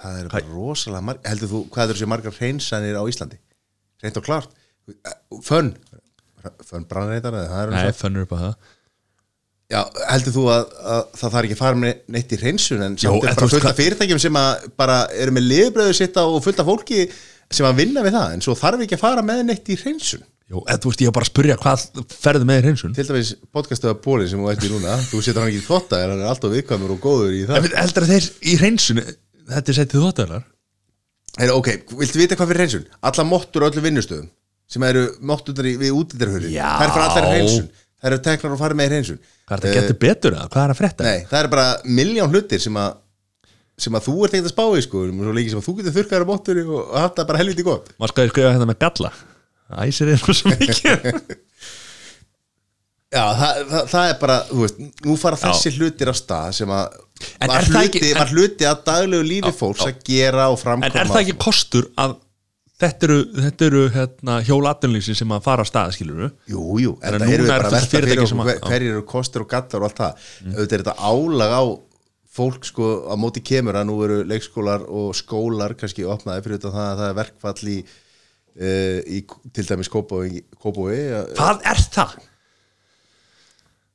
Það 0.00 0.20
eru 0.22 0.32
bara 0.32 0.54
rosalega 0.54 1.06
marg 1.10 1.26
heldur 1.28 1.50
þú, 1.50 1.62
hvað 1.74 1.92
eru 1.92 2.00
sér 2.00 2.10
margar 2.10 2.36
hreinsanir 2.38 2.96
á 2.96 3.02
Íslandi? 3.10 3.40
Hreint 4.00 4.20
og 4.20 4.26
klart 4.26 4.56
fönn, 5.44 5.74
fönn 6.68 6.86
brannreitar 6.90 7.34
það 7.36 7.56
er 7.62 7.72
Nei, 7.74 7.92
fönnur 7.96 8.26
upp 8.26 8.34
á 8.36 8.38
það. 8.40 8.54
Já, 9.70 9.80
heldur 10.10 10.34
þú 10.34 10.44
að, 10.50 10.72
að 10.82 11.02
það 11.20 11.34
þarf 11.34 11.46
ekki 11.46 11.56
að 11.56 11.60
fara 11.62 11.78
með 11.78 12.00
neitt 12.10 12.32
í 12.34 12.38
hreinsun 12.40 12.82
en 12.82 12.96
samt 12.98 13.20
er 13.20 13.36
bara 13.36 13.46
veist 13.46 13.54
fullt 13.54 13.60
af 13.60 13.68
hvað- 13.68 13.78
fyrirtækjum 13.80 14.22
sem 14.24 14.38
að 14.40 14.64
bara 14.80 14.96
eru 15.14 15.34
með 15.36 15.46
liðbröðu 15.52 15.94
sitta 16.00 16.24
og 16.26 16.42
fullt 16.42 16.62
af 16.62 16.66
fólki 16.66 17.04
sem 17.50 17.66
að 17.68 17.78
vinna 17.84 18.02
við 18.02 18.16
það 18.18 18.34
en 18.34 18.42
svo 18.46 18.56
þarf 18.58 18.82
ekki 18.86 18.98
að 18.98 19.04
fara 19.04 19.22
með 19.22 19.44
neitt 19.46 19.70
í 19.70 19.78
hreinsun. 19.78 20.24
Jó, 20.50 20.58
eða 20.66 20.80
þú 20.82 20.90
veist, 20.90 21.02
ég 21.04 21.10
var 21.12 21.16
bara 21.20 21.26
að 21.28 21.30
spurja 21.30 21.58
hvað 21.62 21.84
ferðu 22.10 22.46
með 22.50 22.58
í 22.58 22.64
hreinsun? 22.66 22.94
Til 22.98 23.06
dæmis 23.06 23.32
podcastuða 23.54 23.94
bólin 24.02 24.30
sem 24.32 24.42
þú 24.42 24.50
ert 24.50 24.66
í 24.66 24.70
núna 24.72 24.96
þú 25.06 25.20
setur 25.22 25.44
hann 25.44 25.52
ekki 25.52 25.62
í 25.62 25.66
þvotta 25.68 26.00
en 26.02 26.10
hann 26.16 26.24
er 26.24 26.32
alltaf 26.32 26.54
viðkvæmur 26.56 26.94
og 26.96 27.04
góður 27.04 27.36
í 27.38 27.44
það. 27.46 27.68
Að 27.78 28.10
þeir 28.10 28.26
í 28.42 28.56
hreinsun 28.58 29.02
þetta 29.06 29.70
er 29.70 29.78
settið 29.78 30.42
Heyrðu, 31.38 31.56
ok, 31.60 31.68
viltu 32.00 32.18
vita 32.18 32.34
hvað 32.34 32.50
fyrir 32.50 32.60
hreinsun? 32.64 32.86
Alla 33.06 33.24
mottur 33.28 33.62
á 33.62 33.68
öllu 33.70 33.82
vinnustöðum 33.84 34.26
sem 34.70 34.84
eru 34.86 35.04
mottunar 35.26 35.68
við 35.82 35.92
útidarhörði 35.98 36.52
Já. 36.54 36.68
þær 36.80 36.92
fara 36.94 37.06
allar 37.10 37.28
hreinsun. 37.34 37.68
Þær 38.00 38.14
eru 38.14 38.20
teknar 38.24 38.54
og 38.54 38.60
fara 38.62 38.76
með 38.78 38.92
hreinsun. 38.94 39.18
Hvað 39.48 39.56
er 39.56 39.64
þetta, 39.66 39.80
getur 39.82 39.98
betur 40.04 40.36
eða? 40.36 40.46
Hvað 40.54 40.62
er 40.68 40.72
að 40.74 40.78
frétta? 40.78 41.04
Nei, 41.10 41.24
það 41.28 41.40
eru 41.42 41.50
bara 41.56 41.66
miljón 42.00 42.30
hlutir 42.32 42.62
sem 42.62 42.78
að 42.80 42.94
sem 43.80 43.94
að 43.96 44.06
þú 44.06 44.14
ert 44.26 44.34
ekkert 44.36 44.48
að 44.50 44.54
spá 44.54 44.64
í 44.76 44.82
sko. 44.84 45.02
Svo 45.10 45.34
lengi 45.36 45.52
sem 45.52 45.60
að 45.60 45.66
þú 45.66 45.74
getur 45.80 45.94
þurrkaður 45.98 46.24
á 46.24 46.30
mottur 46.30 46.58
og 46.64 46.94
haft 47.00 47.18
það 47.20 47.28
bara 47.32 47.40
helviti 47.42 47.64
gott. 47.66 47.92
Maður 48.00 48.12
skoði 48.14 48.32
skrifa 48.34 48.54
hérna 48.54 48.68
með 48.70 48.80
galla. 48.86 49.12
Æsir 49.84 50.10
eitthvað 50.14 50.38
svo 50.40 50.52
mikið. 50.54 51.38
Já, 53.10 53.22
það, 53.34 53.60
það, 53.72 53.86
það 53.90 54.08
er 54.12 54.18
bara, 54.20 54.34
þú 54.46 54.58
veist, 54.62 54.76
nú 55.08 55.14
fara 55.18 55.38
Já. 55.40 55.42
þessi 55.48 55.70
hlutir 55.80 56.10
á 56.12 56.14
stað 56.14 56.52
sem 56.60 56.70
að 56.70 56.98
En 57.42 57.50
var 57.50 57.56
er 57.56 57.64
það 57.66 57.72
hluti, 57.74 57.88
ekki- 57.98 58.10
en- 58.12 58.18
var 58.20 58.30
hluti 58.36 58.68
að 58.70 58.82
daglegu 58.86 59.26
lífi 59.26 59.52
fólks 59.58 59.82
að 59.88 59.96
gera 60.06 60.44
og 60.52 60.54
En 60.54 60.60
framkoma 60.62 61.00
er 61.02 61.10
það 61.10 61.22
ekki 61.24 61.34
kostur 61.42 61.88
að 61.98 62.14
þetta 62.80 63.06
eru, 63.08 63.18
þetta 63.44 63.66
eru 63.68 63.82
hérna, 63.94 64.38
hjól 64.46 64.64
atvinnlýsi 64.70 65.14
sem 65.18 65.32
að 65.36 65.44
fara 65.44 65.64
á 65.64 65.66
stað 65.68 65.92
skilur 65.96 66.30
Jú, 66.48 66.64
jú, 66.80 66.94
en 67.02 67.16
að 67.18 67.24
það 67.26 67.34
eru 67.34 67.44
við 67.44 67.50
er 67.50 67.54
bara 67.54 67.68
að 67.68 67.76
velta 67.76 67.92
fyrir 67.94 68.22
að- 68.24 68.60
hverjir 68.66 68.90
eru 68.94 69.04
kostur 69.10 69.44
og 69.44 69.50
gallar 69.52 69.80
og 69.82 69.88
allt 69.90 70.00
það. 70.00 70.12
Auðvitað 70.50 70.76
er 70.78 70.84
þetta 70.84 70.96
álag 71.10 71.50
á 71.56 71.62
fólk 72.30 72.62
sko 72.64 72.88
á 73.10 73.14
móti 73.18 73.42
kemur 73.42 73.74
að 73.74 73.88
nú 73.90 73.96
eru 74.06 74.20
leikskólar 74.30 74.84
og 74.86 75.10
skólar 75.18 75.74
kannski 75.76 76.04
opnaði 76.06 76.44
fyrir 76.46 76.60
þetta 76.60 76.70
að 76.70 77.00
það 77.02 77.08
er 77.10 77.16
verkfall 77.18 77.68
í, 77.74 77.78
uh, 78.60 78.98
í 79.10 79.18
til 79.52 79.66
dæmis 79.66 79.90
Kópói 79.90 80.44
Kópói 80.62 80.96
Hvað 81.34 81.64
er 81.66 81.82
það? 81.90 82.14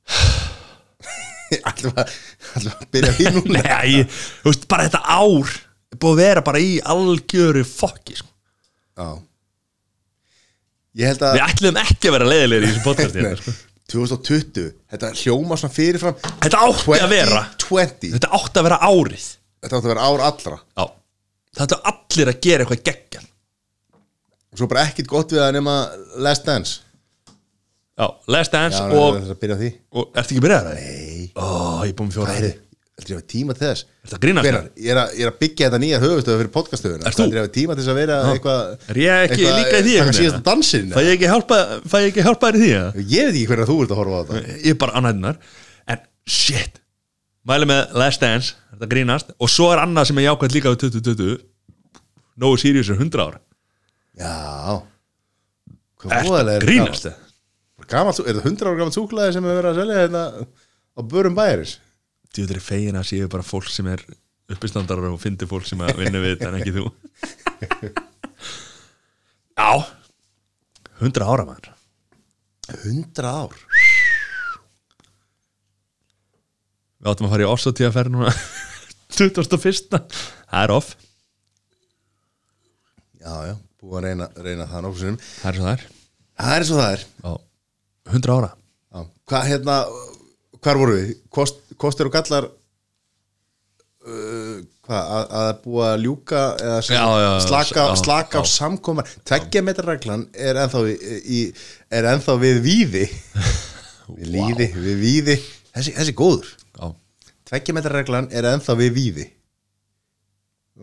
alltaf 1.66 1.94
að, 1.96 2.10
að 2.60 2.86
byrja 2.94 3.12
því 3.16 3.26
núna? 3.38 3.62
Nei, 3.70 4.04
þú 4.42 4.52
veist, 4.52 4.68
bara 4.72 4.88
þetta 4.90 5.02
ár 5.16 5.56
búið 5.96 6.12
að 6.12 6.20
vera 6.26 6.42
bara 6.46 6.60
í 6.60 6.72
algjöru 6.84 7.64
fokki 7.66 8.18
sko. 8.20 8.28
Já 8.28 8.28
Ég 8.28 8.28
held 8.28 8.34
að 8.34 8.34
Við 10.96 11.44
ætlum 11.44 11.80
ekki 11.82 12.08
að 12.10 12.16
vera 12.16 12.28
leiðilegir 12.30 12.66
í 12.66 12.70
þessu 12.72 12.84
podcasti 12.86 13.20
Nei, 13.20 13.26
hérna, 13.28 13.42
sko. 13.42 13.56
2020, 13.92 14.70
þetta 14.94 15.10
hljóma 15.20 15.58
svona 15.60 15.76
fyrirfram 15.76 16.16
Þetta 16.42 16.62
átti 16.66 16.96
að 16.98 17.12
vera. 17.12 17.42
2020, 17.62 18.14
Þetta 18.16 18.30
átti 18.40 18.62
að 18.62 18.68
vera 18.70 18.80
árið. 18.88 19.26
Þetta 19.66 19.78
átti 19.78 19.86
að 19.86 19.92
vera 19.92 20.08
ár 20.08 20.24
allra. 20.30 20.60
Já. 20.80 20.86
Þetta 21.60 21.76
er 21.78 21.92
allir 21.92 22.32
að 22.32 22.40
gera 22.48 22.66
eitthvað 22.66 22.86
geggjan 22.90 23.32
og 24.56 24.60
svo 24.62 24.70
bara 24.72 24.86
ekkit 24.88 25.08
gott 25.12 25.34
við 25.36 25.42
að 25.44 25.50
nema 25.58 25.72
Last 26.24 26.46
Dance. 26.48 26.78
Já, 28.00 28.08
Last 28.32 28.54
Dance 28.56 28.80
Já, 28.80 28.86
og, 28.96 29.18
því. 29.60 29.72
og 29.92 30.16
Ertu 30.16 30.36
ekki 30.36 30.44
byrjað 30.46 30.70
það? 30.70 30.78
Nei, 30.80 31.26
Ó, 31.36 31.48
ég 31.84 31.92
búin 31.96 32.08
með 32.08 32.16
fjóra 32.16 32.32
Hvað 32.32 32.40
að 32.96 33.10
hafa 33.12 33.26
tíma 33.28 33.54
til 33.56 33.66
þess? 33.68 33.82
Að? 34.08 34.14
Hvenær? 34.24 34.46
Ég 34.80 34.92
er, 34.94 35.00
að, 35.02 35.10
ég 35.20 35.26
er 35.26 35.30
að 35.32 35.40
byggja 35.42 35.68
þetta 35.68 35.80
nýja 35.84 35.98
höfustöðu 36.00 36.38
fyrir 36.40 36.52
podcastöðuna 36.56 37.10
að 37.10 37.34
hafa 37.42 37.52
tíma 37.58 37.76
til 37.76 37.84
þess 37.84 37.92
að 37.92 37.98
vera 38.00 38.20
eitthvað 38.32 38.62
Er 38.94 39.00
ég 39.02 39.24
ekki 39.26 39.36
eitthvað- 39.36 39.58
líka 39.60 39.76
í 39.76 39.84
því 39.84 39.96
Fæ 40.96 41.02
ég 41.04 41.12
ekki 41.16 41.30
hjálpa, 41.32 41.58
fæ 41.92 41.98
ég 42.00 42.08
ekki 42.14 42.24
hjálpa 42.26 42.52
þér 42.52 42.56
í 42.56 42.62
því? 42.64 42.70
eða? 42.76 43.06
Ég 43.16 43.28
veit 43.28 43.36
ekki 43.36 43.48
hvernig 43.52 43.68
þú 43.72 43.78
ert 43.84 43.92
að 43.92 44.00
horfa 44.00 44.16
á 44.16 44.24
þetta. 44.30 44.56
Ég 44.64 44.72
er 44.72 44.80
bara 44.86 44.96
ánægðunar 45.02 45.38
En 45.92 46.00
shit. 46.26 46.80
Mæli 47.46 47.66
með 47.70 47.94
Last 48.00 48.22
Dance, 48.24 48.54
þetta 48.74 48.90
grínast? 48.96 49.36
Og 49.40 49.50
svo 49.52 49.68
er 49.76 49.84
annað 49.84 50.08
sem 50.10 50.18
er 50.24 50.30
jákvæmt 50.32 50.56
líka 50.56 50.72
við 50.72 50.88
2020 50.88 51.36
Nógu 52.40 52.58
Sirius 52.60 52.90
er 52.90 52.96
100 53.00 53.20
ára. 53.28 53.40
Já. 54.16 54.82
Þetta 56.06 56.60
grínast 56.64 57.12
gamalt, 57.92 58.20
Er 58.24 58.34
það 58.40 58.46
100 58.50 58.66
ára 58.66 58.78
gamalt 58.80 58.96
súklaði 58.96 59.34
sem 59.36 59.46
er 59.46 59.60
verið 59.60 59.72
að 59.74 59.80
selja 59.82 60.00
hérna 60.00 60.24
á 60.96 61.02
börum 61.04 61.36
bæjaris? 61.38 61.76
Djúður 62.36 62.60
er 62.60 62.66
fegin 62.66 63.00
að 63.00 63.08
séu 63.12 63.28
bara 63.32 63.46
fólk 63.48 63.70
sem 63.72 63.88
er 63.88 64.04
uppistandar 64.52 65.00
og 65.08 65.16
fyndi 65.24 65.48
fólk 65.50 65.66
sem 65.70 65.80
að 65.82 65.96
vinna 66.02 66.20
við 66.22 66.36
þetta 66.36 66.50
en 66.52 66.58
ekki 66.60 66.74
þú. 66.76 66.86
Já. 69.56 69.72
100 71.00 71.26
ára 71.28 71.46
maður. 71.48 71.72
100 72.84 73.30
ár? 73.30 73.56
Við 77.00 77.12
áttum 77.12 77.28
að 77.28 77.34
fara 77.36 77.46
í 77.46 77.50
Ossotíða 77.52 77.94
ferð 77.96 78.16
núna 78.16 78.32
21. 79.16 79.90
Það 80.50 80.64
er 80.66 80.74
off. 80.76 80.94
Já, 83.26 83.34
já, 83.50 83.56
búið 83.82 83.98
að 83.98 84.06
reyna, 84.06 84.28
reyna 84.46 84.66
það 84.70 84.84
nokkuð 84.86 85.02
sinnum. 85.04 85.22
Það 85.40 85.50
er 85.50 85.56
svo 85.58 85.66
það 85.66 85.72
er. 85.76 85.86
Það 86.36 86.56
er 86.60 86.66
svo 86.68 86.80
það 86.82 86.92
er. 86.98 87.06
Já. 87.24 87.32
100 88.16 88.36
ára. 88.36 88.50
Já. 88.96 89.00
Hvað 89.32 89.48
hérna, 89.50 89.78
hvar 90.66 90.80
voru 90.82 90.96
við? 90.98 91.12
Kost, 91.34 91.62
kostir 91.82 92.10
og 92.10 92.14
gallar 92.16 92.48
uh, 94.06 94.58
hvað, 94.86 95.04
að, 95.04 95.24
að 95.42 95.52
búa 95.64 95.86
að 95.94 96.04
ljúka 96.08 96.42
eða 96.66 96.82
sem, 96.88 96.98
Já, 96.98 97.06
já, 97.22 97.30
slaka, 97.46 97.86
já, 97.92 97.96
slaka 98.02 98.42
á 98.42 98.44
samkoma? 98.50 99.06
Tveggja 99.28 99.64
metra 99.66 99.88
reglan 99.94 100.28
er 100.34 100.60
í, 101.22 101.40
er 101.94 102.10
ennþá 102.16 102.34
við 102.42 102.58
víði. 102.66 103.06
Við 104.06 104.28
líði, 104.36 104.68
við 104.78 105.00
víði. 105.02 105.34
Þessi, 105.74 105.92
þessi 105.96 106.14
góður. 106.14 106.50
Tveggja 107.50 107.74
metra 107.74 107.90
reglan 107.96 108.28
er 108.30 108.46
ennþá 108.52 108.76
við 108.78 108.92
víði. 108.94 109.26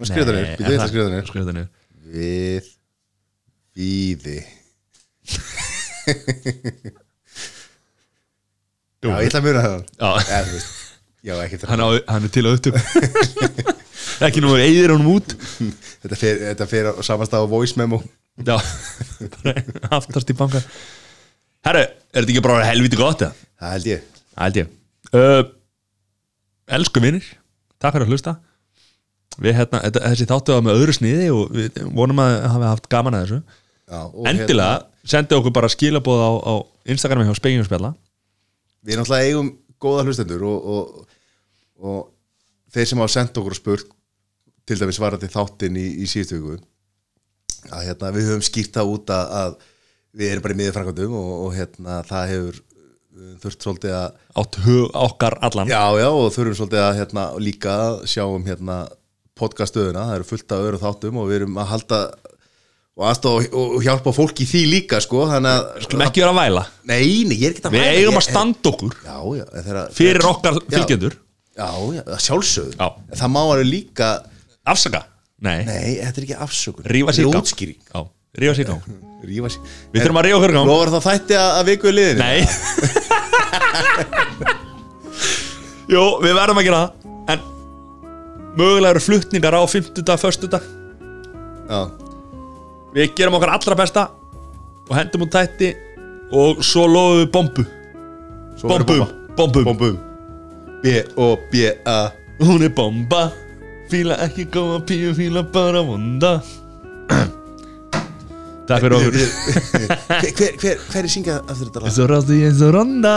Skrifa 0.00 0.26
það? 0.26 0.34
niður, 0.38 0.56
býtu 0.58 0.72
þetta 0.72 0.88
skrifa 0.90 1.04
það 1.04 1.12
niður 1.12 1.28
Skrifa 1.28 1.46
það 1.46 1.56
niður 1.58 1.70
við 2.12 2.64
víði 3.76 4.38
Já, 9.02 9.10
ég 9.18 9.28
ætla 9.28 9.40
að 9.40 9.46
muna 9.48 9.62
það. 9.66 9.80
Já. 11.22 11.34
Ekki 11.44 11.58
þetta 11.58 11.70
hann, 11.70 12.26
er 12.26 12.32
til 12.34 12.42
að 12.46 12.52
upptöp 12.56 12.76
Ekki 14.22 14.42
nú 14.42 14.52
eigðir 14.58 14.92
honum 14.94 15.16
út. 15.16 15.34
Þetta 16.02 16.18
fer, 16.18 16.40
þetta 16.52 16.66
fer 16.70 16.88
á 16.94 17.42
voice 17.50 17.78
memo. 17.78 17.98
Já. 18.46 18.54
Aftast 19.96 20.30
í 20.30 20.36
banka. 20.38 20.62
Herru, 21.66 21.82
er 21.82 22.22
þetta 22.22 22.34
ekki 22.34 22.44
bara 22.44 22.66
helviti 22.66 22.98
gott 22.98 23.24
eða? 23.26 23.34
Það 23.62 23.74
held 23.76 23.88
ég. 23.90 24.06
Það 24.34 24.46
held 24.46 24.60
ég. 24.60 24.70
Uh, 25.12 25.42
Elsku 26.78 27.02
vinnir, 27.02 27.26
takk 27.82 27.96
fyrir 27.96 28.06
að 28.06 28.14
hlusta. 28.14 28.36
Við 29.42 29.58
hérna, 29.58 29.82
þetta, 29.86 30.04
þessi 30.12 30.28
þáttu 30.30 30.54
var 30.54 30.64
með 30.66 30.78
öðru 30.80 30.96
sniði 30.96 31.28
og 31.34 31.52
við 31.56 31.82
vonum 31.96 32.22
að 32.22 32.36
hafa 32.54 32.70
haft 32.70 32.88
gaman 32.92 33.18
að 33.18 33.26
þessu. 33.26 33.58
Já, 33.92 34.00
Endilega, 34.30 34.78
sendi 35.08 35.36
okkur 35.36 35.54
bara 35.58 35.70
skilabóð 35.72 36.22
á, 36.22 36.30
á 36.38 36.54
Instagrami 36.94 37.26
hjá 37.28 37.38
Spekingu 37.38 37.66
Við 38.82 38.98
náttúrulega 38.98 39.28
eigum 39.30 39.50
góða 39.82 40.06
hlustendur 40.06 40.44
og, 40.46 40.68
og, 40.74 41.18
og 41.82 42.00
þeir 42.74 42.90
sem 42.90 43.02
hafa 43.02 43.14
sendt 43.14 43.38
okkur 43.38 43.58
spurt 43.58 43.94
til 44.66 44.78
dæmis 44.78 45.00
varandi 45.02 45.30
þáttinn 45.30 45.78
í, 45.78 45.86
í 46.02 46.08
síðustu 46.10 46.38
viku 46.38 46.58
að 47.70 47.86
hérna, 47.86 48.10
við 48.14 48.28
höfum 48.30 48.44
skýrt 48.46 48.74
það 48.74 48.92
út 48.96 49.12
að, 49.14 49.32
að 49.38 49.56
við 50.18 50.32
erum 50.32 50.44
bara 50.44 50.54
í 50.54 50.58
miður 50.58 50.76
framkvæmdum 50.76 51.16
og, 51.18 51.32
og 51.46 51.56
hérna, 51.56 51.98
það 52.08 52.30
hefur 52.32 52.60
þurft 53.42 53.66
svolítið 53.66 53.94
að 53.96 54.08
Átt 54.40 54.58
hug 54.64 54.96
okkar 54.96 55.36
allan. 55.44 55.70
Já, 55.70 55.84
já, 56.00 56.08
og 56.08 56.32
þurfum 56.32 56.58
svolítið 56.58 56.82
að 56.82 56.98
hérna, 56.98 57.26
líka 57.44 57.76
að 57.86 57.96
sjá 58.12 58.24
um 58.24 58.46
hérna, 58.46 58.78
podcaststöðuna, 59.38 60.06
það 60.08 60.18
eru 60.18 60.28
fullt 60.28 60.54
af 60.54 60.66
öðru 60.66 60.80
þáttum 60.82 61.20
og 61.20 61.28
við 61.28 61.40
erum 61.40 61.60
að 61.60 61.70
halda 61.72 62.00
og 62.92 63.04
aðstofa 63.08 63.46
og, 63.56 63.76
hjálpa 63.86 64.12
fólki 64.12 64.44
því 64.48 64.62
líka 64.68 64.98
sko, 65.00 65.22
þannig 65.30 65.52
að 65.52 65.84
Skulum 65.86 66.04
ekki 66.06 66.20
vera 66.22 66.32
að 66.34 66.40
væla. 66.42 66.64
Nei, 66.90 67.04
nei, 67.28 67.36
ég 67.40 67.46
er 67.48 67.54
ekki 67.54 67.64
að 67.64 67.72
Við 67.76 67.80
væla, 67.84 67.94
eigum 68.00 68.12
ég- 68.12 68.20
að 68.20 68.26
standa 68.28 68.72
okkur 68.72 68.92
Já, 69.06 69.16
já, 69.38 69.44
þegar 69.68 69.94
fyrir 69.96 70.28
okkar 70.28 70.58
fylgjendur. 70.74 71.14
Já, 71.56 71.70
já. 71.96 72.02
En 73.12 73.16
það 73.22 73.32
má 73.32 73.40
alveg 73.44 73.68
líka 73.70 74.10
Afsaka? 74.72 75.00
Nei, 75.42 75.64
Nei, 75.66 75.96
þetta 75.98 76.20
er 76.20 76.26
ekki 76.26 76.36
afsökun. 76.38 76.84
Rífa 76.86 77.12
sér 77.16 77.26
gang. 77.32 77.40
Útskýring 77.42 77.80
Já, 77.88 78.00
rífa 78.38 78.54
sér 78.60 78.68
gang. 78.70 78.82
Við 79.22 80.02
þurfum 80.02 80.18
að 80.18 80.26
rífa 80.26 80.38
okkur 80.40 80.52
gang. 80.56 80.66
Lofar 80.68 80.90
það 80.96 81.04
þætti 81.08 81.34
að, 81.38 81.50
að 81.58 81.64
viku 81.70 81.86
í 81.88 81.94
liðinu. 81.94 82.20
Nei. 82.22 82.40
Jú, 85.92 86.02
við 86.22 86.34
verðum 86.38 86.60
að 86.60 86.66
gera 86.66 86.80
það. 86.82 86.90
En 87.32 87.40
mögulega 88.58 88.92
eru 88.94 89.02
flutningar 89.02 89.54
á 89.58 89.62
50. 89.62 90.02
1. 90.02 90.58
Já, 91.72 91.80
Við 92.92 93.14
gerum 93.16 93.38
okkar 93.38 93.54
allra 93.56 93.78
besta 93.78 94.08
Og 94.88 94.96
hendum 94.96 95.26
út 95.26 95.32
tætti 95.32 95.72
Og 96.32 96.62
svo 96.64 96.86
lofum 96.88 97.20
við 97.20 97.30
bombu. 97.34 97.66
Svo 98.60 98.72
verður 98.72 98.88
Bombum 98.88 99.04
bomba. 99.04 99.34
Bombum 99.36 99.64
Bombum 99.70 100.00
B-O-B-A 100.82 102.00
Hún 102.42 102.64
er 102.66 102.72
bomba. 102.74 103.28
Fíla 103.92 104.16
ekki 104.24 104.48
góða 104.50 104.80
píu 104.88 105.12
Fíla 105.16 105.44
bara 105.54 105.84
vonda 105.84 106.40
Takk 108.72 108.84
fyrir 108.86 108.94
okkur 108.96 109.16
hver, 109.16 110.30
hver, 110.38 110.54
hver, 110.62 110.78
hver 110.88 111.06
er 111.06 111.10
syngja 111.12 111.34
aftur 111.42 111.68
þetta 111.68 111.82
lag? 111.82 111.88
Eins 111.90 111.98
og 112.00 112.08
rásti, 112.10 112.38
eins 112.46 112.62
og 112.64 112.70
ronda 112.76 113.12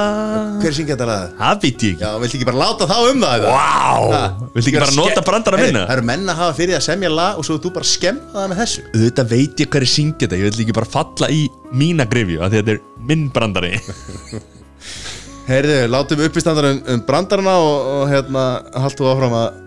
Hver 0.59 0.69
er 0.69 0.75
syngja 0.75 0.95
þetta 0.97 1.07
lag? 1.09 1.35
Það 1.39 1.61
veit 1.63 1.85
ég 1.85 1.95
ekki 1.95 2.05
Já, 2.05 2.09
viltu 2.23 2.39
ekki 2.39 2.47
bara 2.49 2.59
láta 2.61 2.87
þá 2.89 2.95
um 2.99 3.23
það? 3.23 3.35
eða? 3.37 3.53
Vá? 3.55 3.69
Viltu 4.55 4.71
ekki 4.71 4.81
bara 4.81 4.97
nota 4.99 5.25
brandara 5.29 5.61
Hey, 5.61 5.69
minna? 5.69 5.85
Það 5.85 5.95
eru 5.97 6.07
menn 6.11 6.33
að 6.33 6.41
hafa 6.41 6.57
fyrir 6.59 6.79
að 6.79 6.85
semja 6.89 7.13
lag 7.13 7.39
og 7.39 7.47
svo 7.47 7.59
þú 7.63 7.73
bara 7.77 7.89
skemma 7.89 8.33
það 8.35 8.51
með 8.51 8.61
þessu 8.63 8.85
Þetta 9.05 9.27
veit 9.31 9.63
ég 9.63 9.71
hverju 9.75 9.91
syngja 9.95 10.25
þetta 10.25 10.41
Ég 10.41 10.49
vil 10.49 10.65
ekki 10.65 10.77
bara 10.79 10.91
falla 10.97 11.31
í 11.31 11.45
mína 11.75 12.07
að 12.09 12.57
þetta 12.59 12.75
er 12.75 12.81
minn 13.05 13.29
brandari 13.33 13.75
Heyrðu, 15.49 15.77
látum 15.93 16.23
uppistandar 16.25 16.71
um, 16.71 16.81
um 16.89 17.01
brandarana 17.05 17.59
og, 17.61 17.75
og 17.99 18.07
hérna 18.09 18.45
haltu 18.81 19.05
áfram 19.05 19.35
að 19.37 19.61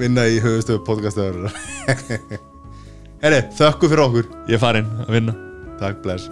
vinna 0.00 0.24
í 0.28 0.40
höfustöðu 0.40 0.80
podcastöður 0.86 1.50
Heyrðu, 3.26 3.42
þökku 3.58 3.88
fyrir 3.90 4.02
okkur. 4.04 4.28
Ég 4.46 4.54
er 4.54 4.62
farinn 4.62 4.92
að 5.02 5.16
vinna. 5.16 5.34
Takk, 5.80 5.98
bless 6.04 6.30